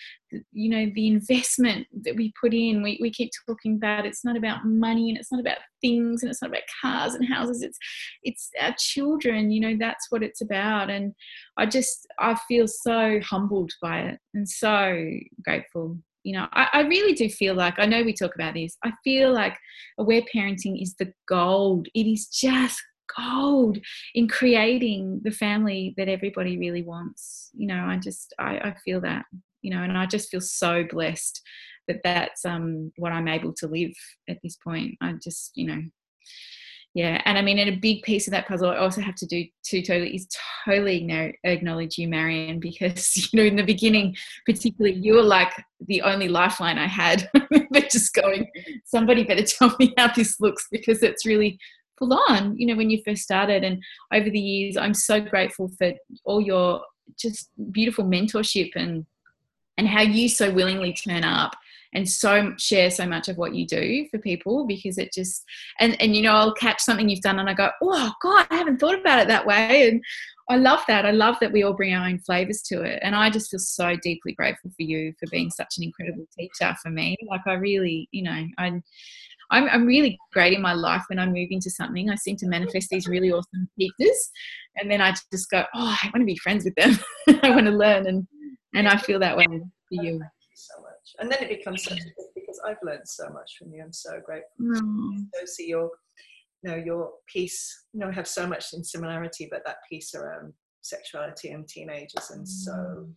you 0.52 0.68
know 0.68 0.90
the 0.94 1.08
investment 1.08 1.86
that 2.02 2.16
we 2.16 2.32
put 2.40 2.54
in. 2.54 2.82
We, 2.82 2.98
we 3.00 3.11
keep 3.11 3.30
talking 3.46 3.76
about 3.76 4.06
it's 4.06 4.24
not 4.24 4.36
about 4.36 4.64
money 4.64 5.08
and 5.08 5.18
it's 5.18 5.32
not 5.32 5.40
about 5.40 5.58
things 5.80 6.22
and 6.22 6.30
it's 6.30 6.42
not 6.42 6.50
about 6.50 6.62
cars 6.80 7.14
and 7.14 7.26
houses. 7.26 7.62
It's 7.62 7.78
it's 8.22 8.50
our 8.61 8.74
children 8.78 9.50
you 9.50 9.61
know 9.61 9.76
that's 9.78 10.06
what 10.11 10.22
it's 10.22 10.40
about. 10.40 10.90
And 10.90 11.14
I 11.56 11.66
just 11.66 12.06
I 12.18 12.38
feel 12.48 12.66
so 12.68 13.20
humbled 13.22 13.72
by 13.82 14.00
it 14.00 14.18
and 14.34 14.48
so 14.48 15.08
grateful 15.44 15.98
you 16.22 16.36
know 16.36 16.46
I, 16.52 16.68
I, 16.72 16.80
really 16.82 17.14
do 17.14 17.28
feel 17.28 17.54
like 17.54 17.78
i 17.78 17.86
know 17.86 18.02
we 18.02 18.12
talk 18.12 18.34
about 18.34 18.54
this 18.54 18.76
i 18.84 18.92
feel 19.02 19.32
like 19.32 19.56
aware 19.98 20.22
parenting 20.34 20.80
is 20.80 20.94
the 20.98 21.12
gold. 21.28 21.88
It 21.94 22.06
is 22.06 22.26
just 22.28 22.80
gold 23.16 23.78
in 24.14 24.28
creating 24.28 25.20
the 25.24 25.30
family 25.30 25.94
that 25.96 26.08
everybody 26.08 26.58
really 26.58 26.82
wants. 26.82 27.50
You 27.54 27.68
know 27.68 27.84
i 27.86 27.96
just 27.96 28.34
i, 28.38 28.58
I 28.58 28.74
feel 28.84 29.00
that 29.02 29.24
you 29.62 29.70
know 29.70 29.82
and 29.82 29.96
i 29.96 30.06
just 30.06 30.30
feel 30.30 30.40
so 30.40 30.84
blessed 30.88 31.40
that 31.88 32.00
that's 32.04 32.44
um 32.44 32.92
what 32.96 33.12
i'm 33.12 33.28
able 33.28 33.52
to 33.54 33.66
live 33.66 33.92
at 34.28 34.38
this 34.42 34.56
point. 34.56 34.96
I 35.00 35.14
just 35.22 35.52
you 35.54 35.66
know 35.66 35.82
yeah 36.95 37.20
and 37.24 37.38
i 37.38 37.43
mean 37.43 37.59
and 37.59 37.70
a 37.70 37.76
big 37.76 38.03
piece 38.03 38.26
of 38.26 38.32
that 38.32 38.49
puzzle 38.49 38.70
i 38.70 38.76
also 38.76 39.01
have 39.01 39.14
to 39.14 39.26
do 39.26 39.45
to 39.62 39.80
totally 39.82 40.14
is 40.14 40.26
totally 40.64 41.36
acknowledge 41.45 41.99
you 41.99 42.09
marion 42.09 42.59
because 42.59 43.16
you 43.32 43.38
know 43.38 43.47
in 43.47 43.57
the 43.57 43.62
beginning 43.62 44.16
particularly 44.47 44.97
you 44.97 45.14
were 45.14 45.22
like 45.22 45.53
the 45.86 46.03
only 46.03 46.28
lifeline 46.28 46.78
i 46.78 46.86
had 46.86 47.28
but 47.70 47.91
just 47.91 48.12
going 48.14 48.47
somebody 48.84 49.24
better 49.24 49.43
tell 49.47 49.74
me 49.78 49.95
how 49.97 50.12
this 50.12 50.41
looks 50.41 50.66
because 50.70 51.03
it's 51.03 51.26
really 51.26 51.59
full 51.99 52.18
on 52.28 52.57
you 52.59 52.66
know 52.66 52.74
when 52.74 52.91
you 52.91 53.01
first 53.05 53.22
started. 53.22 53.62
And 53.62 53.82
over 54.12 54.28
the 54.28 54.41
years 54.41 54.76
i'm 54.76 54.95
so 54.95 55.20
grateful 55.20 55.70
for 55.78 55.93
all 56.24 56.41
your 56.41 56.82
just 57.18 57.51
beautiful 57.70 58.05
mentorship 58.05 58.72
and 58.74 59.07
and 59.76 59.86
how 59.86 60.03
you 60.03 60.28
so 60.28 60.51
willingly 60.51 60.93
turn 60.93 61.24
up 61.24 61.57
and 61.93 62.09
so 62.09 62.53
share 62.59 62.91
so 62.91 63.07
much 63.07 63.28
of 63.28 63.36
what 63.36 63.55
you 63.55 63.66
do 63.66 64.07
for 64.11 64.18
people 64.18 64.66
because 64.66 64.99
it 64.99 65.12
just 65.12 65.45
and 65.80 66.01
and 66.01 66.14
you 66.14 66.22
know 66.22 66.34
I'll 66.34 66.55
catch 66.55 66.80
something 66.80 67.09
you've 67.09 67.20
done 67.20 67.38
and 67.38 67.49
I 67.49 67.55
go 67.55 67.70
oh 67.82 68.12
god 68.22 68.47
I 68.51 68.57
haven't 68.57 68.78
thought 68.78 68.99
about 68.99 69.20
it 69.20 69.28
that 69.28 69.47
way 69.47 69.88
and 69.88 70.03
I 70.49 70.57
love 70.57 70.80
that 70.88 71.07
I 71.07 71.11
love 71.11 71.36
that 71.41 71.53
we 71.53 71.62
all 71.62 71.72
bring 71.72 71.95
our 71.95 72.07
own 72.07 72.18
flavors 72.20 72.62
to 72.62 72.82
it 72.82 73.01
and 73.03 73.14
I 73.14 73.30
just 73.30 73.51
feel 73.51 73.61
so 73.61 73.97
deeply 74.03 74.32
grateful 74.32 74.70
for 74.70 74.82
you 74.82 75.12
for 75.18 75.28
being 75.30 75.51
such 75.51 75.74
an 75.78 75.84
incredible 75.84 76.26
teacher 76.38 76.74
for 76.82 76.91
me 76.91 77.16
like 77.28 77.43
I 77.47 77.55
really 77.55 78.09
you 78.12 78.22
know 78.22 78.47
I 78.59 78.80
I'm, 79.53 79.68
I'm 79.68 79.86
really 79.86 80.18
great 80.32 80.53
in 80.53 80.62
my 80.62 80.74
life 80.74 81.03
when 81.09 81.18
I 81.18 81.26
move 81.26 81.49
into 81.51 81.70
something. 81.70 82.09
I 82.09 82.14
seem 82.14 82.36
to 82.36 82.47
manifest 82.47 82.88
these 82.88 83.09
really 83.09 83.32
awesome 83.32 83.68
teachers, 83.78 84.30
and 84.76 84.91
then 84.91 85.01
I 85.01 85.12
just 85.32 85.51
go, 85.51 85.64
"Oh, 85.74 85.97
I 86.03 86.07
want 86.07 86.22
to 86.22 86.24
be 86.24 86.36
friends 86.36 86.64
with 86.64 86.74
them. 86.76 86.97
I 87.43 87.51
want 87.51 87.66
to 87.66 87.72
learn," 87.72 88.07
and 88.07 88.26
and 88.74 88.88
I 88.88 88.97
feel 88.97 89.18
that 89.18 89.36
way 89.36 89.47
for 89.49 90.05
you. 90.05 90.22
And 91.18 91.30
then 91.30 91.42
it 91.42 91.48
becomes 91.48 91.84
such 91.84 92.00
a 92.00 92.04
gift 92.04 92.34
because 92.34 92.61
I've 92.66 92.76
learned 92.82 93.06
so 93.06 93.28
much 93.30 93.56
from 93.58 93.72
you. 93.72 93.82
I'm 93.82 93.92
so 93.92 94.20
grateful. 94.24 94.50
Mm. 94.61 95.26
So 95.34 95.44
see 95.46 95.68
your, 95.68 95.90
you 96.62 96.70
know, 96.70 96.76
your 96.76 97.12
piece. 97.32 97.84
You 97.92 98.00
know, 98.00 98.08
we 98.08 98.14
have 98.14 98.28
so 98.28 98.46
much 98.46 98.66
in 98.72 98.84
similarity, 98.84 99.48
but 99.50 99.62
that 99.66 99.78
piece 99.88 100.14
around 100.14 100.52
sexuality 100.82 101.50
and 101.50 101.68
teenagers, 101.68 102.30
and 102.30 102.48
so 102.48 102.72
mm. 102.72 103.12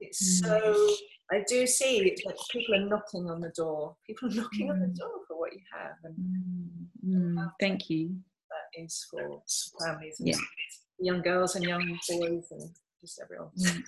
it's 0.00 0.42
mm. 0.42 0.46
so. 0.46 0.94
I 1.30 1.42
do 1.48 1.66
see 1.66 1.98
it's 1.98 2.24
like 2.26 2.36
people 2.50 2.74
are 2.74 2.86
knocking 2.86 3.30
on 3.30 3.40
the 3.40 3.52
door. 3.56 3.96
People 4.06 4.28
are 4.28 4.34
knocking 4.34 4.68
mm. 4.68 4.72
on 4.72 4.80
the 4.80 4.86
mm. 4.86 4.96
door 4.96 5.20
for 5.26 5.38
what 5.38 5.52
you 5.52 5.60
have, 5.72 5.96
and. 6.04 6.16
Mm. 7.04 7.50
thank 7.60 7.90
you. 7.90 8.14
That 8.50 8.82
is 8.84 9.06
for 9.10 9.42
families 9.84 10.20
and 10.20 10.28
yeah. 10.28 10.36
young 11.00 11.22
girls 11.22 11.56
and 11.56 11.64
young 11.64 11.98
boys 12.08 12.46
and 12.50 12.70
just 13.02 13.20
everyone. 13.20 13.50
Mm. 13.58 13.82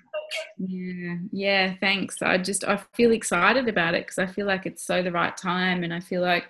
yeah 0.58 1.16
yeah 1.32 1.74
thanks. 1.80 2.20
I 2.20 2.36
just 2.36 2.64
i 2.64 2.76
feel 2.92 3.12
excited 3.12 3.68
about 3.68 3.94
it 3.94 4.06
because 4.06 4.18
i 4.18 4.26
feel 4.26 4.46
like 4.46 4.66
it's 4.66 4.84
so 4.84 5.02
the 5.02 5.12
right 5.12 5.36
time 5.36 5.84
and 5.84 5.94
i 5.94 6.00
feel 6.00 6.20
like 6.22 6.46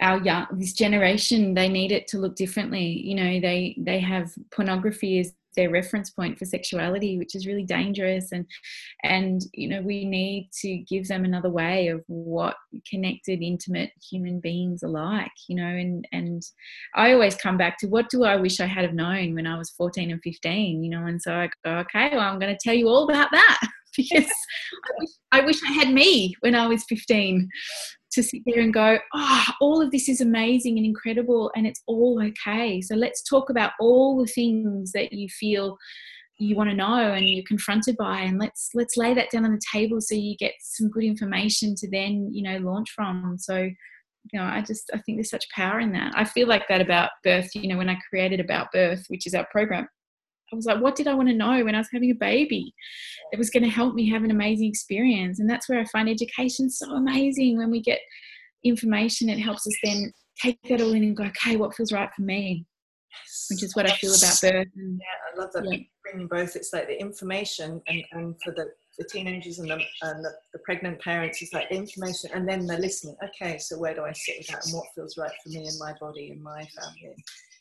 our 0.00 0.18
young 0.22 0.46
this 0.52 0.72
generation 0.72 1.54
they 1.54 1.68
need 1.68 1.92
it 1.92 2.08
to 2.08 2.18
look 2.18 2.34
differently. 2.36 2.84
You 2.84 3.14
know 3.14 3.40
they 3.40 3.74
they 3.78 4.00
have 4.00 4.32
pornography 4.50 5.20
as 5.20 5.32
their 5.54 5.70
reference 5.70 6.10
point 6.10 6.38
for 6.38 6.44
sexuality 6.44 7.18
which 7.18 7.34
is 7.34 7.46
really 7.46 7.64
dangerous. 7.64 8.32
And 8.32 8.46
and 9.02 9.42
you 9.52 9.68
know 9.68 9.80
we 9.82 10.04
need 10.04 10.50
to 10.60 10.78
give 10.78 11.08
them 11.08 11.24
another 11.24 11.50
way 11.50 11.88
of 11.88 12.02
what 12.06 12.56
connected 12.88 13.42
intimate 13.42 13.90
human 14.10 14.40
beings 14.40 14.82
are 14.82 14.88
like 14.88 15.30
you 15.48 15.56
know 15.56 15.66
and 15.66 16.06
and 16.12 16.42
i 16.94 17.12
always 17.12 17.34
come 17.36 17.56
back 17.56 17.78
to 17.78 17.86
what 17.86 18.08
do 18.08 18.24
i 18.24 18.36
wish 18.36 18.60
i 18.60 18.66
had 18.66 18.84
have 18.84 18.94
known 18.94 19.34
when 19.34 19.46
i 19.46 19.56
was 19.56 19.70
14 19.70 20.10
and 20.10 20.20
15 20.22 20.82
you 20.82 20.90
know 20.90 21.06
and 21.06 21.20
so 21.20 21.32
i 21.32 21.48
go 21.64 21.78
okay 21.78 22.10
well 22.12 22.20
i'm 22.20 22.38
going 22.38 22.54
to 22.54 22.58
tell 22.62 22.74
you 22.74 22.88
all 22.88 23.08
about 23.08 23.28
that 23.32 23.60
because 23.96 24.24
I 24.24 24.90
wish, 24.98 25.10
I 25.32 25.40
wish 25.42 25.60
I 25.68 25.72
had 25.72 25.92
me 25.92 26.34
when 26.40 26.54
I 26.54 26.66
was 26.66 26.84
15 26.88 27.48
to 28.12 28.22
sit 28.22 28.42
there 28.46 28.60
and 28.60 28.72
go, 28.72 28.98
oh, 29.12 29.44
all 29.60 29.82
of 29.82 29.90
this 29.90 30.08
is 30.08 30.20
amazing 30.20 30.76
and 30.78 30.86
incredible, 30.86 31.50
and 31.56 31.66
it's 31.66 31.82
all 31.86 32.22
okay. 32.22 32.80
So 32.80 32.94
let's 32.94 33.22
talk 33.22 33.50
about 33.50 33.72
all 33.80 34.18
the 34.18 34.30
things 34.30 34.92
that 34.92 35.12
you 35.12 35.28
feel 35.28 35.76
you 36.38 36.56
want 36.56 36.68
to 36.68 36.76
know 36.76 37.12
and 37.12 37.28
you're 37.28 37.44
confronted 37.46 37.96
by 37.96 38.18
and 38.18 38.40
let's 38.40 38.70
let's 38.74 38.96
lay 38.96 39.14
that 39.14 39.30
down 39.30 39.44
on 39.44 39.52
the 39.52 39.60
table 39.72 40.00
so 40.00 40.16
you 40.16 40.36
get 40.36 40.52
some 40.58 40.90
good 40.90 41.04
information 41.04 41.76
to 41.76 41.88
then 41.88 42.28
you 42.32 42.42
know 42.42 42.58
launch 42.58 42.90
from. 42.90 43.36
So 43.38 43.70
you 44.32 44.40
know 44.40 44.44
i 44.44 44.62
just 44.62 44.90
i 44.94 44.98
think 44.98 45.18
there's 45.18 45.30
such 45.30 45.48
power 45.50 45.80
in 45.80 45.92
that. 45.92 46.12
I 46.16 46.24
feel 46.24 46.48
like 46.48 46.66
that 46.68 46.80
about 46.80 47.10
birth 47.22 47.50
you 47.54 47.68
know 47.68 47.76
when 47.76 47.90
i 47.90 47.98
created 48.08 48.40
about 48.40 48.72
birth 48.72 49.04
which 49.08 49.26
is 49.26 49.34
our 49.34 49.46
program 49.52 49.86
I 50.54 50.56
was 50.56 50.66
like, 50.66 50.80
what 50.80 50.94
did 50.94 51.08
I 51.08 51.14
want 51.14 51.28
to 51.28 51.34
know 51.34 51.64
when 51.64 51.74
I 51.74 51.78
was 51.78 51.88
having 51.92 52.10
a 52.10 52.14
baby? 52.14 52.72
It 53.32 53.38
was 53.38 53.50
going 53.50 53.64
to 53.64 53.68
help 53.68 53.94
me 53.94 54.08
have 54.10 54.22
an 54.22 54.30
amazing 54.30 54.68
experience. 54.68 55.40
And 55.40 55.50
that's 55.50 55.68
where 55.68 55.80
I 55.80 55.84
find 55.86 56.08
education 56.08 56.70
so 56.70 56.92
amazing. 56.92 57.58
When 57.58 57.70
we 57.70 57.80
get 57.80 58.00
information, 58.64 59.28
it 59.28 59.40
helps 59.40 59.66
us 59.66 59.74
then 59.82 60.12
take 60.40 60.58
that 60.68 60.80
all 60.80 60.92
in 60.94 61.02
and 61.02 61.16
go, 61.16 61.24
okay, 61.24 61.56
what 61.56 61.74
feels 61.74 61.92
right 61.92 62.08
for 62.14 62.22
me? 62.22 62.66
Which 63.50 63.62
is 63.62 63.74
what 63.74 63.90
I 63.90 63.94
feel 63.94 64.14
about 64.14 64.38
birth. 64.40 64.68
And, 64.76 65.00
yeah, 65.00 65.32
I 65.32 65.40
love 65.40 65.52
that. 65.54 65.64
Yeah. 65.64 65.78
bringing 66.02 66.28
both. 66.28 66.56
It's 66.56 66.72
like 66.72 66.86
the 66.86 67.00
information, 67.00 67.80
and, 67.86 68.04
and 68.12 68.34
for 68.44 68.52
the, 68.52 68.66
the 68.98 69.04
teenagers 69.04 69.58
and, 69.60 69.70
the, 69.70 69.74
and 70.02 70.24
the, 70.24 70.30
the, 70.52 70.58
pregnant 70.60 71.00
parents, 71.00 71.40
it's 71.40 71.52
like 71.52 71.68
the 71.68 71.76
information, 71.76 72.30
and 72.34 72.48
then 72.48 72.66
they're 72.66 72.78
listening. 72.78 73.16
Okay, 73.24 73.58
so 73.58 73.78
where 73.78 73.94
do 73.94 74.04
I 74.04 74.12
sit 74.12 74.36
with 74.38 74.48
that, 74.48 74.64
and 74.64 74.74
what 74.74 74.86
feels 74.94 75.16
right 75.16 75.30
for 75.42 75.50
me 75.50 75.66
and 75.66 75.78
my 75.78 75.94
body 76.00 76.30
and 76.30 76.42
my 76.42 76.66
family? 76.76 77.14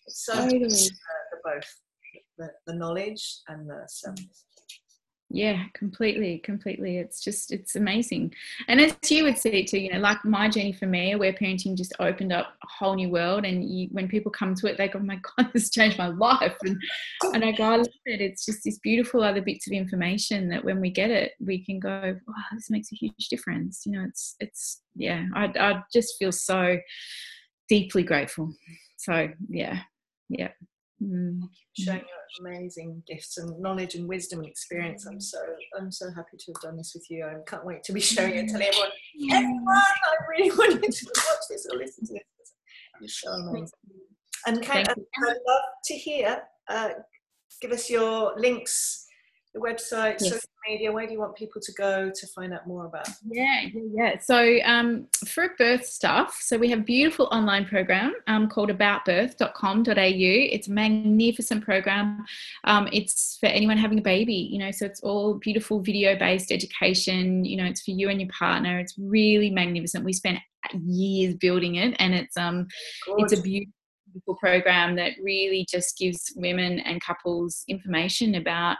It's 0.07 0.25
so 0.25 0.33
totally. 0.33 0.65
uh, 0.65 0.67
for 0.67 1.55
both 1.55 1.75
the, 2.37 2.51
the 2.67 2.73
knowledge 2.73 3.39
and 3.47 3.69
the 3.69 3.83
service 3.87 4.45
yeah 5.33 5.63
completely 5.73 6.37
completely. 6.37 6.97
It's 6.97 7.21
just 7.21 7.51
it's 7.51 7.75
amazing. 7.75 8.33
And 8.67 8.79
as 8.79 8.95
you 9.09 9.23
would 9.23 9.37
see 9.37 9.65
too 9.65 9.79
you 9.79 9.91
know 9.91 9.99
like 9.99 10.23
my 10.23 10.47
journey 10.47 10.73
for 10.73 10.85
me 10.85 11.11
aware 11.11 11.33
parenting 11.33 11.75
just 11.75 11.93
opened 11.99 12.31
up 12.31 12.53
a 12.63 12.67
whole 12.67 12.95
new 12.95 13.09
world 13.09 13.43
and 13.43 13.67
you, 13.67 13.89
when 13.91 14.07
people 14.07 14.31
come 14.31 14.53
to 14.55 14.67
it 14.67 14.77
they 14.77 14.87
go 14.87 14.99
oh 14.99 15.03
my 15.03 15.19
god 15.37 15.49
this 15.51 15.71
changed 15.71 15.97
my 15.97 16.07
life. 16.07 16.55
And, 16.63 16.77
and 17.33 17.43
i 17.43 17.51
go 17.51 17.63
i 17.63 17.75
love 17.77 17.87
it. 18.05 18.21
It's 18.21 18.45
just 18.45 18.63
this 18.63 18.77
beautiful 18.79 19.23
other 19.23 19.41
bits 19.41 19.65
of 19.67 19.73
information 19.73 20.49
that 20.49 20.63
when 20.63 20.79
we 20.79 20.91
get 20.91 21.09
it 21.09 21.31
we 21.39 21.65
can 21.65 21.79
go 21.79 22.15
wow 22.27 22.43
this 22.53 22.69
makes 22.69 22.91
a 22.91 22.95
huge 22.95 23.27
difference. 23.29 23.85
You 23.85 23.93
know 23.93 24.05
it's 24.07 24.35
it's 24.39 24.81
yeah 24.95 25.25
i, 25.35 25.45
I 25.59 25.81
just 25.91 26.15
feel 26.19 26.31
so 26.31 26.77
deeply 27.67 28.03
grateful. 28.03 28.53
So 28.97 29.29
yeah 29.49 29.79
yeah 30.29 30.49
mm. 31.03 31.41
showing 31.77 31.99
your 31.99 32.51
amazing 32.51 33.03
gifts 33.07 33.37
and 33.37 33.59
knowledge 33.59 33.95
and 33.95 34.07
wisdom 34.07 34.39
and 34.39 34.47
experience. 34.47 35.05
I'm 35.05 35.19
so 35.19 35.39
I'm 35.79 35.91
so 35.91 36.11
happy 36.11 36.37
to 36.37 36.51
have 36.51 36.61
done 36.61 36.77
this 36.77 36.93
with 36.93 37.05
you. 37.09 37.25
I 37.25 37.35
can't 37.47 37.65
wait 37.65 37.83
to 37.83 37.93
be 37.93 37.99
sharing 37.99 38.35
it, 38.35 38.49
telling 38.49 38.67
everyone, 38.67 38.89
everyone, 39.31 39.67
I 39.67 40.25
really 40.29 40.51
want 40.57 40.73
you 40.73 40.89
to 40.89 41.05
watch 41.15 41.43
this 41.49 41.67
or 41.71 41.77
listen 41.77 42.05
to 42.07 42.13
this. 42.13 42.23
It's 43.01 43.21
so 43.21 43.31
amazing. 43.31 43.69
And 44.45 44.61
Kate, 44.61 44.87
I'd 44.89 44.97
love 45.47 45.63
to 45.85 45.93
hear. 45.93 46.43
Uh, 46.67 46.89
give 47.61 47.71
us 47.71 47.89
your 47.89 48.33
links, 48.37 49.02
the 49.53 49.59
website, 49.59 50.17
yes. 50.19 50.29
social 50.29 50.49
media, 50.67 50.91
where 50.91 51.05
do 51.05 51.13
you 51.13 51.19
want 51.19 51.35
people 51.35 51.61
to 51.61 51.71
go 51.73 52.11
to 52.13 52.27
find 52.27 52.53
out 52.53 52.65
more 52.65 52.85
about? 52.85 53.07
Yeah, 53.25 53.61
yeah, 53.73 53.81
yeah. 53.93 54.19
So 54.19 54.59
um, 54.65 55.07
for 55.27 55.49
birth 55.57 55.85
stuff, 55.85 56.39
so 56.41 56.57
we 56.57 56.69
have 56.69 56.79
a 56.79 56.83
beautiful 56.83 57.27
online 57.31 57.65
program 57.65 58.13
um, 58.27 58.49
called 58.49 58.69
aboutbirth.com.au. 58.69 59.93
It's 59.95 60.67
a 60.67 60.71
magnificent 60.71 61.63
program. 61.63 62.25
Um, 62.63 62.89
it's 62.91 63.37
for 63.39 63.45
anyone 63.45 63.77
having 63.77 63.99
a 63.99 64.03
baby, 64.03 64.49
you 64.51 64.57
know, 64.57 64.71
so 64.71 64.85
it's 64.85 65.01
all 65.01 65.35
beautiful 65.35 65.81
video-based 65.81 66.51
education. 66.51 67.45
You 67.45 67.57
know, 67.57 67.65
it's 67.65 67.81
for 67.81 67.91
you 67.91 68.09
and 68.09 68.19
your 68.19 68.31
partner. 68.37 68.79
It's 68.79 68.95
really 68.97 69.51
magnificent. 69.51 70.03
We 70.03 70.13
spent 70.13 70.39
years 70.85 71.35
building 71.35 71.75
it, 71.75 71.95
and 71.99 72.15
it's 72.15 72.37
um, 72.37 72.67
Gorgeous. 73.05 73.33
it's 73.33 73.39
a 73.39 73.43
beautiful 73.43 74.35
program 74.39 74.95
that 74.95 75.13
really 75.21 75.65
just 75.69 75.97
gives 75.97 76.33
women 76.35 76.79
and 76.79 77.01
couples 77.01 77.63
information 77.67 78.35
about 78.35 78.77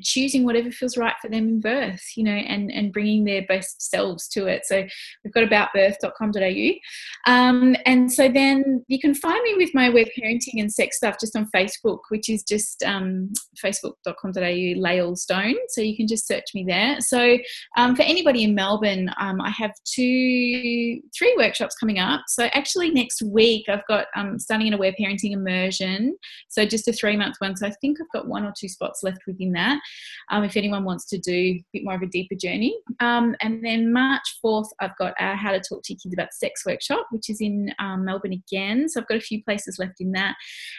choosing 0.00 0.44
whatever 0.44 0.70
feels 0.70 0.96
right 0.96 1.14
for 1.20 1.28
them 1.28 1.48
in 1.48 1.60
birth, 1.60 2.02
you 2.16 2.24
know, 2.24 2.32
and, 2.32 2.72
and 2.72 2.92
bringing 2.92 3.24
their 3.24 3.42
best 3.42 3.90
selves 3.90 4.28
to 4.28 4.46
it. 4.46 4.64
So 4.64 4.84
we've 5.22 5.34
got 5.34 5.44
aboutbirth.com.au. 5.44 7.30
Um, 7.30 7.76
and 7.84 8.10
so 8.10 8.28
then 8.28 8.84
you 8.88 8.98
can 8.98 9.14
find 9.14 9.42
me 9.42 9.54
with 9.56 9.70
my 9.74 9.88
aware 9.88 10.06
parenting 10.18 10.60
and 10.60 10.72
sex 10.72 10.96
stuff 10.96 11.16
just 11.20 11.36
on 11.36 11.48
Facebook, 11.54 12.00
which 12.08 12.28
is 12.28 12.42
just 12.42 12.82
um, 12.84 13.32
facebook.com.au 13.62 14.80
Lael 14.80 15.16
Stone. 15.16 15.56
So 15.68 15.80
you 15.82 15.96
can 15.96 16.06
just 16.06 16.26
search 16.26 16.46
me 16.54 16.64
there. 16.66 17.00
So 17.00 17.36
um, 17.76 17.94
for 17.94 18.02
anybody 18.02 18.44
in 18.44 18.54
Melbourne, 18.54 19.10
um, 19.18 19.40
I 19.40 19.50
have 19.50 19.72
two, 19.84 21.00
three 21.16 21.34
workshops 21.36 21.76
coming 21.76 21.98
up. 21.98 22.22
So 22.28 22.44
actually 22.52 22.90
next 22.90 23.22
week 23.22 23.66
I've 23.68 23.86
got 23.88 24.06
um, 24.16 24.38
starting 24.38 24.68
in 24.68 24.74
aware 24.74 24.94
parenting 24.98 25.32
immersion. 25.32 26.16
So 26.48 26.64
just 26.64 26.88
a 26.88 26.92
three 26.92 27.16
month 27.16 27.36
one. 27.38 27.56
So 27.56 27.66
I 27.66 27.72
think 27.80 27.98
I've 28.00 28.12
got 28.12 28.28
one 28.28 28.44
or 28.44 28.52
two 28.58 28.68
spots 28.68 29.02
left 29.02 29.20
within 29.26 29.52
that 29.52 29.81
um, 30.30 30.44
if 30.44 30.56
anyone 30.56 30.84
wants 30.84 31.06
to 31.06 31.18
do 31.18 31.32
a 31.32 31.64
bit 31.72 31.84
more 31.84 31.94
of 31.94 32.02
a 32.02 32.06
deeper 32.06 32.34
journey. 32.34 32.76
Um, 33.00 33.34
and 33.40 33.64
then 33.64 33.92
March 33.92 34.22
4th, 34.44 34.68
I've 34.80 34.96
got 34.98 35.14
our 35.18 35.34
How 35.34 35.52
to 35.52 35.60
Talk 35.60 35.82
to 35.84 35.92
Your 35.92 35.98
Kids 36.02 36.14
About 36.14 36.32
Sex 36.32 36.64
workshop, 36.66 37.06
which 37.10 37.28
is 37.28 37.40
in 37.40 37.72
um, 37.78 38.04
Melbourne 38.04 38.32
again. 38.32 38.88
So 38.88 39.00
I've 39.00 39.08
got 39.08 39.18
a 39.18 39.20
few 39.20 39.42
places 39.44 39.78
left 39.78 40.00
in 40.00 40.12
that. 40.12 40.36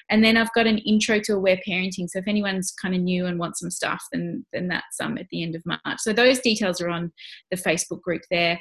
And 0.10 0.24
then 0.24 0.38
I've 0.38 0.54
got 0.54 0.68
an 0.68 0.78
intro 0.80 1.20
to 1.20 1.34
aware 1.34 1.60
parenting. 1.68 2.10
So 2.10 2.20
if 2.20 2.28
anyone's 2.28 2.72
kind 2.72 2.96
of 2.96 3.02
new 3.02 3.26
and 3.26 3.40
wants 3.40 3.60
some 3.60 3.72
stuff, 3.72 4.04
then, 4.12 4.46
then 4.54 4.68
that's 4.68 5.00
um, 5.00 5.18
at 5.18 5.28
the 5.30 5.44
end 5.44 5.56
of 5.56 5.64
March. 5.66 6.00
So 6.00 6.14
those 6.14 6.40
details 6.40 6.82
are 6.82 6.90
on 6.90 7.12
the 7.52 7.58
Facebook 7.58 8.02
group 8.02 8.22
there. 8.32 8.60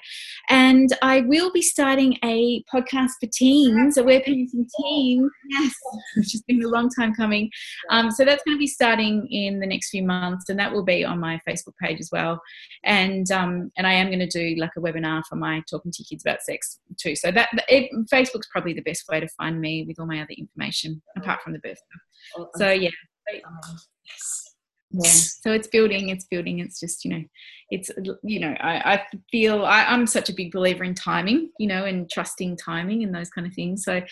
And 0.48 0.90
I 1.02 1.20
will 1.22 1.52
be 1.52 1.62
starting 1.62 2.18
a 2.24 2.62
podcast 2.72 3.12
for 3.20 3.28
teens, 3.32 3.96
aware 3.96 4.20
parenting 4.20 4.66
teens. 4.80 5.30
Yes, 5.50 5.74
which 6.16 6.32
has 6.32 6.42
been 6.42 6.62
a 6.62 6.68
long 6.68 6.90
time 6.90 7.14
coming. 7.14 7.50
Um, 7.90 8.10
so 8.10 8.24
that's 8.24 8.42
going 8.44 8.56
to 8.56 8.60
be 8.60 8.66
starting 8.66 9.26
in 9.30 9.60
the 9.60 9.66
next 9.66 9.90
few 9.90 10.02
months 10.02 10.31
and 10.48 10.58
that 10.58 10.72
will 10.72 10.84
be 10.84 11.04
on 11.04 11.18
my 11.18 11.40
Facebook 11.48 11.74
page 11.80 12.00
as 12.00 12.10
well. 12.12 12.40
And 12.84 13.30
um, 13.30 13.70
and 13.76 13.86
I 13.86 13.92
am 13.92 14.08
going 14.08 14.18
to 14.18 14.26
do 14.26 14.60
like 14.60 14.72
a 14.76 14.80
webinar 14.80 15.22
for 15.28 15.36
my 15.36 15.62
talking 15.70 15.92
to 15.92 16.04
kids 16.04 16.24
about 16.24 16.42
sex 16.42 16.78
too. 16.98 17.16
So 17.16 17.30
that 17.32 17.48
it, 17.68 17.90
Facebook's 18.12 18.48
probably 18.50 18.72
the 18.72 18.82
best 18.82 19.04
way 19.08 19.20
to 19.20 19.28
find 19.28 19.60
me 19.60 19.84
with 19.86 19.98
all 19.98 20.06
my 20.06 20.20
other 20.20 20.34
information 20.36 21.02
apart 21.16 21.42
from 21.42 21.52
the 21.52 21.58
birth 21.60 21.78
stuff. 21.78 22.48
So 22.56 22.70
yeah. 22.70 22.90
Yes 23.32 24.51
yeah. 24.92 25.10
So 25.10 25.52
it's 25.52 25.68
building 25.68 26.10
it's 26.10 26.24
building 26.24 26.58
it's 26.58 26.78
just 26.78 27.04
you 27.04 27.12
know 27.12 27.24
it's 27.70 27.90
you 28.22 28.38
know 28.38 28.54
i, 28.60 28.94
I 28.94 29.06
feel 29.30 29.64
I, 29.64 29.92
am 29.92 30.06
such 30.06 30.28
a 30.28 30.34
big 30.34 30.52
believer 30.52 30.84
in 30.84 30.94
timing 30.94 31.50
you 31.58 31.66
know 31.66 31.84
and 31.84 32.10
trusting 32.10 32.58
timing 32.58 33.02
and 33.02 33.14
those 33.14 33.30
kind 33.30 33.46
of 33.46 33.54
things. 33.54 33.84
So 33.84 34.02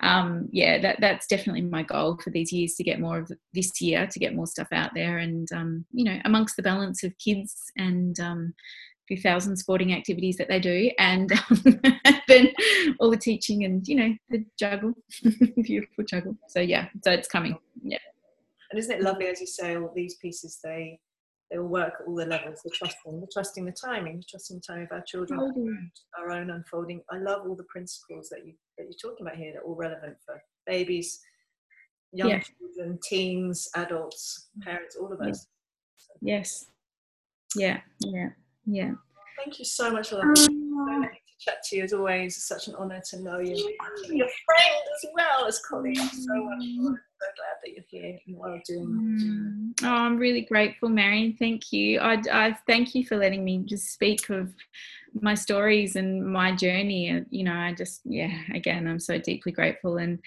um 0.00 0.48
yeah 0.50 0.80
that 0.80 1.00
that's 1.00 1.26
definitely 1.26 1.62
my 1.62 1.82
goal 1.82 2.18
for 2.22 2.30
these 2.30 2.52
years 2.52 2.74
to 2.74 2.84
get 2.84 3.00
more 3.00 3.18
of 3.18 3.30
this 3.52 3.80
year 3.80 4.06
to 4.06 4.18
get 4.18 4.34
more 4.34 4.46
stuff 4.46 4.68
out 4.72 4.92
there 4.94 5.18
and 5.18 5.50
um 5.52 5.84
you 5.92 6.04
know 6.04 6.18
amongst 6.24 6.56
the 6.56 6.62
balance 6.62 7.04
of 7.04 7.16
kids 7.18 7.70
and 7.76 8.18
um 8.20 8.54
few 9.08 9.18
thousand 9.18 9.56
sporting 9.56 9.92
activities 9.92 10.36
that 10.36 10.48
they 10.48 10.60
do 10.60 10.88
and 10.98 11.32
um, 11.50 11.80
then 12.28 12.48
all 13.00 13.10
the 13.10 13.16
teaching 13.16 13.64
and 13.64 13.86
you 13.88 13.96
know 13.96 14.14
the 14.30 14.44
juggle 14.58 14.94
beautiful 15.62 16.04
juggle. 16.04 16.36
So 16.48 16.60
yeah 16.60 16.88
so 17.02 17.10
it's 17.10 17.28
coming. 17.28 17.58
Yeah 17.82 17.98
and 18.70 18.78
isn't 18.78 18.92
it 18.92 19.02
lovely, 19.02 19.26
as 19.26 19.40
you 19.40 19.46
say, 19.46 19.76
all 19.76 19.92
these 19.94 20.16
pieces 20.16 20.58
they 20.62 20.98
they 21.50 21.58
all 21.58 21.66
work 21.66 21.94
at 22.00 22.06
all 22.06 22.14
the 22.14 22.26
levels. 22.26 22.60
The 22.62 22.70
trusting, 22.70 23.20
the 23.20 23.26
trusting 23.32 23.64
the 23.64 23.72
timing, 23.72 24.18
the 24.18 24.24
trusting 24.30 24.58
the 24.58 24.62
timing 24.62 24.84
of 24.84 24.92
our 24.92 25.02
children, 25.02 25.40
oh, 25.40 26.20
our 26.20 26.30
own 26.30 26.50
unfolding. 26.50 27.02
I 27.10 27.18
love 27.18 27.42
all 27.46 27.56
the 27.56 27.64
principles 27.64 28.28
that 28.30 28.46
you 28.46 28.54
that 28.78 28.84
you're 28.84 29.10
talking 29.10 29.26
about 29.26 29.36
here. 29.36 29.52
They're 29.52 29.62
all 29.62 29.74
relevant 29.74 30.16
for 30.24 30.40
babies, 30.66 31.20
young 32.12 32.30
yeah. 32.30 32.40
children, 32.40 32.98
teens, 33.02 33.68
adults, 33.74 34.50
parents, 34.62 34.96
all 34.96 35.12
of 35.12 35.20
us. 35.20 35.46
Yes. 36.20 36.66
Yeah. 37.56 37.80
Yeah. 38.00 38.28
Yeah. 38.66 38.92
Thank 39.42 39.58
you 39.58 39.64
so 39.64 39.90
much 39.90 40.10
for 40.10 40.16
that. 40.16 40.48
Um, 40.48 41.08
chat 41.40 41.62
to 41.64 41.76
you 41.76 41.84
as 41.84 41.92
always. 41.92 42.36
It's 42.36 42.46
such 42.46 42.68
an 42.68 42.74
honour 42.74 43.00
to 43.10 43.22
know 43.22 43.38
you. 43.38 43.56
Your 44.08 44.28
friend 44.46 44.82
as 44.94 45.10
well 45.14 45.46
as 45.46 45.60
colleagues. 45.60 46.26
So 46.26 46.44
much 46.44 46.64
fun 46.76 46.98
so 47.20 47.26
glad 47.36 47.56
that 47.62 47.72
you're 47.74 47.84
here 47.88 48.18
and 48.26 48.36
what 48.36 48.50
I'm 48.50 48.62
doing. 48.64 49.74
Mm. 49.76 49.84
Oh, 49.84 49.94
I'm 49.94 50.16
really 50.16 50.42
grateful, 50.42 50.88
Marion. 50.88 51.36
Thank 51.38 51.72
you. 51.72 52.00
I, 52.00 52.22
I 52.32 52.56
thank 52.66 52.94
you 52.94 53.04
for 53.04 53.16
letting 53.16 53.44
me 53.44 53.58
just 53.58 53.92
speak 53.92 54.30
of 54.30 54.52
my 55.14 55.34
stories 55.34 55.96
and 55.96 56.24
my 56.24 56.54
journey. 56.54 57.08
And 57.08 57.26
you 57.30 57.44
know, 57.44 57.54
I 57.54 57.74
just, 57.74 58.00
yeah, 58.04 58.32
again, 58.54 58.86
I'm 58.86 59.00
so 59.00 59.18
deeply 59.18 59.52
grateful. 59.52 59.98
And, 59.98 60.18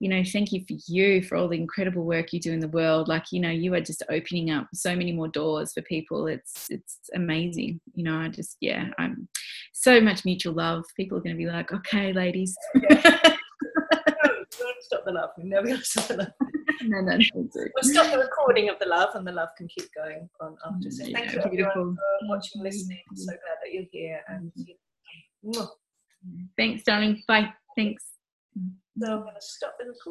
you 0.00 0.08
know, 0.08 0.22
thank 0.24 0.52
you 0.52 0.64
for 0.66 0.76
you 0.86 1.22
for 1.22 1.36
all 1.36 1.48
the 1.48 1.56
incredible 1.56 2.04
work 2.04 2.32
you 2.32 2.40
do 2.40 2.52
in 2.52 2.60
the 2.60 2.68
world. 2.68 3.08
Like, 3.08 3.32
you 3.32 3.40
know, 3.40 3.50
you 3.50 3.74
are 3.74 3.80
just 3.80 4.02
opening 4.10 4.50
up 4.50 4.68
so 4.74 4.96
many 4.96 5.12
more 5.12 5.28
doors 5.28 5.72
for 5.72 5.82
people. 5.82 6.26
It's, 6.26 6.68
it's 6.70 6.98
amazing. 7.14 7.80
You 7.94 8.04
know, 8.04 8.16
I 8.18 8.28
just, 8.28 8.56
yeah, 8.60 8.88
I'm 8.98 9.28
so 9.72 10.00
much 10.00 10.24
mutual 10.24 10.54
love. 10.54 10.84
People 10.96 11.18
are 11.18 11.22
going 11.22 11.36
to 11.36 11.42
be 11.42 11.46
like, 11.46 11.72
okay, 11.72 12.12
ladies. 12.12 12.56
stop 14.80 15.04
the 15.04 15.12
love. 15.12 15.30
We're 15.38 15.44
never 15.44 15.66
going 15.66 15.78
to 15.78 15.84
stop 15.84 16.08
the 16.08 16.16
love. 16.16 16.32
no, 16.82 17.00
no, 17.00 17.18
We'll 17.34 17.82
stop 17.82 18.12
the 18.12 18.18
recording 18.18 18.68
of 18.68 18.78
the 18.78 18.86
love, 18.86 19.14
and 19.14 19.26
the 19.26 19.32
love 19.32 19.50
can 19.56 19.68
keep 19.68 19.88
going 19.94 20.28
on 20.40 20.56
after. 20.66 20.90
So 20.90 21.04
yeah, 21.04 21.18
thank 21.18 21.32
you 21.32 21.40
everyone 21.40 21.72
for 21.72 21.96
watching, 22.28 22.60
and 22.60 22.64
listening. 22.64 23.02
I'm 23.10 23.16
so 23.16 23.26
glad 23.26 23.58
that 23.62 23.72
you're 23.72 23.84
here. 23.90 24.20
And 24.28 24.52
mm-hmm. 25.44 26.42
thanks, 26.56 26.84
darling. 26.84 27.22
Bye. 27.26 27.52
Thanks. 27.76 28.04
So 28.98 29.06
I'm 29.06 29.22
going 29.22 29.34
to 29.34 29.40
stop 29.40 29.74
the 29.78 29.86
recording. 29.86 30.02